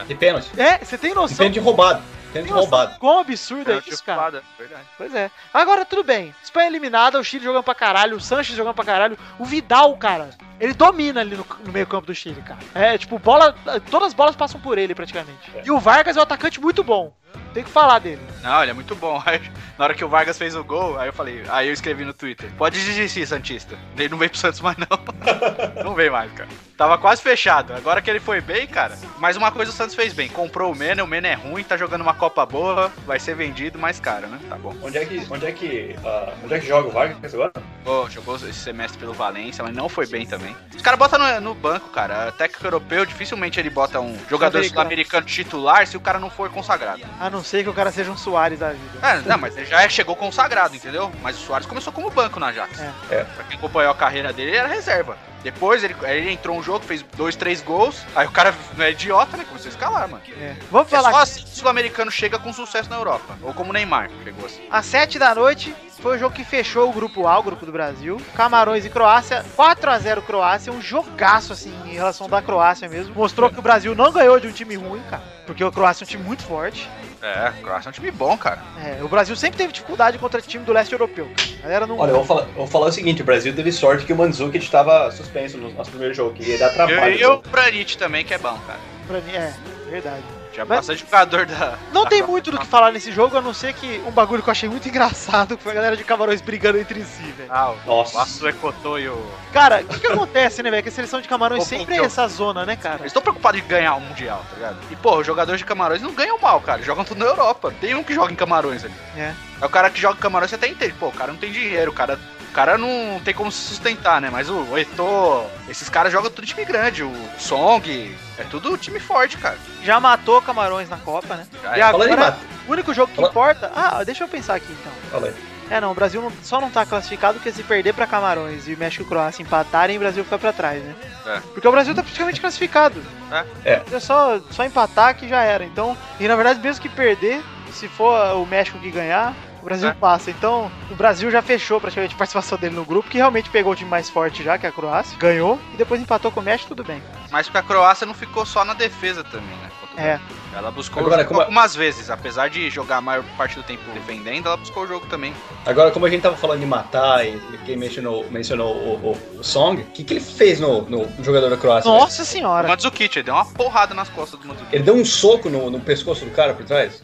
De 0.07 0.13
pênalti. 0.15 0.49
É, 0.59 0.77
você 0.77 0.97
tem 0.97 1.13
noção 1.13 1.37
Pênalti 1.37 1.59
roubado. 1.59 2.01
Pênalti 2.31 2.51
roubado. 2.53 2.93
do 2.93 2.99
quão 2.99 3.19
absurdo 3.19 3.71
é 3.71 3.81
isso, 3.87 4.03
cara? 4.03 4.19
ocupada, 4.21 4.43
verdade. 4.57 4.83
Pois 4.95 5.15
é. 5.15 5.31
Agora 5.51 5.83
tudo 5.83 6.03
bem. 6.03 6.33
Espanha 6.43 6.67
eliminada, 6.67 7.19
o 7.19 7.23
Chile 7.23 7.43
jogando 7.43 7.63
pra 7.63 7.73
caralho, 7.73 8.17
o 8.17 8.21
Sanches 8.21 8.55
jogando 8.55 8.75
pra 8.75 8.85
caralho, 8.85 9.17
o 9.39 9.45
Vidal, 9.45 9.97
cara. 9.97 10.29
Ele 10.59 10.73
domina 10.73 11.21
ali 11.21 11.35
no, 11.35 11.45
no 11.65 11.71
meio-campo 11.71 12.05
do 12.05 12.13
Chile, 12.13 12.39
cara. 12.43 12.59
É, 12.75 12.97
tipo, 12.99 13.17
bola. 13.17 13.55
Todas 13.89 14.09
as 14.09 14.13
bolas 14.13 14.35
passam 14.35 14.61
por 14.61 14.77
ele 14.77 14.93
praticamente. 14.93 15.39
E 15.65 15.71
o 15.71 15.79
Vargas 15.79 16.17
é 16.17 16.19
um 16.19 16.23
atacante 16.23 16.61
muito 16.61 16.83
bom. 16.83 17.11
Tem 17.53 17.63
que 17.63 17.69
falar 17.69 17.99
dele. 17.99 18.21
Não, 18.43 18.61
ele 18.61 18.71
é 18.71 18.73
muito 18.73 18.95
bom. 18.95 19.21
Aí, 19.25 19.41
na 19.77 19.85
hora 19.85 19.93
que 19.93 20.03
o 20.05 20.09
Vargas 20.09 20.37
fez 20.37 20.55
o 20.55 20.63
gol, 20.63 20.99
aí 20.99 21.07
eu 21.07 21.13
falei, 21.13 21.43
aí 21.49 21.67
eu 21.67 21.73
escrevi 21.73 22.03
no 22.03 22.13
Twitter, 22.13 22.49
pode 22.57 22.77
desistir, 22.77 23.25
Santista. 23.25 23.77
Ele 23.97 24.09
não 24.09 24.17
veio 24.17 24.29
pro 24.29 24.39
Santos 24.39 24.59
mais, 24.59 24.77
não. 24.77 24.87
não 25.83 25.95
veio 25.95 26.11
mais, 26.11 26.31
cara. 26.33 26.49
Tava 26.77 26.97
quase 26.97 27.21
fechado. 27.21 27.73
Agora 27.73 28.01
que 28.01 28.09
ele 28.09 28.19
foi 28.19 28.39
bem, 28.39 28.67
cara. 28.67 28.97
Mas 29.17 29.35
uma 29.35 29.51
coisa 29.51 29.71
o 29.71 29.73
Santos 29.73 29.95
fez 29.95 30.13
bem. 30.13 30.29
Comprou 30.29 30.71
o 30.71 30.75
Mena, 30.75 31.03
o 31.03 31.07
Mena 31.07 31.27
é 31.27 31.33
ruim, 31.33 31.63
tá 31.63 31.75
jogando 31.75 32.01
uma 32.01 32.13
Copa 32.13 32.45
boa, 32.45 32.91
vai 33.05 33.19
ser 33.19 33.35
vendido 33.35 33.79
mais 33.79 33.99
caro, 33.99 34.27
né? 34.27 34.39
Tá 34.47 34.57
bom. 34.57 34.75
Onde 34.81 34.97
é 34.97 35.05
que, 35.05 35.25
onde 35.29 35.45
é 35.45 35.51
que, 35.51 35.95
ah, 36.05 36.33
onde 36.43 36.53
é 36.53 36.59
que 36.59 36.67
joga 36.67 36.87
o 36.87 36.91
Vargas 36.91 37.33
agora? 37.33 37.51
Pô, 37.83 38.09
jogou 38.09 38.35
esse 38.35 38.53
semestre 38.53 38.99
pelo 38.99 39.13
Valência, 39.13 39.63
mas 39.63 39.73
não 39.73 39.89
foi 39.89 40.05
bem 40.05 40.25
também. 40.25 40.55
Os 40.75 40.81
caras 40.81 40.99
botam 40.99 41.19
no, 41.19 41.41
no 41.41 41.53
banco, 41.53 41.89
cara. 41.89 42.31
Técnico 42.31 42.65
europeu, 42.65 43.05
dificilmente 43.05 43.59
ele 43.59 43.69
bota 43.69 43.99
um 43.99 44.17
jogador 44.29 44.63
Sul-americano. 44.63 44.69
sul-americano 44.69 45.25
titular 45.25 45.87
se 45.87 45.97
o 45.97 45.99
cara 45.99 46.19
não 46.19 46.29
for 46.29 46.49
consagrado. 46.49 47.01
A 47.19 47.29
não 47.29 47.43
ser 47.43 47.63
que 47.63 47.69
o 47.69 47.73
cara 47.73 47.91
seja 47.91 48.09
um 48.11 48.17
Soares 48.17 48.59
da 48.59 48.69
vida. 48.69 48.99
É, 49.05 49.21
não, 49.27 49.37
mas 49.37 49.57
ele 49.57 49.65
já 49.65 49.87
chegou 49.89 50.15
consagrado, 50.15 50.75
entendeu? 50.75 51.11
Mas 51.21 51.37
o 51.37 51.45
Soares 51.45 51.67
começou 51.67 51.91
como 51.91 52.09
banco 52.09 52.39
na 52.39 52.47
Ajax. 52.47 52.79
É. 52.79 52.91
É. 53.11 53.23
Pra 53.23 53.43
quem 53.43 53.57
acompanhou 53.57 53.91
a 53.91 53.95
carreira 53.95 54.31
dele, 54.31 54.51
ele 54.51 54.57
era 54.57 54.67
reserva. 54.69 55.17
Depois 55.43 55.83
ele, 55.83 55.95
ele 56.03 56.31
entrou 56.31 56.57
um 56.57 56.63
jogo, 56.63 56.83
fez 56.83 57.01
dois, 57.15 57.35
três 57.35 57.61
gols. 57.61 58.03
Aí 58.15 58.27
o 58.27 58.31
cara 58.31 58.53
não 58.75 58.85
é 58.85 58.91
idiota, 58.91 59.37
né? 59.37 59.45
Começou 59.45 59.67
a 59.69 59.71
escalar, 59.71 60.07
mano. 60.07 60.21
É. 60.39 60.55
Vamos 60.69 60.91
É 60.91 60.95
falar 60.95 61.11
só 61.11 61.17
assim 61.19 61.41
que 61.41 61.47
o 61.47 61.55
sul-americano 61.55 62.11
chega 62.11 62.37
com 62.39 62.51
sucesso 62.51 62.89
na 62.89 62.97
Europa. 62.97 63.37
Ou 63.41 63.53
como 63.53 63.69
o 63.69 63.73
Neymar 63.73 64.09
chegou 64.23 64.45
assim. 64.45 64.65
Às 64.69 64.85
7 64.85 65.17
da 65.19 65.33
noite 65.33 65.73
foi 66.01 66.15
o 66.15 66.19
jogo 66.19 66.35
que 66.35 66.43
fechou 66.43 66.89
o 66.89 66.93
grupo 66.93 67.25
A, 67.27 67.39
o 67.39 67.43
grupo 67.43 67.65
do 67.65 67.71
Brasil. 67.71 68.21
Camarões 68.35 68.85
e 68.85 68.89
Croácia, 68.89 69.45
4 69.55 69.91
a 69.91 69.99
0 69.99 70.21
Croácia, 70.21 70.73
um 70.73 70.81
jogaço 70.81 71.53
assim 71.53 71.73
em 71.85 71.93
relação 71.93 72.29
da 72.29 72.41
Croácia 72.41 72.87
mesmo. 72.89 73.13
Mostrou 73.15 73.49
que 73.49 73.59
o 73.59 73.61
Brasil 73.61 73.95
não 73.95 74.11
ganhou 74.11 74.39
de 74.39 74.47
um 74.47 74.51
time 74.51 74.75
ruim, 74.75 75.01
cara, 75.09 75.23
porque 75.45 75.63
o 75.63 75.71
Croácia 75.71 76.03
é 76.03 76.05
um 76.05 76.09
time 76.09 76.23
muito 76.23 76.43
forte. 76.43 76.89
É, 77.21 77.49
o 77.49 77.63
Croácia 77.63 77.89
é 77.89 77.91
um 77.91 77.93
time 77.93 78.11
bom, 78.11 78.37
cara. 78.37 78.61
É, 78.83 79.03
o 79.03 79.07
Brasil 79.09 79.35
sempre 79.35 79.57
teve 79.57 79.73
dificuldade 79.73 80.17
contra 80.17 80.41
time 80.41 80.63
do 80.63 80.71
leste 80.71 80.93
europeu. 80.93 81.29
A 81.59 81.63
galera 81.63 81.85
não 81.85 81.97
Olha, 81.97 82.11
eu 82.11 82.15
vou 82.15 82.25
falar, 82.25 82.43
eu 82.43 82.53
vou 82.53 82.67
falar 82.67 82.87
o 82.87 82.91
seguinte, 82.91 83.21
o 83.21 83.25
Brasil 83.25 83.53
teve 83.53 83.71
sorte 83.71 84.05
que 84.05 84.13
o 84.13 84.15
Mandzukic 84.15 84.63
estava 84.63 85.11
suspenso 85.11 85.57
no 85.57 85.71
nosso 85.71 85.89
primeiro 85.89 86.13
jogo, 86.13 86.33
que 86.33 86.43
ia 86.43 86.57
dar 86.57 86.67
Eu, 86.69 86.73
trabalho. 86.73 87.19
e 87.19 87.25
o 87.25 87.37
Branit 87.41 87.97
também, 87.97 88.23
que 88.23 88.33
é 88.33 88.37
bom, 88.37 88.57
cara. 88.65 88.79
pra 89.07 89.19
mim 89.19 89.33
é 89.33 89.53
verdade. 89.89 90.23
Tinha 90.51 90.65
Mas- 90.65 90.79
bastante 90.79 91.05
jogador 91.05 91.45
da. 91.45 91.77
Não 91.93 92.03
da 92.03 92.09
tem 92.09 92.19
Copa. 92.21 92.31
muito 92.31 92.51
do 92.51 92.57
que 92.57 92.65
falar 92.65 92.91
nesse 92.91 93.11
jogo, 93.11 93.37
a 93.37 93.41
não 93.41 93.53
ser 93.53 93.73
que 93.73 94.01
um 94.05 94.11
bagulho 94.11 94.41
que 94.41 94.49
eu 94.49 94.51
achei 94.51 94.67
muito 94.67 94.87
engraçado, 94.89 95.57
foi 95.57 95.71
a 95.71 95.75
galera 95.75 95.95
de 95.97 96.03
Camarões 96.03 96.41
brigando 96.41 96.79
entre 96.79 97.03
si, 97.03 97.21
velho. 97.37 97.49
Ah, 97.51 97.71
o 97.71 97.77
Nossa. 97.85 98.17
Laço 98.17 98.47
Ecotô 98.47 98.97
e 98.97 99.07
o. 99.07 99.31
Cara, 99.53 99.81
o 99.81 99.85
que, 99.87 99.99
que 99.99 100.07
acontece, 100.07 100.63
né, 100.63 100.71
velho? 100.71 100.81
Que 100.83 100.89
a 100.89 100.91
seleção 100.91 101.21
de 101.21 101.27
Camarões 101.27 101.63
sempre 101.65 101.95
é 101.95 102.03
essa 102.03 102.27
zona, 102.27 102.65
né, 102.65 102.75
cara? 102.75 102.95
Eles 102.99 103.07
estão 103.07 103.21
preocupados 103.21 103.61
em 103.61 103.63
ganhar 103.67 103.93
o 103.95 104.01
Mundial, 104.01 104.43
tá 104.49 104.55
ligado? 104.55 104.77
E, 104.89 104.95
pô, 104.95 105.17
os 105.19 105.25
jogadores 105.27 105.59
de 105.59 105.65
Camarões 105.65 106.01
não 106.01 106.13
ganham 106.13 106.39
mal, 106.39 106.59
cara. 106.61 106.81
Jogam 106.81 107.03
tudo 107.05 107.19
na 107.19 107.25
Europa. 107.25 107.73
Tem 107.79 107.93
um 107.95 108.03
que 108.03 108.13
joga 108.13 108.31
em 108.31 108.35
Camarões 108.35 108.83
ali. 108.83 108.93
É. 109.15 109.33
É 109.61 109.65
o 109.65 109.69
cara 109.69 109.89
que 109.89 109.99
joga 110.01 110.17
em 110.17 110.21
Camarões, 110.21 110.49
você 110.49 110.55
até 110.55 110.67
entende. 110.67 110.93
Pô, 110.93 111.07
o 111.07 111.11
cara 111.11 111.31
não 111.31 111.39
tem 111.39 111.51
dinheiro, 111.51 111.91
o 111.91 111.93
cara. 111.93 112.19
O 112.49 112.51
cara 112.51 112.77
não 112.77 113.21
tem 113.23 113.33
como 113.33 113.51
se 113.51 113.59
sustentar, 113.61 114.19
né? 114.19 114.29
Mas 114.31 114.49
o 114.49 114.77
Eto'o, 114.77 115.45
esses 115.69 115.87
caras 115.87 116.11
jogam 116.11 116.31
tudo 116.31 116.45
time 116.47 116.65
grande. 116.65 117.03
O 117.03 117.13
Song, 117.37 118.17
é 118.37 118.43
tudo 118.43 118.75
time 118.77 118.99
forte, 118.99 119.37
cara. 119.37 119.57
Já 119.83 119.99
matou 119.99 120.41
Camarões 120.41 120.89
na 120.89 120.97
Copa, 120.97 121.35
né? 121.35 121.47
Já 121.63 121.77
E 121.77 121.79
é. 121.79 121.83
Agora, 121.83 122.37
o 122.67 122.71
único 122.71 122.93
jogo 122.93 123.09
que 123.09 123.15
Fala- 123.17 123.29
importa. 123.29 123.71
Ah, 123.75 124.03
deixa 124.03 124.23
eu 124.23 124.27
pensar 124.27 124.55
aqui 124.55 124.71
então. 124.71 124.91
Fala 125.11 125.27
aí. 125.27 125.35
É, 125.71 125.79
não, 125.79 125.91
o 125.91 125.93
Brasil 125.93 126.19
não- 126.19 126.31
só 126.41 126.59
não 126.59 126.71
tá 126.71 126.83
classificado 126.83 127.35
porque 127.35 127.51
se 127.51 127.61
perder 127.61 127.93
pra 127.93 128.07
Camarões 128.07 128.67
e 128.67 128.75
México 128.75 129.03
e 129.03 129.05
Croácia 129.05 129.43
empatarem, 129.43 129.97
o 129.97 129.99
Brasil 129.99 130.23
fica 130.23 130.39
pra 130.39 130.51
trás, 130.51 130.83
né? 130.83 130.95
É. 131.27 131.39
Porque 131.53 131.67
o 131.67 131.71
Brasil 131.71 131.93
tá 131.93 132.01
praticamente 132.01 132.41
classificado. 132.41 132.99
É. 133.31 133.45
É. 133.73 133.83
É 133.91 133.99
só, 133.99 134.39
só 134.49 134.65
empatar 134.65 135.15
que 135.15 135.29
já 135.29 135.43
era. 135.43 135.63
Então, 135.63 135.95
e 136.19 136.27
na 136.27 136.35
verdade, 136.35 136.59
mesmo 136.59 136.81
que 136.81 136.89
perder, 136.89 137.43
se 137.71 137.87
for 137.87 138.35
o 138.37 138.45
México 138.47 138.79
que 138.79 138.89
ganhar, 138.89 139.35
o 139.61 139.65
Brasil 139.65 139.93
passa. 139.95 140.31
Então, 140.31 140.71
o 140.89 140.95
Brasil 140.95 141.29
já 141.29 141.41
fechou 141.41 141.79
praticamente 141.79 142.15
a 142.15 142.17
participação 142.17 142.57
dele 142.57 142.75
no 142.75 142.85
grupo, 142.85 143.09
que 143.09 143.17
realmente 143.17 143.49
pegou 143.49 143.73
o 143.73 143.75
time 143.75 143.89
mais 143.89 144.09
forte 144.09 144.43
já, 144.43 144.57
que 144.57 144.65
é 144.65 144.69
a 144.69 144.71
Croácia, 144.71 145.17
ganhou, 145.17 145.59
e 145.73 145.77
depois 145.77 146.01
empatou 146.01 146.31
com 146.31 146.39
o 146.39 146.43
México, 146.43 146.69
tudo 146.69 146.83
bem. 146.83 147.01
Mas 147.31 147.47
porque 147.47 147.57
a 147.57 147.63
Croácia 147.63 148.07
não 148.07 148.13
ficou 148.13 148.45
só 148.45 148.63
na 148.63 148.73
defesa 148.73 149.23
também, 149.23 149.57
né? 149.57 149.69
É. 149.97 150.19
Ela 150.55 150.71
buscou 150.71 150.99
Agora, 151.01 151.15
o 151.15 151.19
jogo 151.19 151.27
como 151.29 151.41
é- 151.41 151.43
algumas 151.45 151.75
vezes. 151.75 152.09
Apesar 152.09 152.49
de 152.49 152.69
jogar 152.69 152.97
a 152.97 153.01
maior 153.01 153.23
parte 153.37 153.55
do 153.55 153.63
tempo 153.63 153.81
defendendo, 153.93 154.47
ela 154.47 154.57
buscou 154.57 154.83
o 154.83 154.87
jogo 154.87 155.05
também. 155.05 155.33
Agora, 155.65 155.91
como 155.91 156.05
a 156.05 156.09
gente 156.09 156.21
tava 156.21 156.35
falando 156.35 156.59
de 156.61 156.65
matar 156.65 157.25
e 157.25 157.39
quem 157.65 157.77
mencionou, 157.77 158.25
mencionou 158.31 158.73
o, 158.75 159.11
o- 159.35 159.39
o 159.39 159.43
Song, 159.43 159.81
o 159.81 159.85
que, 159.85 160.03
que 160.03 160.13
ele 160.15 160.19
fez 160.21 160.59
no, 160.59 160.81
no 160.83 161.07
jogador 161.23 161.49
da 161.49 161.57
Croácia? 161.57 161.89
velho? 161.89 162.01
Nossa 162.03 162.23
O 162.23 162.25
senhora! 162.25 162.67
Mandzukic, 162.67 163.15
ele 163.17 163.23
deu 163.23 163.33
uma 163.35 163.45
porrada 163.45 163.93
nas 163.93 164.09
costas 164.09 164.39
do 164.39 164.47
Mandzukic. 164.47 164.75
Ele 164.75 164.83
deu 164.83 164.95
um 164.95 165.05
soco 165.05 165.49
no, 165.49 165.69
no 165.69 165.79
pescoço 165.79 166.25
do 166.25 166.31
cara 166.31 166.53
por 166.53 166.65
trás? 166.65 166.99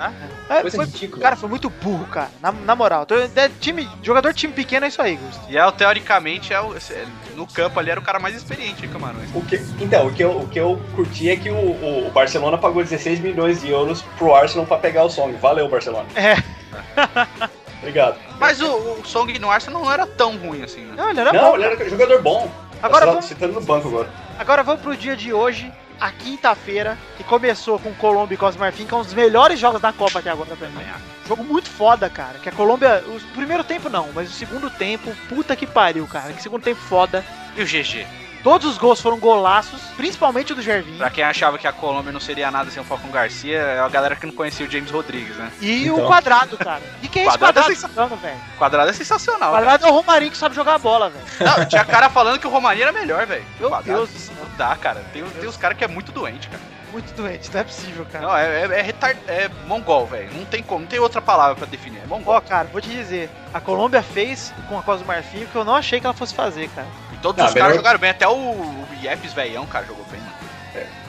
É, 0.50 0.62
Coisa 0.62 0.78
foi- 0.78 0.86
ridícula. 0.86 1.22
Cara, 1.22 1.36
foi 1.36 1.50
muito 1.50 1.70
burro, 1.70 2.06
cara. 2.08 2.30
Na, 2.42 2.52
na 2.52 2.76
moral. 2.76 3.06
É 3.36 3.50
time, 3.60 3.88
jogador 4.02 4.34
de 4.34 4.40
time 4.40 4.54
pequeno 4.54 4.86
é 4.86 4.90
isso 4.90 5.02
aí, 5.02 5.16
Gusto. 5.18 5.42
E 5.50 5.58
é, 5.58 5.72
teoricamente, 5.72 6.52
é 6.54 6.60
o- 6.60 6.76
esse- 6.76 6.96
no 7.36 7.46
campo 7.46 7.80
ali 7.80 7.92
era 7.92 8.00
o 8.00 8.04
cara 8.04 8.18
mais 8.20 8.36
experiente 8.36 8.88
Camarões. 8.88 9.30
O 9.36 9.42
que, 9.42 9.56
então, 9.80 10.08
o 10.08 10.14
que, 10.14 10.24
eu, 10.24 10.32
o 10.40 10.48
que 10.48 10.60
eu 10.60 10.82
curti 10.96 11.30
é 11.30 11.36
que 11.36 11.50
o, 11.50 11.54
o- 11.56 12.08
o 12.08 12.12
Barcelona 12.12 12.58
pagou 12.58 12.82
16 12.82 13.20
milhões 13.20 13.36
de 13.54 13.70
euros 13.70 14.02
pro 14.18 14.34
Arsenal 14.34 14.66
pra 14.66 14.78
pegar 14.78 15.04
o 15.04 15.10
Song. 15.10 15.34
Valeu, 15.38 15.68
Barcelona. 15.70 16.08
É. 16.16 16.36
Obrigado. 17.80 18.18
Mas 18.40 18.60
o, 18.62 18.68
o 18.68 19.02
Song 19.06 19.38
no 19.40 19.50
Arsenal 19.52 19.82
não 19.84 19.92
era 19.92 20.06
tão 20.08 20.36
ruim 20.38 20.64
assim, 20.64 20.82
né? 20.82 20.94
Não, 20.98 21.10
ele 21.10 21.20
era 21.20 21.32
Não, 21.34 21.52
bom. 21.52 21.56
ele 21.56 21.64
era 21.66 21.90
jogador 21.90 22.22
bom. 22.22 22.50
Agora 22.82 23.06
Tá 23.06 23.12
vamos- 23.12 23.26
citando 23.26 23.54
no 23.54 23.62
banco 23.62 23.88
agora. 23.88 24.10
Agora 24.40 24.64
vamos 24.64 24.82
pro 24.82 24.98
dia 24.98 25.16
de 25.16 25.32
hoje, 25.32 25.72
a 26.00 26.12
quinta-feira, 26.12 26.98
que 27.18 27.24
começou 27.24 27.80
com 27.80 27.94
Colômbia 27.94 28.36
e 28.36 28.38
Costa 28.38 28.60
Marfim, 28.60 28.86
que 28.86 28.94
é 28.94 28.98
um 28.98 29.02
dos 29.02 29.14
melhores 29.14 29.60
jogos 29.60 29.80
da 29.82 29.94
Copa 29.94 30.20
até 30.20 30.30
agora 30.30 30.56
pra 30.56 30.68
mim. 30.68 30.82
Jogo 31.28 31.44
muito 31.44 31.70
foda, 31.70 32.10
cara. 32.10 32.38
Que 32.40 32.50
a 32.50 32.52
Colômbia. 32.52 33.04
O 33.08 33.20
primeiro 33.36 33.64
tempo 33.64 33.90
não, 33.90 34.10
mas 34.14 34.30
o 34.30 34.34
segundo 34.34 34.70
tempo, 34.70 35.12
puta 35.30 35.56
que 35.56 35.66
pariu, 35.66 36.06
cara. 36.08 36.34
Que 36.34 36.42
segundo 36.42 36.64
tempo 36.64 36.82
foda. 36.82 37.24
E 37.56 37.62
o 37.62 37.66
GG? 37.66 38.06
Todos 38.46 38.68
os 38.74 38.78
gols 38.78 39.02
foram 39.02 39.18
golaços, 39.18 39.82
principalmente 39.98 40.54
o 40.54 40.56
do 40.56 40.62
Gervinho. 40.62 41.00
Pra 41.00 41.10
quem 41.10 41.24
achava 41.24 41.58
que 41.58 41.66
a 41.66 41.72
Colômbia 41.74 42.12
não 42.12 42.20
seria 42.20 42.52
nada 42.52 42.70
sem 42.70 42.80
o 42.80 42.86
Falcão 42.86 43.10
Garcia, 43.10 43.58
é 43.58 43.80
a 43.80 43.90
galera 43.90 44.16
que 44.16 44.24
não 44.28 44.34
conhecia 44.34 44.68
o 44.68 44.70
James 44.70 44.92
Rodrigues, 44.92 45.36
né? 45.36 45.52
E 45.60 45.86
Então. 45.88 46.04
o 46.04 46.06
quadrado, 46.06 46.56
cara. 46.56 46.84
E 47.02 47.08
quem 47.08 47.24
é 47.24 47.26
esse 47.26 47.36
Quadrado 47.40 47.58
é 47.58 47.62
quadrado 47.64 47.76
sensacional. 47.76 48.08
jogando, 48.10 48.22
velho? 48.22 48.38
O 48.54 48.58
quadrado 48.60 48.90
é 48.92 48.94
sensacional. 48.94 49.50
O 49.50 49.56
quadrado 49.56 49.86
é 49.88 49.90
o 49.90 49.94
Romarinho 49.94 50.32
que 50.32 50.38
sabe 50.38 50.54
jogar 50.54 50.76
a 50.76 50.78
bola, 50.78 51.10
velho. 51.10 51.26
Não, 51.40 51.66
tinha 51.66 51.84
cara 51.84 52.08
falando 52.08 52.38
que 52.38 52.46
o 52.46 52.52
Romarinho 52.52 52.84
era 52.84 52.92
melhor, 52.92 53.26
velho. 53.26 53.44
Meu 53.60 53.70
Quadrado 53.70 53.98
Deus 53.98 54.10
do 54.12 54.20
céu. 54.20 54.36
Não 54.40 54.56
dá, 54.56 54.76
cara. 54.76 55.04
Tem, 55.12 55.24
tem 55.24 55.50
uns 55.50 55.58
caras 55.58 55.76
que 55.76 55.84
é 55.84 55.88
muito 55.88 56.12
doente, 56.12 56.48
cara. 56.48 56.62
Muito 56.92 57.14
doente, 57.16 57.50
não 57.52 57.60
é 57.60 57.64
possível, 57.64 58.06
cara. 58.10 58.26
Não, 58.28 58.38
é, 58.38 58.62
é, 58.62 58.80
é 58.80 58.82
retard... 58.84 59.20
é 59.28 59.50
mongol, 59.68 60.06
velho. 60.06 60.30
Não 60.34 60.46
tem 60.46 60.62
como, 60.64 60.82
não 60.82 60.88
tem 60.88 61.00
outra 61.00 61.20
palavra 61.22 61.56
pra 61.56 61.66
definir. 61.66 62.00
É 62.04 62.06
mongol. 62.06 62.36
Ó, 62.36 62.40
cara, 62.40 62.70
vou 62.72 62.80
te 62.80 62.88
dizer, 62.90 63.30
a 63.54 63.60
Colômbia 63.60 64.02
fez 64.04 64.54
com 64.70 64.78
a 64.80 64.84
Costa 64.84 65.04
do 65.04 65.08
Marfim 65.08 65.44
o 65.44 65.48
que 65.48 65.56
eu 65.56 65.66
não 65.66 65.76
achei 65.76 66.00
que 66.00 66.06
ela 66.06 66.14
fosse 66.14 66.34
fazer, 66.34 66.70
cara. 66.70 66.88
E 67.26 67.28
todos 67.28 67.42
Ah, 67.44 67.48
os 67.48 67.54
caras 67.54 67.68
melhor- 67.70 67.76
jogaram 67.78 68.00
bem. 68.00 68.10
Até 68.12 68.28
o, 68.28 68.32
o 68.36 68.88
Yepes, 69.04 69.34
velhão, 69.34 69.66
cara, 69.66 69.86
jogou 69.86 70.06
bem, 70.12 70.20
mano. 70.20 70.36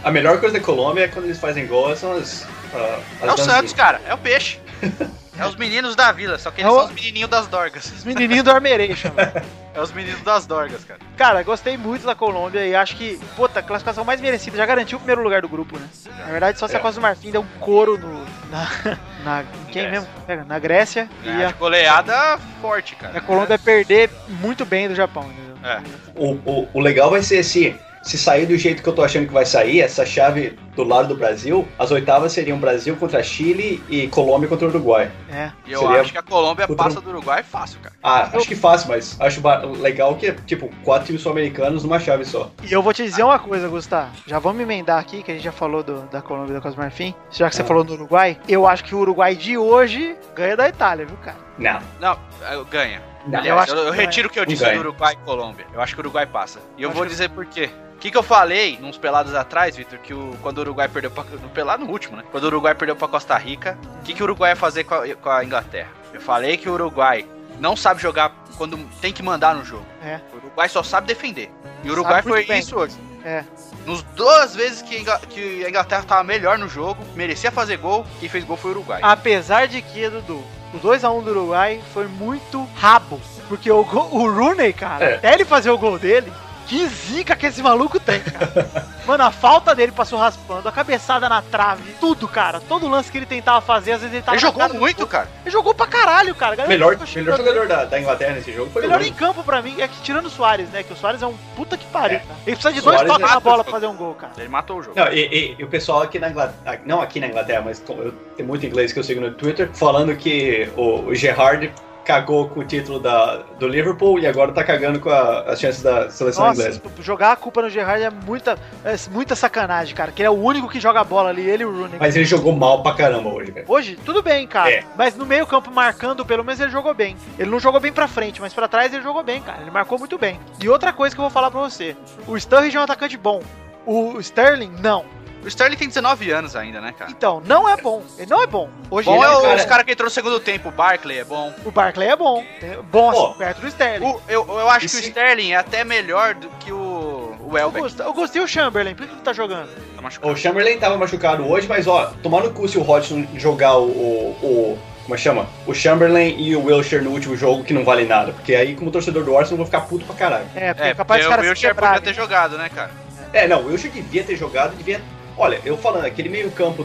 A 0.03 0.11
melhor 0.11 0.39
coisa 0.41 0.59
da 0.59 0.65
Colômbia 0.65 1.05
é 1.05 1.09
quando 1.09 1.27
eles 1.27 1.39
fazem 1.39 1.67
gol, 1.67 1.95
são 1.95 2.13
as. 2.13 2.47
ah, 2.75 2.99
as 3.21 3.29
É 3.29 3.33
o. 3.33 3.39
Santos, 3.39 3.73
cara. 3.75 4.01
É 4.07 4.15
o 4.15 4.19
peixe. 4.19 4.59
É 5.39 5.45
os 5.45 5.55
meninos 5.55 5.95
da 5.95 6.11
vila, 6.13 6.39
só 6.39 6.51
que 6.51 6.63
eles 6.63 6.73
É 6.73 6.75
o- 6.75 6.79
são 6.79 6.87
os 6.87 6.93
menininhos 6.95 7.29
das 7.29 7.47
dorgas. 7.47 7.85
Os 7.95 8.05
menininhos 8.05 8.43
do 8.43 8.59
velho. 8.59 8.97
É 9.75 9.81
os 9.83 9.93
meninos 9.93 10.23
das 10.23 10.47
dorgas, 10.47 10.83
cara. 10.83 10.99
Cara, 11.15 11.43
gostei 11.43 11.77
muito 11.77 12.07
da 12.07 12.15
Colômbia 12.15 12.67
e 12.67 12.75
acho 12.75 12.97
que, 12.97 13.21
puta, 13.37 13.61
a 13.61 13.63
classificação 13.63 14.03
mais 14.03 14.19
merecida. 14.19 14.57
Já 14.57 14.65
garantiu 14.65 14.97
o 14.97 15.01
primeiro 15.01 15.23
lugar 15.23 15.43
do 15.43 15.49
grupo, 15.51 15.79
né? 15.79 15.87
Na 16.21 16.25
verdade, 16.33 16.59
só 16.59 16.67
se 16.67 16.75
a 16.75 16.79
É. 16.79 16.81
Costa 16.81 16.99
do 16.99 17.03
Marfim 17.03 17.31
der 17.31 17.39
um 17.39 17.47
couro 17.61 17.99
no, 17.99 18.25
na, 18.51 18.67
na. 19.23 19.45
Quem 19.71 19.83
Grécia. 19.83 19.91
mesmo? 19.91 20.09
Pega, 20.27 20.45
Na 20.45 20.59
Grécia. 20.59 21.07
E 21.23 21.29
É, 21.29 21.45
a, 21.45 21.49
de 21.49 21.53
goleada 21.53 22.39
forte, 22.63 22.95
e 22.95 22.97
a 23.05 23.09
cara. 23.11 23.21
Colômbia 23.21 23.59
perder 23.59 24.09
muito 24.41 24.65
bem 24.65 24.89
do 24.89 24.95
Japão, 24.95 25.25
entendeu? 25.25 25.56
É. 25.67 25.81
O, 26.15 26.33
o, 26.45 26.69
o 26.75 26.81
legal 26.81 27.11
vai 27.11 27.23
ser 27.23 27.39
assim: 27.39 27.75
se 28.03 28.17
sair 28.17 28.47
do 28.47 28.57
jeito 28.57 28.83
que 28.83 28.89
eu 28.89 28.93
tô 28.95 29.03
achando 29.03 29.27
que 29.27 29.33
vai 29.33 29.45
sair, 29.45 29.81
essa 29.81 30.07
chave 30.07 30.57
do 30.77 30.85
lado 30.85 31.09
do 31.09 31.17
Brasil, 31.17 31.67
as 31.79 31.91
oitavas 31.91 32.33
seriam 32.33 32.59
Brasil 32.59 32.95
contra 32.97 33.21
Chile 33.23 33.83
e 33.89 34.07
Colômbia 34.09 34.49
contra 34.49 34.69
Uruguai. 34.69 35.11
É. 35.29 35.51
E 35.67 35.73
eu 35.73 35.81
Seria 35.81 36.01
acho 36.03 36.13
que 36.13 36.19
a 36.19 36.23
Colômbia 36.23 36.67
contra- 36.69 36.85
passa 36.85 37.01
do 37.01 37.09
Uruguai 37.11 37.43
fácil, 37.43 37.81
cara. 37.81 37.95
Ah, 38.03 38.31
acho 38.33 38.47
que 38.47 38.55
fácil, 38.55 38.89
mas 38.91 39.17
acho 39.19 39.41
legal 39.81 40.15
que 40.17 40.27
é, 40.29 40.33
tipo, 40.47 40.71
quatro 40.85 41.07
times 41.07 41.23
sul-americanos 41.23 41.83
numa 41.83 41.99
chave 41.99 42.25
só. 42.25 42.51
E 42.63 42.73
eu 42.73 42.81
vou 42.83 42.93
te 42.93 43.03
dizer 43.03 43.23
uma 43.25 43.39
coisa, 43.39 43.67
Gustavo. 43.69 44.11
Já 44.27 44.39
vamos 44.39 44.63
emendar 44.63 45.01
aqui, 45.01 45.23
que 45.23 45.31
a 45.33 45.35
gente 45.35 45.43
já 45.45 45.51
falou 45.53 45.83
do- 45.83 46.03
da 46.13 46.21
Colômbia 46.23 46.53
e 46.53 46.55
da 46.55 46.61
Costa 46.61 46.77
do 46.79 46.83
Marfim. 46.83 47.13
Já 47.33 47.49
que 47.49 47.57
você 47.57 47.63
Ah. 47.63 47.65
falou 47.65 47.83
do 47.83 47.95
Uruguai, 47.95 48.39
eu 48.47 48.67
acho 48.69 48.85
que 48.85 48.95
o 48.95 48.99
Uruguai 48.99 49.35
de 49.35 49.57
hoje 49.59 50.15
ganha 50.37 50.57
da 50.57 50.69
Itália, 50.69 51.07
viu, 51.07 51.17
cara? 51.17 51.39
Não. 51.59 51.81
Não, 52.01 52.19
eu- 52.53 52.65
ganha. 52.67 53.01
Aliás, 53.29 53.47
eu 53.47 53.59
acho 53.59 53.73
eu, 53.73 53.79
eu 53.79 53.91
ganha. 53.93 54.03
retiro 54.03 54.29
o 54.29 54.31
que 54.31 54.39
eu 54.41 54.47
disse 54.47 54.65
do 54.73 54.79
Uruguai 54.81 55.15
e 55.15 55.25
Colômbia. 55.25 55.67
Eu 55.73 55.81
acho 55.81 55.95
que 55.95 56.01
o 56.01 56.03
Uruguai 56.05 56.27
passa. 56.27 56.61
E 56.77 56.83
eu 56.83 56.89
Acho 56.91 56.97
vou 56.97 57.05
que- 57.07 57.11
dizer 57.13 57.31
por 57.31 57.45
quê. 57.47 57.71
O 57.95 57.99
que, 57.99 58.11
que 58.11 58.17
eu 58.19 58.23
falei 58.23 58.79
nos 58.79 58.99
pelados 58.99 59.35
atrás, 59.35 59.75
Vitor, 59.77 59.99
que 60.01 60.13
o, 60.13 60.37
quando 60.43 60.59
o 60.59 60.61
Uruguai 60.61 60.87
perdeu 60.87 61.11
pra. 61.11 61.25
No 61.25 61.49
pelado 61.49 61.85
no 61.85 61.91
último, 61.91 62.17
né? 62.17 62.25
Quando 62.31 62.45
o 62.45 62.47
Uruguai 62.49 62.75
perdeu 62.75 62.95
pra 62.95 63.09
Costa 63.09 63.37
Rica, 63.39 63.79
o 64.01 64.03
que, 64.05 64.13
que 64.13 64.23
o 64.23 64.25
Uruguai 64.27 64.51
ia 64.53 64.57
fazer 64.57 64.85
com 64.85 64.95
a, 64.95 65.15
com 65.15 65.31
a 65.31 65.43
Inglaterra? 65.45 65.89
Eu 66.13 66.21
falei 66.21 66.57
que 66.59 66.69
o 66.69 66.73
Uruguai 66.75 67.27
não 67.59 67.75
sabe 67.75 68.01
jogar 68.03 68.35
quando 68.59 68.77
tem 69.01 69.13
que 69.15 69.23
mandar 69.23 69.55
no 69.55 69.65
jogo. 69.65 69.87
É. 70.05 70.21
O 70.33 70.37
Uruguai 70.37 70.69
só 70.69 70.83
sabe 70.83 71.07
defender. 71.07 71.51
E 71.83 71.89
o 71.89 71.93
Uruguai 71.93 72.17
Sabe 72.17 72.29
foi 72.29 72.45
bem. 72.45 72.59
isso 72.61 72.77
hoje. 72.77 72.97
É. 73.25 73.43
Nos 73.87 74.03
duas 74.03 74.55
vezes 74.55 74.83
que 74.83 75.03
que 75.31 75.65
a 75.65 75.69
Inglaterra 75.69 76.03
tava 76.05 76.23
melhor 76.23 76.59
no 76.59 76.69
jogo, 76.69 77.03
merecia 77.15 77.51
fazer 77.51 77.79
gol, 77.79 78.07
quem 78.21 78.29
fez 78.29 78.45
gol 78.45 78.57
foi 78.59 78.71
o 78.73 78.75
Uruguai. 78.75 79.01
Apesar 79.03 79.67
de 79.67 79.81
que, 79.83 80.09
Dudu, 80.11 80.45
o 80.75 80.79
2x1 80.79 81.23
do 81.25 81.31
Uruguai 81.31 81.81
foi 81.93 82.07
muito 82.07 82.67
rabo. 82.77 83.21
Porque 83.49 83.71
o, 83.71 83.79
o 83.81 84.31
Rooney, 84.31 84.73
cara, 84.73 85.05
É. 85.05 85.15
até 85.17 85.35
ele 85.35 85.45
fazer 85.45 85.71
o 85.71 85.79
gol 85.79 85.99
dele, 85.99 86.33
que 86.67 86.87
zica 86.89 87.37
que 87.37 87.47
esse 87.47 87.63
maluco 87.63 87.99
tem, 88.01 88.21
cara. 88.21 88.67
Mano, 89.07 89.23
a 89.25 89.31
falta 89.31 89.75
dele 89.75 89.93
passou 89.93 90.19
raspando, 90.19 90.69
a 90.69 90.73
cabeçada 90.73 91.29
na 91.29 91.41
trave, 91.41 91.93
tudo, 92.01 92.27
cara. 92.27 92.61
Todo 92.61 92.89
lance 92.89 93.11
que 93.11 93.17
ele 93.19 93.27
tentava 93.27 93.61
fazer, 93.61 93.93
às 93.93 94.01
vezes 94.01 94.15
ele 94.15 94.23
tava. 94.23 94.37
Ele 94.37 94.41
jogou 94.43 94.69
muito, 94.75 95.07
cara. 95.07 95.29
Ele 95.45 95.51
jogou 95.53 95.73
pra 95.75 95.87
caralho, 95.87 96.35
cara. 96.35 96.57
Galera 96.57 96.69
Melhor, 96.75 96.99
melhor 97.15 97.37
jogador 97.37 97.69
da, 97.69 97.85
da 97.85 98.01
Inglaterra 98.01 98.35
nesse 98.35 98.53
jogo 98.53 98.71
foi 98.73 98.83
Melhor 98.83 99.01
o 99.01 99.05
em 99.05 99.13
campo 99.13 99.45
pra 99.45 99.63
mim 99.63 99.81
é 99.81 99.87
que 99.87 100.01
tirando 100.03 100.27
o 100.27 100.31
Soares, 100.31 100.69
né? 100.71 100.83
Que 100.83 100.93
o 100.93 100.97
Soares 100.97 101.23
é 101.23 101.27
um 101.27 101.37
puta 101.55 101.77
que 101.77 101.87
pariu, 101.87 102.17
É. 102.17 102.21
cara. 102.21 102.35
Ele 102.47 102.57
precisa 102.57 102.73
de 102.73 102.81
Suárez 102.81 103.03
dois 103.03 103.13
toques 103.13 103.31
é- 103.31 103.35
na 103.35 103.41
bola 103.41 103.63
pra 103.63 103.73
fazer 103.73 103.87
um 103.87 103.97
gol, 103.97 104.15
cara. 104.15 104.33
Ele 104.37 104.49
matou 104.49 104.79
o 104.79 104.83
jogo. 104.83 104.99
Não, 104.99 105.07
e, 105.13 105.21
e- 105.21 105.57
e 105.59 105.65
o 105.65 105.69
pessoal 105.69 106.03
aqui 106.03 106.19
na 106.19 106.29
Inglaterra, 106.31 106.81
não 106.85 107.01
aqui 107.01 107.21
na 107.21 107.29
Inglaterra, 107.29 107.63
mas 107.65 107.79
tenho 107.79 108.47
muito 108.49 108.67
inglês 108.67 108.93
que 108.93 108.99
eu 108.99 109.05
sigo 109.05 109.21
no 109.21 109.31
Twitter, 109.33 109.71
falando 109.73 110.15
que 110.17 110.69
o, 110.77 111.07
o 111.11 111.15
Gerrard 111.15 111.73
cagou 112.07 112.49
com 112.49 112.61
o 112.61 112.65
título 112.65 113.01
da, 113.01 113.43
do 113.59 113.67
Liverpool 113.67 114.19
e 114.21 114.27
agora 114.27 114.53
tá 114.53 114.63
cagando 114.63 115.01
com 115.01 115.11
a- 115.11 115.41
as 115.43 115.59
chances 115.61 115.83
da 115.83 116.09
seleção 116.09 116.47
Nossa, 116.47 116.61
inglesa. 116.63 116.81
jogar 117.01 117.33
a 117.33 117.37
culpa 117.37 117.61
no 117.63 117.69
Gerrard 117.69 118.03
é 118.05 118.11
muita, 118.11 118.57
é 118.85 118.95
muita 119.11 119.35
sacanagem, 119.35 119.95
cara. 119.95 120.13
Que 120.13 120.23
ele 120.23 120.29
é 120.29 120.31
o 120.31 120.35
único 120.41 120.69
que 120.69 120.79
joga 120.79 121.01
a 121.01 121.05
bola 121.05 121.31
ali, 121.31 121.43
ele 121.49 121.65
e 121.65 121.67
o 121.67 121.73
Rooney. 121.77 121.99
Mas 121.99 122.15
ele 122.15 122.25
jogou 122.25 122.55
mal 122.55 122.83
pra 122.83 122.95
caramba 122.95 123.29
hoje, 123.29 123.51
velho. 123.51 123.67
Hoje, 123.69 123.99
tudo 124.05 124.23
bem, 124.23 124.47
cara. 124.47 124.71
É. 124.71 124.85
Mas 124.97 125.17
no 125.17 125.27
meio 125.27 125.47
campo, 125.47 125.71
marcando, 125.73 126.25
pelo 126.25 126.45
menos 126.45 126.61
ele 126.61 126.71
jogou 126.71 126.95
bem. 126.95 127.17
Ele 127.39 127.51
não 127.51 127.59
jogou 127.59 127.81
bem 127.81 127.93
pra 127.93 128.07
frente, 128.07 128.41
mas 128.41 128.55
pra 128.55 128.69
trás 128.69 128.95
ele 128.95 129.03
jogou 129.03 129.25
bem, 129.25 129.43
cara. 129.43 129.61
Ele 129.63 129.71
marcou 129.73 129.99
muito 129.99 130.17
bem. 130.17 130.39
E 130.63 130.69
outra 130.69 130.93
coisa 130.93 131.15
que 131.15 131.21
eu 131.21 131.25
vou 131.25 131.31
falar 131.31 131.51
pra 131.51 131.61
você: 131.61 131.97
o 132.29 132.39
Sturridge 132.39 132.77
é 132.77 132.81
um 132.81 132.85
atacante 132.85 133.17
bom. 133.17 133.43
O 133.85 134.19
Sterling, 134.21 134.73
não. 134.83 135.05
O 135.47 135.49
Sterling 135.49 135.77
tem 135.77 135.87
19 135.87 136.29
anos 136.33 136.57
ainda, 136.57 136.81
né, 136.81 136.93
cara? 136.99 137.09
Então, 137.09 137.41
não 137.47 137.69
é 137.69 137.77
bom. 137.77 138.03
Ele 138.19 138.29
não 138.29 138.43
é 138.43 138.49
bom. 138.49 138.69
Hoje 138.91 139.07
Bom 139.09 139.15
ele 139.15 139.25
é 139.25 139.29
é 139.29 139.37
o- 139.39 139.43
cara- 139.43 139.55
os 139.57 139.65
caras 139.65 139.85
que 139.87 139.93
entrou 139.93 140.07
no 140.07 140.11
segundo 140.11 140.41
tempo. 140.41 140.71
O 140.71 140.73
Barkley 140.73 141.19
é 141.21 141.25
bom. 141.25 141.55
O 141.65 141.71
Barclay 141.71 142.09
é 142.09 142.17
bom. 142.17 142.45
É 142.61 142.79
Bom 142.91 143.11
assim, 143.11 143.21
Pô. 143.21 143.35
perto 143.35 143.61
do 143.61 143.69
Sterling. 143.69 144.05
O- 144.07 144.21
eu, 144.29 144.45
eu 144.49 144.69
acho 144.69 144.87
E 144.87 144.89
que 144.89 144.97
o 144.97 145.01
Sterling 145.01 145.53
é 145.53 145.57
até 145.57 145.85
melhor 145.85 146.35
do 146.35 146.49
que 146.59 146.73
o, 146.73 147.37
o 147.41 147.71
gost- 147.71 148.01
eu 148.01 148.13
gostei 148.13 148.43
do 148.43 148.49
Chamberlain. 148.49 148.97
Por 148.97 149.07
que 149.07 149.13
ele 149.13 149.21
tá 149.23 149.33
jogando? 149.33 149.69
Tá 149.95 150.03
machucado. 150.03 150.33
O 150.33 150.37
Chamberlain 150.37 150.79
tava 150.79 150.99
machucado 150.99 151.49
hoje, 151.49 151.69
mas 151.69 151.87
ó, 151.87 152.13
tomar 152.25 152.43
no 152.43 152.51
cu 152.53 152.67
se 152.67 152.77
o 152.77 152.83
Hodgson 152.83 153.25
jogar 153.37 153.77
o, 153.79 153.85
o, 153.87 154.37
o- 154.43 154.79
Como 155.05 155.15
é 155.15 155.17
que 155.17 155.23
chama? 155.23 155.47
O 155.65 155.73
Chamberlain 155.73 156.35
e 156.41 156.57
o 156.57 156.65
Wilshere 156.65 157.05
no 157.05 157.11
último 157.13 157.37
jogo 157.37 157.63
que 157.63 157.73
não 157.73 157.85
vale 157.85 158.05
nada. 158.05 158.33
Porque 158.33 158.53
aí, 158.57 158.75
como 158.75 158.91
torcedor 158.91 159.23
do 159.23 159.39
Arsenal, 159.39 159.53
eu 159.53 159.57
vou 159.59 159.67
ficar 159.67 159.83
puto 159.83 160.05
pra 160.05 160.17
caralho. 160.17 160.47
É, 160.57 160.75
porque 160.75 160.89
é, 160.89 160.95
capaz 160.95 161.25
dos 161.25 161.33
porque 161.33 161.49
o 161.51 161.55
quebrarem. 161.55 161.99
podia 162.01 162.13
ter 162.13 162.21
jogado, 162.21 162.59
né, 162.59 162.69
cara? 162.69 162.91
É, 163.33 163.47
não, 163.47 163.61
o 163.63 163.67
Wilshere 163.67 163.93
devia 163.95 164.25
ter 164.25 164.35
jogado, 164.35 164.75
devia. 164.77 165.01
Olha, 165.39 165.61
eu 165.67 165.77
falando, 165.77 166.07
aquele 166.07 166.31
meio-campo 166.31 166.83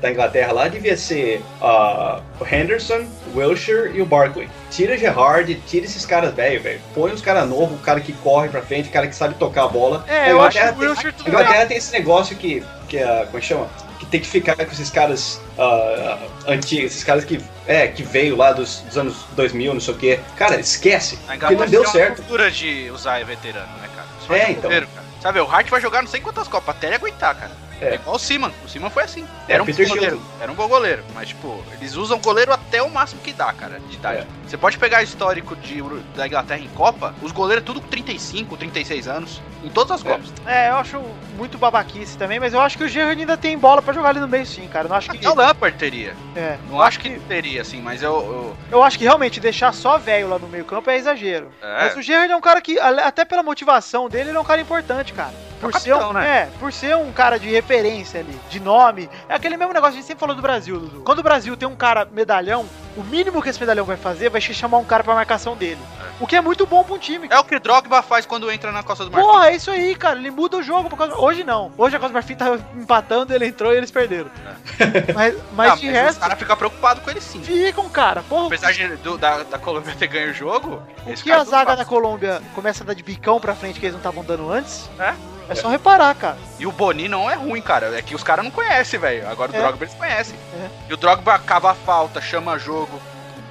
da 0.00 0.10
Inglaterra 0.10 0.52
lá 0.52 0.68
devia 0.68 0.96
ser 0.96 1.42
ah, 1.60 2.20
o 2.40 2.44
Henderson, 2.46 3.04
o 3.34 3.38
Wilshere 3.38 3.90
e 3.96 4.00
o 4.00 4.06
Barkley. 4.06 4.48
Tira 4.70 4.96
Gerrard, 4.96 5.52
tira 5.66 5.84
esses 5.84 6.06
caras 6.06 6.32
velho, 6.32 6.62
velho. 6.62 6.80
Põe 6.94 7.10
uns 7.12 7.20
caras 7.20 7.48
novos, 7.48 7.78
o 7.78 7.82
cara 7.82 8.00
que 8.00 8.12
corre 8.12 8.48
pra 8.48 8.62
frente, 8.62 8.88
o 8.88 8.92
cara 8.92 9.08
que 9.08 9.16
sabe 9.16 9.34
tocar 9.34 9.64
a 9.64 9.68
bola. 9.68 10.04
É, 10.06 10.24
A 10.26 10.28
eu 10.28 10.40
acho 10.40 10.58
que 10.58 10.64
Inglaterra 10.64 10.94
tem- 11.02 11.12
A. 11.24 11.28
Inglaterra 11.28 11.66
tem 11.66 11.76
esse 11.76 11.92
negócio 11.92 12.36
que, 12.36 12.62
que 12.88 12.98
é, 12.98 13.24
como 13.24 13.36
é 13.38 13.40
que 13.40 13.46
chama? 13.46 13.68
Que 13.98 14.06
tem 14.06 14.20
que 14.20 14.28
ficar 14.28 14.54
com 14.54 14.62
esses 14.62 14.90
caras 14.90 15.40
ah, 15.58 16.18
antigos, 16.46 16.92
esses 16.92 17.02
caras 17.02 17.24
que, 17.24 17.40
é, 17.66 17.88
que 17.88 18.04
veio 18.04 18.36
lá 18.36 18.52
dos, 18.52 18.78
dos 18.82 18.96
anos 18.96 19.24
2000, 19.32 19.74
não 19.74 19.80
sei 19.80 19.94
o 19.94 19.96
quê. 19.96 20.20
Cara, 20.36 20.60
esquece. 20.60 21.18
Porque 21.26 21.54
não 21.56 21.66
deu 21.66 21.84
certo. 21.88 22.18
cultura 22.22 22.48
de 22.48 22.90
usar 22.92 23.24
veterano, 23.24 23.66
né, 23.82 23.88
cara? 23.96 24.06
Isso 24.22 24.32
É, 24.32 24.50
então. 24.52 24.62
goleiro, 24.62 24.86
cara. 24.94 25.08
Sabe, 25.20 25.40
o 25.40 25.50
Hart 25.50 25.68
vai 25.68 25.80
jogar 25.80 26.00
não 26.00 26.08
sei 26.08 26.20
quantas 26.20 26.46
copas 26.46 26.76
até 26.76 26.86
ele 26.86 26.94
aguentar, 26.94 27.34
cara. 27.34 27.50
É. 27.80 27.90
É 27.90 27.94
igual 27.94 28.16
o 28.16 28.18
Siman. 28.18 28.52
O 28.64 28.68
Siman 28.68 28.90
foi 28.90 29.04
assim. 29.04 29.26
É, 29.48 29.54
Era 29.54 29.62
um 29.62 29.66
Peter 29.66 29.86
bom 29.88 29.94
goleiro. 29.94 30.22
Era 30.40 30.52
um 30.52 30.54
bom 30.54 30.68
goleiro. 30.68 31.04
Mas, 31.14 31.28
tipo, 31.28 31.62
eles 31.72 31.94
usam 31.94 32.18
goleiro 32.18 32.52
até 32.52 32.82
o 32.82 32.90
máximo 32.90 33.20
que 33.20 33.32
dá, 33.32 33.52
cara, 33.52 33.80
de 33.88 33.94
idade. 33.96 34.20
É. 34.22 34.26
Você 34.48 34.56
pode 34.56 34.78
pegar 34.78 35.02
histórico 35.02 35.54
de, 35.56 35.82
da 36.16 36.26
Inglaterra 36.26 36.60
em 36.60 36.68
Copa, 36.68 37.14
os 37.22 37.32
goleiros 37.32 37.64
tudo 37.64 37.80
com 37.80 37.88
35, 37.88 38.56
36 38.56 39.06
anos. 39.08 39.40
Em 39.62 39.68
todas 39.68 39.92
as 40.00 40.06
É. 40.06 40.10
Copas. 40.10 40.32
É, 40.46 40.70
eu 40.70 40.76
acho 40.76 41.02
muito 41.36 41.58
babaquice 41.58 42.16
também, 42.16 42.38
mas 42.40 42.52
eu 42.54 42.60
acho 42.60 42.76
que 42.78 42.84
o 42.84 42.88
Gerrard 42.88 43.20
ainda 43.20 43.36
tem 43.36 43.56
bola 43.58 43.82
pra 43.82 43.92
jogar 43.92 44.10
ali 44.10 44.20
no 44.20 44.28
meio 44.28 44.46
sim, 44.46 44.66
cara. 44.68 44.84
Eu 44.86 44.88
não 44.90 44.96
acho 44.96 45.10
que. 45.10 45.16
Até 45.18 45.28
o 45.30 45.34
Lampard 45.34 45.76
teria. 45.76 46.14
É, 46.36 46.56
Não 46.70 46.80
acho 46.80 46.98
que 47.00 47.18
teria, 47.28 47.62
assim, 47.62 47.80
mas 47.80 48.02
eu. 48.02 48.12
eu- 48.12 48.56
Eu 48.70 48.82
acho 48.82 48.98
que 48.98 49.04
realmente 49.04 49.40
deixar 49.40 49.72
só 49.72 49.98
velho 49.98 50.28
lá 50.28 50.38
no 50.38 50.48
meio 50.48 50.64
campo 50.64 50.90
é 50.90 50.96
exagero. 50.96 51.50
é. 51.62 51.84
Mas 51.84 51.96
o 51.96 52.02
Gerrard 52.02 52.32
é 52.32 52.36
um 52.36 52.40
cara 52.40 52.60
que, 52.60 52.78
até 52.78 53.24
pela 53.24 53.42
motivação 53.42 54.08
dele, 54.08 54.30
ele 54.30 54.36
é 54.36 54.40
um 54.40 54.44
cara 54.44 54.60
importante, 54.60 55.12
cara. 55.12 55.32
Por, 55.60 55.72
É 55.74 55.76
o 55.76 55.80
ser, 55.80 55.90
capitão, 55.90 56.10
um, 56.10 56.12
né? 56.12 56.28
é, 56.28 56.48
por 56.60 56.72
ser 56.72 56.96
um 56.96 57.10
cara 57.10 57.36
de 57.38 57.52
referência 57.72 58.20
ali, 58.20 58.40
de 58.48 58.58
nome. 58.60 59.08
É 59.28 59.34
aquele 59.34 59.56
mesmo 59.56 59.72
negócio 59.74 59.92
que 59.92 59.98
a 59.98 60.00
gente 60.00 60.06
sempre 60.06 60.20
falou 60.20 60.34
do 60.34 60.40
Brasil, 60.42 60.80
Dudu. 60.80 61.00
Quando 61.02 61.18
o 61.18 61.22
Brasil 61.22 61.54
tem 61.56 61.68
um 61.68 61.76
cara 61.76 62.06
medalhão, 62.10 62.64
o 62.96 63.02
mínimo 63.02 63.42
que 63.42 63.50
esse 63.50 63.60
medalhão 63.60 63.84
vai 63.84 63.96
fazer 63.96 64.30
vai 64.30 64.40
chamar 64.40 64.78
um 64.78 64.84
cara 64.84 65.04
pra 65.04 65.14
marcação 65.14 65.54
dele. 65.54 65.78
O 66.18 66.26
que 66.26 66.34
é 66.34 66.40
muito 66.40 66.66
bom 66.66 66.82
pra 66.82 66.94
um 66.94 66.98
time. 66.98 67.28
É 67.30 67.38
o 67.38 67.44
que 67.44 67.54
o 67.54 67.60
Drogba 67.60 68.02
faz 68.02 68.24
quando 68.26 68.50
entra 68.50 68.72
na 68.72 68.82
Costa 68.82 69.04
do 69.04 69.10
Marfim. 69.10 69.26
Porra, 69.28 69.50
é 69.50 69.56
isso 69.56 69.70
aí, 69.70 69.94
cara. 69.94 70.18
Ele 70.18 70.30
muda 70.30 70.56
o 70.56 70.62
jogo. 70.62 70.88
Por 70.88 70.96
causa... 70.96 71.14
Hoje 71.16 71.44
não. 71.44 71.70
Hoje 71.76 71.94
a 71.94 71.98
Costa 71.98 72.12
do 72.12 72.14
Marfim 72.14 72.34
tava 72.34 72.58
empatando, 72.74 73.32
ele 73.34 73.46
entrou 73.46 73.72
e 73.72 73.76
eles 73.76 73.90
perderam. 73.90 74.30
Mas, 75.14 75.34
mas 75.52 75.68
Não, 75.70 75.76
de 75.76 75.86
mas 75.86 75.94
resto, 75.94 76.12
os 76.12 76.18
caras 76.18 76.38
ficam 76.38 76.56
preocupados 76.56 77.02
com 77.02 77.10
ele 77.10 77.20
sim. 77.20 77.42
ficam, 77.42 77.88
cara. 77.88 78.22
Porra, 78.28 78.46
Apesar 78.46 78.72
de, 78.72 78.88
do- 78.96 79.18
da, 79.18 79.42
da 79.42 79.58
Colômbia 79.58 79.94
ter 79.98 80.06
ganho 80.06 80.30
o 80.30 80.34
jogo, 80.34 80.82
o 81.00 81.04
que 81.06 81.12
a 81.12 81.16
ficaram 81.16 81.44
zaga 81.44 81.76
da. 81.76 81.84
Colômbia 81.84 82.40
começa 82.54 82.82
a 82.84 82.86
dar 82.86 82.94
de 82.94 83.02
bicão 83.02 83.40
pra 83.40 83.54
frente 83.54 83.78
que 83.80 83.86
eles 83.86 83.92
não 83.94 83.98
estavam 84.00 84.22
dando 84.24 84.50
antes, 84.50 84.88
É? 84.98 85.14
É 85.48 85.54
só 85.54 85.68
reparar, 85.68 86.14
cara. 86.14 86.36
E 86.58 86.66
o 86.66 86.72
Boni 86.72 87.08
não 87.08 87.30
é 87.30 87.34
ruim, 87.34 87.60
cara. 87.62 87.96
É 87.98 88.02
que 88.02 88.14
os 88.14 88.22
caras 88.22 88.44
não 88.44 88.50
conhecem, 88.50 88.98
velho. 89.00 89.28
Agora 89.28 89.50
o 89.52 89.54
É. 89.56 89.58
Drogba 89.58 89.84
eles 89.84 89.94
conhecem. 89.94 90.36
É. 90.54 90.68
E 90.88 90.94
o 90.94 90.96
Drogba 90.96 91.38
cava 91.38 91.70
a 91.70 91.74
falta, 91.74 92.20
chama 92.20 92.58
jogo. 92.58 93.00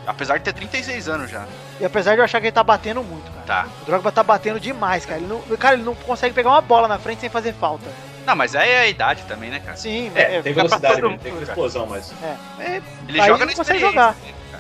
Apesar 0.05 0.37
de 0.37 0.43
ter 0.45 0.53
36 0.53 1.09
anos 1.09 1.29
já. 1.29 1.45
E 1.79 1.85
apesar 1.85 2.13
de 2.13 2.19
eu 2.21 2.23
achar 2.25 2.39
que 2.39 2.45
ele 2.47 2.51
tá 2.53 2.63
batendo 2.63 3.03
muito, 3.03 3.29
cara. 3.31 3.45
Tá. 3.45 3.67
O 3.81 3.85
Drogba 3.85 4.11
tá 4.11 4.23
batendo 4.23 4.59
demais, 4.59 5.05
cara. 5.05 5.19
Ele 5.19 5.27
não, 5.27 5.41
cara, 5.57 5.75
ele 5.75 5.83
não 5.83 5.95
consegue 5.95 6.33
pegar 6.33 6.49
uma 6.49 6.61
bola 6.61 6.87
na 6.87 6.97
frente 6.97 7.19
sem 7.21 7.29
fazer 7.29 7.53
falta. 7.53 7.85
Não, 8.25 8.35
mas 8.35 8.55
aí 8.55 8.69
é 8.69 8.79
a 8.79 8.87
idade 8.87 9.23
também, 9.27 9.49
né, 9.49 9.59
cara? 9.63 9.77
Sim, 9.77 10.11
É, 10.13 10.41
tem 10.41 10.53
fica 10.53 10.67
pra 10.67 10.77
velocidade, 10.77 11.01
tem 11.01 11.09
mundo, 11.09 11.21
cara. 11.23 11.43
explosão, 11.43 11.85
mas. 11.87 12.13
É, 12.21 12.35
é, 12.59 12.81
Ele 13.07 13.21
Aí 13.21 13.27
joga 13.27 13.43
ele 13.43 13.51
na 13.51 13.57
consegue 13.57 13.79
experiência. 13.79 13.89
jogar. 13.89 14.15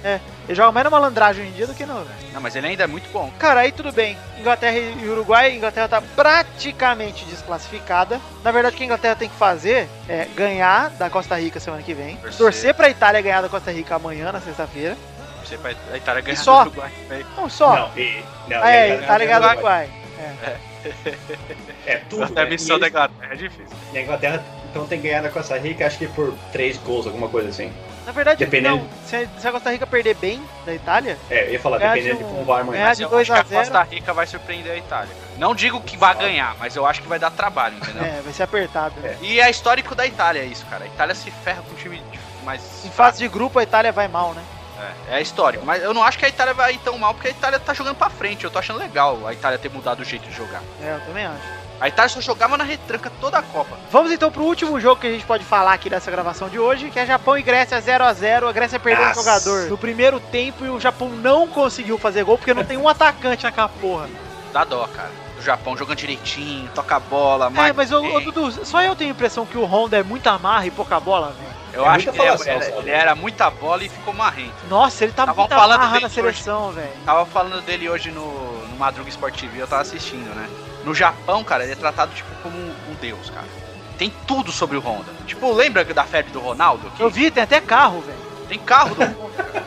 Cara. 0.07 0.21
ele 0.47 0.55
joga 0.55 0.71
mais 0.71 0.83
na 0.83 0.89
malandragem 0.89 1.43
hoje 1.43 1.51
em 1.51 1.55
dia 1.55 1.67
do 1.67 1.73
que 1.73 1.85
no. 1.85 2.05
Não, 2.33 2.41
mas 2.41 2.55
ele 2.55 2.67
ainda 2.67 2.83
é 2.83 2.87
muito 2.87 3.09
bom. 3.11 3.31
Cara, 3.39 3.61
aí 3.61 3.71
tudo 3.71 3.91
bem. 3.91 4.17
Inglaterra 4.39 4.77
e 4.77 5.07
Uruguai, 5.09 5.55
Inglaterra 5.55 5.87
tá 5.87 6.01
praticamente 6.01 7.25
desclassificada. 7.25 8.19
Na 8.43 8.51
verdade, 8.51 8.75
o 8.75 8.77
que 8.77 8.83
a 8.83 8.85
Inglaterra 8.85 9.15
tem 9.15 9.29
que 9.29 9.35
fazer 9.35 9.89
é 10.07 10.25
ganhar 10.35 10.89
da 10.91 11.09
Costa 11.09 11.39
Rica 11.39 11.59
semana 11.59 11.81
que 11.83 11.93
vem. 11.93 12.15
Torcer. 12.17 12.37
Torcer 12.37 12.73
pra 12.75 12.89
Itália 12.89 13.21
ganhar 13.21 13.41
da 13.41 13.49
Costa 13.49 13.71
Rica 13.71 13.95
amanhã, 13.95 14.31
na 14.31 14.39
sexta-feira. 14.41 14.95
Você 15.43 15.57
vai 15.57 15.75
a 15.91 15.97
Itália 15.97 16.21
ganhar 16.21 16.37
só? 16.37 16.63
do 16.63 16.69
Uruguai, 16.71 16.91
velho. 17.07 17.25
Não, 17.37 17.49
só. 17.49 17.73
Não, 17.75 17.97
e, 17.97 18.23
não, 18.49 18.63
é, 18.65 18.89
e 18.89 19.03
a 19.03 19.07
tá 19.07 19.17
ligado 19.17 19.43
Inglaterra- 19.43 19.53
do 19.53 19.55
Uruguai. 19.55 19.89
É 21.85 21.97
tudo. 22.09 22.23
Até 22.23 22.41
a 22.41 22.43
né? 22.43 22.49
missão 22.49 22.77
E 22.77 22.79
da 22.81 22.87
Inglaterra 22.87 23.33
é 23.33 23.35
difícil. 23.35 23.77
E 23.93 23.97
a 23.97 24.01
Inglaterra 24.01 24.43
então 24.69 24.85
tem 24.85 24.99
que 25.01 25.07
ganhar 25.07 25.21
da 25.21 25.29
Costa 25.29 25.57
Rica, 25.57 25.85
acho 25.87 25.97
que 25.97 26.07
por 26.07 26.33
três 26.51 26.77
gols, 26.77 27.07
alguma 27.07 27.29
coisa 27.29 27.49
assim. 27.49 27.71
Na 28.07 28.13
verdade, 28.13 28.39
Dependendo- 28.43 28.77
não. 28.77 28.89
Se 29.05 29.15
a, 29.17 29.27
se 29.37 29.47
a 29.47 29.51
Costa 29.51 29.69
Rica 29.69 29.85
perder 29.85 30.15
bem 30.15 30.41
da 30.65 30.73
Itália, 30.73 31.17
É, 31.29 31.47
eu 31.47 31.51
ia 31.51 31.59
falar, 31.59 31.77
dependendo 31.77 32.15
de 32.15 32.23
de 32.23 32.23
um- 32.23 32.29
como 32.29 32.45
vai 32.45 32.61
amanhã. 32.61 32.85
Mas 32.85 32.97
de 32.97 33.03
eu 33.03 33.09
2 33.09 33.29
acho 33.29 33.33
a 33.33 33.43
que 33.43 33.53
a 33.53 33.63
0. 33.63 33.73
Costa 33.73 33.83
Rica 33.93 34.13
vai 34.13 34.25
surpreender 34.25 34.71
a 34.71 34.77
Itália. 34.77 35.13
cara. 35.13 35.27
Não 35.37 35.53
digo 35.53 35.81
que 35.81 35.97
vai 35.97 36.15
ganhar, 36.15 36.55
mas 36.57 36.73
eu 36.75 36.85
acho 36.85 37.01
que 37.01 37.07
vai 37.07 37.19
dar 37.19 37.31
trabalho, 37.31 37.75
entendeu? 37.75 38.01
é, 38.05 38.21
vai 38.23 38.31
ser 38.31 38.43
apertado. 38.43 38.95
né? 39.01 39.17
E 39.21 39.41
é 39.41 39.49
histórico 39.51 39.93
da 39.93 40.05
Itália 40.07 40.41
isso, 40.45 40.65
cara. 40.67 40.85
A 40.85 40.87
Itália 40.87 41.13
se 41.13 41.29
ferra 41.29 41.61
com 41.61 41.71
um 41.73 41.75
time 41.75 41.97
de- 41.97 42.19
mais. 42.45 42.85
Em 42.85 42.89
fase 42.89 43.19
de 43.19 43.27
grupo, 43.27 43.59
a 43.59 43.63
Itália 43.63 43.91
vai 43.91 44.07
mal, 44.07 44.33
né? 44.33 44.41
É, 45.09 45.17
é 45.17 45.21
histórico. 45.21 45.65
Mas 45.65 45.83
eu 45.83 45.93
não 45.93 46.01
acho 46.03 46.17
que 46.17 46.25
a 46.25 46.29
Itália 46.29 46.53
vai 46.53 46.75
ir 46.75 46.77
tão 46.77 46.97
mal, 46.97 47.13
porque 47.13 47.27
a 47.27 47.31
Itália 47.31 47.59
tá 47.59 47.73
jogando 47.73 47.95
pra 47.97 48.09
frente. 48.09 48.45
Eu 48.45 48.49
tô 48.51 48.57
achando 48.59 48.79
legal 48.79 49.27
a 49.27 49.33
Itália 49.33 49.57
ter 49.59 49.69
mudado 49.69 49.99
o 49.99 50.05
jeito 50.05 50.29
de 50.29 50.33
jogar. 50.35 50.61
É, 50.81 50.93
eu 50.93 51.01
também 51.01 51.25
acho. 51.25 51.56
A 51.79 51.87
Itália 51.87 52.09
só 52.09 52.19
jogava 52.21 52.57
na 52.57 52.63
retranca 52.63 53.11
toda 53.21 53.37
a 53.37 53.41
Copa. 53.43 53.77
Vamos 53.91 54.11
então 54.11 54.31
pro 54.31 54.43
último 54.43 54.79
jogo 54.79 54.99
que 55.01 55.07
a 55.07 55.11
gente 55.11 55.25
pode 55.25 55.43
falar 55.45 55.73
aqui 55.73 55.89
dessa 55.89 56.09
gravação 56.09 56.49
de 56.49 56.57
hoje, 56.57 56.89
que 56.89 56.99
é 56.99 57.05
Japão 57.05 57.37
e 57.37 57.43
Grécia 57.43 57.79
0 57.79 58.03
a 58.03 58.13
0 58.13 58.47
A 58.47 58.51
Grécia 58.51 58.79
perdeu 58.79 59.05
um 59.05 59.07
Nossa. 59.09 59.21
jogador 59.21 59.69
no 59.69 59.77
primeiro 59.77 60.19
tempo 60.19 60.65
e 60.65 60.69
o 60.69 60.79
Japão 60.79 61.09
não 61.09 61.47
conseguiu 61.47 61.97
fazer 61.99 62.23
gol 62.23 62.37
porque 62.37 62.53
não 62.53 62.63
tem 62.63 62.77
um 62.77 62.89
atacante 62.89 63.43
naquela 63.43 63.69
porra. 63.69 64.09
Dá 64.51 64.63
dó, 64.63 64.87
cara. 64.87 65.11
O 65.37 65.41
Japão 65.41 65.77
jogando 65.77 65.97
direitinho, 65.97 66.67
toca 66.73 66.95
a 66.95 66.99
bola, 66.99 67.45
É, 67.45 67.49
marca 67.49 67.73
mas 67.75 67.89
Dudu, 67.91 68.65
só 68.65 68.81
eu 68.81 68.95
tenho 68.95 69.11
a 69.11 69.13
impressão 69.13 69.45
que 69.45 69.57
o 69.57 69.63
Honda 69.65 69.97
é 69.97 70.03
muito 70.03 70.25
amarra 70.27 70.65
e 70.65 70.71
pouca 70.71 70.99
bola, 70.99 71.27
velho. 71.27 71.57
Eu 71.73 71.85
É 71.85 71.89
acho 71.89 72.11
que 72.11 72.19
ele, 72.19 72.27
era, 72.27 72.37
sabe? 72.39 72.73
ele 72.79 72.89
era 72.89 73.13
muita 73.13 73.51
bola 73.51 73.83
e 73.83 73.89
ficou 73.89 74.15
marrento. 74.15 74.55
Nossa, 74.67 75.03
ele 75.03 75.13
tá 75.13 75.27
Tavam 75.27 75.43
muito 75.43 75.53
falando 75.55 75.75
amarra 75.75 75.91
dele 75.93 76.03
na 76.05 76.09
seleção, 76.09 76.71
velho. 76.71 76.89
Tava 77.05 77.23
falando 77.27 77.61
dele 77.61 77.87
hoje 77.87 78.09
no, 78.09 78.23
no 78.67 78.77
Madruga 78.77 79.09
Sport 79.09 79.39
TV, 79.39 79.61
eu 79.61 79.67
tava 79.67 79.83
assistindo, 79.83 80.33
né? 80.33 80.49
No 80.87 80.95
Japão, 80.95 81.43
cara, 81.43 81.63
ele 81.65 81.73
é 81.73 81.75
tratado 81.75 82.15
tipo 82.15 82.33
como 82.41 82.57
um, 82.57 82.73
um 82.89 82.93
deus, 83.01 83.29
cara. 83.29 83.45
Tem 83.97 84.09
tudo 84.25 84.53
sobre 84.53 84.77
o 84.77 84.79
Honda. 84.79 85.11
Tipo, 85.25 85.51
lembra 85.51 85.83
da 85.83 86.05
febre 86.05 86.31
do 86.31 86.39
Ronaldo? 86.39 86.89
Que 86.91 87.03
Eu 87.03 87.09
vi, 87.09 87.29
tem 87.29 87.43
até 87.43 87.59
carro, 87.59 87.99
velho. 87.99 88.17
Tem 88.47 88.57
carro 88.57 88.95
do 88.95 89.01
Honda, 89.03 89.43
cara. 89.43 89.65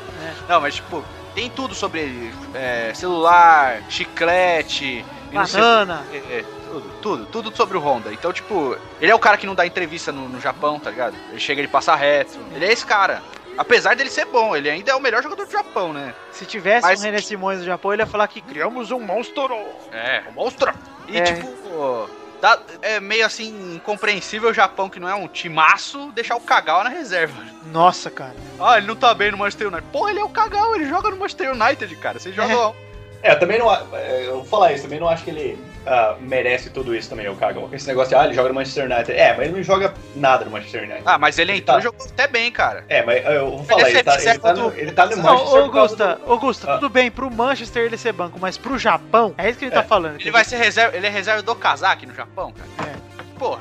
Não, 0.49 0.63
mas 0.63 0.77
tipo, 0.77 1.05
tem 1.35 1.51
tudo 1.51 1.75
sobre 1.75 2.01
ele. 2.01 2.35
É, 2.55 2.93
celular, 2.95 3.83
chiclete, 3.91 5.05
sei 5.05 5.05
Banana. 5.31 6.07
É, 6.11 6.17
é, 6.17 6.45
tudo, 6.71 6.91
tudo, 7.03 7.27
tudo 7.27 7.57
sobre 7.57 7.77
o 7.77 7.81
Honda. 7.81 8.11
Então, 8.15 8.33
tipo, 8.33 8.75
ele 8.99 9.13
é 9.13 9.15
o 9.15 9.19
cara 9.19 9.37
que 9.37 9.47
não 9.47 9.55
dá 9.55 9.67
entrevista 9.67 10.11
no, 10.11 10.27
no 10.27 10.41
Japão, 10.41 10.81
tá 10.81 10.89
ligado? 10.89 11.17
Ele 11.29 11.39
chega, 11.39 11.61
ele 11.61 11.69
passa 11.69 11.95
reto. 11.95 12.39
Ele 12.55 12.65
é 12.65 12.73
esse 12.73 12.87
cara. 12.87 13.23
Apesar 13.59 13.95
dele 13.95 14.09
ser 14.09 14.25
bom, 14.25 14.57
ele 14.57 14.71
ainda 14.71 14.93
é 14.93 14.95
o 14.95 15.01
melhor 15.01 15.23
jogador 15.23 15.45
do 15.45 15.53
Japão, 15.53 15.93
né? 15.93 16.15
Se 16.33 16.47
tivesse 16.47 16.87
Mas- 16.87 17.01
um 17.01 17.03
René 17.05 17.21
Simões 17.21 17.59
no 17.59 17.67
Japão, 17.67 17.93
ele 17.93 18.01
ia 18.01 18.07
falar 18.07 18.27
que 18.27 18.41
criamos 18.41 18.91
um 18.91 19.01
monstro. 19.01 19.55
É, 19.93 20.23
o 20.31 20.33
monstro. 20.33 20.73
E 21.11 21.19
É. 21.19 21.23
tipo, 21.25 22.09
dá- 22.41 22.59
é 22.83 23.01
meio 23.01 23.27
assim 23.27 23.75
incompreensível 23.77 24.51
o 24.51 24.55
Japão, 24.55 24.89
que 24.89 25.01
não 25.01 25.09
é 25.09 25.15
um 25.15 25.27
timaço, 25.29 26.11
deixar 26.15 26.37
o 26.37 26.41
Kagawa 26.41 26.85
na 26.85 26.91
reserva. 26.91 27.43
Nossa, 27.73 28.11
cara. 28.11 28.35
Ah, 28.59 28.79
ele 28.79 28.87
não 28.87 28.97
tá 28.97 29.13
bem 29.13 29.31
no 29.31 29.39
Manchester 29.39 29.69
United. 29.69 29.87
Porra, 29.93 30.11
ele 30.11 30.21
é 30.21 30.25
o 30.25 30.29
Kagawa, 30.29 30.77
ele 30.77 30.89
joga 30.89 31.11
no 31.11 31.17
Manchester 31.17 31.53
United, 31.53 31.95
cara. 31.97 32.19
Você 32.19 32.33
joga. 32.33 32.75
É, 33.23 33.33
eu 33.33 33.39
também 33.39 33.59
não. 33.59 33.71
é, 33.95 34.27
Eu 34.27 34.37
vou 34.37 34.45
falar 34.45 34.73
isso, 34.73 34.85
também 34.85 34.99
não 35.01 35.09
acho 35.09 35.25
que 35.25 35.31
ele 35.31 35.59
ah, 35.87 36.17
merece 36.21 36.71
tudo 36.71 36.95
isso 36.95 37.09
também, 37.09 37.29
o 37.29 37.35
Kagawa. 37.37 37.69
Esse 37.73 37.87
negócio 37.87 38.11
de, 38.11 38.15
ah, 38.15 38.25
ele 38.25 38.35
joga 38.35 38.49
no 38.51 38.55
Manchester 38.55 38.85
United. 38.85 39.13
É, 39.13 39.33
mas 39.35 39.47
ele 39.47 39.57
não 39.57 39.63
joga 39.63 39.95
nada 40.15 40.45
no 40.45 40.51
Manchester 40.51 40.83
United. 40.83 41.03
Ah, 41.07 41.19
mas 41.19 41.39
ele 41.39 41.53
entrou 41.57 41.75
Tá. 41.77 41.81
e 41.81 41.83
jogou 41.83 42.07
até 42.07 42.27
bem, 42.29 42.51
cara. 42.53 42.85
É, 42.89 43.03
mas 43.03 43.25
eu 43.25 43.51
vou 43.51 43.65
falar, 43.65 43.81
Ele 43.89 43.91
ele 43.99 44.03
tá, 44.05 44.21
ele 44.23 44.39
tá 44.39 44.53
no, 44.55 44.71
do- 44.71 44.77
ele 44.79 44.93
tá 44.93 45.07
no 45.07 45.17
Não, 45.17 45.23
Manchester. 45.23 45.63
por 45.63 45.73
causa 45.73 46.05
Augusta, 46.05 46.21
Augusta, 46.27 46.71
Ah. 46.71 46.75
tudo 46.75 46.89
bem, 46.91 47.11
pro 47.11 47.31
Manchester 47.31 47.85
ele 47.85 47.97
ser 47.97 48.13
banco, 48.13 48.39
mas 48.41 48.57
pro 48.59 48.79
Japão, 48.79 49.35
é 49.39 49.49
isso 49.49 49.59
que 49.59 49.65
ele 49.65 49.73
tá 49.73 49.81
É. 49.81 49.85
falando. 49.85 50.21
Ele 50.21 50.31
vai 50.31 50.45
ser 50.45 50.57
reserva, 50.57 50.97
ele 50.97 51.07
é 51.07 51.11
reserva 51.11 51.43
do 51.43 51.55
Kazaki 51.55 52.07
no 52.07 52.15
Japão, 52.15 52.53
cara. 52.53 52.91
É. 52.91 53.39
Porra, 53.39 53.61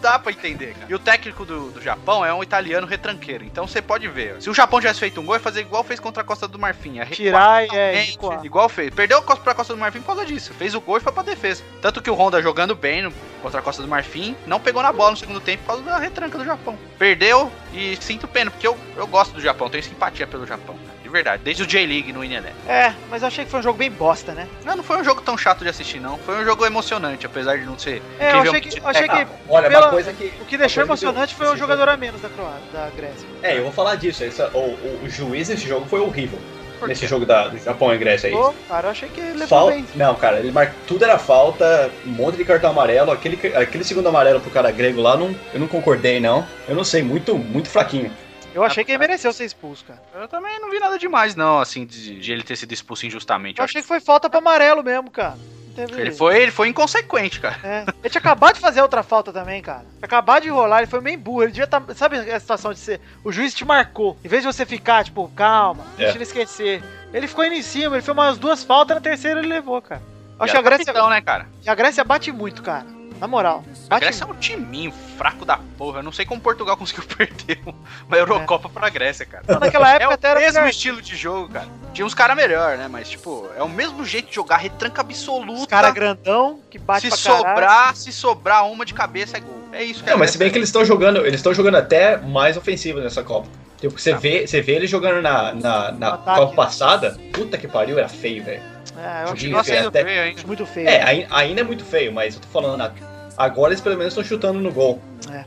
dá 0.00 0.18
pra 0.18 0.32
entender, 0.32 0.74
cara. 0.74 0.86
E 0.88 0.94
o 0.94 0.98
técnico 0.98 1.44
do, 1.44 1.70
do 1.70 1.80
Japão 1.80 2.24
é 2.24 2.32
um 2.32 2.42
italiano 2.42 2.86
retranqueiro. 2.86 3.44
Então 3.44 3.66
você 3.66 3.80
pode 3.80 4.08
ver. 4.08 4.40
Se 4.40 4.50
o 4.50 4.54
Japão 4.54 4.80
tivesse 4.80 5.00
feito 5.00 5.20
um 5.20 5.24
gol, 5.24 5.34
ia 5.34 5.40
fazer 5.40 5.60
igual 5.60 5.84
fez 5.84 6.00
contra 6.00 6.22
a 6.22 6.26
Costa 6.26 6.48
do 6.48 6.58
Marfim. 6.58 6.98
Tirar 7.10 7.64
e 7.66 7.76
é, 7.76 8.02
recuar. 8.02 8.44
Igual 8.44 8.68
fez. 8.68 8.92
Perdeu 8.94 9.18
a 9.18 9.22
Costa 9.22 9.42
pra 9.42 9.54
Costa 9.54 9.74
do 9.74 9.78
Marfim 9.78 10.00
por 10.00 10.06
causa 10.06 10.26
disso. 10.26 10.52
Fez 10.54 10.74
o 10.74 10.80
gol 10.80 10.96
e 10.96 11.00
foi 11.00 11.12
pra 11.12 11.22
defesa. 11.22 11.62
Tanto 11.80 12.02
que 12.02 12.10
o 12.10 12.14
Honda 12.14 12.42
jogando 12.42 12.74
bem 12.74 13.02
no, 13.02 13.12
contra 13.42 13.60
a 13.60 13.62
Costa 13.62 13.82
do 13.82 13.88
Marfim, 13.88 14.36
não 14.46 14.60
pegou 14.60 14.82
na 14.82 14.92
bola 14.92 15.12
no 15.12 15.16
segundo 15.16 15.40
tempo 15.40 15.62
por 15.62 15.68
causa 15.68 15.82
da 15.82 15.98
retranca 15.98 16.38
do 16.38 16.44
Japão. 16.44 16.78
Perdeu 16.98 17.50
e 17.72 17.96
sinto 17.96 18.26
pena, 18.26 18.50
porque 18.50 18.66
eu, 18.66 18.76
eu 18.96 19.06
gosto 19.06 19.32
do 19.32 19.40
Japão, 19.40 19.68
tenho 19.68 19.82
simpatia 19.82 20.26
pelo 20.26 20.46
Japão. 20.46 20.76
cara. 20.76 20.99
De 21.10 21.12
verdade, 21.12 21.42
desde 21.44 21.64
o 21.64 21.66
J-League 21.66 22.12
no 22.12 22.24
Inelé. 22.24 22.52
É, 22.68 22.94
mas 23.10 23.22
eu 23.22 23.26
achei 23.28 23.44
que 23.44 23.50
foi 23.50 23.58
um 23.58 23.62
jogo 23.64 23.76
bem 23.76 23.90
bosta, 23.90 24.32
né? 24.32 24.46
Não, 24.64 24.76
não 24.76 24.84
foi 24.84 24.96
um 24.96 25.02
jogo 25.02 25.20
tão 25.20 25.36
chato 25.36 25.64
de 25.64 25.68
assistir, 25.68 25.98
não. 25.98 26.16
Foi 26.18 26.36
um 26.40 26.44
jogo 26.44 26.64
emocionante, 26.64 27.26
apesar 27.26 27.58
de 27.58 27.64
não 27.64 27.76
ser. 27.76 28.00
É, 28.16 28.32
eu 28.32 28.38
achei 28.42 28.60
que, 28.60 28.80
achei 28.84 29.06
Ah, 29.08 29.24
que 29.26 29.32
olha, 29.48 29.68
pela- 29.68 29.86
uma 29.86 29.90
coisa 29.90 30.12
que. 30.12 30.32
o 30.40 30.44
que 30.44 30.56
deixou 30.56 30.84
que 30.84 30.88
emocionante 30.88 31.32
eu- 31.32 31.36
foi 31.38 31.46
o 31.48 31.50
esse 31.50 31.58
jogador 31.58 31.88
a 31.88 31.96
menos 31.96 32.20
da 32.20 32.28
Croácia, 32.28 32.62
da 32.72 32.88
Grécia. 32.96 33.26
É, 33.42 33.58
eu 33.58 33.64
vou 33.64 33.72
falar 33.72 33.96
disso. 33.96 34.22
essa- 34.22 34.50
o, 34.54 34.58
o, 34.60 35.00
o 35.04 35.08
juiz 35.10 35.48
desse 35.48 35.66
jogo 35.66 35.84
foi 35.88 35.98
horrível. 35.98 36.38
Nesse 36.86 37.06
jogo 37.08 37.26
da, 37.26 37.48
do 37.48 37.58
Japão 37.58 37.92
e 37.92 37.98
Grécia 37.98 38.28
aí. 38.30 38.34
Pô, 38.34 38.54
cara, 38.68 38.86
eu 38.86 38.90
achei 38.92 39.08
que 39.08 39.20
ele 39.20 39.32
levou 39.32 39.48
Fal... 39.48 39.66
bem. 39.68 39.84
Não, 39.96 40.14
cara, 40.14 40.38
ele 40.38 40.50
mar... 40.52 40.72
tudo 40.86 41.04
era 41.04 41.18
falta, 41.18 41.90
um 42.06 42.10
monte 42.10 42.36
de 42.36 42.44
cartão 42.44 42.70
amarelo. 42.70 43.10
Aquele, 43.10 43.36
aquele 43.54 43.84
segundo 43.84 44.08
amarelo 44.08 44.40
pro 44.40 44.50
cara 44.50 44.70
grego 44.70 45.00
lá, 45.02 45.14
não, 45.16 45.34
eu 45.52 45.58
não 45.60 45.66
concordei, 45.66 46.20
não. 46.20 46.46
Eu 46.68 46.74
não 46.76 46.84
sei, 46.84 47.02
muito, 47.02 47.36
muito 47.36 47.68
fraquinho. 47.68 48.10
Eu 48.54 48.64
achei 48.64 48.84
que 48.84 48.90
ele 48.92 48.98
mereceu 48.98 49.32
ser 49.32 49.44
expulso, 49.44 49.84
cara. 49.84 50.02
Eu 50.14 50.28
também 50.28 50.58
não 50.60 50.70
vi 50.70 50.78
nada 50.78 50.98
demais, 50.98 51.34
não, 51.34 51.60
assim, 51.60 51.86
de, 51.86 52.18
de 52.20 52.32
ele 52.32 52.42
ter 52.42 52.56
sido 52.56 52.72
expulso 52.72 53.06
injustamente. 53.06 53.58
Eu 53.58 53.62
Eu 53.62 53.64
acho 53.64 53.72
achei 53.72 53.82
que 53.82 53.88
foi 53.88 54.00
falta 54.00 54.28
pra 54.28 54.38
amarelo 54.38 54.82
mesmo, 54.82 55.10
cara. 55.10 55.36
Teve... 55.74 56.00
ele 56.00 56.10
foi, 56.10 56.36
ele 56.42 56.50
foi 56.50 56.66
inconsequente, 56.68 57.38
cara. 57.38 57.56
É. 57.62 57.84
Ele 58.02 58.10
tinha 58.10 58.18
acabado 58.20 58.54
de 58.54 58.60
fazer 58.60 58.82
outra 58.82 59.04
falta 59.04 59.32
também, 59.32 59.62
cara. 59.62 59.84
Acabado 60.02 60.42
de 60.42 60.48
enrolar, 60.48 60.80
ele 60.80 60.90
foi 60.90 61.00
meio 61.00 61.16
burro. 61.18 61.44
Ele 61.44 61.52
devia 61.52 61.64
estar. 61.64 61.82
Sabe 61.94 62.18
a 62.18 62.40
situação 62.40 62.72
de 62.72 62.80
ser. 62.80 63.00
O 63.22 63.30
juiz 63.30 63.54
te 63.54 63.64
marcou. 63.64 64.18
Em 64.24 64.28
vez 64.28 64.42
de 64.42 64.52
você 64.52 64.66
ficar, 64.66 65.04
tipo, 65.04 65.28
calma, 65.28 65.84
deixa 65.96 66.12
É. 66.12 66.16
ele 66.16 66.24
esquecer. 66.24 66.82
Ele 67.14 67.28
ficou 67.28 67.44
indo 67.44 67.54
em 67.54 67.62
cima, 67.62 67.94
ele 67.96 68.02
fez 68.02 68.08
umas 68.08 68.36
duas 68.36 68.64
faltas, 68.64 68.96
na 68.96 69.00
terceira 69.00 69.38
ele 69.40 69.48
levou, 69.48 69.80
cara. 69.80 70.02
Acho 70.40 70.52
E 70.52 70.54
que 70.54 70.58
a 70.58 70.62
Grécia, 70.62 70.86
capitão, 70.86 71.08
né, 71.10 71.20
cara? 71.20 71.46
a 71.66 71.74
Grécia 71.74 72.02
bate 72.04 72.32
muito, 72.32 72.62
cara. 72.62 72.86
Na 73.20 73.26
moral. 73.28 73.62
A 73.90 73.98
Grécia 73.98 74.24
é 74.24 74.26
um 74.26 74.34
timinho 74.34 74.90
fraco 75.18 75.44
da 75.44 75.58
porra. 75.76 75.98
Eu 75.98 76.02
não 76.02 76.10
sei 76.12 76.24
como 76.24 76.40
Portugal 76.40 76.74
conseguiu 76.78 77.04
perder 77.04 77.60
uma 78.08 78.16
Eurocopa 78.16 78.68
pra 78.68 78.88
Grécia, 78.88 79.26
cara. 79.26 79.44
muito. 79.46 79.60
Naquela 79.60 79.90
É 79.92 79.96
época 79.96 80.10
o 80.10 80.14
até 80.14 80.28
era 80.28 80.40
mesmo 80.40 80.54
melhor. 80.54 80.70
estilo 80.70 81.02
de 81.02 81.14
jogo, 81.16 81.48
cara. 81.52 81.68
Tinha 81.92 82.06
uns 82.06 82.14
caras 82.14 82.34
melhor, 82.36 82.78
né? 82.78 82.88
Mas, 82.88 83.10
tipo, 83.10 83.48
é 83.56 83.62
o 83.62 83.68
mesmo 83.68 84.04
jeito 84.04 84.28
de 84.30 84.34
jogar, 84.34 84.56
retranca 84.56 85.02
absoluta. 85.02 85.52
Os 85.60 85.66
cara 85.66 85.90
grandão, 85.90 86.60
que 86.70 86.78
bate 86.78 87.02
se 87.02 87.22
pra 87.22 87.32
caralho. 87.34 87.48
sobrar, 87.54 87.96
se 87.96 88.12
sobrar 88.12 88.66
uma 88.66 88.86
de 88.86 88.94
cabeça 88.94 89.36
é 89.36 89.40
gol. 89.40 89.60
É 89.72 89.84
isso 89.84 90.02
que 90.02 90.10
Não, 90.10 90.16
mas 90.18 90.30
se 90.30 90.38
bem 90.38 90.50
que 90.50 90.56
eles 90.58 90.68
estão 90.68 90.84
jogando, 90.84 91.18
eles 91.26 91.34
estão 91.40 91.52
jogando 91.52 91.76
até 91.76 92.16
mais 92.16 92.56
ofensivo 92.56 93.00
nessa 93.00 93.22
Copa. 93.22 93.48
Tipo, 93.78 93.98
você 93.98 94.14
vê, 94.14 94.46
você 94.46 94.60
vê 94.60 94.72
eles 94.76 94.90
jogando 94.90 95.22
na, 95.22 95.52
na, 95.54 95.92
na 95.92 96.08
Ataque, 96.14 96.38
Copa 96.38 96.50
né? 96.50 96.56
passada, 96.56 97.18
puta 97.32 97.56
que 97.58 97.68
pariu, 97.68 97.98
era 97.98 98.08
feio, 98.08 98.42
velho. 98.44 98.62
É, 98.96 99.00
eu 99.00 99.24
acho, 99.24 99.32
Continua 99.32 99.64
feio 99.64 99.76
sendo 99.78 99.88
até- 99.88 100.04
feio, 100.04 100.24
hein? 100.24 100.34
acho 100.36 100.46
muito 100.46 100.66
feio. 100.66 100.88
É, 100.88 101.02
ai- 101.02 101.26
ainda 101.30 101.60
é 101.60 101.64
muito 101.64 101.84
feio, 101.84 102.12
mas 102.12 102.34
eu 102.34 102.40
tô 102.40 102.48
falando, 102.48 102.80
a- 102.82 102.92
agora 103.40 103.72
eles 103.72 103.80
pelo 103.80 103.96
menos 103.96 104.12
estão 104.12 104.22
chutando 104.22 104.60
no 104.60 104.70
gol. 104.70 105.00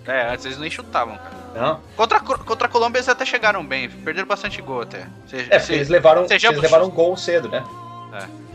É, 0.07 0.31
antes 0.31 0.45
eles 0.45 0.57
nem 0.57 0.69
chutavam, 0.69 1.15
cara. 1.17 1.43
Não? 1.53 1.79
Contra, 1.95 2.19
contra 2.19 2.67
a 2.67 2.69
Colômbia 2.69 2.97
eles 2.97 3.07
até 3.07 3.25
chegaram 3.25 3.63
bem, 3.63 3.87
perderam 3.87 4.27
bastante 4.27 4.59
gol 4.61 4.81
até. 4.81 5.05
É, 5.31 5.59
porque 5.59 5.73
eles 5.73 5.89
levaram, 5.89 6.25
eles 6.27 6.61
levaram 6.61 6.85
um 6.85 6.89
gol 6.89 7.15
cedo, 7.15 7.47
né? 7.49 7.63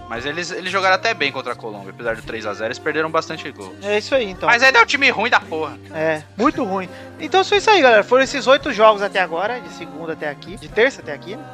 Mas 0.08 0.24
eles, 0.24 0.50
eles 0.50 0.72
jogaram 0.72 0.94
até 0.94 1.12
bem 1.12 1.30
contra 1.30 1.52
a 1.52 1.56
Colômbia, 1.56 1.90
apesar 1.90 2.16
do 2.16 2.22
3x0, 2.22 2.64
eles 2.64 2.78
perderam 2.78 3.10
bastante 3.10 3.50
gol. 3.52 3.74
É 3.82 3.98
isso 3.98 4.14
aí, 4.14 4.30
então. 4.30 4.48
Mas 4.48 4.62
ainda 4.62 4.78
é 4.78 4.82
um 4.82 4.86
time 4.86 5.10
ruim 5.10 5.28
da 5.28 5.38
porra. 5.38 5.78
É, 5.94 6.22
muito 6.36 6.64
ruim. 6.64 6.88
Então 7.20 7.44
foi 7.44 7.58
isso 7.58 7.68
aí, 7.70 7.82
galera. 7.82 8.02
Foram 8.02 8.22
esses 8.24 8.46
oito 8.46 8.72
jogos 8.72 9.02
até 9.02 9.20
agora, 9.20 9.60
de 9.60 9.68
segunda 9.74 10.14
até 10.14 10.28
aqui, 10.30 10.56
de 10.56 10.68
terça 10.68 11.02
até 11.02 11.12
aqui. 11.12 11.36
né? 11.36 11.44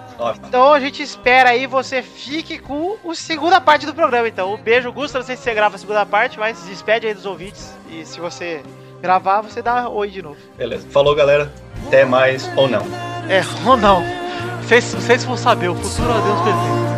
Então 0.47 0.73
a 0.73 0.79
gente 0.79 1.03
espera 1.03 1.51
aí 1.51 1.67
você 1.67 2.01
fique 2.01 2.59
com 2.59 2.97
a 3.11 3.15
segunda 3.15 3.61
parte 3.61 3.87
do 3.87 3.95
programa. 3.95 4.29
Então, 4.29 4.55
um 4.55 4.57
beijo, 4.57 4.93
Gusto. 4.93 5.19
Não 5.19 5.25
sei 5.25 5.37
se 5.37 5.43
você 5.43 5.53
grava 5.53 5.75
a 5.75 5.79
segunda 5.79 6.07
parte, 6.07 6.39
mas 6.39 6.63
despede 6.65 7.09
aí 7.09 7.15
dos 7.15 7.27
ouvintes. 7.27 7.75
E 7.91 8.05
se 8.07 8.21
você 8.21 8.63
gravar, 9.03 9.41
você 9.41 9.61
dá 9.61 9.89
oi 9.89 10.09
de 10.11 10.23
novo. 10.23 10.37
beleza. 10.57 10.87
Falou, 10.91 11.15
galera. 11.15 11.53
Até 11.89 12.05
mais 12.05 12.49
ou 12.57 12.69
não. 12.69 12.83
É, 13.29 13.43
ou 13.69 13.77
não. 13.77 14.03
Vocês, 14.63 14.95
vocês 14.95 15.25
vão 15.25 15.37
saber, 15.37 15.69
o 15.69 15.75
futuro 15.75 16.11
a 16.11 16.21
Deus 16.21 16.41
pertence. 16.43 16.94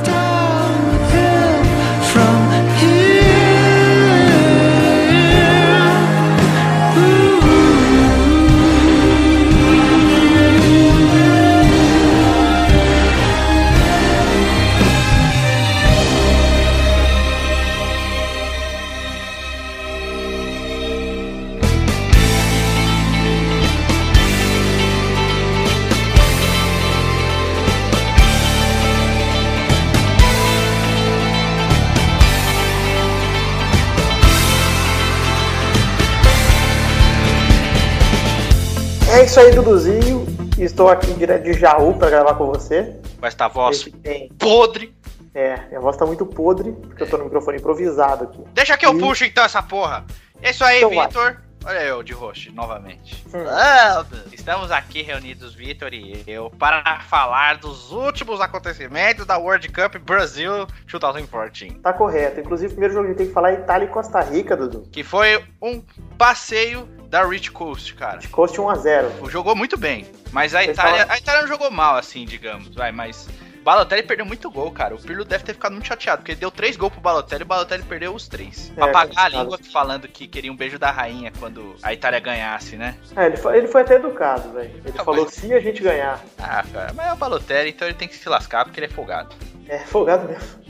É 39.16 39.24
isso 39.24 39.40
aí, 39.40 39.50
Duduzinho. 39.50 40.26
Estou 40.58 40.90
aqui 40.90 41.10
direto 41.14 41.44
de 41.44 41.54
Jaú 41.54 41.94
para 41.94 42.10
gravar 42.10 42.34
com 42.34 42.48
você. 42.48 43.00
Com 43.18 43.26
esta 43.26 43.48
voz 43.48 43.78
Esse 43.78 43.90
tem. 43.90 44.28
podre. 44.38 44.94
É, 45.34 45.56
minha 45.68 45.80
voz 45.80 45.96
tá 45.96 46.04
muito 46.04 46.26
podre, 46.26 46.72
porque 46.72 47.02
eu 47.02 47.08
tô 47.08 47.16
no 47.16 47.24
microfone 47.24 47.56
improvisado 47.56 48.24
aqui. 48.24 48.44
Deixa 48.52 48.76
que 48.76 48.84
eu 48.84 48.94
Ih. 48.94 49.00
puxo 49.00 49.24
então 49.24 49.42
essa 49.42 49.62
porra. 49.62 50.04
É 50.42 50.50
isso 50.50 50.62
aí, 50.62 50.82
Então 50.82 50.94
vai. 50.94 51.06
Vitor. 51.06 51.40
Olha 51.64 51.82
eu 51.82 52.02
de 52.02 52.12
host 52.12 52.52
novamente. 52.52 53.24
É, 53.32 53.94
meu. 53.94 54.06
Estamos 54.34 54.70
aqui 54.70 55.00
reunidos, 55.00 55.54
Vitor 55.54 55.94
e 55.94 56.22
eu, 56.26 56.50
para 56.50 57.00
falar 57.00 57.56
dos 57.56 57.92
últimos 57.92 58.38
acontecimentos 58.42 59.24
da 59.24 59.38
World 59.38 59.66
Cup 59.70 59.96
Brasil 59.96 60.66
2014. 60.86 61.70
Tá 61.82 61.94
correto. 61.94 62.38
Inclusive, 62.38 62.68
o 62.68 62.72
primeiro 62.72 62.92
jogo 62.92 63.06
que 63.06 63.08
a 63.08 63.12
gente 63.12 63.18
tem 63.18 63.26
que 63.28 63.32
falar 63.32 63.52
é 63.52 63.54
Itália 63.54 63.86
e 63.86 63.88
Costa 63.88 64.20
Rica, 64.20 64.54
Dudu. 64.54 64.82
Que 64.92 65.02
foi 65.02 65.42
um 65.60 65.82
passeio 66.18 66.86
da 67.08 67.24
Rich 67.24 67.50
Coast, 67.52 67.94
cara. 67.94 68.18
De 68.18 68.28
Coast 68.28 68.56
1x0. 68.58 69.30
Jogou 69.30 69.54
muito 69.56 69.76
bem, 69.76 70.06
mas 70.32 70.54
a 70.54 70.64
Itália, 70.64 71.06
a 71.08 71.16
Itália 71.18 71.42
não 71.42 71.48
jogou 71.48 71.70
mal, 71.70 71.96
assim, 71.96 72.24
digamos, 72.24 72.74
vai, 72.74 72.92
mas... 72.92 73.28
Balotelli 73.62 74.04
perdeu 74.04 74.24
muito 74.24 74.48
gol, 74.48 74.70
cara. 74.70 74.94
O 74.94 74.98
Pirlo 74.98 75.24
deve 75.24 75.42
ter 75.42 75.52
ficado 75.52 75.72
muito 75.72 75.88
chateado, 75.88 76.18
porque 76.18 76.30
ele 76.30 76.38
deu 76.38 76.52
três 76.52 76.76
gols 76.76 76.92
pro 76.92 77.00
Balotelli 77.00 77.42
e 77.42 77.44
o 77.44 77.46
Balotelli 77.48 77.82
perdeu 77.82 78.14
os 78.14 78.28
três. 78.28 78.70
É, 78.70 78.74
pra 78.74 78.88
pagar 78.92 79.24
a 79.24 79.28
língua 79.28 79.58
falando 79.72 80.06
que 80.06 80.28
queria 80.28 80.52
um 80.52 80.56
beijo 80.56 80.78
da 80.78 80.92
rainha 80.92 81.32
quando 81.36 81.74
a 81.82 81.92
Itália 81.92 82.20
ganhasse, 82.20 82.76
né? 82.76 82.96
É, 83.16 83.26
ele 83.26 83.36
foi, 83.36 83.58
ele 83.58 83.66
foi 83.66 83.80
até 83.80 83.96
educado, 83.96 84.52
velho. 84.52 84.70
Ele 84.84 84.94
Ah, 84.96 85.02
falou 85.02 85.24
mas- 85.24 85.34
se 85.34 85.52
a 85.52 85.58
gente 85.58 85.82
ganhar. 85.82 86.20
Ah, 86.38 86.64
cara, 86.72 86.92
mas 86.94 87.08
é 87.08 87.12
o 87.12 87.16
Balotelli, 87.16 87.70
então 87.70 87.88
ele 87.88 87.96
tem 87.96 88.06
que 88.06 88.14
se 88.14 88.28
lascar 88.28 88.64
porque 88.64 88.78
ele 88.78 88.86
é 88.86 88.90
folgado. 88.90 89.34
É, 89.68 89.78
folgado 89.78 90.28
mesmo. 90.28 90.66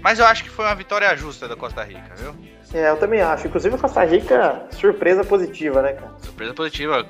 Mas 0.00 0.18
eu 0.18 0.26
acho 0.26 0.42
que 0.42 0.50
foi 0.50 0.64
uma 0.64 0.74
vitória 0.74 1.14
justa 1.16 1.46
da 1.46 1.54
Costa 1.54 1.82
Rica, 1.84 2.14
viu? 2.16 2.34
É, 2.74 2.90
eu 2.90 2.96
também 2.96 3.20
acho. 3.20 3.46
Inclusive, 3.46 3.74
o 3.74 3.78
Costa 3.78 4.04
Rica, 4.04 4.62
surpresa 4.70 5.22
positiva, 5.22 5.82
né, 5.82 5.92
cara? 5.92 6.12
Surpresa 6.22 6.54
positiva. 6.54 7.06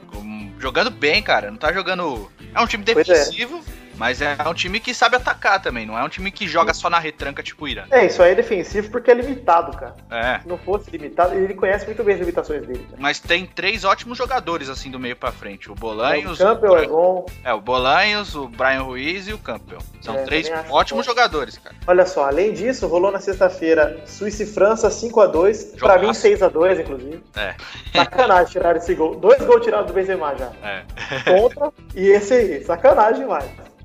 Jogando 0.59 0.91
bem, 0.91 1.22
cara. 1.22 1.51
Não 1.51 1.59
tá 1.59 1.72
jogando. 1.72 2.30
É 2.55 2.61
um 2.61 2.66
time 2.66 2.83
é. 2.83 2.95
defensivo, 2.95 3.62
mas 4.03 4.20
é 4.20 4.36
um 4.48 4.53
time 4.53 4.80
que 4.80 4.92
sabe 4.92 5.14
atacar 5.14 5.62
também. 5.62 5.86
Não 5.86 5.96
é 5.96 6.03
um 6.03 6.09
time 6.09 6.32
que 6.32 6.48
joga 6.48 6.74
só 6.74 6.90
na 6.90 6.98
retranca 6.98 7.40
tipo 7.40 7.66
o 7.66 7.68
Irã. 7.68 7.84
É, 7.88 8.05
isso 8.07 8.20
aí 8.20 8.32
é 8.32 8.34
defensivo 8.34 8.90
porque 8.90 9.12
é 9.12 9.14
limitado, 9.14 9.76
cara. 9.76 9.94
É. 10.11 10.40
Se 10.40 10.48
não 10.48 10.59
fosse 10.59 10.90
limitado, 10.90 11.36
ele 11.36 11.55
conhece 11.55 11.86
muito 11.86 12.03
bem 12.03 12.14
as 12.14 12.20
limitações 12.20 12.66
dele. 12.66 12.80
Cara. 12.90 12.96
Mas 13.00 13.20
tem 13.20 13.46
três 13.46 13.84
ótimos 13.84 14.18
jogadores 14.18 14.68
assim 14.68 14.90
do 14.90 14.98
meio 14.98 15.14
pra 15.14 15.30
frente. 15.30 15.70
O 15.70 15.74
Bolanhos, 15.76 16.40
o 16.40 16.42
Campbell 16.44 16.76
é 16.78 16.82
o, 16.82 16.88
bom. 16.88 17.26
é, 17.44 17.55
o 17.55 17.61
Bolanhos, 17.61 18.34
o 18.34 18.48
Brian 18.48 18.82
Ruiz 18.82 19.28
e 19.28 19.32
o 19.32 19.38
Campbell. 19.38 19.78
São 20.00 20.16
É, 20.16 20.24
três 20.24 20.50
ótimos 20.68 21.07
bom. 21.07 21.12
jogadores, 21.12 21.57
cara. 21.59 21.76
Olha 21.86 22.05
só, 22.05 22.24
além 22.26 22.53
disso, 22.53 22.88
rolou 22.88 23.12
na 23.12 23.20
sexta-feira 23.20 24.03
Suíça 24.05 24.42
e 24.42 24.46
França 24.46 24.88
5x2. 24.88 25.78
Pra 25.78 25.96
Jogaço. 25.96 26.26
mim, 26.28 26.34
6x2, 26.36 26.80
inclusive. 26.80 27.22
É. 27.36 27.55
Sacanagem 27.94 28.50
tirar 28.53 28.76
esse 28.76 28.92
gol. 28.96 29.14
Dois 29.14 29.40
gols 29.44 29.62
tirados 29.62 29.86
do 29.86 29.92
Benzema 29.92 30.34
já. 30.36 30.50
É. 30.64 30.82
Contra 31.24 31.70
e 31.94 32.09
esse 32.09 32.34
aí. 32.34 32.64
Sacanagem 32.64 33.20
demais. 33.22 33.44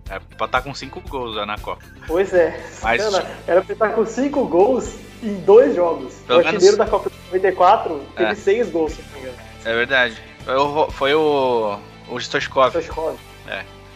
É 0.09 0.19
pra 0.37 0.45
estar 0.45 0.61
com 0.61 0.73
cinco 0.73 1.01
gols 1.01 1.35
já 1.35 1.45
na 1.45 1.57
Copa. 1.57 1.83
Pois 2.07 2.33
é. 2.33 2.57
Mas- 2.81 3.01
Sacanagem. 3.01 3.35
Era 3.47 3.61
pra 3.61 3.73
estar 3.73 3.89
com 3.89 4.05
5 4.05 4.45
gols 4.45 4.95
em 5.21 5.35
dois 5.41 5.75
jogos. 5.75 6.13
Pelo 6.25 6.39
o 6.39 6.41
artilheiro 6.47 6.63
menos- 6.63 6.77
da 6.77 6.85
Copa 6.87 7.09
de 7.09 7.15
94 7.25 7.99
teve 8.15 8.31
É. 8.31 8.35
6 8.35 8.69
gols, 8.69 8.93
se 8.93 9.01
não 9.01 9.09
me 9.13 9.19
engano. 9.19 9.37
É 9.65 9.73
verdade. 9.73 10.17
Foi 10.45 10.55
o, 10.55 10.91
foi 10.91 11.13
o, 11.13 11.77
o 12.09 12.17
Stoichkov. 12.19 12.69
Stoichkov. 12.69 13.17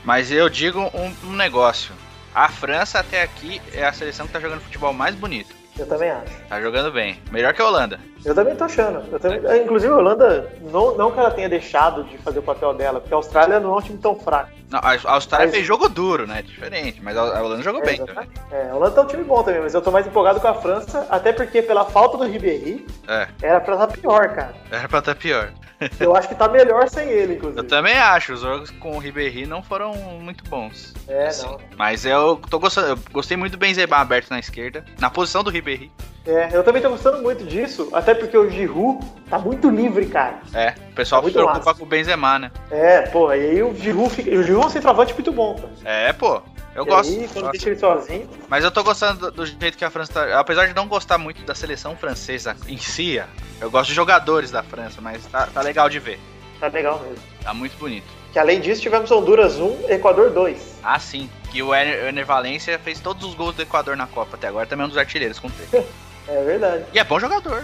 Mas 0.03 0.32
eu 0.32 0.49
digo 0.49 0.80
um, 0.93 1.16
um 1.30 1.34
negócio. 1.34 1.93
A 2.34 2.49
França 2.49 2.99
até 2.99 3.22
aqui 3.22 3.62
é 3.74 3.86
a 3.86 3.93
seleção 3.93 4.26
que 4.26 4.34
tá 4.34 4.39
jogando 4.39 4.62
futebol 4.62 4.91
mais 4.93 5.14
bonito. 5.16 5.53
Eu 5.78 5.86
também 5.88 6.09
acho. 6.09 6.34
Tá 6.49 6.59
jogando 6.62 6.91
bem. 6.91 7.22
Melhor 7.32 7.53
que 7.53 7.62
a 7.62 7.66
Holanda. 7.66 7.99
Eu 8.24 8.36
também 8.36 8.55
tô 8.55 8.63
achando. 8.65 9.03
Eu 9.11 9.19
também- 9.19 9.41
é, 9.45 9.63
Inclusive, 9.63 9.91
a 9.91 9.97
Holanda, 9.97 10.53
não, 10.72 10.95
não 10.95 11.11
que 11.11 11.19
ela 11.19 11.32
tenha 11.32 11.49
deixado 11.49 12.03
de 12.03 12.17
fazer 12.19 12.39
o 12.39 12.43
papel 12.43 12.74
dela, 12.74 12.99
porque 12.99 13.13
a 13.13 13.17
Austrália 13.17 13.59
não 13.59 13.74
é 13.74 13.78
um 13.78 13.82
time 13.82 13.97
tão 13.97 14.15
fraco. 14.19 14.51
Não, 14.69 14.80
a 14.80 14.93
Austrália 15.13 15.47
Mas- 15.47 15.55
fez 15.55 15.65
jogo 15.67 15.89
duro, 15.89 16.26
né? 16.26 16.41
Diferente. 16.41 17.01
Mas 17.03 17.17
a 17.17 17.41
Holanda 17.41 17.61
jogou 17.61 17.82
É, 17.82 17.86
bem 17.86 17.95
exatamente. 17.95 18.32
também. 18.32 18.59
É, 18.59 18.69
a 18.69 18.76
Holanda 18.76 18.95
tá 18.95 19.01
um 19.01 19.05
time 19.07 19.24
bom 19.24 19.43
também, 19.43 19.61
mas 19.61 19.74
eu 19.74 19.82
tô 19.82 19.91
mais 19.91 20.07
empolgado 20.07 20.39
com 20.39 20.47
a 20.47 20.53
França, 20.53 21.05
até 21.09 21.34
porque 21.34 21.61
pela 21.61 21.84
falta 21.86 22.17
do 22.17 22.24
Ribéry, 22.26 22.86
É, 23.07 23.28
era 23.41 23.59
pra 23.59 23.74
estar 23.74 23.88
pior, 23.88 24.30
cara. 24.30 24.53
era 24.72 24.88
pra 24.88 24.99
estar 24.99 25.15
pior. 25.15 25.51
Eu 25.99 26.15
acho 26.15 26.28
que 26.28 26.36
tá 26.36 26.47
melhor 26.47 26.88
sem 26.89 27.09
ele, 27.09 27.34
Eu 27.34 27.38
inclusive. 27.38 27.63
também 27.67 27.97
acho. 27.97 28.34
Os 28.34 28.41
jogos 28.41 28.69
com 28.69 28.95
o 28.95 28.99
Ribéry 28.99 29.47
não 29.47 29.63
foram 29.63 29.91
muito 29.95 30.47
bons. 30.47 30.93
É, 31.07 31.26
assim. 31.28 31.47
não. 31.47 31.57
Mas 31.76 32.05
eu 32.05 32.39
tô 32.51 32.59
gostando. 32.59 32.89
Eu 32.89 32.99
gostei 33.11 33.36
muito 33.36 33.53
do 33.53 33.57
Benzema 33.57 33.97
aberto 33.97 34.30
na 34.30 34.38
esquerda. 34.38 34.86
Na 34.99 35.09
posição 35.09 35.43
do 35.43 35.49
Ribéry. 35.49 35.91
É, 36.26 36.49
eu 36.53 36.63
também 36.63 36.82
tô 36.82 36.89
gostando 36.89 37.22
muito 37.22 37.43
disso, 37.43 37.89
até 37.93 38.13
porque 38.13 38.38
o 38.38 38.47
Giroud 38.49 39.03
tá 39.30 39.39
muito 39.39 39.69
livre, 39.69 40.05
cara. 40.05 40.39
É, 40.53 40.76
o 40.91 40.93
pessoal 40.93 41.22
Tá 41.22 41.28
se 41.28 41.34
muito 41.34 41.43
preocupa 41.43 41.65
massa. 41.65 41.80
com 41.80 41.84
o 41.86 41.88
Benzema, 41.88 42.38
né? 42.38 42.51
É, 42.69 43.01
pô, 43.07 43.34
e 43.34 43.39
aí 43.39 43.63
o 43.63 43.74
Giroud, 43.76 44.09
fica... 44.13 44.30
o 44.30 44.43
Giroud 44.43 44.63
é 44.65 44.67
um 44.67 44.69
centroavante 44.69 45.13
muito 45.15 45.32
bom, 45.32 45.55
cara. 45.55 45.69
É, 45.84 46.13
pô. 46.13 46.41
Eu 46.76 46.84
e 46.84 46.88
gosto. 46.88 47.11
aí, 47.11 47.28
quando 47.34 47.51
deixa 47.51 47.69
ele 47.69 47.78
sozinho, 47.80 48.30
Mas 48.47 48.63
eu 48.63 48.72
tô 48.72 48.82
gostando 48.84 49.19
do, 49.19 49.32
do 49.32 49.45
jeito 49.45 49.78
que 49.78 49.84
a 49.84 49.89
França 49.89 50.13
tá. 50.13 50.39
Apesar 50.39 50.67
de 50.67 50.74
não 50.74 50.88
gostar 50.88 51.17
muito 51.17 51.43
da 51.43 51.53
seleção 51.53 51.97
francesa 51.97 52.55
em 52.67 52.78
si, 52.78 53.22
eu 53.59 53.69
gosto 53.69 53.89
de 53.89 53.95
jogadores 53.95 54.51
da 54.51 54.63
França, 54.63 55.01
mas 55.01 55.26
tá, 55.26 55.47
tá 55.47 55.61
legal 55.61 55.89
de 55.89 55.99
ver. 55.99 56.17
tá 56.59 56.67
legal 56.67 56.99
mesmo. 56.99 57.17
Tá 57.43 57.53
muito 57.53 57.76
bonito. 57.78 58.05
Que 58.32 58.39
além 58.39 58.61
disso, 58.61 58.82
tivemos 58.82 59.11
Honduras 59.11 59.59
1, 59.59 59.89
Equador 59.89 60.30
2. 60.30 60.76
Ah, 60.82 60.97
sim. 60.97 61.30
Que 61.51 61.61
o 61.61 61.76
Ener, 61.76 62.26
Valencia 62.26 62.80
fez 62.80 63.01
todos 63.01 63.28
os 63.28 63.34
gols 63.36 63.53
do 63.55 63.63
Equador 63.63 63.97
na 63.97 64.07
Copa 64.07 64.38
até 64.38 64.47
agora, 64.47 64.65
também 64.65 64.84
é 64.84 64.86
um 64.86 64.89
dos 64.89 64.97
artilheiros 64.97 65.39
com 65.39 65.49
três. 65.49 65.84
É 66.28 66.43
verdade. 66.43 66.86
E 66.93 66.99
é 66.99 67.03
bom 67.03 67.19
jogador. 67.19 67.63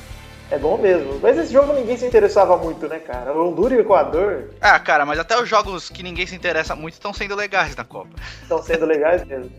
É 0.49 0.57
bom 0.57 0.77
mesmo. 0.77 1.19
Mas 1.21 1.37
esse 1.37 1.51
jogo 1.51 1.73
ninguém 1.73 1.97
se 1.97 2.05
interessava 2.05 2.55
muito, 2.55 2.87
né, 2.87 2.99
cara? 2.99 3.33
Honduras 3.37 3.77
e 3.77 3.81
Equador 3.81 4.45
Ah, 4.61 4.79
cara, 4.79 5.05
mas 5.05 5.19
até 5.19 5.37
os 5.37 5.47
jogos 5.49 5.89
que 5.89 6.01
ninguém 6.01 6.25
se 6.25 6.35
interessa 6.35 6.73
muito 6.73 6.93
estão 6.93 7.11
sendo 7.13 7.35
legais 7.35 7.75
na 7.75 7.83
Copa. 7.83 8.09
estão 8.41 8.63
sendo 8.63 8.85
legais 8.85 9.23
mesmo. 9.27 9.51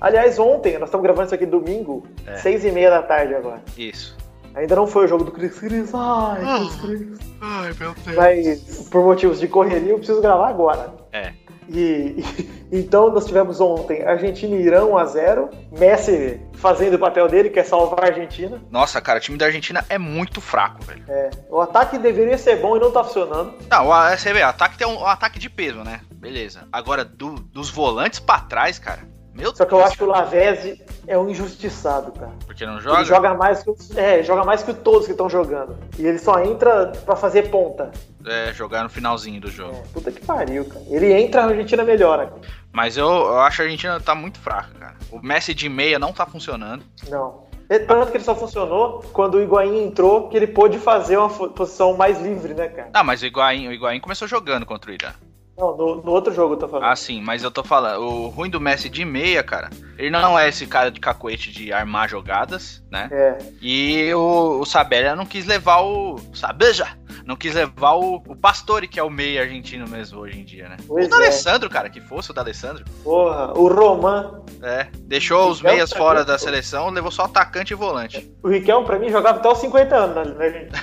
Aliás, 0.00 0.38
ontem, 0.38 0.74
nós 0.78 0.88
estamos 0.88 1.02
gravando 1.02 1.26
isso 1.26 1.34
aqui 1.34 1.46
domingo, 1.46 2.06
É. 2.26 2.36
seis 2.36 2.62
e 2.64 2.70
meia 2.70 2.90
da 2.90 3.02
tarde 3.02 3.34
agora. 3.34 3.62
Isso. 3.76 4.14
Ainda 4.54 4.76
não 4.76 4.86
foi 4.86 5.06
o 5.06 5.08
jogo 5.08 5.24
do 5.24 5.32
Cris 5.32 5.58
Cris. 5.58 5.90
Ai, 5.94 6.40
Cris 6.60 6.74
Cris. 6.76 7.18
Ai, 7.40 7.72
meu 7.80 7.94
Deus. 8.04 8.16
Mas 8.16 8.88
por 8.90 9.02
motivos 9.02 9.40
de 9.40 9.48
correria, 9.48 9.92
eu 9.92 9.96
preciso 9.98 10.20
gravar 10.20 10.48
agora. 10.50 10.92
É. 11.10 11.32
E, 11.68 12.22
e- 12.38 12.64
então 12.72 13.10
nós 13.10 13.24
tivemos 13.26 13.60
ontem 13.60 14.02
Argentina 14.04 14.54
e 14.56 14.62
Irã 14.62 14.84
1 14.84 14.98
a 14.98 15.04
0 15.06 15.50
Messi 15.72 16.40
fazendo 16.54 16.94
o 16.94 16.98
papel 16.98 17.28
dele, 17.28 17.50
que 17.50 17.58
é 17.60 17.64
salvar 17.64 18.04
a 18.04 18.06
Argentina. 18.08 18.60
Nossa, 18.70 19.00
cara, 19.00 19.18
o 19.18 19.22
time 19.22 19.36
da 19.38 19.46
Argentina 19.46 19.84
é 19.88 19.98
muito 19.98 20.40
fraco, 20.40 20.82
velho. 20.84 21.02
É, 21.08 21.30
o 21.50 21.60
ataque 21.60 21.98
deveria 21.98 22.36
ser 22.38 22.56
bom 22.56 22.76
e 22.76 22.80
não 22.80 22.90
tá 22.90 23.02
funcionando. 23.04 23.54
Não, 23.70 23.88
o, 23.88 24.10
você 24.16 24.32
vê, 24.32 24.42
o 24.42 24.46
ataque 24.48 24.76
tem 24.78 24.86
um, 24.86 24.98
um 25.00 25.06
ataque 25.06 25.38
de 25.38 25.48
peso, 25.50 25.82
né? 25.84 26.00
Beleza. 26.12 26.66
Agora, 26.72 27.04
do- 27.04 27.34
dos 27.34 27.70
volantes 27.70 28.18
pra 28.18 28.40
trás, 28.40 28.78
cara. 28.78 29.00
Meu 29.34 29.54
Só 29.54 29.64
que 29.64 29.74
eu 29.74 29.78
Deus, 29.78 29.90
acho 29.90 29.98
que 29.98 30.04
o 30.04 30.06
Lavezzi 30.06 30.80
é 31.08 31.18
um 31.18 31.28
injustiçado, 31.28 32.12
cara. 32.12 32.30
Porque 32.46 32.64
não 32.64 32.80
joga? 32.80 32.98
Ele 32.98 33.04
joga 33.04 33.34
mais 33.34 33.62
que 33.64 33.98
é, 33.98 34.22
joga 34.22 34.44
mais 34.44 34.62
que 34.62 34.72
todos 34.72 35.06
que 35.06 35.12
estão 35.12 35.28
jogando. 35.28 35.76
E 35.98 36.06
ele 36.06 36.18
só 36.18 36.40
entra 36.42 36.92
pra 37.04 37.16
fazer 37.16 37.50
ponta. 37.50 37.90
É, 38.24 38.52
jogar 38.54 38.84
no 38.84 38.88
finalzinho 38.88 39.40
do 39.40 39.50
jogo. 39.50 39.74
É, 39.74 39.82
puta 39.92 40.12
que 40.12 40.24
pariu, 40.24 40.64
cara. 40.64 40.84
Ele 40.88 41.12
entra, 41.12 41.42
a 41.42 41.46
Argentina 41.46 41.82
melhora. 41.82 42.28
cara. 42.28 42.40
Mas 42.72 42.96
eu, 42.96 43.08
eu 43.08 43.40
acho 43.40 43.56
que 43.56 43.62
a 43.62 43.64
Argentina 43.64 44.00
tá 44.00 44.14
muito 44.14 44.38
fraca, 44.38 44.70
cara. 44.78 44.94
O 45.10 45.20
Messi 45.20 45.52
de 45.52 45.68
meia 45.68 45.98
não 45.98 46.12
tá 46.12 46.24
funcionando. 46.24 46.84
Não. 47.08 47.44
É 47.68 47.78
tanto 47.78 48.10
que 48.10 48.18
ele 48.18 48.24
só 48.24 48.34
funcionou 48.34 49.02
quando 49.12 49.36
o 49.36 49.42
Higuaín 49.42 49.86
entrou, 49.86 50.28
que 50.28 50.36
ele 50.36 50.46
pôde 50.46 50.78
fazer 50.78 51.16
uma 51.16 51.28
posição 51.28 51.96
mais 51.96 52.20
livre, 52.20 52.54
né, 52.54 52.68
cara? 52.68 52.90
Ah, 52.92 53.02
mas 53.02 53.22
o 53.22 53.26
Higuaín, 53.26 53.68
o 53.68 53.72
Higuaín 53.72 54.00
começou 54.00 54.28
jogando 54.28 54.66
contra 54.66 54.90
o 54.90 54.94
Irã. 54.94 55.12
Não, 55.56 55.76
no, 55.76 56.02
no 56.02 56.10
outro 56.10 56.32
jogo 56.32 56.54
eu 56.54 56.58
tô 56.58 56.68
falando. 56.68 56.88
Ah, 56.88 56.96
sim, 56.96 57.22
mas 57.22 57.42
eu 57.42 57.50
tô 57.50 57.62
falando, 57.62 58.02
o 58.02 58.28
ruim 58.28 58.50
do 58.50 58.60
Messi 58.60 58.88
de 58.88 59.04
meia, 59.04 59.42
cara, 59.42 59.70
ele 59.96 60.10
não 60.10 60.38
é 60.38 60.48
esse 60.48 60.66
cara 60.66 60.90
de 60.90 60.98
cacoete 60.98 61.52
de 61.52 61.72
armar 61.72 62.08
jogadas, 62.08 62.82
né? 62.90 63.08
É. 63.12 63.38
E 63.62 64.12
o, 64.14 64.60
o 64.60 64.64
Sabella 64.64 65.14
não 65.14 65.26
quis 65.26 65.46
levar 65.46 65.80
o. 65.80 66.18
Sabeja! 66.34 66.88
Não 67.24 67.36
quis 67.36 67.54
levar 67.54 67.94
o, 67.94 68.16
o 68.16 68.36
Pastore, 68.36 68.86
que 68.86 69.00
é 69.00 69.02
o 69.02 69.08
meia 69.08 69.42
argentino 69.42 69.88
mesmo 69.88 70.20
hoje 70.20 70.38
em 70.38 70.44
dia, 70.44 70.68
né? 70.68 70.76
Pois 70.86 71.06
o 71.06 71.08
do 71.08 71.14
é. 71.14 71.18
Alessandro, 71.18 71.70
cara, 71.70 71.88
que 71.88 72.00
fosse 72.00 72.30
o 72.30 72.34
da 72.34 72.42
Alessandro. 72.42 72.84
Porra, 73.02 73.56
o 73.56 73.66
Roman. 73.68 74.42
É. 74.62 74.88
Deixou 75.00 75.50
os 75.50 75.62
meias 75.62 75.90
fora 75.90 76.18
muito 76.18 76.28
da 76.28 76.38
seleção, 76.38 76.90
levou 76.90 77.10
só 77.10 77.24
atacante 77.24 77.72
e 77.72 77.76
volante. 77.76 78.30
O 78.42 78.48
Riquelme, 78.48 78.86
pra 78.86 78.98
mim, 78.98 79.10
jogava 79.10 79.38
até 79.38 79.48
os 79.48 79.58
50 79.58 79.96
anos 79.96 80.14
na, 80.14 80.24
na 80.24 80.44
Argentina. 80.44 80.78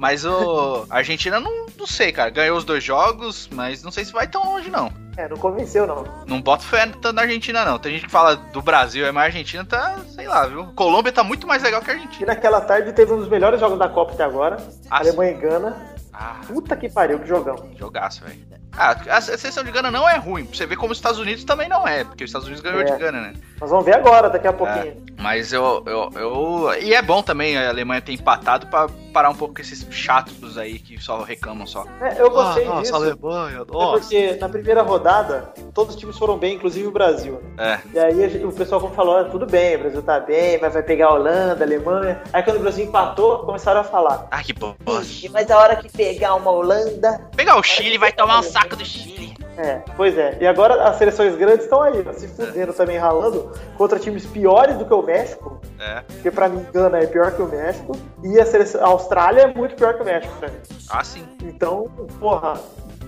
Mas 0.01 0.25
o 0.25 0.83
a 0.89 0.97
Argentina 0.97 1.39
não, 1.39 1.67
não 1.77 1.85
sei, 1.85 2.11
cara. 2.11 2.31
Ganhou 2.31 2.57
os 2.57 2.63
dois 2.65 2.83
jogos, 2.83 3.47
mas 3.53 3.83
não 3.83 3.91
sei 3.91 4.03
se 4.03 4.11
vai 4.11 4.25
tão 4.27 4.43
longe, 4.43 4.67
não. 4.67 4.91
É, 5.15 5.29
não 5.29 5.37
convenceu, 5.37 5.85
não. 5.85 6.03
Não 6.25 6.41
boto 6.41 6.63
fé 6.63 6.87
tanto 6.87 7.13
na 7.13 7.21
Argentina, 7.21 7.63
não. 7.63 7.77
Tem 7.77 7.91
gente 7.91 8.05
que 8.07 8.11
fala 8.11 8.35
do 8.35 8.63
Brasil, 8.63 9.05
é 9.05 9.11
mais 9.11 9.25
a 9.25 9.27
Argentina 9.27 9.63
tá, 9.63 9.99
sei 10.15 10.27
lá, 10.27 10.47
viu? 10.47 10.65
Colômbia 10.75 11.11
tá 11.11 11.23
muito 11.23 11.45
mais 11.45 11.61
legal 11.61 11.81
que 11.83 11.91
a 11.91 11.93
E 11.93 11.97
Argentina. 11.97 12.25
naquela 12.33 12.61
tarde 12.61 12.91
teve 12.93 13.13
um 13.13 13.17
dos 13.19 13.27
melhores 13.29 13.59
jogos 13.59 13.77
da 13.77 13.87
Copa 13.89 14.13
até 14.13 14.23
agora. 14.23 14.57
Ah, 14.89 14.97
Alemanha 14.97 15.33
e 15.33 15.35
Gana. 15.35 15.77
Ah, 16.11 16.41
Puta 16.47 16.75
que 16.75 16.89
pariu, 16.89 17.19
que 17.19 17.27
jogão. 17.27 17.69
jogaço, 17.77 18.23
velho. 18.25 18.39
Ah, 18.77 18.95
a 19.09 19.21
seleção 19.21 19.63
de 19.63 19.71
Gana 19.71 19.91
não 19.91 20.07
é 20.07 20.17
ruim. 20.17 20.45
Pra 20.45 20.55
você 20.57 20.65
ver 20.65 20.75
como 20.77 20.91
os 20.91 20.97
Estados 20.97 21.19
Unidos 21.19 21.43
também 21.43 21.67
não 21.67 21.87
é, 21.87 22.03
porque 22.03 22.23
os 22.23 22.29
Estados 22.29 22.47
Unidos 22.47 22.63
ganhou 22.63 22.81
É. 22.81 22.85
de 22.85 22.97
Gana, 22.97 23.21
né? 23.21 23.33
Nós 23.59 23.69
vamos 23.69 23.85
ver 23.85 23.95
agora, 23.95 24.29
daqui 24.29 24.47
a 24.47 24.53
pouquinho. 24.53 25.05
Mas 25.19 25.53
eu, 25.53 25.83
eu, 25.85 26.09
eu. 26.15 26.73
E 26.81 26.93
é 26.95 27.01
bom 27.01 27.21
também 27.21 27.55
a 27.57 27.69
Alemanha 27.69 28.01
ter 28.01 28.13
empatado 28.13 28.65
pra 28.67 28.87
parar 29.13 29.29
um 29.29 29.35
pouco 29.35 29.53
com 29.55 29.61
esses 29.61 29.85
chatos 29.91 30.57
aí 30.57 30.79
que 30.79 30.97
só 30.99 31.21
reclamam 31.21 31.67
só. 31.67 31.85
É, 32.01 32.19
eu 32.19 32.31
gostei 32.31 32.65
Ah, 32.67 32.79
disso. 32.79 32.91
nossa, 32.93 32.95
Alemanha, 32.95 33.57
É 33.69 33.71
nossa. 33.71 33.99
porque 33.99 34.37
na 34.39 34.49
primeira 34.49 34.81
rodada, 34.81 35.53
todos 35.73 35.93
os 35.93 35.99
times 35.99 36.17
foram 36.17 36.37
bem, 36.37 36.55
inclusive 36.55 36.87
o 36.87 36.91
Brasil. 36.91 37.39
É. 37.57 37.77
E 37.93 37.99
aí 37.99 38.43
o 38.45 38.51
pessoal 38.51 38.89
falou, 38.95 39.17
ah, 39.17 39.25
tudo 39.25 39.45
bem, 39.45 39.75
o 39.75 39.79
Brasil 39.79 40.01
tá 40.01 40.19
bem, 40.19 40.57
mas 40.59 40.73
vai 40.73 40.81
pegar 40.81 41.07
a 41.07 41.13
Holanda, 41.13 41.63
a 41.63 41.67
Alemanha. 41.67 42.21
Aí 42.33 42.41
quando 42.41 42.55
o 42.57 42.61
Brasil 42.61 42.85
empatou, 42.85 43.39
começaram 43.39 43.81
a 43.81 43.83
falar. 43.83 44.27
Ah, 44.31 44.41
que 44.41 44.53
bosta. 44.53 45.01
"Ixi, 45.03 45.29
mas 45.29 45.51
a 45.51 45.57
hora 45.59 45.75
que 45.75 45.89
pegar 45.91 46.33
uma 46.35 46.49
Holanda. 46.49 47.29
Pegar 47.35 47.57
o 47.57 47.63
Chile, 47.63 47.97
vai 47.97 48.11
tomar 48.13 48.39
um 48.39 48.43
saco 48.43 48.60
do 48.69 48.85
Chile. 48.85 49.33
É, 49.57 49.81
pois 49.95 50.17
é. 50.17 50.37
E 50.39 50.47
agora 50.47 50.83
as 50.83 50.95
seleções 50.95 51.35
grandes 51.35 51.65
estão 51.65 51.81
aí, 51.81 52.03
ó, 52.07 52.13
se 52.13 52.27
fudendo 52.27 52.73
também, 52.73 52.97
ralando 52.97 53.51
contra 53.77 53.99
times 53.99 54.25
piores 54.25 54.77
do 54.77 54.85
que 54.85 54.93
o 54.93 55.01
México. 55.01 55.61
É. 55.79 56.01
Porque 56.01 56.31
pra 56.31 56.49
mim, 56.49 56.65
Gana 56.73 56.99
é 56.99 57.05
pior 57.05 57.31
que 57.31 57.41
o 57.41 57.47
México. 57.47 57.95
E 58.23 58.39
a, 58.39 58.45
seleção, 58.45 58.83
a 58.83 58.87
Austrália 58.87 59.41
é 59.41 59.53
muito 59.53 59.75
pior 59.75 59.95
que 59.95 60.01
o 60.01 60.05
México 60.05 60.33
pra 60.37 60.49
mim. 60.49 60.57
Ah, 60.89 61.03
sim. 61.03 61.27
Então, 61.43 61.85
porra, 62.19 62.59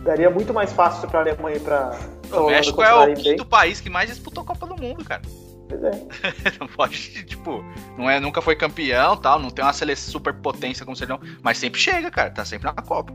daria 0.04 0.30
muito 0.30 0.54
mais 0.54 0.72
fácil 0.74 1.08
pra 1.08 1.22
Alemanha 1.22 1.58
e 1.58 1.60
pra. 1.60 1.98
O 2.32 2.36
Holanda 2.36 2.52
México 2.52 2.84
é 2.84 2.94
o 2.94 3.14
quinto 3.16 3.46
país 3.46 3.80
que 3.80 3.90
mais 3.90 4.10
disputou 4.10 4.44
Copa 4.44 4.68
do 4.68 4.76
Mundo, 4.76 5.04
cara. 5.04 5.22
Pois 5.70 5.84
é. 5.84 5.92
não 6.60 6.68
pode, 6.68 7.24
tipo, 7.24 7.64
não 7.98 8.10
é, 8.10 8.20
nunca 8.20 8.42
foi 8.42 8.56
campeão 8.56 9.16
tal, 9.18 9.40
não 9.40 9.50
tem 9.50 9.64
uma 9.64 9.74
seleção 9.74 10.12
super 10.12 10.34
potência 10.34 10.86
como 10.86 10.96
seria, 10.96 11.18
mas 11.42 11.58
sempre 11.58 11.80
chega, 11.80 12.12
cara, 12.12 12.30
tá 12.30 12.44
sempre 12.44 12.66
na 12.68 12.74
Copa. 12.74 13.14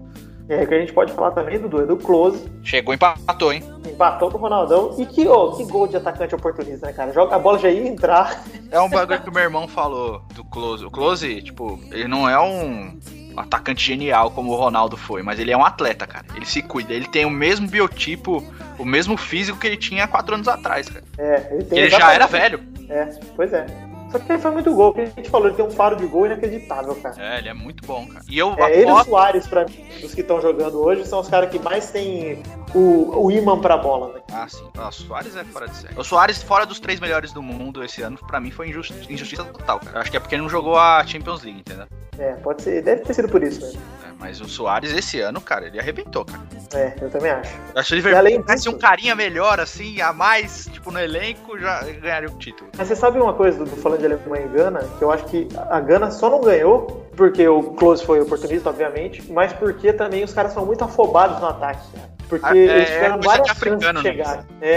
O 0.49 0.67
que 0.67 0.75
a 0.75 0.81
gente 0.81 0.93
pode 0.95 1.13
falar 1.13 1.33
também, 1.33 1.59
Dudu, 1.59 1.83
é 1.83 1.87
do 1.87 1.97
Close, 1.97 2.51
Chegou, 2.63 2.95
empatou, 2.95 3.53
hein? 3.53 3.63
empatou 3.87 4.31
com 4.31 4.39
o 4.39 4.41
Ronaldão. 4.41 4.95
E 4.99 5.05
que, 5.05 5.29
ô, 5.29 5.53
que 5.53 5.65
gol 5.65 5.87
de 5.87 5.97
atacante 5.97 6.35
oportunista, 6.35 6.87
né, 6.87 6.93
cara? 6.93 7.13
Joga, 7.13 7.37
a 7.37 7.39
bola 7.39 7.59
já 7.59 7.69
ia 7.69 7.87
entrar. 7.87 8.45
É 8.71 8.81
um 8.81 8.89
bagulho 8.89 9.21
que 9.21 9.29
o 9.29 9.33
meu 9.33 9.43
irmão 9.43 9.69
falou 9.69 10.23
do 10.35 10.45
Close. 10.45 10.85
O 10.85 10.91
Close, 10.91 11.43
tipo, 11.43 11.79
ele 11.91 12.09
não 12.09 12.29
é 12.29 12.39
um 12.41 12.99
atacante 13.37 13.85
genial 13.85 14.31
como 14.31 14.53
o 14.53 14.57
Ronaldo 14.57 14.97
foi, 14.97 15.23
mas 15.23 15.39
ele 15.39 15.51
é 15.51 15.57
um 15.57 15.65
atleta, 15.65 16.07
cara. 16.07 16.27
Ele 16.35 16.47
se 16.47 16.63
cuida, 16.63 16.93
ele 16.93 17.09
tem 17.09 17.25
o 17.25 17.31
mesmo 17.31 17.69
biotipo, 17.69 18.43
o 18.79 18.85
mesmo 18.85 19.17
físico 19.17 19.59
que 19.59 19.67
ele 19.67 19.77
tinha 19.77 20.09
quatro 20.09 20.35
anos 20.35 20.49
atrás, 20.49 20.89
cara. 20.89 21.05
É, 21.19 21.49
ele 21.53 21.65
tem 21.65 21.79
Ele 21.79 21.91
já 21.91 22.13
era 22.13 22.27
velho. 22.27 22.61
É, 22.89 23.07
pois 23.37 23.53
é. 23.53 23.67
Só 24.11 24.19
que 24.19 24.33
ele 24.33 24.39
foi 24.41 24.51
muito 24.53 24.75
gol, 24.75 24.93
que 24.95 25.01
a 25.03 25.07
gente 25.07 25.29
falou, 25.29 25.49
ele 25.49 25.57
tem 25.57 25.65
um 25.65 25.71
faro 25.71 25.97
de 25.97 26.07
gol 26.07 26.27
inacreditável, 26.27 26.95
cara. 26.97 27.15
É, 27.19 27.39
ele 27.39 27.49
é 27.51 27.55
muito 27.55 27.87
bom, 27.87 28.07
cara. 28.07 28.25
E 28.29 28.39
eu 28.39 28.55
É, 28.59 28.73
ele 28.73 28.83
e 28.83 28.85
o 28.87 28.91
aposto- 28.91 29.11
Soares, 29.11 29.47
pra 29.47 29.65
mim, 29.67 29.85
dos 30.01 30.15
que 30.15 30.23
estão 30.23 30.41
jogando 30.41 30.81
hoje, 30.81 31.05
são 31.07 31.21
os 31.21 31.29
caras 31.29 31.51
que 31.51 31.59
mais 31.59 31.91
têm 31.91 32.43
o, 32.75 33.25
o 33.25 33.31
imã 33.31 33.59
pra 33.61 33.77
bola, 33.77 34.15
né? 34.15 34.18
Ah, 34.33 34.47
sim. 34.49 34.69
Ah, 34.77 34.89
o 34.89 34.93
Soares 34.93 35.35
é 35.37 35.45
fora 35.45 35.67
de 35.69 35.77
série. 35.77 35.95
O 35.99 36.05
Soares, 36.05 36.43
fora 36.43 36.67
dos 36.67 36.79
três 36.79 37.01
melhores 37.01 37.33
do 37.33 37.43
mundo 37.43 37.83
esse 37.83 38.03
ano, 38.03 38.19
pra 38.27 38.39
mim 38.39 38.51
foi 38.51 38.69
injusti- 38.69 39.11
injustiça 39.13 39.43
total, 39.45 39.81
cara. 39.81 39.97
Eu 39.97 40.01
acho 40.03 40.11
que 40.11 40.17
é 40.17 40.21
porque 40.21 40.35
ele 40.35 40.43
não 40.43 40.51
jogou 40.51 40.79
a 40.79 41.03
Champions 41.07 41.43
League, 41.43 41.61
entendeu? 41.61 41.87
É, 42.19 42.33
pode 42.35 42.63
ser, 42.63 42.83
deve 42.83 43.03
ter 43.03 43.15
sido 43.15 43.29
por 43.29 43.43
isso, 43.43 43.61
né? 43.65 43.81
É, 44.09 44.13
mas 44.19 44.41
o 44.41 44.49
Soares 44.49 44.93
esse 44.93 45.21
ano, 45.21 45.41
cara, 45.41 45.67
ele 45.67 45.79
arrebentou, 45.81 46.25
cara. 46.27 46.43
É, 46.75 46.95
eu 47.01 47.09
também 47.11 47.31
acho. 47.31 47.55
Eu 47.75 47.81
acho 47.81 47.89
que 47.89 47.95
E 48.01 48.03
tivesse 48.03 48.43
disso- 48.65 48.71
um 48.71 48.79
carinha 48.79 49.15
melhor, 49.15 49.59
assim, 49.61 50.01
a 50.03 50.13
mais, 50.13 50.67
tipo, 50.67 50.91
no 50.91 50.99
elenco, 51.01 51.59
já 51.59 51.83
ganharia 51.85 52.29
o 52.29 52.37
título. 52.37 52.69
Mas 52.77 52.89
você 52.89 52.97
sabe 52.97 53.19
uma 53.19 53.33
coisa, 53.33 53.59
Dudu, 53.65 53.77
falando 53.77 54.01
de 54.01 54.07
Alemanha 54.07 54.45
e 54.45 54.49
Gana, 54.49 54.81
que 54.99 55.03
eu 55.05 55.11
acho 55.11 55.25
que 55.27 55.49
a 55.71 55.81
Gana 55.81 56.11
só 56.11 56.29
não 56.29 56.41
ganhou 56.43 57.07
porque 57.17 57.49
o 57.49 57.63
Close 57.75 58.05
foi 58.05 58.21
oportunista, 58.21 58.69
obviamente, 58.69 59.23
mas 59.33 59.53
porque 59.55 59.93
também 59.93 60.23
os 60.23 60.35
caras 60.35 60.53
são 60.53 60.67
muito 60.67 60.85
afobados 60.85 61.41
no 61.41 61.47
ataque, 61.47 61.81
cara. 61.93 62.18
Porque 62.29 62.47
é- 62.47 62.57
eles 62.57 62.91
é 62.91 62.95
tiveram 62.95 63.19
de 63.21 63.27
várias 63.27 63.49
chances 63.49 63.79
de 63.79 64.03
chegar. 64.03 64.45
É, 64.61 64.71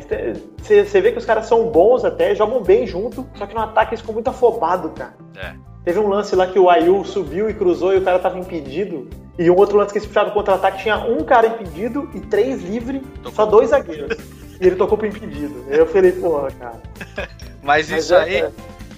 é, 0.00 0.32
você 0.60 0.84
você 0.84 1.00
vê 1.00 1.12
que 1.12 1.18
os 1.18 1.24
caras 1.24 1.46
são 1.46 1.66
bons 1.68 2.04
até, 2.04 2.34
jogam 2.34 2.62
bem 2.62 2.86
junto, 2.86 3.26
só 3.36 3.46
que 3.46 3.54
no 3.54 3.60
ataque 3.60 3.90
eles 3.90 4.00
ficam 4.00 4.14
muito 4.14 4.28
afobados, 4.28 4.90
cara. 4.96 5.14
É. 5.36 5.52
Teve 5.84 5.98
um 6.00 6.08
lance 6.08 6.34
lá 6.36 6.46
que 6.46 6.58
o 6.58 6.68
Ayu 6.68 7.04
subiu 7.04 7.48
e 7.48 7.54
cruzou 7.54 7.94
e 7.94 7.98
o 7.98 8.02
cara 8.02 8.18
tava 8.18 8.38
impedido. 8.38 9.08
E 9.38 9.48
um 9.48 9.54
outro 9.56 9.78
lance 9.78 9.92
que 9.92 9.98
eles 9.98 10.06
puxaram 10.08 10.32
contra-ataque 10.32 10.82
tinha 10.82 10.96
um 10.98 11.22
cara 11.24 11.46
impedido 11.46 12.10
e 12.12 12.20
três 12.20 12.60
livres, 12.62 13.00
só 13.32 13.46
dois 13.46 13.70
zagueiros. 13.70 14.18
E 14.60 14.66
ele 14.66 14.74
tocou 14.76 14.98
pro 14.98 15.06
impedido. 15.06 15.64
Eu 15.70 15.86
falei, 15.86 16.10
porra, 16.12 16.50
cara. 16.50 16.82
Mas, 17.62 17.88
Mas 17.88 18.04
isso 18.04 18.14
é- 18.14 18.22
aí. 18.22 18.36
é. 18.36 18.50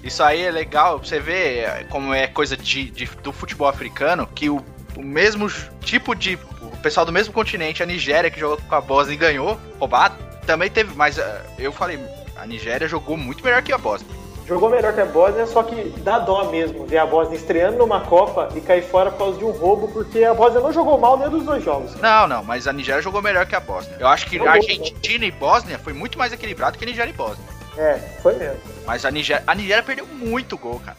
Isso 0.03 0.23
aí 0.23 0.43
é 0.43 0.51
legal, 0.51 0.99
você 0.99 1.21
ver 1.21 1.59
é, 1.59 1.85
como 1.91 2.15
é 2.15 2.27
coisa 2.27 2.57
de, 2.57 2.91
de- 2.91 3.11
do 3.23 3.33
futebol 3.35 3.69
africano, 3.69 4.27
que 4.35 4.49
o, 4.49 4.59
o 4.97 5.03
mesmo 5.03 5.47
tipo 5.83 6.15
de. 6.15 6.39
O 6.63 6.77
pessoal 6.79 7.07
do 7.07 7.13
mesmo 7.13 7.33
continente, 7.33 7.83
a 7.83 7.87
Nigéria, 7.87 8.31
que 8.31 8.39
jogou 8.41 8.59
com 8.69 8.75
a 8.75 8.81
Bósnia 8.81 9.15
e 9.15 9.17
ganhou, 9.17 9.59
roubado, 9.79 10.17
também 10.47 10.71
teve. 10.71 10.95
Mas 10.95 11.19
é, 11.19 11.43
eu 11.59 11.73
falei, 11.73 11.99
a 12.37 12.47
Nigéria 12.47 12.89
jogou 12.89 13.17
muito 13.17 13.45
melhor 13.45 13.63
que 13.63 13.73
a 13.73 13.79
Bósnia. 13.79 14.21
Jogou 14.47 14.69
melhor 14.69 14.93
que 14.93 15.01
a 15.01 15.07
Bósnia, 15.07 15.47
só 15.47 15.63
que 15.63 15.95
dá 15.99 16.19
dó 16.19 16.51
mesmo 16.51 16.85
ver 16.85 16.99
a 16.99 17.07
Bósnia 17.07 17.37
estreando 17.37 17.79
numa 17.79 18.01
Copa 18.01 18.49
e 18.57 18.61
cair 18.61 18.83
fora 18.83 19.09
por 19.09 19.19
causa 19.19 19.39
de 19.39 19.45
um 19.45 19.53
roubo, 19.53 19.87
porque 19.89 20.25
a 20.25 20.35
Bósnia 20.35 20.61
não 20.61 20.73
jogou 20.73 20.99
mal 20.99 21.17
nenhum 21.17 21.31
dos 21.31 21.45
dois 21.45 21.63
jogos. 21.63 21.95
Não, 22.01 22.27
não, 22.27 22.43
mas 22.43 22.67
a 22.67 22.73
Nigéria 22.73 23.01
jogou 23.01 23.23
melhor 23.23 23.47
que 23.47 23.55
a 23.55 23.61
Bósnia. 23.61 23.97
Eu 24.01 24.09
acho 24.09 24.27
que 24.27 24.39
Jogou, 24.39 24.49
a 24.49 24.55
Argentina 24.57 25.25
e 25.25 25.31
Bósnia 25.31 25.79
foi 25.79 25.93
muito 25.93 26.19
mais 26.19 26.33
equilibrado 26.33 26.77
que 26.77 26.85
a 26.85 26.89
Nigéria 26.89 27.11
e 27.11 27.15
Bósnia. 27.15 27.47
É, 27.79 27.95
foi 28.21 28.35
mesmo. 28.35 28.59
Mas 28.85 29.05
a 29.05 29.11
Nigéria, 29.13 29.45
a 29.47 29.55
Nigéria 29.55 29.85
perdeu 29.85 30.05
muito 30.07 30.59
gol, 30.59 30.81
cara. 30.85 30.97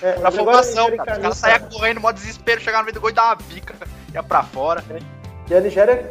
É, 0.00 0.18
Na 0.20 0.30
Nigéria 0.30 0.96
cara. 0.96 1.16
Os 1.16 1.22
caras 1.22 1.38
saíam 1.38 1.68
correndo, 1.70 2.00
mó 2.00 2.12
desespero, 2.12 2.60
chegaram 2.60 2.82
no 2.82 2.86
meio 2.86 2.94
do 2.94 3.00
gol 3.00 3.10
e 3.10 3.12
dava 3.12 3.30
uma 3.30 3.48
bica, 3.48 3.74
ia 4.14 4.22
pra 4.22 4.42
fora. 4.42 4.82
E 5.50 5.54
a 5.54 5.60
Nigéria 5.60 6.10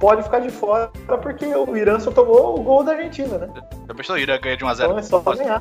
pode 0.00 0.22
ficar 0.24 0.40
de 0.40 0.50
fora 0.50 0.90
porque 1.22 1.46
o 1.46 1.76
Irã 1.76 2.00
só 2.00 2.10
tomou 2.10 2.58
o 2.58 2.62
gol 2.62 2.82
da 2.82 2.92
Argentina, 2.92 3.38
né? 3.38 3.48
Já 3.86 3.94
pensou, 3.94 4.16
o 4.16 4.18
Irã 4.18 4.38
ganha 4.40 4.56
de 4.56 4.64
1x0. 4.64 4.84
Então 4.84 4.98
é 4.98 5.02
só 5.02 5.20
ganhar. 5.20 5.60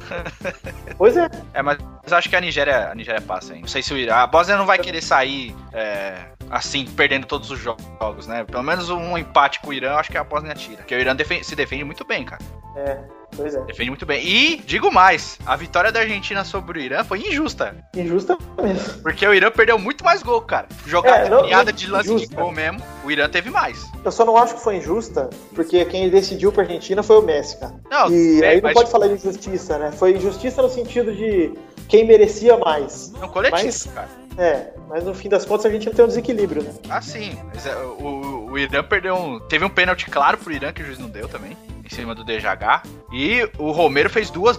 pois 0.97 1.15
é. 1.15 1.29
É, 1.53 1.61
mas 1.61 1.77
acho 2.11 2.27
que 2.29 2.35
a 2.35 2.41
Nigéria, 2.41 2.89
a 2.89 2.95
Nigéria 2.95 3.21
passa, 3.21 3.53
hein? 3.53 3.61
Não 3.61 3.67
sei 3.67 3.83
se 3.83 3.93
o 3.93 3.97
Irã. 3.97 4.15
A 4.15 4.27
Bósnia 4.27 4.57
não 4.57 4.65
vai 4.65 4.79
querer 4.79 5.01
sair 5.01 5.55
é, 5.73 6.15
assim, 6.49 6.85
perdendo 6.85 7.27
todos 7.27 7.51
os 7.51 7.59
jogos, 7.59 8.25
né? 8.27 8.43
Pelo 8.43 8.63
menos 8.63 8.89
um 8.89 9.17
empate 9.17 9.59
com 9.59 9.69
o 9.69 9.73
Irã, 9.73 9.91
eu 9.91 9.97
acho 9.97 10.11
que 10.11 10.17
a 10.17 10.23
Bósnia 10.23 10.55
tira. 10.55 10.77
Porque 10.77 10.95
o 10.95 10.99
Irã 10.99 11.15
defen- 11.15 11.43
se 11.43 11.55
defende 11.55 11.83
muito 11.83 12.03
bem, 12.03 12.25
cara. 12.25 12.41
É, 12.75 12.97
pois 13.35 13.55
é. 13.55 13.61
Defende 13.65 13.89
muito 13.89 14.05
bem. 14.05 14.25
E, 14.25 14.57
digo 14.65 14.91
mais, 14.91 15.37
a 15.45 15.55
vitória 15.55 15.91
da 15.91 15.99
Argentina 16.01 16.43
sobre 16.43 16.79
o 16.79 16.81
Irã 16.81 17.03
foi 17.03 17.19
injusta. 17.19 17.75
Injusta 17.95 18.37
mesmo. 18.61 19.01
Porque 19.01 19.25
o 19.27 19.33
Irã 19.33 19.49
perdeu 19.51 19.77
muito 19.79 20.03
mais 20.03 20.21
gol, 20.23 20.41
cara. 20.41 20.67
Jogar 20.85 21.25
É, 21.25 21.29
não- 21.29 21.47
não- 21.47 21.63
de 21.71 21.87
lance 21.87 22.07
justa. 22.09 22.27
de 22.27 22.35
gol 22.35 22.51
mesmo, 22.51 22.81
o 23.03 23.11
Irã 23.11 23.29
teve 23.29 23.49
mais. 23.49 23.85
Eu 24.03 24.11
só 24.11 24.25
não 24.25 24.35
acho 24.37 24.55
que 24.55 24.61
foi 24.61 24.77
injusta, 24.77 25.29
porque 25.53 25.83
quem 25.85 26.09
decidiu 26.09 26.51
pra 26.51 26.63
Argentina 26.63 27.01
foi 27.03 27.17
o 27.19 27.21
Messi, 27.21 27.57
cara. 27.59 27.73
Não, 27.89 28.09
E 28.11 28.41
é, 28.43 28.47
aí 28.49 28.55
não 28.57 28.63
mas- 28.63 28.73
pode 28.73 28.91
falar 28.91 29.07
de 29.07 29.13
injustiça, 29.13 29.77
né? 29.77 29.91
Foi 29.91 30.15
injustiça 30.15 30.61
no 30.61 30.69
sentido 30.69 31.13
de 31.15 31.53
quem 31.87 32.05
merecia 32.05 32.57
mais. 32.57 33.13
É 33.21 33.25
um 33.25 33.29
coletivo, 33.29 33.63
Mas- 33.63 33.83
cara. 33.93 34.21
É, 34.37 34.71
mas 34.87 35.03
no 35.03 35.13
fim 35.13 35.27
das 35.27 35.45
contas 35.45 35.65
a 35.65 35.69
gente 35.69 35.85
não 35.87 35.93
tem 35.93 36.05
um 36.05 36.07
desequilíbrio, 36.07 36.63
né? 36.63 36.73
Ah, 36.89 37.01
sim. 37.01 37.37
Mas, 37.53 37.65
é, 37.65 37.75
o, 37.75 38.47
o 38.49 38.57
Irã 38.57 38.81
perdeu 38.81 39.13
um. 39.13 39.39
Teve 39.41 39.65
um 39.65 39.69
pênalti 39.69 40.09
claro 40.09 40.37
pro 40.37 40.53
Irã 40.53 40.71
que 40.71 40.81
o 40.81 40.85
juiz 40.85 40.97
não 40.97 41.09
deu 41.09 41.27
também. 41.27 41.55
Em 41.91 41.95
cima 41.95 42.15
do 42.15 42.23
DJH. 42.23 42.83
E 43.11 43.49
o 43.57 43.71
Romero 43.71 44.09
fez 44.09 44.29
duas 44.29 44.57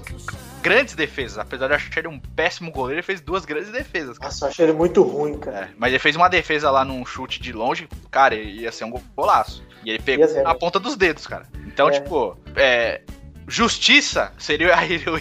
grandes 0.63 0.95
defesas. 0.95 1.39
Apesar 1.39 1.67
de 1.67 1.73
eu 1.73 1.77
achar 1.77 1.99
ele 2.01 2.09
um 2.09 2.19
péssimo 2.19 2.71
goleiro, 2.71 2.97
ele 2.97 3.03
fez 3.03 3.21
duas 3.21 3.45
grandes 3.45 3.71
defesas. 3.71 4.19
cara. 4.19 4.31
Nossa, 4.31 4.45
eu 4.45 4.49
achei 4.51 4.67
ele 4.67 4.73
muito 4.75 5.03
ruim, 5.03 5.39
cara. 5.39 5.61
É, 5.65 5.69
mas 5.79 5.91
ele 5.91 5.99
fez 5.99 6.15
uma 6.15 6.29
defesa 6.29 6.71
lá 6.71 6.85
num 6.85 7.05
chute 7.07 7.41
de 7.41 7.53
longe, 7.53 7.89
cara, 8.11 8.35
ia 8.35 8.71
ser 8.71 8.85
um 8.85 8.91
golaço. 9.17 9.65
E 9.85 9.91
ele 9.91 9.99
pegou 9.99 10.29
ser, 10.29 10.43
na 10.43 10.53
né? 10.53 10.59
ponta 10.59 10.79
dos 10.79 10.95
dedos, 10.97 11.27
cara. 11.27 11.47
Então, 11.67 11.89
É. 11.89 11.93
tipo, 11.93 12.37
é, 12.55 13.01
justiça 13.49 14.33
seria 14.39 14.75
a 14.77 14.85
Irã 14.87 15.19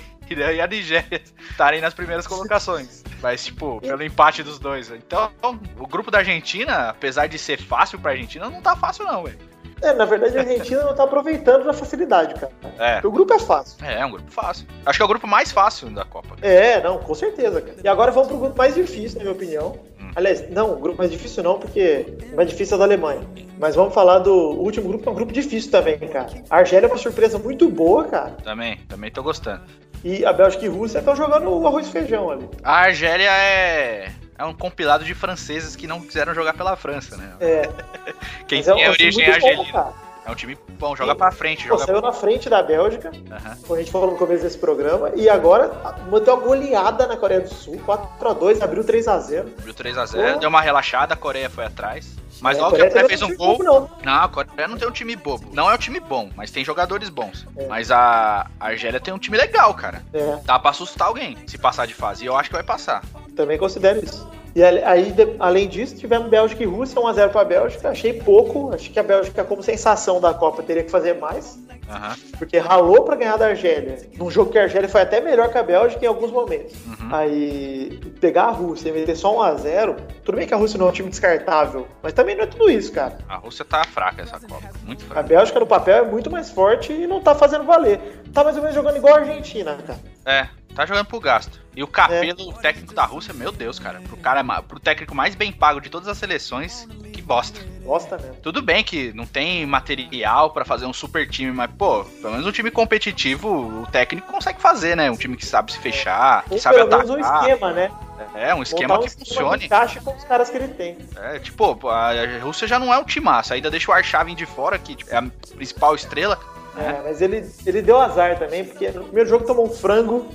e 0.54 0.62
a 0.62 0.68
Nigéria 0.68 1.22
estarem 1.50 1.82
nas 1.82 1.94
primeiras 1.94 2.26
colocações. 2.28 3.04
Mas, 3.22 3.44
tipo, 3.46 3.80
pelo 3.82 4.02
empate 4.04 4.42
dos 4.44 4.58
dois. 4.60 4.90
Então, 4.92 5.32
o 5.78 5.86
grupo 5.88 6.10
da 6.10 6.20
Argentina, 6.20 6.90
apesar 6.90 7.28
de 7.28 7.38
ser 7.38 7.62
fácil 7.62 8.00
pra 8.00 8.12
Argentina, 8.12 8.50
não 8.50 8.62
tá 8.62 8.76
fácil, 8.76 9.06
não, 9.06 9.24
velho. 9.24 9.38
É, 9.82 9.94
na 9.94 10.06
verdade 10.06 10.38
a 10.38 10.42
Argentina 10.42 10.84
não 10.84 10.96
tá 10.96 11.04
aproveitando 11.04 11.66
da 11.66 11.74
facilidade, 11.74 12.36
cara. 12.36 12.52
É. 12.78 12.94
Porque 12.94 13.08
o 13.08 13.12
grupo 13.12 13.34
é 13.34 13.40
fácil. 13.40 13.84
É, 13.84 14.02
é 14.02 14.06
um 14.06 14.12
grupo 14.12 14.32
fácil. 14.32 14.68
Acho 14.86 15.00
que 15.00 15.02
é 15.02 15.06
o 15.06 15.08
grupo 15.08 15.28
mais 15.28 15.52
fácil 15.52 15.90
da 15.90 16.06
Copa. 16.06 16.36
É, 16.42 16.82
não, 16.82 17.00
com 17.00 17.16
certeza, 17.16 17.62
cara. 17.62 17.78
E 17.84 17.88
agora 17.88 18.12
vamos 18.12 18.28
pro 18.28 18.38
grupo 18.38 18.58
mais 18.58 18.76
difícil, 18.76 19.18
na 19.18 19.24
minha 19.24 19.36
opinião. 19.36 19.80
Hum. 20.00 20.12
Aliás, 20.16 20.50
não, 20.50 20.74
o 20.74 20.76
grupo 20.78 20.98
mais 21.00 21.12
difícil 21.12 21.44
não, 21.44 21.58
porque 21.58 22.06
o 22.32 22.36
mais 22.36 22.50
difícil 22.50 22.76
é 22.76 22.78
da 22.78 22.86
Alemanha. 22.86 23.22
Mas 23.58 23.76
vamos 23.76 23.94
falar 23.94 24.20
do 24.20 24.34
último 24.34 24.88
grupo, 24.88 25.04
que 25.04 25.10
é 25.10 25.12
um 25.12 25.16
grupo 25.16 25.32
difícil 25.32 25.72
também, 25.72 25.98
cara. 26.00 26.30
A 26.50 26.58
Argélia 26.58 26.88
é 26.88 26.90
uma 26.90 26.98
surpresa 26.98 27.38
muito 27.38 27.70
boa, 27.70 28.06
cara. 28.06 28.32
Também, 28.44 28.78
também 28.88 29.12
tô 29.12 29.22
gostando. 29.24 29.62
E 30.04 30.26
a 30.26 30.34
Bélgica 30.34 30.66
e 30.66 30.68
a 30.68 30.72
Rússia 30.72 31.00
estão 31.00 31.16
jogando 31.16 31.50
o 31.50 31.68
arroz 31.68 31.88
e 31.88 31.92
feijão 31.92 32.32
ali. 32.32 32.50
A 32.64 32.86
Argélia 32.86 33.30
é. 33.30 34.12
É 34.42 34.46
um 34.46 34.56
compilado 34.56 35.04
de 35.06 35.14
franceses 35.14 35.76
que 35.76 35.86
não 35.86 36.02
quiseram 36.02 36.34
jogar 36.34 36.54
pela 36.56 36.76
França, 36.76 37.16
né? 37.16 37.34
É, 37.40 37.70
Quem 38.48 38.58
mas 38.58 38.68
é 38.68 38.74
um 38.74 38.78
tem 38.78 38.90
origem 38.90 39.26
bom, 39.28 39.34
argelina. 39.34 39.72
cara. 39.72 39.94
É 40.26 40.32
um 40.32 40.36
time 40.36 40.58
bom, 40.80 40.96
joga 40.96 41.12
Sim. 41.12 41.18
pra 41.18 41.32
frente, 41.32 41.64
Pô, 41.68 41.76
joga. 41.76 41.86
saiu 41.86 42.02
na 42.02 42.12
frente 42.12 42.50
da 42.50 42.62
Bélgica, 42.64 43.12
Aham. 43.32 43.58
como 43.62 43.76
a 43.76 43.78
gente 43.80 43.92
falou 43.92 44.12
no 44.12 44.18
começo 44.18 44.42
desse 44.44 44.58
programa, 44.58 45.12
e 45.16 45.28
agora 45.30 45.72
manteve 46.10 46.32
uma 46.32 46.40
goleada 46.46 47.06
na 47.08 47.18
Coreia 47.18 47.42
do 47.42 47.50
Sul, 47.54 47.80
4x2, 47.86 48.62
abriu 48.64 48.84
3x0. 48.84 49.42
Abriu 49.60 49.74
3x0, 49.76 50.34
Pô. 50.34 50.40
deu 50.40 50.50
uma 50.50 50.62
relaxada, 50.62 51.14
a 51.14 51.18
Coreia 51.18 51.50
foi 51.50 51.66
atrás. 51.66 52.16
Mas 52.40 52.58
É, 52.58 52.62
logo 52.62 52.76
que 52.76 52.82
a 52.82 53.08
fez 53.08 53.22
um 53.22 53.28
tem 53.28 53.38
gol. 53.38 53.58
como 53.58 53.64
Não. 53.64 53.90
Não, 54.04 54.24
a 54.24 54.28
Coreia 54.30 54.68
não 54.68 54.78
tem 54.78 54.88
um 54.88 54.92
time 54.92 55.16
bobo. 55.16 55.48
Não 55.54 55.70
é 55.70 55.76
um 55.76 55.78
time 55.78 56.00
bom, 56.00 56.30
mas 56.36 56.50
tem 56.50 56.66
jogadores 56.66 57.10
bons. 57.10 57.46
É. 57.56 57.68
Mas 57.68 57.92
a 57.92 58.48
Argélia 58.60 59.00
tem 59.00 59.14
um 59.14 59.20
time 59.20 59.38
legal, 59.38 59.74
cara. 59.76 60.02
É, 60.12 60.38
Dá 60.44 60.58
pra 60.58 60.72
assustar 60.72 61.08
alguém 61.08 61.38
se 61.46 61.58
passar 61.60 61.86
de 61.86 61.94
fase. 61.94 62.24
E 62.24 62.28
eu 62.28 62.36
acho 62.36 62.50
que 62.50 62.56
vai 62.56 62.64
passar. 62.64 63.04
Também 63.36 63.58
considero 63.58 64.04
isso. 64.04 64.30
E 64.54 64.62
aí, 64.64 65.14
além 65.40 65.68
disso, 65.68 65.96
tivemos 65.96 66.28
Bélgica 66.28 66.62
e 66.62 66.66
Rússia, 66.66 67.02
1x0 67.02 67.30
pra 67.30 67.46
Bélgica. 67.46 67.90
Achei 67.90 68.14
pouco. 68.14 68.74
Acho 68.74 68.92
que 68.92 69.00
a 69.00 69.04
Bélgica, 69.04 69.46
como 69.46 69.64
sensação 69.64 70.20
da 70.20 70.34
Copa, 70.34 70.62
teria 70.62 70.84
que 70.84 70.92
fazer 70.92 71.14
mais. 71.14 71.58
Aham. 71.90 72.16
Porque 72.38 72.58
ralou 72.58 73.04
pra 73.04 73.16
ganhar 73.16 73.38
da 73.38 73.48
Argélia. 73.48 73.98
Num 74.18 74.30
jogo 74.30 74.52
que 74.52 74.58
a 74.58 74.64
Argélia 74.64 74.90
foi 74.90 75.02
até 75.02 75.22
melhor 75.22 75.50
que 75.50 75.58
a 75.58 75.64
Bélgica 75.64 76.04
em 76.04 76.08
alguns 76.08 76.32
momentos. 76.32 76.74
Uhum. 76.86 77.16
Aí, 77.16 78.00
pegar 78.20 78.44
a 78.44 78.52
Rússia 78.52 78.90
e 78.90 78.92
meter 78.92 79.16
só 79.16 79.34
1x0. 79.34 79.96
Tudo 80.24 80.36
bem 80.38 80.46
que 80.46 80.54
a 80.54 80.58
Rússia 80.58 80.78
não 80.78 80.88
é 80.88 80.90
um 80.90 80.94
time 80.94 81.10
descartável. 81.10 81.88
Mas 82.04 82.12
também 82.12 82.36
não 82.36 82.44
é 82.44 82.48
tudo 82.48 82.70
isso, 82.70 82.92
cara. 82.92 83.20
A 83.30 83.38
Rússia 83.38 83.64
tá 83.64 83.86
fraca 83.86 84.22
essa 84.22 84.40
Copa. 84.40 84.70
Muito 84.86 85.04
A 85.06 85.08
fraca. 85.08 85.24
Bélgica 85.24 85.60
no 85.62 85.68
papel 85.68 86.06
é 86.06 86.08
muito 86.10 86.30
mais 86.30 86.50
forte 86.50 86.92
e 86.92 87.08
não 87.08 87.22
tá 87.22 87.34
fazendo 87.34 87.64
valer. 87.64 88.22
Tá 88.34 88.44
mais 88.44 88.56
ou 88.56 88.62
menos 88.62 88.76
jogando 88.76 88.98
igual 88.98 89.16
a 89.16 89.20
Argentina, 89.20 89.78
cara. 89.86 90.00
É, 90.26 90.48
tá 90.76 90.86
jogando 90.86 91.06
pro 91.06 91.20
gasto. 91.20 91.60
E 91.76 91.82
o 91.82 91.88
Capelo, 91.88 92.50
o 92.50 92.54
técnico 92.54 92.94
da 92.94 93.06
Rússia, 93.06 93.34
meu 93.34 93.52
Deus, 93.52 93.80
cara. 93.80 94.02
Pro, 94.02 94.18
cara, 94.18 94.44
pro 94.62 94.80
técnico 94.80 95.16
mais 95.16 95.36
bem 95.36 95.52
pago 95.52 95.80
de 95.80 95.90
todas 95.90 96.08
as 96.08 96.18
seleções, 96.18 96.88
que 97.14 97.22
bosta. 97.22 97.62
Gosta 97.82 98.18
mesmo. 98.18 98.36
Tudo 98.44 98.62
bem 98.62 98.84
que 98.84 99.14
não 99.14 99.26
tem 99.26 99.66
material 99.66 100.52
pra 100.52 100.66
fazer 100.66 100.86
um 100.86 100.94
super 100.94 101.28
time, 101.30 101.52
mas, 101.52 101.72
pô, 101.72 102.04
pelo 102.04 102.32
menos 102.34 102.46
um 102.46 102.52
time 102.52 102.70
competitivo, 102.70 103.82
o 103.84 103.88
técnico 103.88 104.32
consegue 104.32 104.62
fazer, 104.62 104.96
né? 104.96 105.10
Um 105.10 105.16
time 105.16 105.38
que 105.38 105.46
sabe 105.46 105.72
se 105.72 105.80
fechar, 105.80 106.44
que 106.44 106.54
Ou 106.54 106.60
sabe 106.60 106.76
pelo 106.76 106.90
menos 106.90 107.10
um 107.10 107.14
atacar. 107.16 107.42
esquema, 107.42 107.72
né? 107.72 107.92
É, 108.36 108.54
um 108.54 108.62
esquema 108.62 108.98
um 108.98 109.02
que 109.02 109.08
esquema 109.08 109.26
funcione. 109.26 109.66
encaixe 109.66 110.00
com 110.00 110.16
os 110.16 110.24
caras 110.26 110.50
que 110.50 110.58
ele 110.58 110.68
tem. 110.68 110.98
É, 111.16 111.40
tipo, 111.40 111.88
a 111.90 112.12
Rússia 112.42 112.68
já 112.68 112.78
não 112.78 112.94
é 112.94 112.98
um 112.98 113.04
timaço, 113.04 113.54
ainda 113.54 113.72
deixa 113.72 113.90
o 113.90 113.94
Arshavin 113.94 114.36
de 114.36 114.46
fora, 114.46 114.78
que 114.78 114.96
tipo, 114.96 115.12
é 115.12 115.18
a 115.18 115.24
principal 115.56 115.96
estrela. 115.96 116.38
É, 116.78 117.02
mas 117.04 117.22
ele, 117.22 117.46
ele 117.66 117.82
deu 117.82 118.00
azar 118.00 118.40
também, 118.40 118.64
porque 118.64 118.90
no 118.92 119.04
primeiro 119.04 119.30
jogo 119.30 119.46
tomou 119.46 119.66
um 119.66 119.70
frango. 119.70 120.28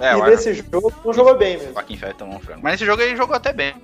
É, 0.00 0.16
e 0.18 0.22
nesse 0.22 0.54
jogo 0.54 0.92
não 1.04 1.12
jogou 1.12 1.36
bem 1.36 1.56
mesmo. 1.56 1.74
O 1.74 1.78
Akinfé 1.78 2.12
tomou 2.12 2.36
um 2.36 2.40
frango. 2.40 2.60
Mas 2.62 2.72
nesse 2.72 2.84
jogo 2.84 3.00
ele 3.00 3.16
jogou 3.16 3.36
até 3.36 3.52
bem. 3.52 3.74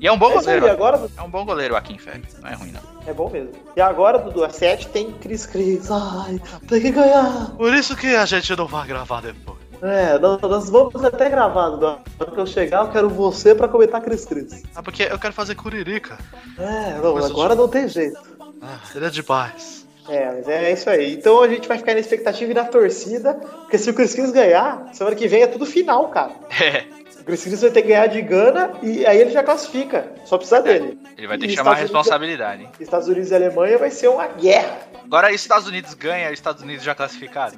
E 0.00 0.06
é 0.06 0.12
um 0.12 0.18
bom 0.18 0.30
É 0.30 0.36
isso 0.36 0.48
aí, 0.48 0.60
goleiro. 0.60 0.74
agora 0.74 1.10
É 1.16 1.22
um 1.22 1.30
bom 1.30 1.44
goleiro 1.44 1.74
o 1.74 1.76
Akinfé. 1.76 2.20
Não 2.40 2.48
é 2.50 2.54
ruim, 2.54 2.72
não. 2.72 2.80
é 3.06 3.12
bom 3.12 3.28
mesmo. 3.28 3.50
E 3.76 3.80
agora, 3.80 4.18
Dudu, 4.18 4.44
a 4.44 4.50
7 4.50 4.88
tem 4.88 5.12
Cris 5.12 5.44
Cris. 5.44 5.90
Ai, 5.90 6.40
tem 6.66 6.80
que 6.80 6.90
ganhar. 6.90 7.50
Por 7.56 7.74
isso 7.74 7.94
que 7.94 8.06
a 8.14 8.24
gente 8.24 8.56
não 8.56 8.66
vai 8.66 8.86
gravar 8.86 9.20
depois. 9.20 9.58
É, 9.80 10.18
nós, 10.18 10.70
vamos 10.70 11.04
até 11.04 11.28
gravar, 11.28 11.68
Dudu. 11.70 11.86
Na 11.86 11.98
hora 12.20 12.30
que 12.32 12.40
eu 12.40 12.46
chegar, 12.46 12.84
eu 12.84 12.90
quero 12.90 13.08
você 13.10 13.54
pra 13.54 13.68
comentar 13.68 14.00
Cris 14.00 14.24
Cris. 14.24 14.62
Ah, 14.74 14.82
porque 14.82 15.02
eu 15.02 15.18
quero 15.18 15.34
fazer 15.34 15.54
curirica. 15.54 16.16
É, 16.58 16.98
não, 17.02 17.14
Mas 17.14 17.26
agora 17.26 17.54
não 17.54 17.68
tem 17.68 17.86
jeito. 17.86 18.18
Ah, 18.62 18.78
seria 18.90 19.10
demais. 19.10 19.86
É, 20.08 20.32
mas 20.32 20.48
é 20.48 20.72
isso 20.72 20.88
aí. 20.88 21.14
Então 21.14 21.42
a 21.42 21.48
gente 21.48 21.68
vai 21.68 21.78
ficar 21.78 21.94
na 21.94 22.00
expectativa 22.00 22.50
e 22.50 22.54
na 22.54 22.64
torcida, 22.64 23.34
porque 23.34 23.76
se 23.78 23.90
o 23.90 23.94
Cris 23.94 24.14
Cris 24.14 24.30
ganhar, 24.30 24.88
semana 24.92 25.14
que 25.16 25.28
vem 25.28 25.42
é 25.42 25.46
tudo 25.46 25.66
final, 25.66 26.08
cara. 26.08 26.32
É, 26.60 26.84
O 27.20 27.24
Cris 27.24 27.42
Cris 27.44 27.60
vai 27.60 27.70
ter 27.70 27.82
que 27.82 27.88
ganhar 27.88 28.06
de 28.06 28.22
Gana 28.22 28.72
e 28.82 29.04
aí 29.06 29.18
ele 29.20 29.30
já 29.30 29.42
classifica. 29.42 30.10
Só 30.24 30.36
precisa 30.38 30.62
dele. 30.62 30.98
ele 31.16 31.26
vai 31.26 31.36
ter 31.38 31.44
E 31.44 31.48
que 31.48 31.54
chamar 31.56 31.72
a 31.72 31.74
Estados 31.74 31.90
Unidos- 31.90 32.06
responsabilidade. 32.06 32.62
hein? 32.62 32.68
Estados 32.80 33.08
Unidos 33.08 33.30
e 33.30 33.34
Alemanha 33.34 33.76
vai 33.78 33.90
ser 33.90 34.08
uma 34.08 34.26
guerra. 34.28 34.78
Agora, 35.04 35.30
Estados 35.32 35.66
Unidos 35.68 35.94
ganha, 35.94 36.28
os 36.28 36.34
Estados 36.34 36.62
Unidos 36.62 36.82
já 36.84 36.94
classificado. 36.94 37.56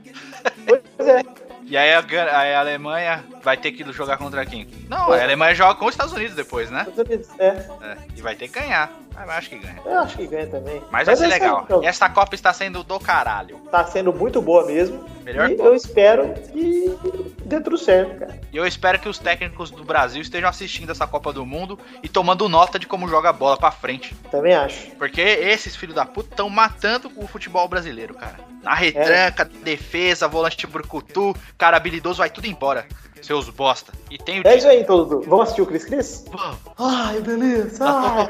Pois 0.66 1.08
é. 1.08 1.22
E 1.62 1.76
aí 1.76 1.92
a, 1.92 2.00
aí 2.36 2.52
a 2.54 2.58
Alemanha 2.60 3.22
vai 3.44 3.56
ter 3.56 3.70
que 3.70 3.84
jogar 3.92 4.16
contra 4.16 4.44
quem? 4.44 4.66
Não, 4.88 5.12
a 5.12 5.22
Alemanha 5.22 5.54
joga 5.54 5.76
com 5.78 5.84
os 5.86 5.92
Estados 5.92 6.12
Unidos 6.12 6.34
depois, 6.34 6.68
né? 6.68 6.80
Estados 6.88 6.98
Unidos, 7.08 7.28
é. 7.38 7.46
É, 7.46 7.96
e 8.16 8.20
vai 8.20 8.34
ter 8.34 8.48
que 8.48 8.58
ganhar. 8.58 8.90
Mas 9.26 9.38
acho 9.38 9.50
que 9.50 9.58
ganha. 9.58 9.76
Eu 9.84 9.98
acho 9.98 10.16
que 10.16 10.26
ganha 10.26 10.46
também. 10.46 10.82
Mas 10.90 11.06
vai 11.06 11.16
ser 11.16 11.24
é 11.24 11.28
legal. 11.28 11.62
então. 11.64 11.84
Essa 11.84 12.08
Copa 12.08 12.34
está 12.34 12.52
sendo 12.52 12.82
do 12.82 12.98
caralho. 12.98 13.58
Tá 13.70 13.84
sendo 13.84 14.12
muito 14.12 14.40
boa 14.40 14.64
mesmo. 14.64 15.04
Melhor 15.22 15.50
e 15.50 15.56
Copa. 15.56 15.68
eu 15.68 15.74
espero 15.74 16.34
que 16.34 16.96
dê 17.44 17.60
tudo 17.60 17.76
certo, 17.76 18.18
cara. 18.18 18.40
E 18.52 18.56
eu 18.56 18.66
espero 18.66 18.98
que 18.98 19.08
os 19.08 19.18
técnicos 19.18 19.70
do 19.70 19.84
Brasil 19.84 20.22
estejam 20.22 20.48
assistindo 20.48 20.90
essa 20.90 21.06
Copa 21.06 21.32
do 21.32 21.44
Mundo 21.44 21.78
e 22.02 22.08
tomando 22.08 22.48
nota 22.48 22.78
de 22.78 22.86
como 22.86 23.08
joga 23.08 23.28
a 23.28 23.32
bola 23.32 23.56
pra 23.56 23.70
frente. 23.70 24.14
Também 24.30 24.54
acho. 24.54 24.90
Porque 24.92 25.20
esses 25.20 25.76
filhos 25.76 25.94
da 25.94 26.06
puta 26.06 26.30
estão 26.30 26.48
matando 26.48 27.10
o 27.16 27.26
futebol 27.26 27.68
brasileiro, 27.68 28.14
cara. 28.14 28.36
Na 28.62 28.74
retranca, 28.74 29.44
defesa, 29.44 30.28
volante 30.28 30.66
brucutu, 30.66 31.34
cara 31.56 31.76
habilidoso, 31.76 32.18
vai 32.18 32.30
tudo 32.30 32.46
embora. 32.46 32.86
Seus 33.22 33.48
bosta. 33.50 33.92
E 34.10 34.18
tem 34.18 34.40
o 34.40 34.46
É 34.46 34.56
isso 34.56 34.66
aí, 34.66 34.80
então, 34.80 34.98
Dudu. 35.04 35.22
Vamos 35.28 35.44
assistir 35.44 35.62
o 35.62 35.66
Cris 35.66 35.84
Cris? 35.84 36.24
Vamos, 36.30 36.56
Ai, 36.78 37.20
beleza. 37.20 37.84
Ai, 37.84 38.28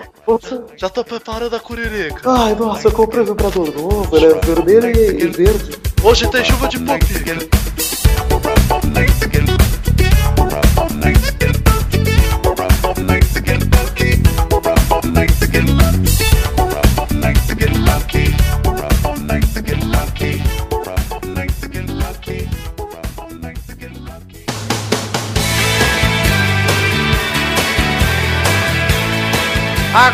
já 0.76 0.88
tô 0.88 1.04
preparando 1.04 1.54
a 1.56 1.60
curirica. 1.60 2.20
ai, 2.30 2.54
nossa 2.54 2.88
eu 2.88 2.92
comprei 2.92 3.22
um 3.22 3.26
vibrador 3.26 3.72
novo. 3.72 4.16
Ele 4.16 4.26
é 4.26 4.34
vermelho 4.40 4.88
e, 4.88 5.26
verde. 5.28 5.78
Hoje 6.02 6.28
tem 6.30 6.44
chuva 6.44 6.68
de 6.68 6.78
palpite. 6.80 7.79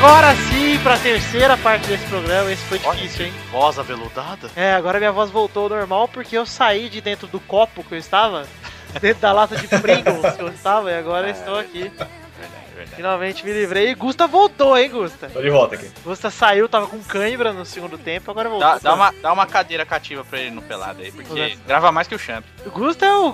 Agora 0.06 0.36
sim, 0.36 0.78
pra 0.84 0.96
terceira 0.96 1.56
parte 1.56 1.88
desse 1.88 2.06
programa. 2.06 2.52
Esse 2.52 2.62
foi 2.66 2.78
difícil, 2.78 3.26
hein? 3.26 3.32
Voz 3.50 3.76
aveludada? 3.76 4.48
É, 4.54 4.72
agora 4.72 5.00
minha 5.00 5.10
voz 5.10 5.32
voltou 5.32 5.64
ao 5.64 5.68
normal 5.68 6.06
porque 6.06 6.38
eu 6.38 6.46
saí 6.46 6.88
de 6.88 7.00
dentro 7.00 7.26
do 7.26 7.40
copo 7.40 7.82
que 7.82 7.92
eu 7.92 7.98
estava, 7.98 8.46
dentro 9.02 9.20
da 9.20 9.32
lata 9.32 9.56
de 9.56 9.66
Pringles 9.66 10.36
que 10.36 10.42
eu 10.42 10.48
estava, 10.48 10.92
e 10.92 10.96
agora 10.96 11.26
eu 11.26 11.32
estou 11.32 11.58
aqui. 11.58 11.90
Verdade. 12.76 12.96
Finalmente 12.96 13.44
me 13.44 13.52
livrei. 13.52 13.88
E 13.90 13.94
Gusta 13.94 14.26
voltou, 14.26 14.76
hein, 14.76 14.90
Gusta? 14.90 15.28
Tô 15.28 15.40
de 15.40 15.48
volta 15.50 15.74
aqui. 15.76 15.90
Gusta 16.04 16.30
saiu, 16.30 16.68
tava 16.68 16.86
com 16.86 17.02
cãibra 17.02 17.52
no 17.52 17.64
segundo 17.64 17.96
tempo, 17.96 18.30
agora 18.30 18.48
voltou. 18.48 18.68
Dá, 18.68 18.78
dá 18.78 18.94
uma, 18.94 19.14
dá 19.22 19.32
uma 19.32 19.46
cadeira 19.46 19.86
cativa 19.86 20.24
pra 20.24 20.38
ele 20.38 20.50
no 20.50 20.60
pelado 20.62 21.00
aí, 21.00 21.10
porque 21.10 21.38
Exato. 21.40 21.60
grava 21.66 21.90
mais 21.90 22.06
que 22.06 22.14
o 22.14 22.18
Champ. 22.18 22.44
O 22.66 22.70
Gusta 22.70 23.06
é 23.06 23.12
o, 23.14 23.28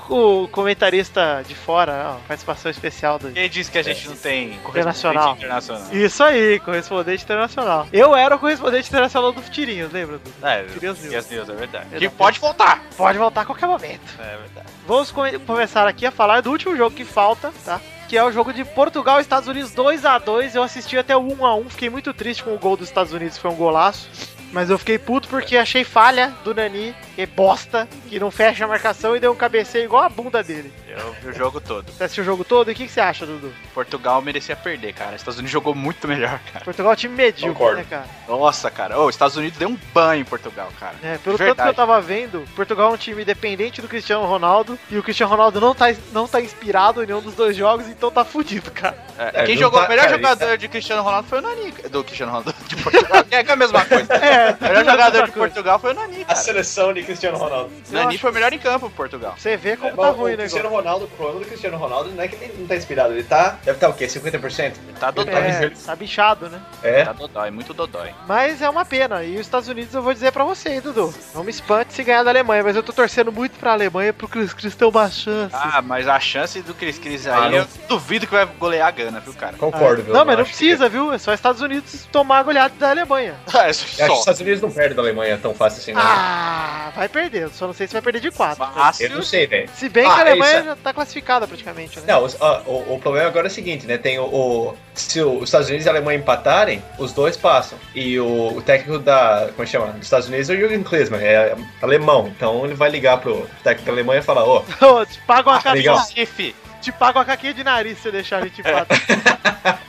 o 0.45 0.49
comentarista 0.49 1.43
de 1.47 1.55
fora, 1.55 2.13
ó, 2.15 2.27
participação 2.29 2.71
especial 2.71 3.19
do. 3.19 3.31
Quem 3.33 3.49
disse 3.51 3.71
que 3.71 3.79
a 3.79 3.83
gente 3.83 4.09
não 4.09 4.17
tem 4.17 4.59
correspondente 4.63 5.37
internacional? 5.39 5.93
Isso 5.93 6.23
aí, 6.23 6.61
correspondente 6.61 7.25
internacional. 7.25 7.89
Eu 7.93 8.15
era 8.15 8.37
o 8.37 8.39
correspondente 8.39 8.89
internacional 8.89 9.33
do 9.33 9.43
Tirinhos, 9.43 9.91
lembra? 9.93 10.19
Du? 10.19 10.47
É, 10.47 10.63
Tirinhos 10.65 11.01
News. 11.01 11.13
Yes 11.13 11.31
News, 11.31 11.49
é 11.49 11.55
verdade. 11.55 11.87
Que 11.99 12.09
pode 12.09 12.39
voltar. 12.39 12.83
Pode 12.97 13.19
voltar 13.19 13.41
a 13.43 13.45
qualquer 13.45 13.67
momento. 13.67 14.03
É 14.19 14.37
verdade. 14.37 14.67
Vamos 14.87 15.11
come- 15.11 15.39
começar 15.41 15.87
aqui 15.89 16.07
a 16.07 16.11
falar 16.11 16.41
do 16.43 16.51
último 16.51 16.77
jogo 16.77 16.95
que 16.95 17.05
falta, 17.05 17.53
tá? 17.65 17.81
Que 18.13 18.19
é 18.19 18.23
o 18.23 18.31
jogo 18.31 18.53
de 18.53 18.63
Portugal 18.63 19.21
e 19.21 19.23
Estados 19.23 19.49
Unidos 19.49 19.73
2 19.73 20.05
a 20.05 20.19
2 20.19 20.55
Eu 20.55 20.63
assisti 20.63 20.99
até 20.99 21.17
o 21.17 21.21
1 21.21 21.47
a 21.47 21.55
1 21.55 21.71
fiquei 21.71 21.89
muito 21.89 22.13
triste 22.13 22.45
com 22.45 22.55
o 22.55 22.59
gol 22.59 22.77
dos 22.77 22.89
Estados 22.89 23.11
Unidos, 23.11 23.39
foi 23.39 23.51
um 23.51 23.55
golaço. 23.55 24.07
Mas 24.53 24.69
eu 24.69 24.77
fiquei 24.77 24.99
puto 24.99 25.29
porque 25.29 25.57
achei 25.57 25.83
falha 25.83 26.31
do 26.45 26.55
Nani, 26.55 26.95
que 27.15 27.23
é 27.23 27.27
bosta, 27.27 27.89
que 28.11 28.21
não 28.21 28.31
fecha 28.31 28.67
a 28.67 28.69
marcação 28.69 29.17
e 29.17 29.21
deu 29.21 29.33
um 29.33 29.35
cabeceio 29.35 29.87
igual 29.87 30.03
a 30.03 30.11
bunda 30.11 30.43
dele. 30.43 30.71
Eu 30.99 31.13
vi 31.23 31.29
o 31.29 31.33
jogo 31.35 31.61
todo. 31.61 31.91
Você 31.91 32.05
assistiu 32.05 32.23
o 32.23 32.27
jogo 32.27 32.45
todo? 32.45 32.71
E 32.71 32.73
o 32.73 32.75
que, 32.77 32.87
que 32.87 32.93
você 32.93 33.01
acha, 33.01 33.25
Dudu? 33.27 33.53
Portugal 33.75 34.21
merecia 34.23 34.55
perder, 34.55 34.93
cara. 34.93 35.17
Estados 35.17 35.37
Unidos 35.39 35.51
jogou 35.53 35.75
muito 35.75 36.07
melhor, 36.07 36.39
cara. 36.53 36.65
Portugal 36.65 36.93
é 36.93 36.95
um 36.95 36.97
time 36.97 37.15
medíocre, 37.15 37.53
Concordo. 37.55 37.77
né, 37.79 37.87
cara? 37.89 38.05
Nossa, 38.29 38.71
cara. 38.71 38.99
Ô, 38.99 39.09
Estados 39.09 39.37
Unidos 39.37 39.59
deu 39.59 39.69
um 39.69 39.79
banho 39.95 40.21
em 40.23 40.25
Portugal, 40.25 40.69
cara. 40.79 40.95
É, 41.03 41.19
pelo 41.19 41.37
De 41.39 41.45
tanto 41.45 41.63
que 41.63 41.69
eu 41.69 41.75
tava 41.75 42.01
vendo, 42.01 42.45
Portugal 42.55 42.91
é 42.91 42.95
um 42.95 42.97
time 42.99 43.25
dependente 43.25 43.81
do 43.81 43.89
Cristiano 43.89 44.25
Ronaldo 44.27 44.79
e 44.91 44.99
o 44.99 45.03
Cristiano 45.03 45.31
Ronaldo 45.31 45.61
não 45.61 45.75
tá, 45.75 45.87
não 46.13 46.29
tá 46.29 46.41
inspirado 46.41 47.03
em 47.03 47.07
nenhum 47.07 47.21
dos 47.21 47.35
dois 47.35 47.57
jogos, 47.57 47.89
então 47.89 48.11
tá 48.11 48.25
fudido, 48.25 48.71
cara. 48.71 48.97
É, 49.19 49.43
É, 49.43 49.45
quem 49.45 49.57
jogou 49.57 49.81
tá- 49.81 49.87
o 49.87 49.89
melhor 49.89 50.05
cara, 50.07 50.17
jogador 50.17 50.59
de 50.59 50.69
Cristiano 50.69 51.03
Ronaldo 51.03 51.29
foi 51.29 51.39
o 51.39 51.43
Nani. 51.43 51.73
Do 51.91 52.05
Cristiano 52.05 52.33
Ronaldo 52.33 52.55
de 52.67 52.77
Portugal. 52.83 53.25
é, 53.31 53.43
que 53.45 53.51
é 53.51 53.53
a 53.53 53.57
mesma 53.57 53.85
coisa. 53.85 54.13
É, 54.15 54.57
O 54.61 54.63
melhor 54.65 54.85
jogador 54.85 55.25
de 55.27 55.33
coisa. 55.33 55.39
Portugal 55.55 55.79
foi 55.79 55.91
o 55.93 55.95
Nani, 55.95 56.23
A 56.23 56.27
cara. 56.27 56.37
seleção 56.39 56.93
de 56.93 57.03
Cristiano 57.03 57.39
Ronaldo. 57.39 57.71
Nani 57.91 58.19
foi 58.19 58.31
o 58.31 58.35
melhor 58.35 58.53
em 58.53 58.59
campo 58.59 58.87
pro 58.89 58.91
Portugal. 58.97 59.35
Você 59.39 59.57
vê 59.57 59.77
como 59.77 59.93
É, 59.93 59.97
tá 59.97 60.11
o 60.11 60.13
ruim 60.13 60.35
o 60.35 60.37
Cristiano 60.37 60.65
negócio. 60.69 60.82
Ronaldo, 60.83 61.05
o 61.07 61.09
problema 61.09 61.41
do 61.41 61.47
Cristiano 61.47 61.77
Ronaldo 61.77 62.11
não 62.11 62.23
é 62.23 62.29
que 62.29 62.35
ele 62.37 62.55
não 62.59 62.67
tá 62.67 62.77
inspirado, 62.77 63.13
ele 63.13 63.23
tá. 63.25 63.59
Deve 63.65 63.77
estar 63.77 63.89
o 63.89 63.93
quê? 63.95 64.07
50%? 64.07 64.73
Tá 64.99 65.11
dodói. 65.11 65.35
É, 65.35 65.71
tá 65.85 65.97
bichado, 65.97 66.49
né? 66.49 66.61
É. 66.83 67.05
Tá 67.05 67.13
dodói, 67.13 67.51
muito 67.51 67.73
dodói. 67.75 68.11
Mas 68.27 68.61
é 68.63 68.69
uma 68.69 68.85
pena. 68.85 69.23
E 69.25 69.35
os 69.35 69.41
Estados 69.41 69.69
Unidos 69.69 69.95
eu 69.95 70.03
vou 70.03 70.13
dizer 70.15 70.33
pra 70.33 70.45
você, 70.45 70.71
hein, 70.71 70.81
Dudu. 70.81 71.13
Não 71.35 71.43
me 71.45 71.51
espante 71.51 71.93
se 71.95 72.03
ganhar 72.05 72.23
da 72.23 72.31
Alemanha, 72.31 72.63
mas 72.63 72.77
eu 72.77 72.83
tô 72.83 72.93
torcendo 72.93 73.33
muito 73.33 73.59
pra 73.59 73.73
Alemanha 73.73 74.13
pro 74.13 74.29
Cris 74.29 74.53
Cris 74.53 74.75
ter 74.77 74.85
uma 74.85 75.11
chance. 75.11 75.55
Ah, 75.55 75.83
mas 75.83 76.07
a 76.09 76.19
chance 76.21 76.61
do 76.63 76.75
Cris 76.75 76.99
Cris 76.99 77.27
aí, 77.27 77.55
Ah, 77.55 77.57
eu 77.59 77.67
duvido 77.89 78.27
que 78.27 78.33
vai 78.33 78.47
golear 78.47 78.89
a 78.89 78.91
Gana, 78.91 79.21
viu, 79.21 79.33
cara? 79.35 79.57
Concordo, 79.57 80.03
Ah, 80.03 80.05
viu? 80.05 80.15
Não, 80.15 80.25
mas 80.25 80.37
não 80.37 80.43
acho 80.43 80.53
que- 80.53 80.59
precisa, 80.59 80.89
viu? 80.89 81.13
É 81.13 81.19
só 81.19 81.33
Estados 81.33 81.61
Unidos 81.63 82.07
tomar 82.13 82.39
a 82.39 82.43
goleada 82.43 82.75
da 82.79 82.91
Alemanha. 82.91 83.35
É, 83.63 83.67
Eu 83.67 83.71
acho 83.71 83.85
que 83.87 84.03
os 84.03 84.07
só. 84.09 84.19
Estados 84.21 84.41
Unidos 84.41 84.61
não 84.63 84.71
perdem 84.71 84.95
da 84.97 85.03
Alemanha 85.03 85.39
tão 85.41 85.55
fácil 85.55 85.81
assim, 85.81 85.93
não. 85.93 86.01
Ah, 86.05 86.91
vai 86.97 87.09
perder. 87.09 87.49
Só 87.51 87.67
não 87.67 87.75
sei 87.75 87.87
se 87.87 87.93
vai 87.93 88.03
perder 88.03 88.21
de 88.21 88.31
4. 88.31 88.57
Fácil. 88.57 89.07
Eu 89.07 89.17
não 89.17 89.23
sei, 89.23 89.47
velho. 89.47 89.69
Se 89.75 89.89
bem 89.89 90.05
Ah, 90.07 90.15
que 90.15 90.21
a 90.21 90.25
é 90.25 90.31
Alemanha 90.31 90.59
é. 90.72 90.72
Já 90.75 90.77
tá 90.83 90.93
classificada 90.93 91.47
praticamente, 91.47 91.99
né? 92.01 92.07
Não, 92.09 92.27
ah, 92.41 92.63
o, 92.67 92.95
o 92.95 92.99
problema 93.01 93.29
agora 93.29 93.47
é 93.47 93.51
o 93.51 93.53
seguinte, 93.53 93.87
né? 93.87 93.99
Tem 93.99 94.19
o, 94.19 94.25
o- 94.25 94.77
se 94.95 95.21
o- 95.23 95.39
os 95.39 95.45
Estados 95.45 95.69
Unidos 95.69 95.87
e 95.87 95.89
a 95.89 95.93
Alemanha 95.93 96.19
empatarem, 96.19 96.83
os 96.99 97.13
dois 97.13 97.37
passam. 97.37 97.79
E 97.95 98.19
o, 98.19 98.57
o 98.57 98.63
técnico 98.63 98.99
da, 98.99 99.49
como 99.51 99.63
é 99.63 99.65
que 99.65 99.71
chama? 99.71 99.87
Dos 99.93 100.03
Estados 100.05 100.29
Unidos 100.29 100.49
é 100.51 100.55
o 100.55 100.57
Jürgen 100.57 100.83
Klinsmann, 100.83 101.23
é 101.23 101.55
alemão. 101.81 102.29
Então 102.35 102.65
ele 102.65 102.75
vai 102.75 102.91
ligar 102.91 103.19
pro 103.19 103.47
técnico 103.63 103.87
da 103.87 103.93
Alemanha 103.93 104.21
e 104.21 104.23
falar, 104.25 104.45
ó, 104.45 104.63
Ô, 104.81 105.05
te 105.07 105.19
pago 105.27 105.51
uma. 105.51 105.59
Recife. 105.61 106.55
te 106.81 106.91
pago 106.93 107.19
uma 107.19 107.25
caquinha 107.25 107.55
de 107.55 107.63
nariz 107.65 107.97
se 107.99 108.03
você 108.05 108.11
deixar 108.11 108.39
a 108.39 108.47
gente 108.47 108.61
empatar. 108.61 108.99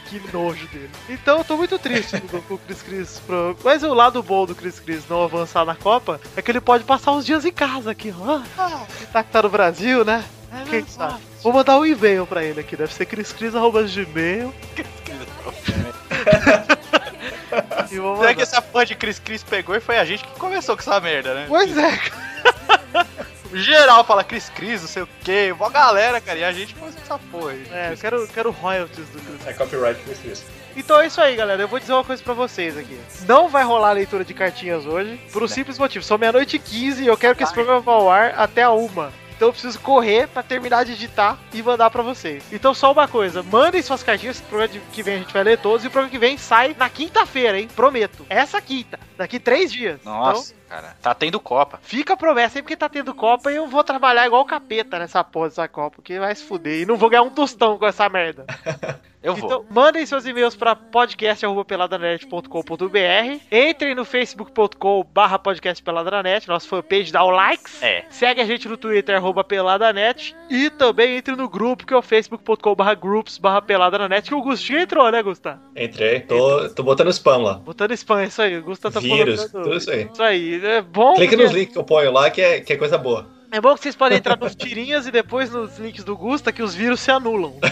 que 0.09 0.21
nojo 0.31 0.67
dele. 0.67 0.89
Então 1.09 1.39
eu 1.39 1.43
tô 1.43 1.57
muito 1.57 1.79
triste 1.79 2.19
com 2.21 2.39
com 2.41 2.53
o 2.53 2.57
Chris 2.59 2.81
Chris. 2.83 3.19
Pro... 3.25 3.57
Mas 3.63 3.81
o 3.83 3.93
lado 3.93 4.21
bom 4.21 4.45
do 4.45 4.53
Chris 4.53 4.79
Chris 4.79 5.03
não 5.09 5.23
avançar 5.23 5.65
na 5.65 5.75
Copa 5.75 6.19
é 6.37 6.41
que 6.41 6.51
ele 6.51 6.61
pode 6.61 6.83
passar 6.83 7.11
uns 7.13 7.25
dias 7.25 7.45
em 7.45 7.51
casa 7.51 7.91
aqui, 7.91 8.13
ó. 8.19 8.39
Ah, 8.57 8.85
tá 9.11 9.23
que 9.23 9.31
tá 9.31 9.41
no 9.41 9.49
Brasil, 9.49 10.05
né? 10.05 10.23
Quem 10.69 10.85
sabe? 10.85 11.19
Vou 11.41 11.53
mandar 11.53 11.77
um 11.77 11.85
e-mail 11.85 12.25
pra 12.25 12.43
ele 12.43 12.59
aqui, 12.59 12.75
deve 12.75 12.93
ser 12.93 13.05
chriscris.gmail. 13.05 14.53
e 17.91 17.99
vou 17.99 18.17
Será 18.17 18.33
que 18.33 18.41
essa 18.41 18.61
porra 18.61 18.85
de 18.85 18.95
Cris 18.95 19.19
Cris 19.19 19.43
pegou 19.43 19.75
e 19.75 19.79
foi 19.79 19.97
a 19.97 20.05
gente 20.05 20.23
que 20.23 20.39
começou 20.39 20.75
com 20.75 20.81
essa 20.81 20.99
merda, 20.99 21.33
né? 21.33 21.45
Pois 21.47 21.77
é, 21.77 21.99
Geral 23.53 24.03
fala 24.03 24.23
Cris 24.23 24.49
Cris, 24.49 24.81
não 24.81 24.87
sei 24.87 25.03
o 25.03 25.09
quê, 25.23 25.53
mó 25.57 25.69
galera, 25.69 26.19
cara, 26.19 26.39
e 26.39 26.43
a 26.43 26.51
gente 26.51 26.73
começou 26.73 26.99
com 26.99 27.13
essa 27.13 27.19
porra 27.31 27.51
aí. 27.51 27.67
é, 27.71 27.93
eu 27.93 27.97
quero, 27.97 28.27
quero 28.27 28.51
royalties 28.51 29.07
do 29.09 29.19
Chris 29.19 29.47
é 29.47 29.53
copyright 29.53 29.99
por 30.01 30.11
isso. 30.25 30.43
Então 30.75 30.99
é 30.99 31.05
isso 31.05 31.21
aí, 31.21 31.35
galera. 31.35 31.61
Eu 31.61 31.67
vou 31.67 31.79
dizer 31.79 31.93
uma 31.93 32.03
coisa 32.03 32.23
pra 32.23 32.33
vocês 32.33 32.75
aqui. 32.75 32.99
Não 33.27 33.47
vai 33.47 33.63
rolar 33.63 33.89
a 33.89 33.93
leitura 33.93 34.25
de 34.25 34.33
cartinhas 34.33 34.87
hoje, 34.87 35.21
por 35.31 35.43
um 35.43 35.47
simples 35.47 35.77
motivo. 35.77 36.03
São 36.03 36.17
meia-noite 36.17 36.55
e 36.55 36.59
15 36.59 37.03
e 37.03 37.07
eu 37.07 37.15
quero 37.15 37.35
que 37.35 37.43
esse 37.43 37.53
programa 37.53 37.79
vá 37.79 37.91
ao 37.91 38.09
ar 38.09 38.33
até 38.35 38.63
a 38.63 38.71
uma. 38.71 39.13
Então 39.35 39.49
eu 39.49 39.51
preciso 39.53 39.79
correr 39.79 40.27
pra 40.27 40.41
terminar 40.43 40.85
de 40.85 40.93
editar 40.93 41.37
e 41.53 41.61
mandar 41.61 41.89
pra 41.89 42.01
vocês. 42.01 42.43
Então 42.51 42.73
só 42.73 42.91
uma 42.91 43.07
coisa, 43.07 43.43
mandem 43.43 43.81
suas 43.81 44.03
cartinhas, 44.03 44.39
que 44.39 44.45
o 44.45 44.49
programa 44.49 44.73
de- 44.73 44.79
que 44.91 45.03
vem 45.03 45.15
a 45.15 45.19
gente 45.19 45.33
vai 45.33 45.43
ler 45.43 45.57
todos, 45.57 45.83
e 45.83 45.87
o 45.87 45.91
programa 45.91 46.11
que 46.11 46.19
vem 46.19 46.37
sai 46.37 46.75
na 46.77 46.89
quinta-feira, 46.89 47.59
hein? 47.59 47.67
Prometo. 47.75 48.25
Essa 48.29 48.61
quinta. 48.61 48.99
Daqui 49.17 49.39
três 49.39 49.71
dias. 49.71 49.99
Nossa, 50.03 50.53
cara, 50.69 50.95
tá 51.01 51.13
tendo 51.13 51.39
Copa. 51.39 51.77
Então, 51.81 51.89
fica 51.89 52.13
a 52.13 52.17
promessa 52.17 52.57
aí, 52.57 52.61
porque 52.61 52.75
tá 52.75 52.89
tendo 52.89 53.13
Copa 53.13 53.51
e 53.51 53.55
eu 53.55 53.67
vou 53.67 53.83
trabalhar 53.83 54.25
igual 54.25 54.41
o 54.41 54.45
capeta 54.45 54.97
nessa 54.99 55.23
porra 55.23 55.49
dessa 55.49 55.67
Copa, 55.67 55.97
porque 55.97 56.19
vai 56.19 56.33
se 56.35 56.43
fuder. 56.43 56.81
E 56.81 56.85
não 56.85 56.95
vou 56.97 57.09
ganhar 57.09 57.23
um 57.23 57.29
tostão 57.29 57.77
com 57.77 57.85
essa 57.85 58.07
merda. 58.09 58.45
Eu 59.23 59.35
vou. 59.35 59.49
Então, 59.49 59.65
mandem 59.69 60.05
seus 60.05 60.25
e-mails 60.25 60.55
para 60.55 60.75
podcast.peladanet.com.br. 60.75 63.39
Entrem 63.51 63.95
no 63.95 64.05
facebook.com/barra 64.05 65.39
podcastpeladanet, 65.39 66.47
nossa 66.47 66.67
fanpage, 66.67 67.11
dá 67.11 67.23
o 67.23 67.29
likes. 67.29 67.81
É. 67.81 68.03
Segue 68.09 68.41
a 68.41 68.45
gente 68.45 68.67
no 68.67 68.77
Twitter, 68.77 69.15
arroba 69.15 69.43
peladanet. 69.43 70.35
E 70.49 70.69
também 70.69 71.17
entre 71.17 71.35
no 71.35 71.47
grupo, 71.47 71.85
que 71.85 71.93
é 71.93 71.97
o 71.97 72.01
facebook.com/barra 72.01 72.93
groups/barra 72.95 73.61
peladanet, 73.61 74.27
que 74.27 74.35
o 74.35 74.41
Gustinho 74.41 74.79
entrou, 74.79 75.09
né, 75.11 75.21
Gustavo? 75.23 75.59
Entrei, 75.75 76.21
tô, 76.21 76.69
tô 76.69 76.83
botando 76.83 77.09
spam 77.09 77.37
lá. 77.37 77.53
Botando 77.55 77.91
spam, 77.93 78.23
isso 78.25 78.41
aí. 78.41 78.57
O 78.57 78.63
Gustavo 78.63 78.93
tá 78.93 78.99
Vírus, 78.99 79.39
colocando- 79.39 79.63
tudo 79.63 79.77
isso 79.77 79.91
aí. 79.91 80.09
Isso 80.11 80.23
aí. 80.23 80.65
É 80.65 80.81
bom. 80.81 81.13
Clica 81.15 81.31
porque- 81.31 81.43
nos 81.45 81.53
links 81.55 81.73
que 81.73 81.79
eu 81.79 81.83
ponho 81.83 82.11
lá, 82.11 82.29
que 82.29 82.41
é, 82.41 82.59
que 82.59 82.73
é 82.73 82.75
coisa 82.75 82.97
boa. 82.97 83.27
É 83.53 83.61
bom 83.61 83.75
que 83.75 83.81
vocês 83.83 83.95
podem 83.95 84.17
entrar 84.17 84.35
nos 84.35 84.55
tirinhas 84.55 85.05
e 85.05 85.11
depois 85.11 85.51
nos 85.51 85.77
links 85.77 86.03
do 86.03 86.17
Gusta, 86.17 86.51
que 86.51 86.63
os 86.63 86.73
vírus 86.73 86.99
se 86.99 87.11
anulam. 87.11 87.53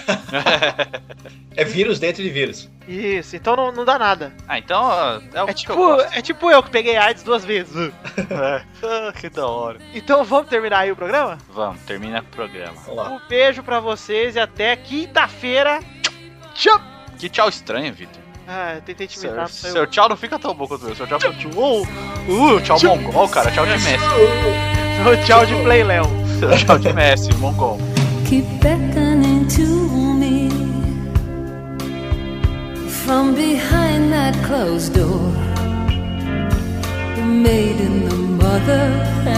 É 1.54 1.66
vírus 1.66 2.00
dentro 2.00 2.24
de 2.24 2.30
vírus. 2.30 2.70
Isso, 2.88 3.36
então 3.36 3.58
não, 3.58 3.72
não 3.74 3.84
dá 3.84 4.00
nada. 4.00 4.32
Ah, 4.48 4.58
então 4.58 5.22
é 5.34 5.44
o 5.44 5.50
É 5.50 5.54
que 5.54 5.60
tipo, 5.60 5.74
eu 5.74 5.78
gosto. 5.98 6.18
é 6.18 6.22
tipo 6.22 6.50
eu 6.50 6.64
que 6.64 6.70
peguei 6.70 6.96
AIDS 6.96 7.24
duas 7.24 7.44
vezes. 7.44 7.76
É. 8.32 8.64
Ah, 8.84 9.12
que 9.12 9.28
da 9.30 9.46
hora. 9.46 9.80
Então 9.94 10.24
vamos 10.24 10.48
terminar 10.50 10.80
aí 10.80 10.92
o 10.92 10.96
programa? 10.96 11.38
Vamos, 11.50 11.82
termina 11.82 12.22
o 12.22 12.24
programa. 12.24 12.74
Um 13.10 13.20
beijo 13.28 13.62
pra 13.64 13.80
vocês 13.82 14.36
e 14.36 14.40
até 14.40 14.76
quinta-feira. 14.78 15.82
Tchau! 16.54 16.80
Que 17.20 17.28
tchau 17.28 17.50
estranho, 17.50 17.94
Vitor. 17.94 18.22
Ah, 18.48 18.76
eu 18.76 18.82
tentei 18.82 19.08
te 19.08 19.20
Seu, 19.20 19.30
imitar, 19.32 19.50
saiu. 19.50 19.74
seu 19.74 19.88
tchau 19.88 20.08
não 20.08 20.16
fica 20.16 20.40
tão 20.40 20.54
bom 20.54 20.68
quanto 20.68 20.84
o 20.84 20.86
meu. 20.86 20.96
Seu 20.96 21.06
tchau 21.08 21.20
fica 21.20 21.34
tipo, 21.34 21.60
uh, 21.60 21.82
uh, 21.82 22.62
tchau 22.62 22.78
mongol, 22.82 23.28
cara. 23.28 23.52
Tchau 23.52 23.66
de 23.66 23.72
Messi. 23.74 24.81
Seu 25.04 25.18
tchau 25.24 25.46
de 25.46 25.56
Play 25.64 25.84
Léo. 25.84 26.06
Seu 26.40 26.50
tchau 26.58 26.78
de 26.78 26.94
Messi, 26.94 27.34
mongol. 27.40 27.78
keep 28.32 28.46
beckoning 28.62 29.46
to 29.46 29.68
me 30.22 30.50
from 33.04 33.36
behind 33.36 34.14
that 34.14 34.34
closed 34.46 34.94
door. 34.94 35.34
The 37.18 37.26
maiden, 37.26 38.08
the 38.08 38.16
mother, 38.16 38.86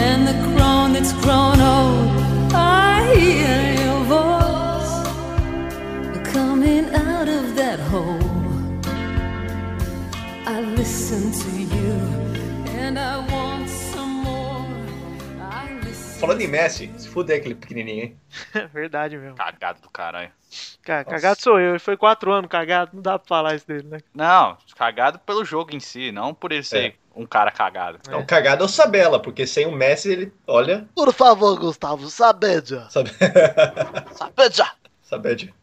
and 0.03 0.28
the 0.28 0.38
crone 0.49 0.93
that's 0.93 1.14
grown 1.24 1.59
old. 1.59 2.07
I 2.53 3.16
hear 3.16 3.59
your 3.84 4.01
voice 4.18 4.93
coming 6.36 6.86
out 6.93 7.28
of 7.28 7.55
that 7.55 7.80
hole. 7.80 8.30
I 10.45 10.61
listen 10.80 11.32
to 11.43 11.51
you, 11.76 11.93
and 12.80 12.99
I 12.99 13.18
want 13.32 13.70
Falando 16.24 16.39
em 16.39 16.47
Messi, 16.47 16.89
se 16.97 17.09
fuder 17.09 17.38
aquele 17.39 17.53
pequenininho, 17.53 18.03
hein? 18.05 18.17
Verdade 18.74 19.17
mesmo. 19.17 19.36
Cagado 19.36 19.82
do 19.82 19.89
caralho. 19.89 20.32
Ca- 20.82 21.03
Cagado 21.03 21.41
sou 21.41 21.59
eu. 21.59 21.71
Ele 21.71 21.80
foi 21.80 21.97
quatro 21.97 22.32
anos 22.32 22.49
cagado. 22.49 22.91
Não 22.93 23.01
dá 23.01 23.19
pra 23.19 23.28
falar 23.28 23.55
isso 23.55 23.67
dele, 23.67 23.84
né? 23.89 23.97
Não, 24.13 24.57
cagado 24.78 25.19
pelo 25.19 25.43
jogo 25.43 25.76
em 25.76 25.82
si, 25.82 26.13
não 26.13 26.34
por 26.34 26.53
ele 26.53 26.63
ser 26.63 26.95
um 27.13 27.26
cara 27.26 27.51
cagado. 27.51 27.99
Então, 28.07 28.26
cagado 28.26 28.63
é 28.63 28.65
o 28.65 28.69
Sabela, 28.69 29.19
porque 29.19 29.45
sem 29.45 29.65
o 29.65 29.71
Messi 29.74 30.11
ele, 30.13 30.34
olha, 30.47 30.88
Por 30.95 31.11
favor, 31.13 31.59
Gustavo, 31.59 32.09
sabedia. 32.09 32.88
sabe? 32.89 33.11
Sabedia. 34.15 34.71
Sabedia. 35.01 35.53